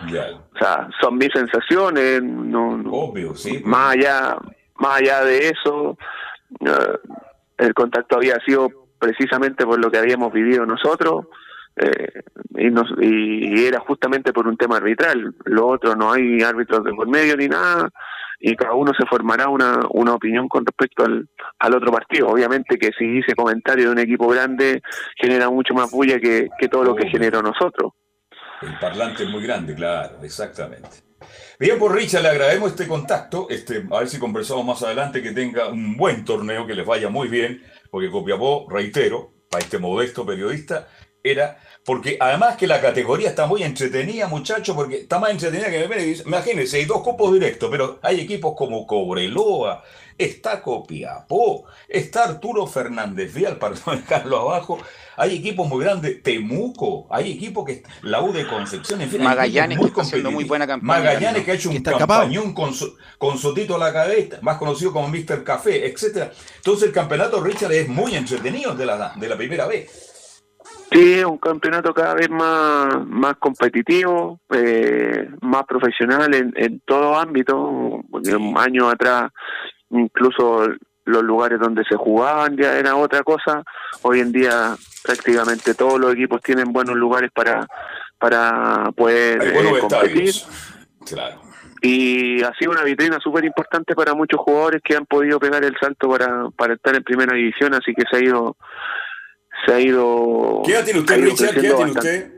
sea, 0.57 0.87
son 1.01 1.17
mis 1.17 1.29
sensaciones, 1.33 2.23
no, 2.23 2.81
Obvio, 2.89 3.35
sí. 3.35 3.61
Más 3.65 3.95
allá, 3.95 4.37
más 4.77 5.01
allá 5.01 5.25
de 5.25 5.49
eso, 5.49 5.97
eh, 6.61 6.97
el 7.57 7.73
contacto 7.73 8.15
había 8.15 8.39
sido 8.45 8.69
precisamente 8.97 9.65
por 9.65 9.77
lo 9.77 9.91
que 9.91 9.97
habíamos 9.97 10.31
vivido 10.31 10.65
nosotros 10.65 11.25
eh, 11.75 12.23
y, 12.57 12.69
nos, 12.69 12.87
y, 13.01 13.65
era 13.65 13.79
justamente 13.79 14.31
por 14.31 14.47
un 14.47 14.55
tema 14.55 14.77
arbitral. 14.77 15.35
Lo 15.45 15.67
otro, 15.67 15.95
no 15.95 16.13
hay 16.13 16.41
árbitros 16.41 16.83
de 16.85 16.93
por 16.93 17.07
medio 17.07 17.35
ni 17.35 17.47
nada, 17.49 17.89
y 18.39 18.55
cada 18.55 18.73
uno 18.73 18.93
se 18.97 19.05
formará 19.05 19.49
una, 19.49 19.81
una 19.91 20.13
opinión 20.13 20.47
con 20.47 20.65
respecto 20.65 21.03
al, 21.03 21.27
al 21.59 21.75
otro 21.75 21.91
partido. 21.91 22.29
Obviamente 22.29 22.77
que 22.77 22.91
si 22.97 23.05
dice 23.05 23.35
comentario 23.35 23.85
de 23.85 23.91
un 23.91 23.99
equipo 23.99 24.27
grande 24.27 24.81
genera 25.15 25.49
mucho 25.49 25.73
más 25.73 25.91
bulla 25.91 26.19
que, 26.19 26.49
que 26.57 26.67
todo 26.67 26.83
lo 26.83 26.95
que 26.95 27.09
generó 27.09 27.41
nosotros. 27.41 27.91
El 28.61 28.77
parlante 28.79 29.23
es 29.23 29.29
muy 29.29 29.43
grande, 29.43 29.73
claro, 29.73 30.17
exactamente. 30.23 30.89
Bien, 31.59 31.77
por 31.77 31.91
pues, 31.91 32.03
Richard, 32.03 32.23
le 32.23 32.29
agradecemos 32.29 32.71
este 32.71 32.87
contacto. 32.87 33.47
Este, 33.49 33.85
a 33.91 33.99
ver 33.99 34.07
si 34.07 34.19
conversamos 34.19 34.65
más 34.65 34.81
adelante, 34.83 35.21
que 35.21 35.31
tenga 35.31 35.67
un 35.67 35.97
buen 35.97 36.23
torneo, 36.23 36.65
que 36.65 36.73
les 36.73 36.85
vaya 36.85 37.09
muy 37.09 37.27
bien, 37.27 37.61
porque 37.91 38.09
Copiapó, 38.09 38.67
reitero, 38.69 39.33
para 39.49 39.63
este 39.63 39.79
modesto 39.79 40.25
periodista, 40.25 40.87
era 41.23 41.57
porque 41.89 42.17
además 42.19 42.55
que 42.55 42.67
la 42.67 42.79
categoría 42.79 43.29
está 43.29 43.47
muy 43.47 43.63
entretenida, 43.63 44.27
muchachos, 44.27 44.75
porque 44.75 44.97
está 44.97 45.17
más 45.17 45.31
entretenida 45.31 45.71
que 45.71 45.87
me 45.87 46.05
Imagínense, 46.23 46.77
hay 46.77 46.85
dos 46.85 47.01
cupos 47.01 47.33
directos, 47.33 47.67
pero 47.71 47.97
hay 48.03 48.19
equipos 48.19 48.53
como 48.55 48.85
Cobreloa, 48.85 49.83
está 50.15 50.61
Copiapó, 50.61 51.63
está 51.87 52.25
Arturo 52.25 52.67
Fernández 52.67 53.33
Vial 53.33 53.57
para 53.59 53.73
no 53.83 53.95
dejarlo 53.95 54.37
abajo. 54.37 54.77
Hay 55.17 55.35
equipos 55.37 55.67
muy 55.67 55.83
grandes, 55.83 56.21
Temuco, 56.21 57.07
hay 57.09 57.31
equipos 57.31 57.65
que 57.65 57.81
la 58.03 58.21
U 58.21 58.31
de 58.33 58.45
Concepción, 58.45 59.01
en 59.01 59.09
fin, 59.09 59.23
Magallanes 59.23 59.79
que 59.79 59.85
está 59.85 60.01
haciendo 60.03 60.29
muy 60.29 60.43
buena 60.43 60.67
campaña. 60.67 60.99
Magallanes 60.99 61.43
que 61.43 61.49
ha 61.49 61.55
hecho 61.55 61.71
un 61.71 61.81
campañón 61.81 62.53
con, 62.53 62.71
con 63.17 63.39
Sotito 63.39 63.73
a 63.73 63.79
la 63.79 63.91
cabeza, 63.91 64.37
más 64.43 64.57
conocido 64.57 64.93
como 64.93 65.07
Mr. 65.07 65.43
Café, 65.43 65.87
etcétera. 65.87 66.31
Entonces 66.57 66.89
el 66.89 66.93
campeonato 66.93 67.41
Richard 67.41 67.71
es 67.71 67.87
muy 67.87 68.15
entretenido 68.15 68.75
de 68.75 68.85
la, 68.85 69.13
de 69.15 69.27
la 69.27 69.35
primera 69.35 69.65
vez. 69.65 70.08
Sí, 70.91 71.13
es 71.19 71.25
un 71.25 71.37
campeonato 71.37 71.93
cada 71.93 72.15
vez 72.15 72.29
más, 72.29 73.05
más 73.07 73.35
competitivo, 73.35 74.39
eh, 74.49 75.29
más 75.41 75.63
profesional 75.65 76.33
en, 76.33 76.51
en 76.55 76.79
todo 76.81 77.17
ámbito. 77.17 77.57
Un 77.59 78.55
año 78.57 78.89
atrás, 78.89 79.31
incluso 79.91 80.67
los 81.05 81.23
lugares 81.23 81.59
donde 81.59 81.83
se 81.83 81.95
jugaban 81.95 82.57
ya 82.57 82.77
era 82.77 82.95
otra 82.95 83.23
cosa. 83.23 83.63
Hoy 84.01 84.19
en 84.19 84.31
día 84.31 84.75
prácticamente 85.03 85.73
todos 85.73 85.99
los 85.99 86.13
equipos 86.13 86.41
tienen 86.41 86.71
buenos 86.71 86.95
lugares 86.95 87.31
para, 87.33 87.67
para 88.17 88.91
poder 88.95 89.41
eh, 89.43 89.79
competir. 89.79 90.33
Claro. 91.05 91.41
Y 91.81 92.43
ha 92.43 92.53
sido 92.55 92.71
una 92.71 92.83
vitrina 92.83 93.19
súper 93.19 93.45
importante 93.45 93.95
para 93.95 94.13
muchos 94.13 94.39
jugadores 94.41 94.81
que 94.83 94.95
han 94.95 95.05
podido 95.05 95.39
pegar 95.39 95.63
el 95.63 95.75
salto 95.79 96.09
para, 96.09 96.49
para 96.57 96.73
estar 96.73 96.95
en 96.95 97.03
primera 97.03 97.35
división, 97.35 97.73
así 97.73 97.93
que 97.93 98.03
se 98.09 98.17
ha 98.17 98.23
ido 98.23 98.57
se 99.65 99.73
ha 99.73 99.79
ido. 99.79 100.61
¿Qué 100.65 100.73
edad 100.73 100.83
tiene 100.83 100.99
usted, 100.99 101.23
Richard? 101.23 101.53
¿Qué 101.53 101.67
edad 101.67 101.75
tiene 101.75 101.91
usted? 101.91 102.33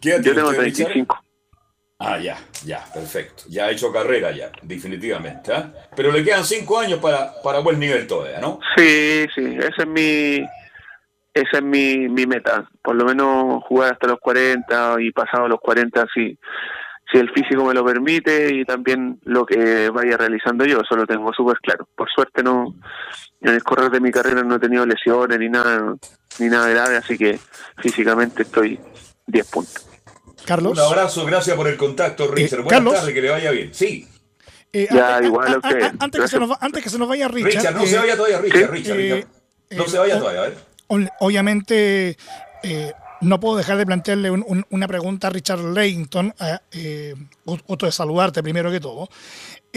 ¿Qué 0.00 0.10
edad 0.10 0.22
Yo 0.22 0.34
tengo 0.34 0.52
35. 0.52 1.26
Ah, 1.98 2.18
ya, 2.18 2.36
ya, 2.64 2.84
perfecto. 2.92 3.44
Ya 3.48 3.66
ha 3.66 3.70
hecho 3.70 3.90
carrera 3.90 4.30
ya, 4.30 4.50
definitivamente. 4.62 5.52
¿eh? 5.52 5.64
Pero 5.96 6.12
le 6.12 6.22
quedan 6.22 6.44
cinco 6.44 6.78
años 6.78 7.00
para, 7.00 7.32
para 7.42 7.60
buen 7.60 7.78
nivel 7.78 8.06
todavía, 8.06 8.38
¿no? 8.38 8.60
Sí, 8.76 9.26
sí, 9.34 9.56
esa 9.58 9.82
es 9.82 9.86
mi, 9.88 10.46
esa 11.32 11.58
es 11.58 11.62
mi, 11.62 12.08
mi 12.08 12.26
meta. 12.26 12.68
Por 12.82 12.96
lo 12.96 13.06
menos 13.06 13.64
jugar 13.64 13.94
hasta 13.94 14.08
los 14.08 14.18
40 14.20 14.96
y 15.00 15.10
pasado 15.10 15.48
los 15.48 15.58
40, 15.60 16.06
si, 16.12 16.38
si 17.10 17.18
el 17.18 17.30
físico 17.30 17.64
me 17.64 17.72
lo 17.72 17.82
permite 17.82 18.54
y 18.54 18.66
también 18.66 19.18
lo 19.24 19.46
que 19.46 19.88
vaya 19.88 20.18
realizando 20.18 20.66
yo, 20.66 20.80
eso 20.80 20.96
lo 20.96 21.06
tengo 21.06 21.32
súper 21.32 21.58
claro. 21.60 21.88
Por 21.96 22.10
suerte 22.10 22.42
no, 22.42 22.74
en 23.40 23.54
el 23.54 23.62
correr 23.62 23.90
de 23.90 24.00
mi 24.00 24.10
carrera 24.10 24.42
no 24.42 24.56
he 24.56 24.60
tenido 24.60 24.84
lesiones 24.84 25.38
ni 25.38 25.48
nada, 25.48 25.94
ni 26.38 26.48
nada 26.48 26.68
grave, 26.68 26.96
así 26.96 27.16
que 27.16 27.38
físicamente 27.78 28.42
estoy 28.42 28.78
10 29.26 29.46
puntos. 29.48 29.86
Carlos. 30.44 30.78
Un 30.78 30.84
abrazo, 30.84 31.24
gracias 31.24 31.56
por 31.56 31.66
el 31.68 31.76
contacto, 31.76 32.28
Richard. 32.28 32.60
Eh, 32.60 32.62
Buenas 32.62 32.94
tardes, 32.94 33.14
que 33.14 33.22
le 33.22 33.30
vaya 33.30 33.50
bien. 33.50 33.74
Sí. 33.74 34.08
Eh, 34.72 34.88
ya, 34.92 35.20
igual 35.22 35.54
a 35.54 35.56
usted. 35.58 35.92
Antes 35.98 36.20
que, 36.20 36.28
se 36.28 36.38
nos, 36.38 36.56
antes 36.60 36.82
que 36.82 36.90
se 36.90 36.98
nos 36.98 37.08
vaya 37.08 37.28
Richard. 37.28 37.52
Richard, 37.52 37.74
no 37.74 37.86
se 37.86 37.98
vaya 37.98 38.16
todavía, 38.16 38.40
Richard, 38.40 38.70
Richard, 38.70 38.96
Richard. 38.96 39.26
No 39.70 39.88
se 39.88 39.98
vaya 39.98 40.18
todavía, 40.18 40.42
a 40.42 40.48
ver. 40.48 41.12
Obviamente, 41.20 42.16
no 43.20 43.40
puedo 43.40 43.56
dejar 43.56 43.78
de 43.78 43.86
plantearle 43.86 44.30
una 44.30 44.88
pregunta 44.88 45.28
a 45.28 45.30
Richard 45.30 45.60
Leighton, 45.60 46.34
eh, 46.72 47.14
otro 47.44 47.86
de 47.86 47.92
saludarte 47.92 48.42
primero 48.42 48.70
que 48.70 48.80
todo. 48.80 49.08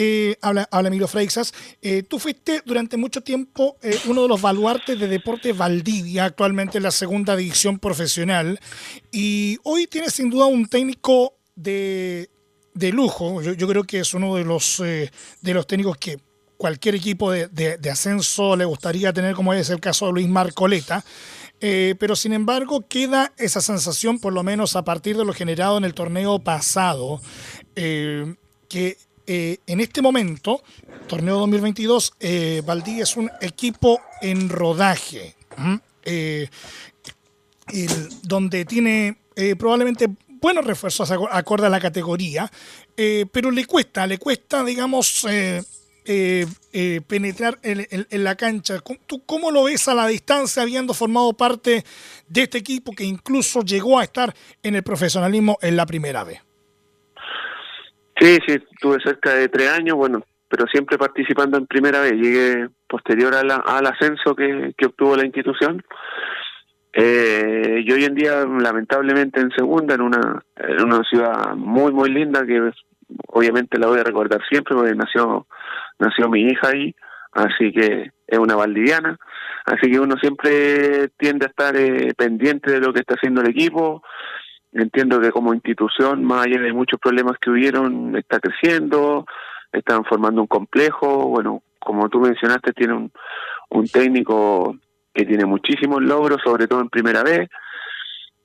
Eh, 0.02 0.38
habla, 0.42 0.66
habla 0.72 0.88
Emilio 0.88 1.10
Freixas. 1.10 1.54
Eh, 1.82 2.04
tú 2.04 2.20
fuiste 2.20 2.62
durante 2.66 2.96
mucho 2.96 3.20
tiempo 3.20 3.76
eh, 3.82 4.00
uno 4.06 4.22
de 4.22 4.30
los 4.30 4.42
baluartes 4.42 4.98
de 4.98 5.10
Deporte 5.10 5.52
Valdivia, 5.52 6.24
actualmente 6.24 6.78
en 6.78 6.86
la 6.86 6.92
segunda 6.92 7.36
división 7.36 7.80
profesional, 7.80 8.62
y 9.12 9.58
hoy 9.66 9.88
tienes 9.88 10.14
sin 10.14 10.30
duda 10.30 10.46
un 10.46 10.68
técnico 10.68 11.34
de, 11.54 12.30
lujo. 12.94 13.42
Yo, 13.42 13.68
creo 13.68 13.84
que 13.84 14.00
es 14.00 14.14
uno 14.14 14.38
de 14.38 14.46
los, 14.46 14.78
de 14.78 15.54
los 15.54 15.68
técnicos 15.68 15.98
que 15.98 16.18
cualquier 16.56 16.96
equipo 16.96 17.30
de, 17.34 17.50
de, 17.50 17.90
ascenso 17.90 18.56
le 18.56 18.64
gustaría 18.64 19.12
tener, 19.12 19.36
como 19.36 19.54
es 19.54 19.70
el 19.70 19.82
caso 19.82 20.06
de 20.06 20.14
Luis 20.14 20.30
Marcoleta. 20.30 21.04
pero 21.60 22.16
sin 22.16 22.32
embargo 22.32 22.88
queda 22.88 23.34
esa 23.38 23.60
sensación, 23.60 24.20
por 24.20 24.32
lo 24.32 24.44
menos 24.44 24.78
a 24.78 24.86
partir 24.86 25.18
de 25.18 25.26
lo 25.26 25.34
generado 25.34 25.78
en 25.78 25.84
el 25.84 25.94
torneo 25.94 26.40
pasado, 26.40 27.20
que 27.76 28.98
eh, 29.32 29.60
en 29.68 29.80
este 29.80 30.02
momento, 30.02 30.64
torneo 31.06 31.38
2022, 31.38 32.14
eh, 32.20 32.64
es 32.98 33.16
un 33.16 33.30
equipo 33.42 34.02
en 34.24 34.50
rodaje, 34.50 35.36
eh, 36.04 36.50
donde 38.24 38.66
tiene 38.66 39.20
eh, 39.36 39.56
probablemente 39.56 40.08
buenos 40.28 40.66
refuerzos 40.66 41.12
acorde 41.12 41.68
a 41.68 41.70
la 41.70 41.80
categoría, 41.80 42.52
pero 43.32 43.52
le 43.52 43.66
cuesta, 43.66 44.08
le 44.08 44.18
cuesta, 44.18 44.64
digamos, 44.64 45.28
penetrar 47.08 47.60
en, 47.62 48.24
la 48.24 48.36
cancha. 48.36 48.80
¿Tú 49.06 49.24
cómo 49.28 49.52
lo 49.52 49.66
ves 49.66 49.88
a 49.88 49.94
la 49.94 50.08
distancia, 50.08 50.64
habiendo 50.64 50.96
formado 50.96 51.34
parte 51.34 51.86
de 52.28 52.42
este 52.42 52.58
equipo 52.58 52.94
que 52.94 53.04
incluso 53.04 53.62
llegó 53.62 54.00
a 54.00 54.06
estar 54.06 54.36
en 54.64 54.76
el 54.76 54.82
profesionalismo 54.82 55.60
en 55.62 55.76
la 55.76 55.86
primera 55.86 56.24
vez? 56.24 56.49
Sí, 58.20 58.38
sí, 58.46 58.58
tuve 58.82 58.98
cerca 59.02 59.34
de 59.34 59.48
tres 59.48 59.70
años, 59.70 59.96
bueno, 59.96 60.22
pero 60.50 60.66
siempre 60.68 60.98
participando 60.98 61.58
en 61.58 61.68
primera 61.68 62.02
vez. 62.02 62.14
Llegué 62.14 62.68
posterior 62.88 63.34
a 63.34 63.40
al 63.40 63.86
ascenso 63.86 64.36
que, 64.36 64.74
obtuvo 64.86 65.16
la 65.16 65.26
institución. 65.26 65.82
Eh, 66.92 67.84
y 67.86 67.92
hoy 67.92 68.04
en 68.04 68.16
día, 68.16 68.46
lamentablemente, 68.46 69.40
en 69.40 69.52
segunda, 69.52 69.96
en 69.96 70.02
una, 70.02 70.44
en 70.58 70.84
una 70.84 71.04
ciudad 71.04 71.56
muy, 71.56 71.94
muy 71.94 72.10
linda, 72.10 72.46
que 72.46 72.72
obviamente 73.28 73.78
la 73.78 73.88
voy 73.88 74.00
a 74.00 74.04
recordar 74.04 74.42
siempre, 74.50 74.76
porque 74.76 74.96
nació, 74.96 75.48
nació 76.00 76.30
mi 76.30 76.42
hija 76.42 76.70
ahí, 76.70 76.94
así 77.34 77.72
que 77.72 78.12
es 78.28 78.40
una 78.40 78.56
valdiviana. 78.56 79.18
Así 79.66 79.92
que 79.92 80.00
uno 80.00 80.16
siempre 80.20 81.10
tiende 81.18 81.46
a 81.46 81.50
estar 81.50 81.76
eh, 81.78 82.14
pendiente 82.18 82.72
de 82.72 82.80
lo 82.80 82.92
que 82.92 83.02
está 83.02 83.14
haciendo 83.14 83.42
el 83.42 83.50
equipo, 83.50 84.02
Entiendo 84.72 85.20
que 85.20 85.32
como 85.32 85.54
institución, 85.54 86.24
más 86.24 86.46
allá 86.46 86.62
de 86.62 86.74
muchos 86.74 87.00
problemas 87.00 87.38
que 87.40 87.50
hubieron, 87.50 88.16
está 88.16 88.40
creciendo, 88.40 89.26
están 89.72 90.06
formando 90.06 90.42
un 90.42 90.48
complejo, 90.48 91.28
bueno, 91.28 91.64
como 91.80 92.08
tú 92.10 92.20
mencionaste, 92.20 92.74
tiene 92.74 92.94
un, 92.94 93.12
un 93.70 93.88
técnico 93.88 94.78
que 95.14 95.26
tiene 95.26 95.46
muchísimos 95.46 96.02
logros, 96.02 96.42
sobre 96.44 96.68
todo 96.68 96.82
en 96.82 96.90
primera 96.90 97.24
vez, 97.24 97.50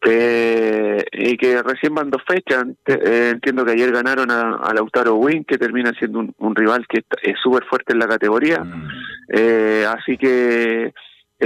eh, 0.07 1.03
y 1.13 1.37
que 1.37 1.63
recién 1.63 1.95
van 1.95 2.11
dos 2.11 2.23
fechas. 2.27 2.65
Eh, 2.87 3.31
entiendo 3.33 3.65
que 3.65 3.73
ayer 3.73 3.91
ganaron 3.91 4.31
a, 4.31 4.73
Lautaro 4.75 5.15
Win, 5.17 5.45
que 5.45 5.57
termina 5.57 5.93
siendo 5.99 6.27
un, 6.37 6.55
rival 6.55 6.87
que 6.87 7.05
es 7.23 7.39
súper 7.43 7.65
fuerte 7.65 7.93
en 7.93 7.99
la 7.99 8.07
categoría. 8.07 8.61
Mm. 8.61 8.89
Eh, 9.35 9.87
así 9.89 10.17
que 10.19 10.93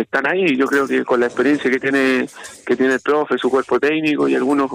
están 0.03 0.27
ahí. 0.27 0.57
Yo 0.57 0.67
creo 0.67 0.87
que 0.87 1.05
con 1.05 1.21
la 1.21 1.27
experiencia 1.27 1.71
que 1.71 1.79
tiene 1.79 2.27
que 2.67 2.77
tiene 2.77 2.95
el 2.95 3.01
profe, 3.01 3.39
su 3.39 3.51
cuerpo 3.51 3.79
técnico 3.79 4.29
y 4.29 4.35
algunos 4.35 4.71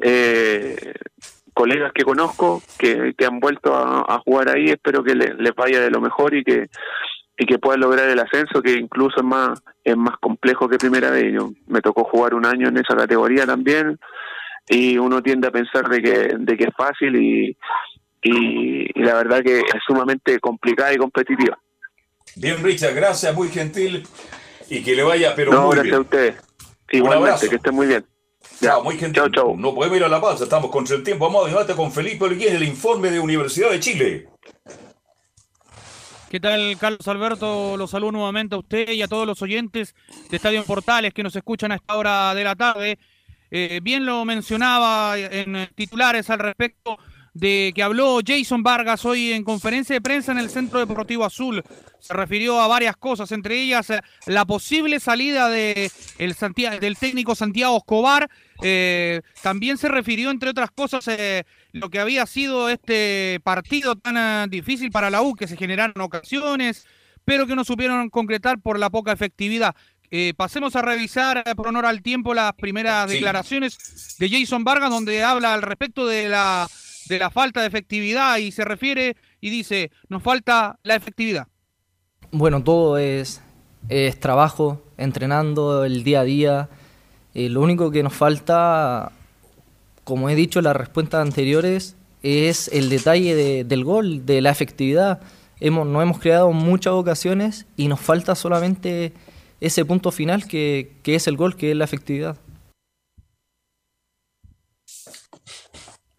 eh, 0.00 0.94
colegas 1.54 1.92
que 1.92 2.04
conozco 2.04 2.62
que, 2.78 3.14
que 3.16 3.24
han 3.24 3.40
vuelto 3.40 3.74
a, 3.74 4.18
jugar 4.24 4.50
ahí, 4.50 4.66
espero 4.66 5.02
que 5.02 5.14
les 5.14 5.54
vaya 5.56 5.80
de 5.80 5.90
lo 5.90 6.00
mejor 6.00 6.34
y 6.34 6.44
que 6.44 6.68
y 7.40 7.46
que 7.46 7.58
puedan 7.58 7.80
lograr 7.80 8.08
el 8.08 8.18
ascenso, 8.18 8.60
que 8.60 8.72
incluso 8.72 9.18
es 9.18 9.24
más 9.24 9.60
es 9.84 9.96
más 9.96 10.16
complejo 10.18 10.68
que 10.68 10.76
primera 10.76 11.10
vez. 11.10 11.32
Yo, 11.32 11.50
me 11.68 11.80
tocó 11.80 12.04
jugar 12.04 12.34
un 12.34 12.44
año 12.44 12.68
en 12.68 12.76
esa 12.76 12.96
categoría 12.96 13.46
también 13.46 13.98
y 14.68 14.98
uno 14.98 15.22
tiende 15.22 15.48
a 15.48 15.52
pensar 15.52 15.88
de 15.88 16.02
que 16.02 16.34
de 16.36 16.56
que 16.56 16.64
es 16.64 16.74
fácil 16.76 17.16
y, 17.16 17.56
y 18.22 19.00
la 19.00 19.14
verdad 19.14 19.42
que 19.42 19.60
es 19.60 19.82
sumamente 19.86 20.40
complicada 20.40 20.92
y 20.92 20.96
competitiva. 20.96 21.58
Bien, 22.34 22.62
Richard, 22.62 22.94
gracias, 22.94 23.34
muy 23.34 23.48
gentil. 23.48 24.06
Y 24.68 24.82
que 24.82 24.94
le 24.94 25.02
vaya, 25.02 25.34
pero 25.34 25.52
no, 25.52 25.66
muy 25.66 25.76
gracias 25.76 25.96
a 25.96 26.00
usted. 26.00 26.34
Igualmente, 26.90 27.48
que 27.48 27.56
esté 27.56 27.70
muy 27.70 27.86
bien. 27.86 28.06
Chao, 28.60 28.82
muy 28.82 28.96
gentil. 28.96 29.22
Chao, 29.22 29.28
chao. 29.30 29.56
No 29.56 29.74
podemos 29.74 29.96
ir 29.96 30.04
a 30.04 30.08
la 30.08 30.20
pausa, 30.20 30.44
estamos 30.44 30.70
contra 30.70 30.96
el 30.96 31.02
tiempo. 31.02 31.26
Vamos 31.26 31.46
a 31.46 31.48
debate 31.48 31.74
con 31.74 31.92
Felipe 31.92 32.24
Olguín, 32.24 32.54
el 32.54 32.64
informe 32.64 33.10
de 33.10 33.20
Universidad 33.20 33.70
de 33.70 33.80
Chile. 33.80 34.28
¿Qué 36.30 36.40
tal, 36.40 36.76
Carlos 36.78 37.08
Alberto? 37.08 37.76
Los 37.78 37.90
saludo 37.90 38.12
nuevamente 38.12 38.54
a 38.54 38.58
usted 38.58 38.90
y 38.90 39.00
a 39.00 39.08
todos 39.08 39.26
los 39.26 39.40
oyentes 39.40 39.94
de 40.28 40.36
Estadio 40.36 40.62
Portales 40.64 41.14
que 41.14 41.22
nos 41.22 41.34
escuchan 41.34 41.72
a 41.72 41.76
esta 41.76 41.96
hora 41.96 42.34
de 42.34 42.44
la 42.44 42.54
tarde. 42.54 42.98
Eh, 43.50 43.80
bien 43.82 44.04
lo 44.04 44.26
mencionaba 44.26 45.16
en 45.16 45.70
titulares 45.74 46.28
al 46.28 46.40
respecto 46.40 46.98
de 47.38 47.72
que 47.74 47.82
habló 47.82 48.18
Jason 48.26 48.62
Vargas 48.62 49.04
hoy 49.04 49.32
en 49.32 49.44
conferencia 49.44 49.94
de 49.94 50.00
prensa 50.00 50.32
en 50.32 50.38
el 50.38 50.50
Centro 50.50 50.80
Deportivo 50.80 51.24
Azul. 51.24 51.62
Se 52.00 52.12
refirió 52.12 52.60
a 52.60 52.66
varias 52.66 52.96
cosas, 52.96 53.30
entre 53.30 53.60
ellas 53.60 53.90
eh, 53.90 54.00
la 54.26 54.44
posible 54.44 54.98
salida 54.98 55.48
de 55.48 55.90
el 56.18 56.34
del 56.80 56.96
técnico 56.96 57.36
Santiago 57.36 57.76
Escobar. 57.76 58.28
Eh, 58.62 59.20
también 59.42 59.78
se 59.78 59.88
refirió, 59.88 60.30
entre 60.30 60.50
otras 60.50 60.70
cosas, 60.72 61.06
eh, 61.06 61.44
lo 61.72 61.90
que 61.90 62.00
había 62.00 62.26
sido 62.26 62.68
este 62.68 63.40
partido 63.44 63.94
tan 63.94 64.50
difícil 64.50 64.90
para 64.90 65.10
la 65.10 65.22
U, 65.22 65.34
que 65.34 65.46
se 65.46 65.56
generaron 65.56 66.00
ocasiones, 66.00 66.86
pero 67.24 67.46
que 67.46 67.54
no 67.54 67.64
supieron 67.64 68.10
concretar 68.10 68.60
por 68.60 68.80
la 68.80 68.90
poca 68.90 69.12
efectividad. 69.12 69.76
pasemos 70.36 70.74
a 70.74 70.82
revisar, 70.82 71.44
por 71.54 71.68
honor 71.68 71.86
al 71.86 72.02
tiempo, 72.02 72.34
las 72.34 72.52
primeras 72.54 73.08
declaraciones 73.08 74.16
de 74.18 74.28
Jason 74.28 74.64
Vargas, 74.64 74.90
donde 74.90 75.22
habla 75.22 75.54
al 75.54 75.62
respecto 75.62 76.06
de 76.06 76.28
la 76.28 76.66
de 77.08 77.18
la 77.18 77.30
falta 77.30 77.60
de 77.60 77.66
efectividad 77.66 78.38
y 78.38 78.52
se 78.52 78.64
refiere 78.64 79.16
y 79.40 79.50
dice, 79.50 79.90
nos 80.08 80.22
falta 80.22 80.78
la 80.82 80.94
efectividad. 80.94 81.46
Bueno, 82.30 82.62
todo 82.62 82.98
es, 82.98 83.40
es 83.88 84.20
trabajo, 84.20 84.82
entrenando 84.96 85.84
el 85.84 86.04
día 86.04 86.20
a 86.20 86.24
día. 86.24 86.68
Eh, 87.34 87.48
lo 87.48 87.62
único 87.62 87.90
que 87.90 88.02
nos 88.02 88.12
falta, 88.12 89.12
como 90.04 90.28
he 90.28 90.34
dicho 90.34 90.60
en 90.60 90.66
las 90.66 90.76
respuestas 90.76 91.22
anteriores, 91.22 91.96
es 92.22 92.68
el 92.68 92.90
detalle 92.90 93.64
del 93.64 93.84
gol, 93.84 94.26
de 94.26 94.40
la 94.40 94.50
efectividad. 94.50 95.20
Hemos, 95.60 95.86
no 95.86 96.02
hemos 96.02 96.18
creado 96.18 96.52
muchas 96.52 96.92
ocasiones 96.92 97.66
y 97.76 97.88
nos 97.88 98.00
falta 98.00 98.34
solamente 98.34 99.12
ese 99.60 99.84
punto 99.84 100.12
final 100.12 100.46
que, 100.46 100.92
que 101.02 101.14
es 101.14 101.26
el 101.26 101.36
gol, 101.36 101.56
que 101.56 101.70
es 101.70 101.76
la 101.76 101.84
efectividad. 101.84 102.36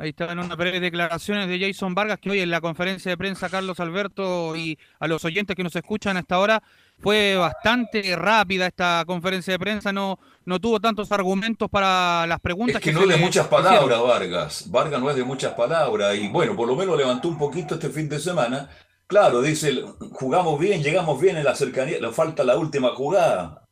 Ahí 0.02 0.12
están 0.12 0.40
unas 0.40 0.56
breves 0.56 0.80
declaraciones 0.80 1.50
de 1.50 1.60
Jason 1.60 1.94
Vargas, 1.94 2.20
que 2.20 2.30
hoy 2.30 2.40
en 2.40 2.50
la 2.50 2.62
conferencia 2.62 3.12
de 3.12 3.18
prensa, 3.18 3.50
Carlos 3.50 3.82
Alberto 3.82 4.56
y 4.56 4.80
a 4.98 5.10
los 5.10 5.26
oyentes 5.26 5.58
que 5.58 5.64
nos 5.64 5.76
escuchan 5.76 6.16
hasta 6.16 6.36
ahora, 6.36 6.64
fue 7.00 7.36
bastante 7.36 8.16
rápida 8.16 8.68
esta 8.68 9.04
conferencia 9.06 9.52
de 9.52 9.60
prensa, 9.60 9.92
no, 9.92 10.18
no 10.46 10.58
tuvo 10.58 10.80
tantos 10.80 11.12
argumentos 11.12 11.70
para 11.70 12.26
las 12.28 12.40
preguntas. 12.40 12.78
Es 12.78 12.82
que, 12.82 12.94
no 12.94 13.02
es 13.02 13.10
de 13.10 13.18
muchas 13.18 13.48
palabras, 13.48 14.02
Vargas. 14.02 14.72
Vargas 14.72 15.02
no 15.02 15.10
es 15.10 15.18
de 15.18 15.26
muchas 15.26 15.54
palabras 15.54 16.16
y 16.16 16.30
bueno, 16.30 16.56
por 16.56 16.70
lo 16.70 16.78
menos 16.78 16.98
levantó 16.98 17.28
un 17.28 17.38
poquito 17.38 17.76
este 17.76 17.90
fin 17.90 18.08
de 18.08 18.20
semana. 18.20 18.70
Claro, 19.06 19.42
dice, 19.42 19.84
jugamos 20.14 20.58
bien, 20.62 20.82
llegamos 20.82 21.20
bien 21.20 21.36
en 21.36 21.44
la 21.44 21.56
cercanía, 21.56 22.00
le 22.00 22.14
falta 22.14 22.46
la 22.46 22.58
última 22.58 22.96
jugada. 22.96 23.66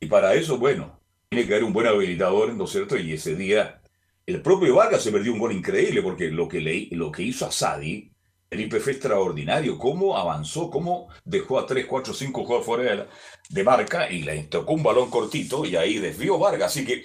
Y 0.00 0.06
para 0.06 0.34
eso, 0.34 0.58
bueno, 0.58 0.98
tiene 1.28 1.46
que 1.46 1.52
haber 1.52 1.64
un 1.64 1.72
buen 1.72 1.86
habilitador, 1.86 2.52
¿no 2.52 2.64
es 2.64 2.70
cierto? 2.70 2.96
Y 2.96 3.12
ese 3.12 3.36
día 3.36 3.77
el 4.28 4.42
propio 4.42 4.74
Vargas 4.74 5.02
se 5.02 5.10
perdió 5.10 5.32
un 5.32 5.38
gol 5.38 5.52
increíble 5.52 6.02
porque 6.02 6.28
lo 6.28 6.46
que, 6.46 6.60
le, 6.60 6.88
lo 6.90 7.10
que 7.10 7.22
hizo 7.22 7.46
a 7.46 7.50
Sadi, 7.50 8.12
el 8.50 8.70
fue 8.70 8.92
extraordinario. 8.92 9.78
Cómo 9.78 10.18
avanzó, 10.18 10.68
cómo 10.68 11.08
dejó 11.24 11.58
a 11.58 11.64
3, 11.64 11.86
4, 11.86 12.12
5 12.12 12.44
jugadores 12.44 12.66
fuera 12.66 13.08
de, 13.48 13.64
marca 13.64 14.10
y 14.12 14.24
le 14.24 14.42
tocó 14.44 14.74
un 14.74 14.82
balón 14.82 15.08
cortito 15.08 15.64
y 15.64 15.76
ahí 15.76 15.98
desvió 15.98 16.38
Vargas. 16.38 16.72
Así 16.72 16.84
que 16.84 17.04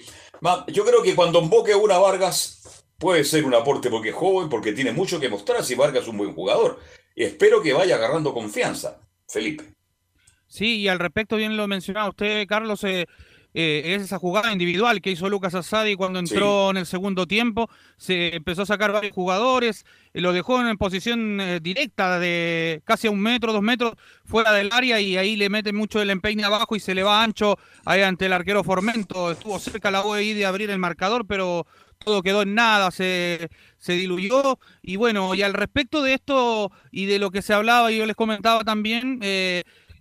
yo 0.68 0.84
creo 0.84 1.02
que 1.02 1.14
cuando 1.14 1.38
emboque 1.38 1.74
una 1.74 1.96
Vargas 1.96 2.84
puede 2.98 3.24
ser 3.24 3.46
un 3.46 3.54
aporte 3.54 3.88
porque 3.88 4.10
es 4.10 4.14
joven, 4.14 4.50
porque 4.50 4.74
tiene 4.74 4.92
mucho 4.92 5.18
que 5.18 5.30
mostrar 5.30 5.64
si 5.64 5.74
Vargas 5.74 6.02
es 6.02 6.08
un 6.08 6.18
buen 6.18 6.34
jugador. 6.34 6.78
Espero 7.16 7.62
que 7.62 7.72
vaya 7.72 7.96
agarrando 7.96 8.34
confianza, 8.34 9.00
Felipe. 9.26 9.64
Sí, 10.46 10.80
y 10.80 10.88
al 10.88 10.98
respecto, 10.98 11.36
bien 11.36 11.56
lo 11.56 11.66
mencionaba 11.68 12.10
usted, 12.10 12.46
Carlos, 12.46 12.84
eh, 12.84 13.06
eh, 13.56 13.94
es 13.94 14.02
esa 14.02 14.18
jugada 14.18 14.52
individual 14.52 15.00
que 15.00 15.12
hizo 15.12 15.28
Lucas 15.28 15.54
Asadi 15.54 15.94
cuando 15.94 16.18
entró 16.18 16.70
en 16.70 16.76
el 16.76 16.86
segundo 16.86 17.26
tiempo. 17.26 17.70
Se 17.96 18.34
empezó 18.34 18.62
a 18.62 18.66
sacar 18.66 18.90
varios 18.90 19.12
jugadores, 19.12 19.86
eh, 20.12 20.20
lo 20.20 20.32
dejó 20.32 20.60
en 20.60 20.76
posición 20.76 21.40
eh, 21.40 21.60
directa 21.62 22.18
de 22.18 22.82
casi 22.84 23.06
a 23.06 23.12
un 23.12 23.20
metro, 23.20 23.52
dos 23.52 23.62
metros 23.62 23.94
fuera 24.24 24.52
del 24.52 24.72
área 24.72 25.00
y 25.00 25.16
ahí 25.16 25.36
le 25.36 25.48
mete 25.50 25.72
mucho 25.72 26.02
el 26.02 26.10
empeine 26.10 26.42
abajo 26.44 26.74
y 26.74 26.80
se 26.80 26.96
le 26.96 27.04
va 27.04 27.22
ancho 27.22 27.56
ahí 27.84 28.02
ante 28.02 28.26
el 28.26 28.32
arquero 28.32 28.64
Formento. 28.64 29.30
Estuvo 29.30 29.58
cerca 29.60 29.92
la 29.92 30.02
OEI 30.02 30.34
de 30.34 30.46
abrir 30.46 30.70
el 30.70 30.78
marcador, 30.78 31.24
pero 31.24 31.64
todo 32.04 32.22
quedó 32.22 32.42
en 32.42 32.54
nada, 32.54 32.90
se, 32.90 33.48
se 33.78 33.92
diluyó. 33.92 34.58
Y 34.82 34.96
bueno, 34.96 35.32
y 35.36 35.42
al 35.42 35.54
respecto 35.54 36.02
de 36.02 36.14
esto 36.14 36.72
y 36.90 37.06
de 37.06 37.20
lo 37.20 37.30
que 37.30 37.40
se 37.40 37.54
hablaba, 37.54 37.92
yo 37.92 38.04
les 38.04 38.16
comentaba 38.16 38.64
también, 38.64 39.20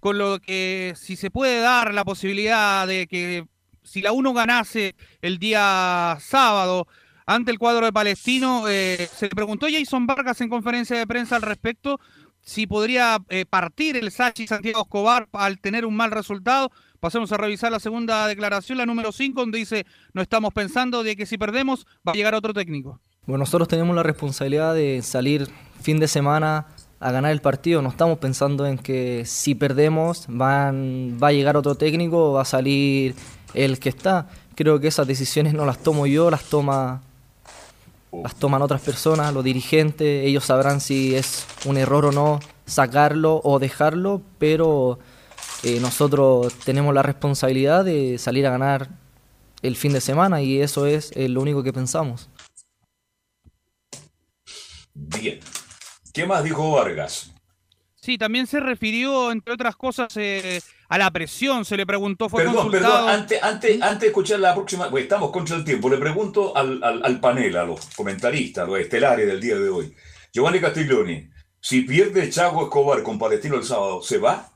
con 0.04 0.18
lo 0.18 0.42
que 0.42 0.96
si 0.98 1.16
se 1.16 1.32
puede 1.32 1.62
dar 1.62 1.94
la 1.94 2.04
posibilidad 2.04 2.86
de 2.86 3.08
que 3.08 3.46
si 3.84 4.02
la 4.02 4.12
1 4.12 4.34
ganase 4.34 4.96
el 5.22 5.40
día 5.40 6.18
sábado 6.20 6.88
ante 7.26 7.52
el 7.52 7.58
cuadro 7.58 7.86
de 7.86 7.94
Palestino, 7.94 8.68
eh, 8.68 9.08
se 9.16 9.28
le 9.28 9.32
preguntó 9.32 9.66
Jason 9.72 10.06
Vargas 10.06 10.42
en 10.42 10.50
conferencia 10.50 10.98
de 10.98 11.08
prensa 11.08 11.38
al 11.38 11.42
respecto 11.42 12.02
si 12.42 12.68
podría 12.68 13.20
eh, 13.30 13.46
partir 13.46 13.96
el 13.96 14.12
Sachi 14.12 14.46
Santiago 14.46 14.82
Escobar 14.82 15.30
al 15.32 15.60
tener 15.60 15.86
un 15.86 15.96
mal 15.96 16.12
resultado. 16.12 16.70
Pasemos 17.00 17.32
a 17.32 17.38
revisar 17.38 17.72
la 17.72 17.80
segunda 17.80 18.28
declaración, 18.28 18.80
la 18.80 18.86
número 18.86 19.14
5, 19.14 19.40
donde 19.40 19.60
dice, 19.60 19.86
no 20.12 20.22
estamos 20.22 20.54
pensando 20.54 21.04
de 21.04 21.16
que 21.16 21.26
si 21.26 21.38
perdemos 21.38 21.88
va 22.06 22.12
a 22.12 22.16
llegar 22.16 22.36
otro 22.36 22.54
técnico. 22.54 23.00
Bueno, 23.26 23.44
nosotros 23.44 23.70
tenemos 23.70 23.96
la 23.96 24.04
responsabilidad 24.04 24.76
de 24.76 25.02
salir 25.02 25.48
fin 25.82 25.98
de 26.02 26.10
semana 26.10 26.68
a 27.04 27.12
ganar 27.12 27.32
el 27.32 27.42
partido. 27.42 27.82
No 27.82 27.90
estamos 27.90 28.18
pensando 28.18 28.66
en 28.66 28.78
que 28.78 29.26
si 29.26 29.56
perdemos 29.56 30.26
van, 30.28 31.18
va 31.22 31.28
a 31.28 31.32
llegar 31.34 31.58
otro 31.58 31.76
técnico 31.76 32.32
o 32.32 32.34
va 32.34 32.44
a 32.44 32.46
salir 32.46 33.16
el 33.54 33.80
que 33.80 33.90
está. 33.90 34.30
Creo 34.56 34.80
que 34.80 34.88
esas 34.88 35.06
decisiones 35.06 35.54
no 35.54 35.66
las 35.66 35.80
tomo 35.80 36.08
yo, 36.08 36.32
las 36.32 36.44
toma 36.46 37.02
las 38.12 38.36
toman 38.36 38.62
otras 38.62 38.82
personas, 38.82 39.34
los 39.34 39.44
dirigentes, 39.44 40.26
ellos 40.26 40.46
sabrán 40.46 40.82
si 40.82 41.16
es 41.16 41.48
un 41.66 41.78
error 41.78 42.06
o 42.06 42.12
no 42.12 42.40
sacarlo 42.66 43.42
o 43.44 43.58
dejarlo, 43.58 44.22
pero 44.38 45.00
eh, 45.64 45.80
nosotros 45.80 46.54
tenemos 46.64 46.94
la 46.94 47.02
responsabilidad 47.02 47.84
de 47.84 48.20
salir 48.20 48.46
a 48.46 48.52
ganar 48.52 48.90
el 49.64 49.76
fin 49.76 49.94
de 49.94 50.02
semana 50.02 50.44
y 50.44 50.62
eso 50.62 50.86
es 50.86 51.12
eh, 51.16 51.28
lo 51.28 51.42
único 51.42 51.64
que 51.64 51.74
pensamos. 51.74 52.30
Bien, 54.94 55.40
¿Qué 56.14 56.28
más 56.28 56.44
dijo 56.44 56.72
Vargas? 56.72 57.34
Sí, 57.96 58.18
también 58.18 58.46
se 58.46 58.60
refirió, 58.60 59.32
entre 59.32 59.54
otras 59.54 59.76
cosas, 59.76 60.16
eh, 60.18 60.62
a 60.90 60.98
la 60.98 61.10
presión. 61.10 61.66
Se 61.66 61.76
le 61.76 61.86
preguntó, 61.86 62.30
fue 62.30 62.44
perdón, 62.44 62.70
Perdón, 62.70 63.10
antes, 63.10 63.42
antes, 63.42 63.82
antes 63.82 64.02
de 64.02 64.08
escuchar 64.08 64.40
la 64.40 64.54
próxima, 64.54 64.90
pues 64.92 65.04
estamos 65.04 65.32
contra 65.32 65.56
el 65.56 65.64
tiempo, 65.64 65.90
le 65.90 65.98
pregunto 65.98 66.56
al, 66.56 67.20
panel, 67.20 67.58
a 67.58 67.64
los 67.64 67.88
comentaristas, 67.96 68.66
a 68.66 68.68
los 68.68 68.80
estelares 68.80 69.26
del 69.26 69.42
día 69.42 69.56
de 69.58 69.70
hoy. 69.70 69.96
Giovanni 70.32 70.60
Castiglioni, 70.60 71.30
si 71.60 71.82
pierde 71.82 72.30
Chago 72.30 72.64
Escobar 72.64 73.02
con 73.02 73.18
Palestino 73.18 73.56
el 73.56 73.64
sábado, 73.64 74.02
¿se 74.02 74.18
va? 74.20 74.52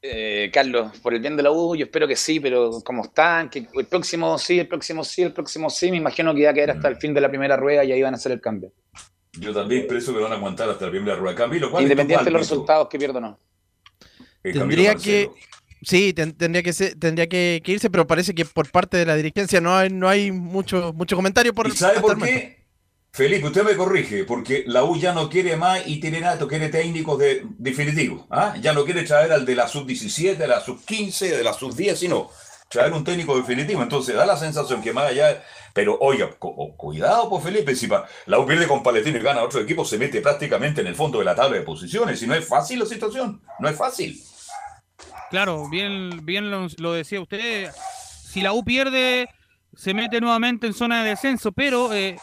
Eh, 0.00 0.50
Carlos, 0.52 0.98
por 1.00 1.14
el 1.14 1.20
bien 1.20 1.36
de 1.36 1.42
la 1.42 1.50
U, 1.50 1.74
yo 1.74 1.86
espero 1.86 2.06
que 2.06 2.16
sí, 2.16 2.38
pero 2.38 2.80
como 2.84 3.04
están, 3.04 3.50
que 3.50 3.66
el 3.74 3.86
próximo 3.86 4.38
sí, 4.38 4.60
el 4.60 4.68
próximo 4.68 5.02
sí, 5.02 5.22
el 5.22 5.32
próximo 5.32 5.68
sí, 5.68 5.90
me 5.90 5.96
imagino 5.96 6.34
que 6.34 6.44
va 6.44 6.50
a 6.50 6.54
quedar 6.54 6.70
hasta 6.70 6.88
el 6.88 6.96
fin 6.96 7.12
de 7.12 7.20
la 7.20 7.28
primera 7.28 7.56
rueda 7.56 7.84
y 7.84 7.90
ahí 7.90 8.02
van 8.02 8.14
a 8.14 8.16
hacer 8.16 8.30
el 8.30 8.40
cambio. 8.40 8.72
Yo 9.38 9.52
también 9.52 9.86
pienso 9.88 10.14
que 10.14 10.20
van 10.20 10.32
a 10.32 10.36
aguantar 10.36 10.68
hasta 10.68 10.86
la 10.86 10.90
primera 10.90 11.16
rueda. 11.16 11.34
Camilo, 11.34 11.68
Independiente 11.80 12.24
de 12.24 12.30
los 12.30 12.42
resultados 12.42 12.88
que 12.88 12.98
pierdo 12.98 13.20
no. 13.20 13.38
Eh, 14.42 14.52
tendría 14.52 14.94
que. 14.94 15.30
Sí, 15.82 16.14
tendría 16.14 16.62
que 16.62 16.72
tendría 16.72 17.28
que, 17.28 17.62
irse, 17.66 17.90
pero 17.90 18.06
parece 18.06 18.34
que 18.34 18.46
por 18.46 18.70
parte 18.70 18.96
de 18.96 19.04
la 19.04 19.16
dirigencia 19.16 19.60
no 19.60 19.76
hay, 19.76 19.90
no 19.90 20.08
hay 20.08 20.32
mucho, 20.32 20.94
mucho 20.94 21.14
comentario 21.14 21.52
por 21.52 21.66
¿Y 21.68 21.72
¿Sabe 21.72 22.00
por 22.00 22.18
qué? 22.22 22.64
Felipe, 23.14 23.46
usted 23.46 23.62
me 23.62 23.76
corrige, 23.76 24.24
porque 24.24 24.64
la 24.66 24.82
U 24.82 24.96
ya 24.96 25.12
no 25.12 25.30
quiere 25.30 25.56
más 25.56 25.86
y 25.86 26.00
tiene 26.00 26.20
nada, 26.20 26.48
quiere 26.48 26.68
técnicos 26.68 27.16
de, 27.16 27.46
definitivos. 27.58 28.24
¿ah? 28.28 28.56
Ya 28.60 28.72
no 28.72 28.84
quiere 28.84 29.04
traer 29.04 29.30
al 29.30 29.46
de 29.46 29.54
la 29.54 29.68
sub-17, 29.68 30.36
de 30.36 30.48
la 30.48 30.60
sub-15, 30.60 31.28
de 31.28 31.44
la 31.44 31.52
sub-10, 31.52 31.94
sino 31.94 32.30
traer 32.68 32.92
un 32.92 33.04
técnico 33.04 33.36
definitivo. 33.36 33.82
Entonces 33.82 34.14
da 34.14 34.26
la 34.26 34.36
sensación 34.36 34.82
que 34.82 34.92
más 34.92 35.10
allá 35.10 35.42
pero 35.74 35.98
oiga, 36.00 36.30
cuidado, 36.76 37.28
pues 37.28 37.42
Felipe, 37.42 37.74
si 37.74 37.88
la 38.26 38.38
U 38.38 38.46
pierde 38.46 38.68
con 38.68 38.84
Palestino 38.84 39.18
y 39.18 39.22
gana 39.22 39.42
otro 39.42 39.60
equipo, 39.60 39.84
se 39.84 39.98
mete 39.98 40.20
prácticamente 40.20 40.80
en 40.80 40.86
el 40.86 40.94
fondo 40.94 41.18
de 41.18 41.24
la 41.24 41.34
tabla 41.34 41.58
de 41.58 41.64
posiciones. 41.64 42.22
Y 42.22 42.28
no 42.28 42.34
es 42.36 42.46
fácil 42.46 42.78
la 42.78 42.86
situación, 42.86 43.42
no 43.58 43.68
es 43.68 43.76
fácil. 43.76 44.22
Claro, 45.30 45.68
bien, 45.68 46.24
bien 46.24 46.48
lo, 46.78 46.92
decía 46.92 47.20
usted. 47.20 47.72
Si 47.74 48.40
la 48.40 48.52
U 48.52 48.64
pierde, 48.64 49.28
se 49.74 49.94
mete 49.94 50.20
nuevamente 50.20 50.68
en 50.68 50.74
zona 50.74 51.02
de 51.02 51.10
descenso, 51.10 51.50
pero 51.50 51.92
eh, 51.92 52.18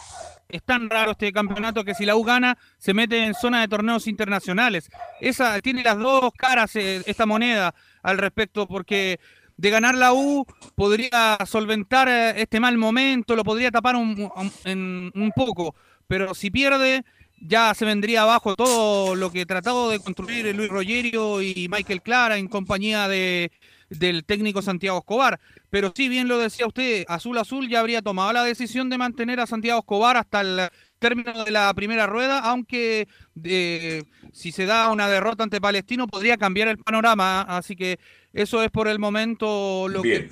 es 0.48 0.64
tan 0.64 0.90
raro 0.90 1.12
este 1.12 1.34
campeonato 1.34 1.84
que 1.84 1.94
si 1.94 2.06
la 2.06 2.16
U 2.16 2.24
gana, 2.24 2.58
se 2.78 2.94
mete 2.94 3.26
en 3.26 3.34
zona 3.34 3.60
de 3.60 3.68
torneos 3.68 4.08
internacionales. 4.08 4.90
Esa 5.20 5.60
tiene 5.60 5.84
las 5.84 6.00
dos 6.00 6.32
caras 6.38 6.74
eh, 6.78 7.02
esta 7.06 7.26
moneda 7.26 7.76
al 8.02 8.18
respecto, 8.18 8.66
porque 8.66 9.20
de 9.62 9.70
ganar 9.70 9.94
la 9.94 10.12
U 10.12 10.44
podría 10.74 11.38
solventar 11.46 12.10
eh, 12.10 12.42
este 12.42 12.60
mal 12.60 12.80
momento, 12.80 13.36
lo 13.36 13.44
podría 13.44 13.70
tapar 13.70 13.96
un, 13.96 14.32
un, 14.36 15.32
poco, 15.36 15.76
pero 16.08 16.34
si 16.34 16.50
pierde 16.50 17.04
ya 17.40 17.74
se 17.76 17.86
vendría 17.86 18.24
abajo 18.24 18.56
todo 18.56 19.16
lo 19.16 19.32
que 19.32 19.46
tratado 19.46 19.92
de 19.92 20.00
construir 20.00 20.56
Luis 20.56 20.70
Rogerio 20.70 21.44
y 21.44 21.68
Michael 21.70 22.02
Clara 22.02 22.38
en 22.38 22.48
compañía 22.48 23.08
de, 23.08 23.52
del 23.90 24.26
técnico 24.26 24.64
Santiago 24.64 24.98
Escobar. 24.98 25.40
Pero 25.70 25.92
sí, 25.96 26.10
bien 26.10 26.28
lo 26.28 26.40
decía 26.40 26.66
usted, 26.66 27.06
Azul 27.08 27.38
Azul 27.38 27.70
ya 27.70 27.82
habría 27.82 28.02
tomado 28.02 28.34
la 28.34 28.44
decisión 28.44 28.90
de 28.90 28.98
mantener 28.98 29.40
a 29.40 29.48
Santiago 29.48 29.80
Escobar 29.80 30.18
hasta 30.18 30.42
el 30.42 30.70
término 31.02 31.44
de 31.44 31.52
la 31.52 31.74
primera 31.74 32.06
rueda, 32.08 32.40
aunque 32.40 33.08
eh, 33.44 34.04
si 34.32 34.52
se 34.52 34.66
da 34.66 34.90
una 34.90 35.10
derrota 35.10 35.44
ante 35.44 35.60
Palestino 35.60 36.08
podría 36.08 36.38
cambiar 36.38 36.70
el 36.70 36.78
panorama, 36.78 37.42
así 37.42 37.76
que 37.76 38.00
eso 38.32 38.64
es 38.64 38.70
por 38.70 38.88
el 38.88 39.00
momento 39.00 39.88
lo 39.90 40.04
que 40.04 40.30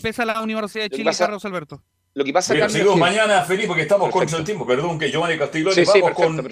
pesa 0.00 0.24
la 0.24 0.42
Universidad 0.42 0.84
de 0.84 0.90
Chile, 0.90 1.10
Carlos 1.18 1.44
Alberto. 1.44 1.82
Lo 2.14 2.24
que 2.24 2.32
pasa 2.32 2.54
Bien, 2.54 2.98
mañana, 2.98 3.42
Felipe, 3.42 3.68
porque 3.68 3.82
estamos 3.82 4.10
con 4.10 4.28
el 4.28 4.44
tiempo. 4.44 4.66
Perdón, 4.66 4.98
que 4.98 5.10
Giovanni 5.10 5.38
Castillo 5.38 5.72
sí, 5.72 5.84
vamos 5.84 6.12
con... 6.12 6.48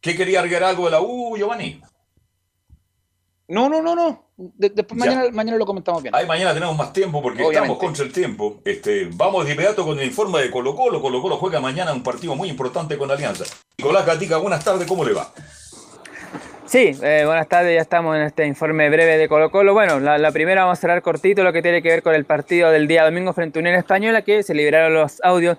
¿Qué 0.00 0.16
quería 0.16 0.40
agregar 0.40 0.64
algo 0.64 0.86
de 0.86 0.90
la 0.90 1.00
U, 1.00 1.36
Giovanni? 1.36 1.80
No, 3.48 3.68
no, 3.68 3.82
no, 3.82 3.94
no. 3.94 4.24
después 4.36 4.98
mañana, 4.98 5.24
mañana, 5.32 5.58
lo 5.58 5.66
comentamos 5.66 6.02
bien. 6.02 6.14
Ahí 6.14 6.26
mañana 6.26 6.54
tenemos 6.54 6.76
más 6.76 6.92
tiempo 6.92 7.20
porque 7.20 7.42
estamos 7.42 7.78
contra 7.78 8.04
el 8.04 8.12
tiempo. 8.12 8.60
Este, 8.64 9.08
vamos 9.12 9.44
de 9.44 9.52
inmediato 9.52 9.84
con 9.84 9.98
el 9.98 10.06
informe 10.06 10.40
de 10.40 10.50
Colo 10.50 10.74
Colo. 10.74 11.02
Colo 11.02 11.20
Colo 11.20 11.36
juega 11.36 11.60
mañana 11.60 11.92
un 11.92 12.02
partido 12.02 12.34
muy 12.34 12.48
importante 12.48 12.96
con 12.96 13.10
Alianza. 13.10 13.44
Nicolás 13.78 14.06
Gatica, 14.06 14.38
buenas 14.38 14.64
tardes, 14.64 14.86
¿cómo 14.86 15.04
le 15.04 15.12
va? 15.12 15.32
Sí, 16.72 16.96
eh, 17.02 17.24
buenas 17.26 17.48
tardes, 17.48 17.74
ya 17.74 17.82
estamos 17.82 18.16
en 18.16 18.22
este 18.22 18.46
informe 18.46 18.88
breve 18.88 19.18
de 19.18 19.28
Colo 19.28 19.50
Colo. 19.50 19.74
Bueno, 19.74 20.00
la, 20.00 20.32
primera 20.32 20.62
vamos 20.62 20.78
a 20.78 20.80
cerrar 20.80 21.02
cortito 21.02 21.42
lo 21.42 21.52
que 21.52 21.60
tiene 21.60 21.82
que 21.82 21.90
ver 21.90 22.02
con 22.02 22.14
el 22.14 22.24
partido 22.24 22.70
del 22.70 22.88
día 22.88 23.04
domingo 23.04 23.34
frente 23.34 23.58
a 23.58 23.60
Unión 23.60 23.74
Española, 23.74 24.22
que 24.22 24.42
se 24.42 24.54
liberaron 24.54 24.94
los 24.94 25.20
audios 25.22 25.58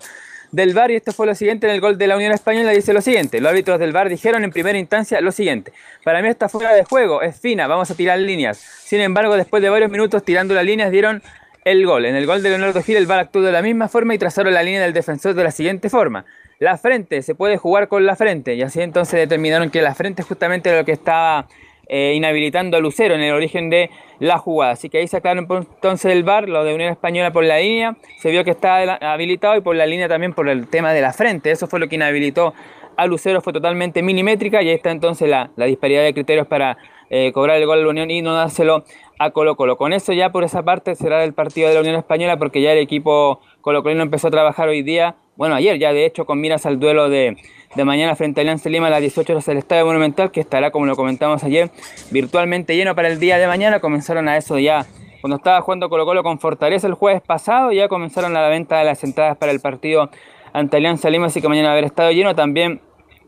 del 0.54 0.74
VAR 0.74 0.92
y 0.92 0.96
esto 0.96 1.12
fue 1.12 1.26
lo 1.26 1.36
siguiente 1.36 1.68
en 1.68 1.74
el 1.74 1.82
gol 1.82 1.98
de 1.98 2.08
la 2.08 2.16
Unión 2.16 2.32
Española, 2.32 2.72
dice 2.72 2.94
lo 2.94 3.02
siguiente, 3.02 3.42
los 3.42 3.50
árbitros 3.50 3.80
del 3.80 3.92
VAR 3.92 4.08
dijeron 4.08 4.44
en 4.44 4.52
primera 4.52 4.78
instancia 4.78 5.20
lo 5.20 5.32
siguiente, 5.32 5.74
para 6.04 6.22
mí 6.22 6.30
está 6.30 6.48
fuera 6.48 6.74
de 6.74 6.86
juego, 6.86 7.22
es 7.22 7.38
fina, 7.38 7.68
vamos 7.68 7.92
a 7.92 7.96
tirar 7.96 8.20
líneas. 8.20 8.58
Sin 8.58 9.02
embargo, 9.02 9.36
después 9.36 9.62
de 9.62 9.70
varios 9.70 9.92
minutos 9.92 10.24
tirando 10.24 10.54
las 10.54 10.64
líneas 10.64 10.92
dieron 10.92 11.22
el 11.66 11.86
gol. 11.86 12.06
En 12.06 12.16
el 12.16 12.26
gol 12.26 12.44
de 12.44 12.50
Leonardo 12.50 12.82
Gil 12.82 12.98
el 12.98 13.08
VAR 13.08 13.20
actuó 13.20 13.42
de 13.42 13.52
la 13.52 13.62
misma 13.62 13.90
forma 13.90 14.14
y 14.14 14.18
trazaron 14.18 14.54
la 14.54 14.64
línea 14.64 14.82
del 14.82 14.94
defensor 14.94 15.34
de 15.34 15.44
la 15.44 15.52
siguiente 15.52 15.90
forma 15.90 16.26
la 16.60 16.78
frente, 16.78 17.22
se 17.22 17.36
puede 17.36 17.58
jugar 17.58 17.88
con 17.88 18.06
la 18.06 18.16
frente. 18.16 18.56
Y 18.56 18.62
así 18.62 18.82
entonces 18.82 19.20
determinaron 19.20 19.70
que 19.70 19.82
la 19.82 19.94
frente 19.94 20.24
justamente 20.24 20.76
lo 20.76 20.86
que 20.86 20.94
estaba 20.94 21.48
eh, 21.88 22.14
inhabilitando 22.16 22.78
a 22.78 22.80
Lucero 22.80 23.16
en 23.16 23.22
el 23.22 23.34
origen 23.34 23.70
de 23.70 23.90
la 24.20 24.38
jugada. 24.38 24.74
Así 24.74 24.90
que 24.90 25.00
ahí 25.00 25.08
sacaron 25.08 25.48
entonces 25.50 26.12
el 26.12 26.24
bar, 26.24 26.50
lo 26.50 26.64
de 26.64 26.74
Unión 26.74 26.90
Española 26.90 27.32
por 27.32 27.44
la 27.44 27.60
línea, 27.60 27.96
se 28.18 28.32
vio 28.32 28.44
que 28.44 28.52
estaba 28.52 28.96
habilitado 28.96 29.56
y 29.58 29.62
por 29.62 29.76
la 29.76 29.86
línea 29.86 30.08
también 30.08 30.34
por 30.34 30.50
el 30.50 30.68
tema 30.68 30.94
de 30.94 31.02
la 31.02 31.14
frente. 31.14 31.52
Eso 31.52 31.68
fue 31.68 31.80
lo 31.80 31.88
que 31.88 31.96
inhabilitó 31.96 32.54
a 32.96 33.08
Lucero, 33.08 33.42
fue 33.42 33.54
totalmente 33.54 34.02
milimétrica 34.04 34.62
y 34.62 34.70
ahí 34.70 34.76
está 34.76 34.92
entonces 34.92 35.30
la, 35.30 35.50
disparidad 35.56 36.04
de 36.04 36.14
criterios 36.14 36.48
para 36.48 36.78
eh, 37.10 37.32
cobrar 37.34 37.58
el 37.58 37.66
gol 37.66 37.80
de 37.80 37.84
la 37.84 37.90
Unión 37.90 38.12
y 38.12 38.22
no 38.22 38.34
dárselo 38.34 38.84
a 39.20 39.32
Colo 39.32 39.56
Colo. 39.56 39.78
Con 39.78 39.94
eso 39.94 40.14
ya 40.14 40.32
por 40.32 40.44
esa 40.44 40.64
parte 40.64 40.96
será 40.96 41.24
el 41.24 41.34
partido 41.34 41.70
de 41.70 41.76
la 41.76 41.82
Unión 41.82 41.96
Española 41.96 42.38
porque 42.38 42.62
ya 42.62 42.72
el 42.72 42.80
equipo 42.80 43.42
Colo 43.62 43.84
Colo 43.84 44.02
empezó 44.02 44.28
a 44.28 44.32
trabajar 44.32 44.70
hoy 44.70 44.84
día 44.84 45.16
bueno, 45.36 45.56
ayer 45.56 45.80
ya 45.80 45.94
de 45.94 46.06
hecho 46.06 46.26
con 46.26 46.40
miras 46.40 46.66
al 46.66 46.80
duelo 46.80 47.10
de, 47.10 47.38
mañana 47.84 48.16
frente 48.16 48.40
a 48.40 48.44
Alianza 48.44 48.70
Lima 48.70 48.88
a 48.88 48.92
las 48.92 49.02
18 49.02 49.34
horas 49.34 49.46
del 49.46 49.58
Estadio 49.58 49.86
Monumental, 49.86 50.32
que 50.32 50.40
estará, 50.42 50.72
como 50.72 50.86
lo 50.86 50.96
comentamos 50.96 51.44
ayer, 51.44 51.72
virtualmente 52.12 52.76
lleno 52.76 52.96
para 52.96 53.08
el 53.08 53.20
día 53.20 53.38
de 53.38 53.48
mañana. 53.48 53.80
Comenzaron 53.80 54.28
a 54.28 54.38
eso 54.38 54.60
ya, 54.60 54.86
cuando 55.22 55.38
estaba 55.38 55.62
jugando 55.62 55.90
Colo 55.90 56.06
Colo 56.06 56.22
con 56.22 56.40
Fortaleza 56.40 56.86
el 56.86 56.94
jueves 56.94 57.22
pasado, 57.22 57.72
ya 57.72 57.88
comenzaron 57.88 58.38
a 58.38 58.42
la 58.42 58.50
venta 58.50 58.78
de 58.78 58.86
las 58.86 59.04
entradas 59.04 59.38
para 59.38 59.52
el 59.52 59.60
partido 59.60 60.10
ante 60.54 60.78
Alianza 60.78 61.10
Lima, 61.10 61.26
así 61.26 61.42
que 61.42 61.50
mañana 61.50 61.70
va 61.70 61.76
a 61.76 61.80
estado 61.80 62.12
lleno. 62.12 62.36
También 62.36 62.80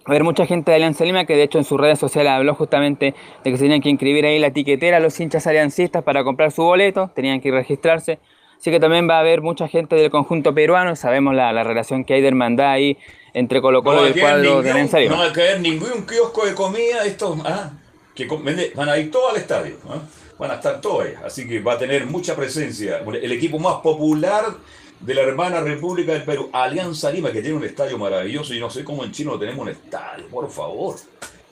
a 0.06 0.12
haber 0.12 0.24
mucha 0.24 0.46
gente 0.46 0.70
de 0.70 0.76
Alianza 0.76 1.04
Lima 1.04 1.26
que 1.26 1.36
de 1.36 1.42
hecho 1.42 1.58
en 1.58 1.64
sus 1.64 1.80
redes 1.80 1.98
sociales 1.98 2.32
habló 2.32 2.54
justamente 2.54 3.16
de 3.44 3.52
que 3.52 3.58
se 3.58 3.64
tenían 3.64 3.82
que 3.82 3.90
inscribir 3.90 4.26
ahí 4.26 4.38
la 4.38 4.48
etiquetera 4.48 4.98
a 4.98 5.00
los 5.00 5.20
hinchas 5.20 5.48
aliancistas 5.48 6.04
para 6.04 6.24
comprar 6.24 6.52
su 6.52 6.62
boleto, 6.62 7.10
tenían 7.16 7.42
que 7.42 7.50
registrarse. 7.50 8.20
Así 8.60 8.72
que 8.72 8.80
también 8.80 9.10
va 9.10 9.18
a 9.18 9.20
haber 9.20 9.42
mucha 9.42 9.68
gente 9.68 9.96
del 9.96 10.10
conjunto 10.10 10.54
peruano, 10.54 10.96
sabemos 10.96 11.36
la, 11.36 11.64
relación 11.64 12.04
que 12.04 12.16
hay 12.16 12.22
de 12.22 12.28
hermandad 12.28 12.72
ahí 12.72 12.98
entre 13.34 13.62
Colo 13.62 13.84
Colo 13.84 14.06
y 14.08 14.12
el 14.12 14.20
cuadro 14.20 14.62
de 14.62 14.72
Alianza 14.72 15.00
Lima. 15.00 15.16
No 15.16 15.22
va 15.22 15.30
a 15.30 15.34
caer 15.34 15.60
ningún 15.60 16.06
kiosco 16.06 16.46
de 16.46 16.56
comida, 16.56 17.06
estos 17.06 17.38
ah, 17.46 17.72
que 18.16 18.28
van 18.74 18.90
a 18.90 18.98
ir 18.98 19.12
todos 19.12 19.32
al 19.32 19.38
estadio, 19.38 19.78
¿ah? 19.90 20.00
van 20.40 20.52
a 20.52 20.56
estar 20.56 20.82
todos 20.82 21.06
ahí, 21.06 21.14
así 21.24 21.48
que 21.48 21.60
va 21.60 21.74
a 21.74 21.78
tener 21.78 22.06
mucha 22.06 22.36
presencia. 22.36 23.04
El 23.22 23.32
equipo 23.32 23.60
más 23.60 23.76
popular 23.76 24.46
de 25.00 25.14
la 25.14 25.22
hermana 25.22 25.62
República 25.62 26.14
del 26.14 26.24
Perú, 26.24 26.50
Alianza 26.52 27.12
Lima, 27.12 27.32
que 27.32 27.42
tiene 27.42 27.58
un 27.58 27.64
estadio 27.64 27.98
maravilloso, 27.98 28.54
y 28.54 28.60
no 28.60 28.70
sé 28.70 28.84
cómo 28.84 29.04
en 29.04 29.12
Chile 29.12 29.32
no 29.32 29.40
tenemos 29.40 29.62
un 29.62 29.70
estadio, 29.70 30.28
por 30.28 30.50
favor. 30.50 30.96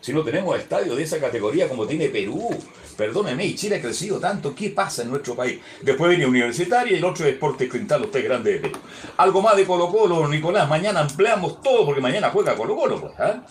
Si 0.04 0.12
no 0.12 0.22
tenemos 0.22 0.60
estadio 0.60 0.98
de 0.98 1.04
esa 1.04 1.18
categoría 1.18 1.70
como 1.70 1.88
tiene 1.88 2.10
Perú, 2.10 2.50
perdóneme, 2.98 3.56
Chile 3.56 3.78
ha 3.78 3.82
crecido 3.82 4.20
tanto, 4.20 4.54
¿qué 4.54 4.70
pasa 4.70 5.04
en 5.04 5.10
nuestro 5.10 5.34
país? 5.34 5.62
Después 5.82 6.10
viene 6.10 6.26
Universitaria 6.26 6.92
y 6.92 6.98
el 6.98 7.06
otro 7.06 7.26
es 7.26 7.36
Deportes 7.36 7.70
Cristal, 7.70 8.02
usted 8.02 8.26
grande 8.26 8.52
de 8.52 8.60
Perú. 8.60 8.80
Algo 9.16 9.42
más 9.42 9.56
de 9.56 9.64
Colo 9.64 9.88
Colo, 9.88 10.28
Nicolás, 10.28 10.68
mañana 10.68 11.00
ampliamos 11.00 11.62
todo 11.62 11.86
porque 11.86 12.02
mañana 12.02 12.32
juega 12.32 12.54
Colo 12.54 12.76
Colo, 12.76 13.00
pues, 13.00 13.14
¿ah? 13.18 13.44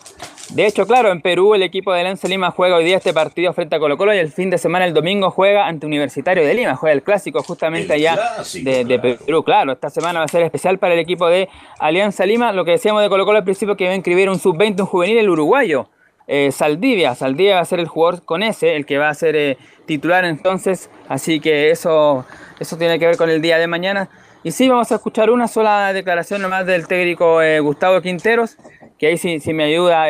De 0.50 0.66
hecho, 0.66 0.86
claro, 0.86 1.10
en 1.10 1.22
Perú 1.22 1.54
el 1.54 1.62
equipo 1.62 1.90
de 1.94 2.04
Lanza 2.04 2.28
Lima 2.28 2.50
juega 2.50 2.76
hoy 2.76 2.84
día 2.84 2.98
este 2.98 3.14
partido 3.14 3.54
frente 3.54 3.76
a 3.76 3.78
Colo 3.78 3.96
Colo 3.96 4.12
y 4.14 4.18
el 4.18 4.30
fin 4.30 4.50
de 4.50 4.58
semana, 4.58 4.84
el 4.84 4.92
domingo, 4.92 5.30
juega 5.30 5.66
ante 5.66 5.86
Universitario 5.86 6.46
de 6.46 6.52
Lima, 6.52 6.76
juega 6.76 6.92
el 6.92 7.02
clásico 7.02 7.42
justamente 7.42 7.94
allá 7.94 8.42
de, 8.52 8.98
Perú. 8.98 9.42
Claro, 9.42 9.72
esta 9.72 9.88
semana 9.88 10.18
va 10.18 10.26
a 10.26 10.28
ser 10.28 10.42
especial 10.42 10.78
para 10.78 10.92
el 10.92 11.00
equipo 11.00 11.28
de 11.28 11.48
Alianza 11.78 12.26
Lima. 12.26 12.52
Lo 12.52 12.66
que 12.66 12.72
decíamos 12.72 13.00
de 13.00 13.08
Colo 13.08 13.24
Colo 13.24 13.38
al 13.38 13.44
principio 13.44 13.74
que 13.74 13.86
va 13.86 13.92
a 13.92 13.94
inscribir 13.94 14.28
un 14.28 14.38
sub-20, 14.38 14.80
un 14.80 14.86
juvenil, 14.86 15.16
el 15.16 15.30
uruguayo. 15.30 15.88
Eh, 16.26 16.52
Saldivia, 16.52 17.14
Saldivia 17.14 17.56
va 17.56 17.60
a 17.60 17.64
ser 17.64 17.80
el 17.80 17.88
jugador 17.88 18.24
con 18.24 18.42
ese, 18.42 18.76
el 18.76 18.86
que 18.86 18.98
va 18.98 19.08
a 19.08 19.14
ser 19.14 19.36
eh, 19.36 19.58
titular 19.86 20.24
entonces, 20.24 20.90
así 21.08 21.40
que 21.40 21.70
eso, 21.70 22.24
eso 22.60 22.76
tiene 22.76 22.98
que 22.98 23.06
ver 23.06 23.16
con 23.16 23.30
el 23.30 23.42
día 23.42 23.58
de 23.58 23.66
mañana. 23.66 24.08
Y 24.44 24.52
sí, 24.52 24.68
vamos 24.68 24.90
a 24.92 24.96
escuchar 24.96 25.30
una 25.30 25.48
sola 25.48 25.92
declaración 25.92 26.42
nomás 26.42 26.66
del 26.66 26.86
técnico 26.86 27.42
eh, 27.42 27.60
Gustavo 27.60 28.00
Quinteros, 28.00 28.56
que 28.98 29.08
ahí 29.08 29.16
sí, 29.16 29.40
me 29.52 29.64
ayuda 29.64 30.06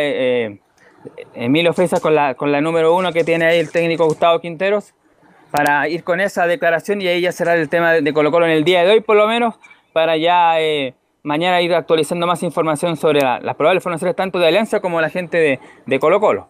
Emilio 1.35 1.73
Feza 1.73 2.01
con 2.01 2.15
la, 2.15 2.35
con 2.35 2.53
la 2.53 2.61
número 2.61 2.95
uno 2.95 3.13
que 3.13 3.25
tiene 3.25 3.47
ahí 3.47 3.59
el 3.59 3.71
técnico 3.71 4.07
Gustavo 4.07 4.41
Quinteros, 4.41 4.95
para 5.51 5.87
ir 5.89 6.03
con 6.03 6.21
esa 6.21 6.47
declaración 6.47 7.03
y 7.03 7.09
ahí 7.09 7.21
ya 7.21 7.33
será 7.33 7.55
el 7.55 7.69
tema 7.69 7.93
de 7.93 8.13
Colo 8.13 8.31
Colo 8.31 8.47
en 8.47 8.53
el 8.53 8.65
día 8.65 8.85
de 8.85 8.91
hoy 8.91 9.01
por 9.01 9.17
lo 9.17 9.27
menos, 9.27 9.55
para 9.93 10.17
ya 10.17 10.55
mañana 11.23 11.61
ir 11.61 11.75
actualizando 11.75 12.27
más 12.27 12.43
información 12.43 12.97
sobre 12.97 13.21
las 13.21 13.57
probables 13.57 13.83
formaciones 13.83 14.17
tanto 14.17 14.39
de 14.39 14.49
Alianza 14.49 14.81
como 14.81 15.01
la 15.01 15.11
gente 15.11 15.39
de, 15.39 15.61
de 15.87 16.01
Colo 16.01 16.21
Colo. 16.21 16.49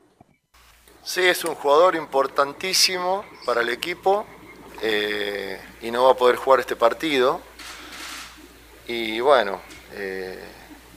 Sí, 1.02 1.22
es 1.22 1.44
un 1.44 1.54
jugador 1.54 1.96
importantísimo 1.96 3.24
para 3.44 3.62
el 3.62 3.68
equipo 3.68 4.24
y 5.80 5.90
no 5.90 6.04
va 6.04 6.12
a 6.12 6.14
poder 6.14 6.36
jugar 6.36 6.60
este 6.60 6.76
partido. 6.76 7.40
Y 8.86 9.20
bueno, 9.20 9.60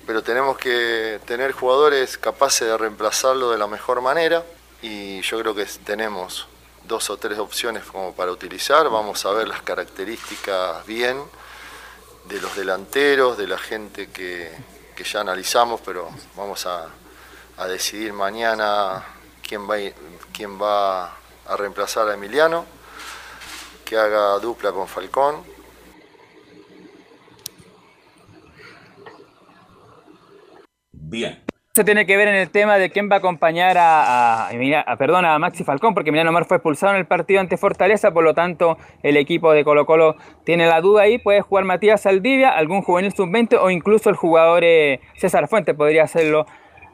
pero 0.06 0.24
tenemos 0.24 0.58
que 0.58 1.20
tener 1.26 1.52
jugadores 1.52 2.18
capaces 2.18 2.68
de 2.68 2.78
reemplazarlo 2.78 3.52
de 3.52 3.58
la 3.58 3.68
mejor 3.68 4.02
manera 4.02 4.44
y 4.82 5.22
yo 5.22 5.40
creo 5.40 5.56
que 5.56 5.66
tenemos 5.84 6.48
dos 6.88 7.10
o 7.10 7.18
tres 7.18 7.40
opciones 7.40 7.84
como 7.84 8.14
para 8.14 8.32
utilizar, 8.32 8.88
vamos 8.90 9.26
a 9.26 9.32
ver 9.32 9.48
las 9.48 9.64
características 9.64 10.86
bien 10.86 11.18
de 12.28 12.42
los 12.42 12.56
delanteros, 12.56 13.38
de 13.38 13.48
la 13.48 13.58
gente 13.58 14.08
que, 14.10 14.52
ya 15.04 15.22
analizamos, 15.22 15.82
pero 15.82 16.10
vamos 16.36 16.66
a, 16.66 16.88
decidir 17.68 18.12
mañana 18.12 19.04
quién 19.42 19.70
va, 19.70 19.76
quién 20.34 20.62
va 20.62 21.06
a 21.46 21.58
reemplazar 21.58 22.08
a 22.10 22.14
Emiliano, 22.14 22.66
que 23.86 23.98
haga 23.98 24.38
dupla 24.40 24.72
con 24.72 24.88
Falcón 24.88 25.56
Bien. 31.08 31.55
Se 31.76 31.84
tiene 31.84 32.06
que 32.06 32.16
ver 32.16 32.30
en 32.30 32.36
el 32.36 32.52
tema 32.52 32.78
de 32.78 32.90
quién 32.90 33.10
va 33.12 33.16
a 33.16 33.20
acompañar 33.20 33.78
a, 33.78 34.48
a, 34.48 35.40
Maxi 35.40 35.66
Falcón, 35.66 35.94
porque 35.94 36.10
Emiliano 36.10 36.32
Mar 36.32 36.46
fue 36.46 36.56
expulsado 36.56 36.94
en 36.94 37.00
el 37.00 37.06
partido 37.06 37.42
ante 37.42 37.58
Fortaleza, 37.58 38.12
por 38.12 38.24
lo 38.24 38.34
tanto 38.34 38.78
el 39.04 39.18
equipo 39.18 39.52
de 39.52 39.66
Colo 39.66 39.86
Colo 39.86 40.16
tiene 40.46 40.68
la 40.68 40.80
duda 40.80 41.02
ahí, 41.02 41.18
puede 41.18 41.42
jugar 41.42 41.66
Matías 41.66 42.04
Saldivia, 42.04 42.52
algún 42.52 42.82
juvenil 42.82 43.12
sub-20 43.12 43.60
o 43.62 43.70
incluso 43.72 44.10
el 44.10 44.16
jugador 44.16 44.64
eh, 44.64 45.02
César 45.18 45.50
Fuentes 45.50 45.76
podría 45.76 46.04
hacerlo 46.04 46.46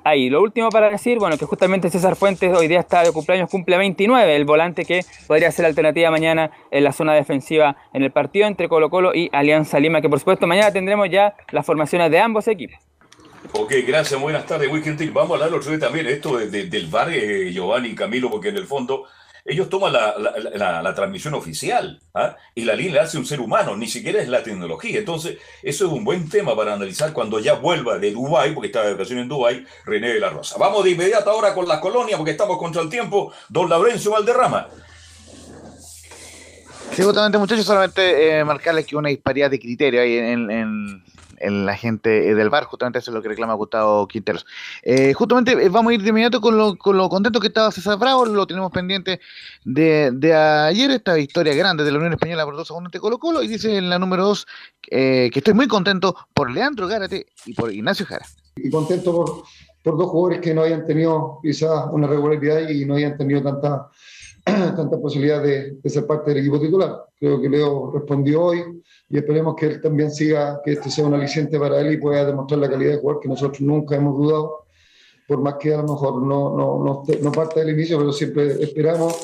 ahí. 0.03 0.31
Lo 0.31 0.41
último 0.41 0.69
para 0.69 0.89
decir, 0.89 1.19
bueno, 1.19 1.37
que 1.37 1.45
justamente 1.45 1.91
César 1.91 2.15
Fuentes 2.15 2.51
hoy 2.51 2.67
día 2.67 2.79
está 2.79 3.03
de 3.03 3.11
cumpleaños, 3.11 3.51
cumple 3.51 3.77
29, 3.77 4.35
el 4.35 4.45
volante 4.45 4.85
que 4.85 5.01
podría 5.27 5.51
ser 5.51 5.67
alternativa 5.67 6.09
mañana 6.09 6.49
en 6.71 6.83
la 6.83 6.91
zona 6.91 7.13
defensiva 7.13 7.75
en 7.93 8.01
el 8.01 8.09
partido 8.09 8.47
entre 8.47 8.67
Colo 8.67 8.89
Colo 8.89 9.13
y 9.13 9.29
Alianza 9.31 9.79
Lima, 9.79 10.01
que 10.01 10.09
por 10.09 10.17
supuesto 10.17 10.47
mañana 10.47 10.73
tendremos 10.73 11.07
ya 11.07 11.35
las 11.51 11.67
formaciones 11.67 12.09
de 12.09 12.19
ambos 12.19 12.47
equipos. 12.47 12.90
Ok, 13.53 13.73
gracias, 13.85 14.19
buenas 14.19 14.45
tardes, 14.45 14.71
Weekend 14.71 15.11
Vamos 15.13 15.31
a 15.31 15.43
hablar 15.43 15.59
otro 15.59 15.71
día 15.71 15.79
también 15.79 16.07
esto 16.07 16.37
del 16.37 16.87
bar, 16.87 17.09
eh, 17.11 17.51
Giovanni 17.51 17.89
y 17.89 17.95
Camilo, 17.95 18.29
porque 18.29 18.49
en 18.49 18.57
el 18.57 18.65
fondo 18.65 19.05
ellos 19.43 19.69
toman 19.69 19.93
la, 19.93 20.93
transmisión 20.95 21.33
oficial 21.33 21.99
¿ah? 22.13 22.35
y 22.53 22.63
la 22.63 22.75
línea 22.75 23.01
hace 23.01 23.17
un 23.17 23.25
ser 23.25 23.39
humano, 23.39 23.75
ni 23.75 23.87
siquiera 23.87 24.21
es 24.21 24.29
la 24.29 24.43
tecnología. 24.43 24.99
Entonces, 24.99 25.37
eso 25.63 25.87
es 25.87 25.91
un 25.91 26.03
buen 26.03 26.29
tema 26.29 26.55
para 26.55 26.73
analizar 26.73 27.11
cuando 27.13 27.39
ya 27.39 27.53
vuelva 27.53 27.97
de 27.97 28.11
Dubái, 28.11 28.53
porque 28.53 28.67
está 28.67 28.83
de 28.83 28.93
vacaciones 28.93 29.23
en 29.23 29.29
Dubái, 29.29 29.65
René 29.85 30.13
de 30.13 30.19
la 30.19 30.29
Rosa. 30.29 30.57
Vamos 30.59 30.83
de 30.83 30.91
inmediato 30.91 31.31
ahora 31.31 31.53
con 31.53 31.67
la 31.67 31.79
colonia, 31.81 32.17
porque 32.17 32.31
estamos 32.31 32.57
contra 32.57 32.81
el 32.81 32.89
tiempo. 32.89 33.33
Don 33.49 33.69
Laurencio 33.69 34.11
Valderrama. 34.11 34.67
Sí, 36.93 37.03
justamente, 37.03 37.37
muchachos, 37.37 37.65
solamente 37.65 38.39
eh, 38.39 38.43
marcarles 38.43 38.85
que 38.85 38.95
una 38.95 39.09
disparidad 39.09 39.49
de 39.49 39.59
criterio 39.59 40.01
ahí 40.01 40.17
en, 40.17 40.47
la 40.47 41.03
gente 41.77 42.29
eh, 42.29 42.35
del 42.35 42.49
bar, 42.49 42.65
justamente 42.65 42.99
eso 42.99 43.11
es 43.11 43.15
lo 43.15 43.21
que 43.21 43.29
reclama 43.29 43.53
Gustavo 43.53 44.07
Quinteros. 44.07 44.45
Eh, 44.83 45.13
justamente 45.13 45.51
eh, 45.51 45.69
vamos 45.69 45.91
a 45.91 45.93
ir 45.95 46.01
de 46.01 46.09
inmediato 46.09 46.41
con 46.41 46.57
lo, 46.57 46.75
con 46.75 46.97
lo 46.97 47.09
contento 47.09 47.39
que 47.39 47.47
estaba 47.47 47.71
César 47.71 47.97
Bravo, 47.97 48.25
lo 48.25 48.47
tenemos 48.47 48.71
pendiente 48.71 49.19
de, 49.63 50.33
ayer, 50.33 50.91
esta 50.91 51.13
victoria 51.13 51.53
grande 51.53 51.83
de 51.83 51.91
la 51.91 51.97
Unión 51.97 52.13
Española 52.13 52.45
por 52.45 52.55
2 52.55 52.71
a 52.71 52.73
1 52.73 52.85
ante 52.85 52.99
Colo 52.99 53.17
Colo, 53.17 53.43
y 53.43 53.47
dice 53.47 53.77
en 53.77 53.89
la 53.89 53.99
número 53.99 54.23
2 54.23 54.47
que 54.81 55.31
estoy 55.33 55.53
muy 55.53 55.67
contento 55.67 56.15
por 56.33 56.51
Leandro 56.51 56.87
Gárate 56.87 57.27
y 57.45 57.53
por 57.53 57.71
Ignacio 57.71 58.05
Jara. 58.05 58.25
Y 58.55 58.69
contento 58.69 59.13
por, 59.13 59.43
por 59.83 59.97
dos 59.97 60.09
jugadores 60.09 60.41
que 60.41 60.53
no 60.53 60.63
hayan 60.63 60.85
tenido 60.85 61.39
quizás 61.41 61.85
una 61.91 62.07
regularidad 62.07 62.69
y 62.69 62.85
no 62.85 62.95
hayan 62.95 63.17
tenido 63.17 63.41
tanta 63.41 63.89
tanta 64.75 64.99
posibilidad 64.99 65.41
de, 65.41 65.77
ser 65.85 66.05
parte 66.07 66.31
del 66.31 66.39
equipo 66.39 66.59
titular. 66.59 67.05
Creo 67.19 67.39
que 67.41 67.49
Leo 67.49 67.91
respondió 67.93 68.43
hoy 68.43 68.81
y 69.09 69.17
esperemos 69.17 69.55
que 69.55 69.67
él 69.67 69.81
también 69.81 70.11
siga, 70.11 70.61
que 70.63 70.73
este 70.73 70.89
sea 70.89 71.05
un 71.05 71.13
aliciente 71.13 71.59
para 71.59 71.79
él 71.79 71.93
y 71.93 71.97
pueda 71.97 72.25
demostrar 72.25 72.59
la 72.59 72.69
calidad 72.69 72.93
de 72.93 72.97
jugador 72.97 73.21
que 73.21 73.29
nosotros 73.29 73.61
nunca 73.61 73.95
hemos 73.95 74.17
dudado, 74.17 74.65
por 75.27 75.41
más 75.41 75.55
que 75.55 75.73
a 75.73 75.77
lo 75.77 75.83
mejor 75.83 76.21
no, 76.21 76.57
no, 76.57 76.83
no, 76.83 77.03
no 77.21 77.31
parte 77.31 77.59
del 77.59 77.71
inicio, 77.71 77.97
pero 77.97 78.11
siempre 78.11 78.63
esperamos 78.63 79.15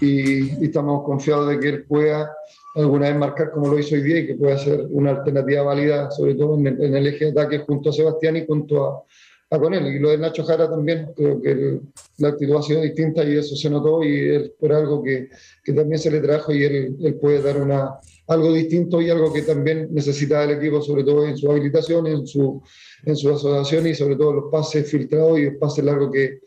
y, 0.00 0.64
estamos 0.64 1.04
confiados 1.04 1.48
de 1.48 1.58
que 1.58 1.68
él 1.68 1.84
pueda 1.84 2.32
alguna 2.76 3.08
vez 3.08 3.16
marcar 3.16 3.50
como 3.50 3.68
lo 3.68 3.78
hizo 3.78 3.96
hoy 3.96 4.02
día 4.02 4.20
y 4.20 4.26
que 4.28 4.34
pueda 4.34 4.56
ser 4.56 4.86
una 4.90 5.10
alternativa 5.10 5.62
válida, 5.62 6.10
sobre 6.10 6.34
todo 6.34 6.56
en 6.56 6.68
el, 6.68 6.84
en 6.84 6.96
el 6.96 7.06
eje 7.08 7.26
de 7.26 7.30
ataque 7.32 7.58
junto 7.58 7.90
a 7.90 7.92
Sebastián 7.92 8.36
y 8.36 8.46
junto 8.46 8.86
a, 8.86 9.02
a 9.50 9.58
con 9.58 9.74
él. 9.74 9.86
Y 9.86 9.98
lo 9.98 10.10
de 10.10 10.18
Nacho 10.18 10.44
Jara 10.44 10.70
también, 10.70 11.12
creo 11.16 11.40
que 11.42 11.80
la 12.18 12.28
actitud 12.28 12.56
ha 12.56 12.62
sido 12.62 12.80
distinta 12.80 13.24
y 13.24 13.36
eso 13.36 13.56
se 13.56 13.68
notó 13.68 14.02
y 14.04 14.30
es 14.30 14.50
por 14.50 14.72
algo 14.72 15.02
que, 15.02 15.28
que 15.64 15.72
también 15.72 15.98
se 15.98 16.10
le 16.10 16.20
trajo 16.20 16.52
y 16.52 16.64
él, 16.64 16.96
él, 17.00 17.14
puede 17.16 17.42
dar 17.42 17.60
una, 17.60 17.98
algo 18.28 18.52
distinto 18.52 19.02
y 19.02 19.10
algo 19.10 19.32
que 19.32 19.42
también 19.42 19.88
necesita 19.90 20.44
el 20.44 20.52
equipo, 20.52 20.80
sobre 20.80 21.04
todo 21.04 21.26
en 21.26 21.36
su 21.36 21.50
habilitación, 21.50 22.06
en 22.06 22.26
su, 22.26 22.62
en 23.04 23.16
su 23.16 23.30
asociación 23.30 23.88
y 23.88 23.94
sobre 23.94 24.16
todo 24.16 24.32
los 24.34 24.52
pases 24.52 24.88
filtrados 24.88 25.38
y 25.38 25.46
los 25.46 25.54
pases 25.54 25.84
largos 25.84 26.12
que, 26.12 26.40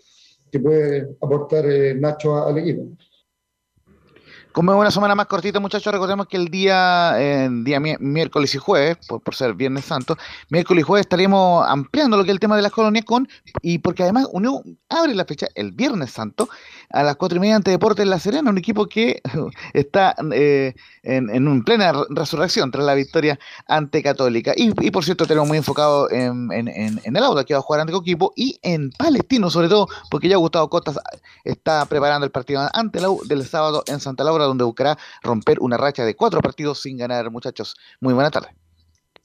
que 0.49 0.59
puede 0.59 1.09
aportar 1.21 1.69
eh, 1.69 1.95
Nacho 1.95 2.45
al 2.45 2.57
equipo. 2.59 2.88
Como 4.53 4.71
es 4.71 4.80
una 4.80 4.91
semana 4.91 5.15
más 5.15 5.25
cortita, 5.25 5.59
muchachos, 5.59 5.91
recordemos 5.91 6.27
que 6.27 6.38
el 6.38 6.49
día, 6.49 7.15
eh, 7.17 7.49
día 7.51 7.80
miércoles 7.80 8.53
y 8.53 8.59
jueves, 8.59 8.97
por, 9.07 9.34
ser 9.34 9.55
Viernes 9.55 9.85
Santo, 9.85 10.15
miércoles 10.49 10.84
y 10.84 10.85
jueves 10.85 11.05
estaríamos 11.05 11.65
ampliando 11.67 12.17
lo 12.17 12.23
que 12.23 12.30
es 12.30 12.35
el 12.35 12.39
tema 12.39 12.55
de 12.55 12.61
las 12.61 12.71
colonias 12.71 13.03
con, 13.03 13.27
y 13.63 13.80
porque 13.80 14.03
además 14.03 14.27
Unión 14.31 14.77
abre 14.89 15.15
la 15.15 15.25
fecha 15.25 15.47
el 15.55 15.71
Viernes 15.71 16.11
Santo 16.11 16.49
a 16.91 17.01
las 17.01 17.15
cuatro 17.15 17.38
y 17.38 17.39
media 17.41 17.55
ante 17.55 17.71
Deportes 17.71 18.05
La 18.05 18.19
Serena, 18.19 18.51
un 18.51 18.57
equipo 18.59 18.88
que 18.88 19.21
está 19.73 20.15
eh, 20.31 20.75
en, 21.01 21.31
en 21.31 21.63
plena 21.63 21.91
resurrección 22.09 22.69
tras 22.69 22.85
la 22.85 22.93
victoria 22.93 23.39
ante 23.67 24.03
Católica. 24.03 24.53
Y, 24.55 24.91
por 24.91 25.03
cierto, 25.03 25.25
tenemos 25.25 25.47
muy 25.47 25.57
enfocado 25.57 26.11
en, 26.11 26.51
el 26.51 27.17
auto 27.17 27.43
que 27.43 27.55
va 27.55 27.59
a 27.59 27.63
jugar 27.63 27.81
ante 27.81 27.93
equipo 27.95 28.34
y 28.35 28.59
en 28.61 28.91
Palestino, 28.91 29.49
sobre 29.49 29.69
todo, 29.69 29.88
porque 30.11 30.27
ya 30.27 30.38
Gustavo 30.38 30.69
Costas 30.69 30.99
está 31.43 31.85
preparando 31.85 32.25
el 32.25 32.31
partido 32.31 32.69
ante 32.73 33.01
la 33.01 33.07
del 33.25 33.45
sábado 33.45 33.84
en 33.88 33.99
Santa 33.99 34.23
Laura 34.23 34.42
donde 34.45 34.63
buscará 34.63 34.97
romper 35.21 35.57
una 35.59 35.77
racha 35.77 36.05
de 36.05 36.15
cuatro 36.15 36.41
partidos 36.41 36.81
sin 36.81 36.97
ganar, 36.97 37.29
muchachos. 37.31 37.75
Muy 37.99 38.13
buena 38.13 38.31
tarde. 38.31 38.49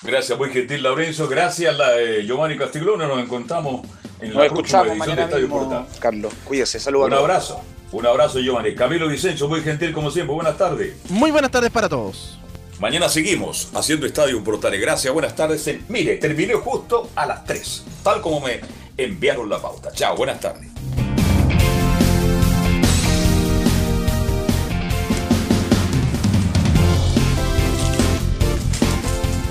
Gracias, 0.02 0.38
muy 0.38 0.50
gentil, 0.50 0.82
Laurencio. 0.82 1.26
Gracias, 1.26 1.76
la, 1.76 1.98
eh, 2.00 2.24
Giovanni 2.24 2.56
Castiglione. 2.56 3.06
Nos 3.06 3.18
encontramos 3.20 3.86
en 4.20 4.32
Nos 4.32 4.44
escuchamos 4.44 4.96
mañana 4.96 5.26
mismo, 5.26 5.86
Carlos. 5.98 6.32
Cuídese, 6.44 6.78
saludos. 6.78 7.08
Un 7.08 7.14
abrazo. 7.14 7.60
Un 7.90 8.06
abrazo, 8.06 8.38
Giovanni. 8.38 8.74
Camilo 8.74 9.08
Vicencio, 9.08 9.48
muy 9.48 9.60
gentil 9.62 9.92
como 9.92 10.10
siempre. 10.10 10.34
Buenas 10.34 10.56
tardes. 10.56 10.94
Muy 11.10 11.30
buenas 11.30 11.50
tardes 11.50 11.70
para 11.70 11.88
todos. 11.88 12.38
Mañana 12.78 13.08
seguimos 13.08 13.70
haciendo 13.74 14.06
Estadio 14.06 14.42
Portales. 14.44 14.80
Gracias, 14.80 15.12
buenas 15.12 15.34
tardes. 15.34 15.68
Mire, 15.88 16.16
terminé 16.18 16.54
justo 16.54 17.10
a 17.16 17.26
las 17.26 17.44
3, 17.44 17.84
tal 18.04 18.20
como 18.20 18.40
me 18.40 18.60
enviaron 18.96 19.48
la 19.48 19.60
pauta. 19.60 19.90
Chao, 19.92 20.16
buenas 20.16 20.38
tardes. 20.38 20.68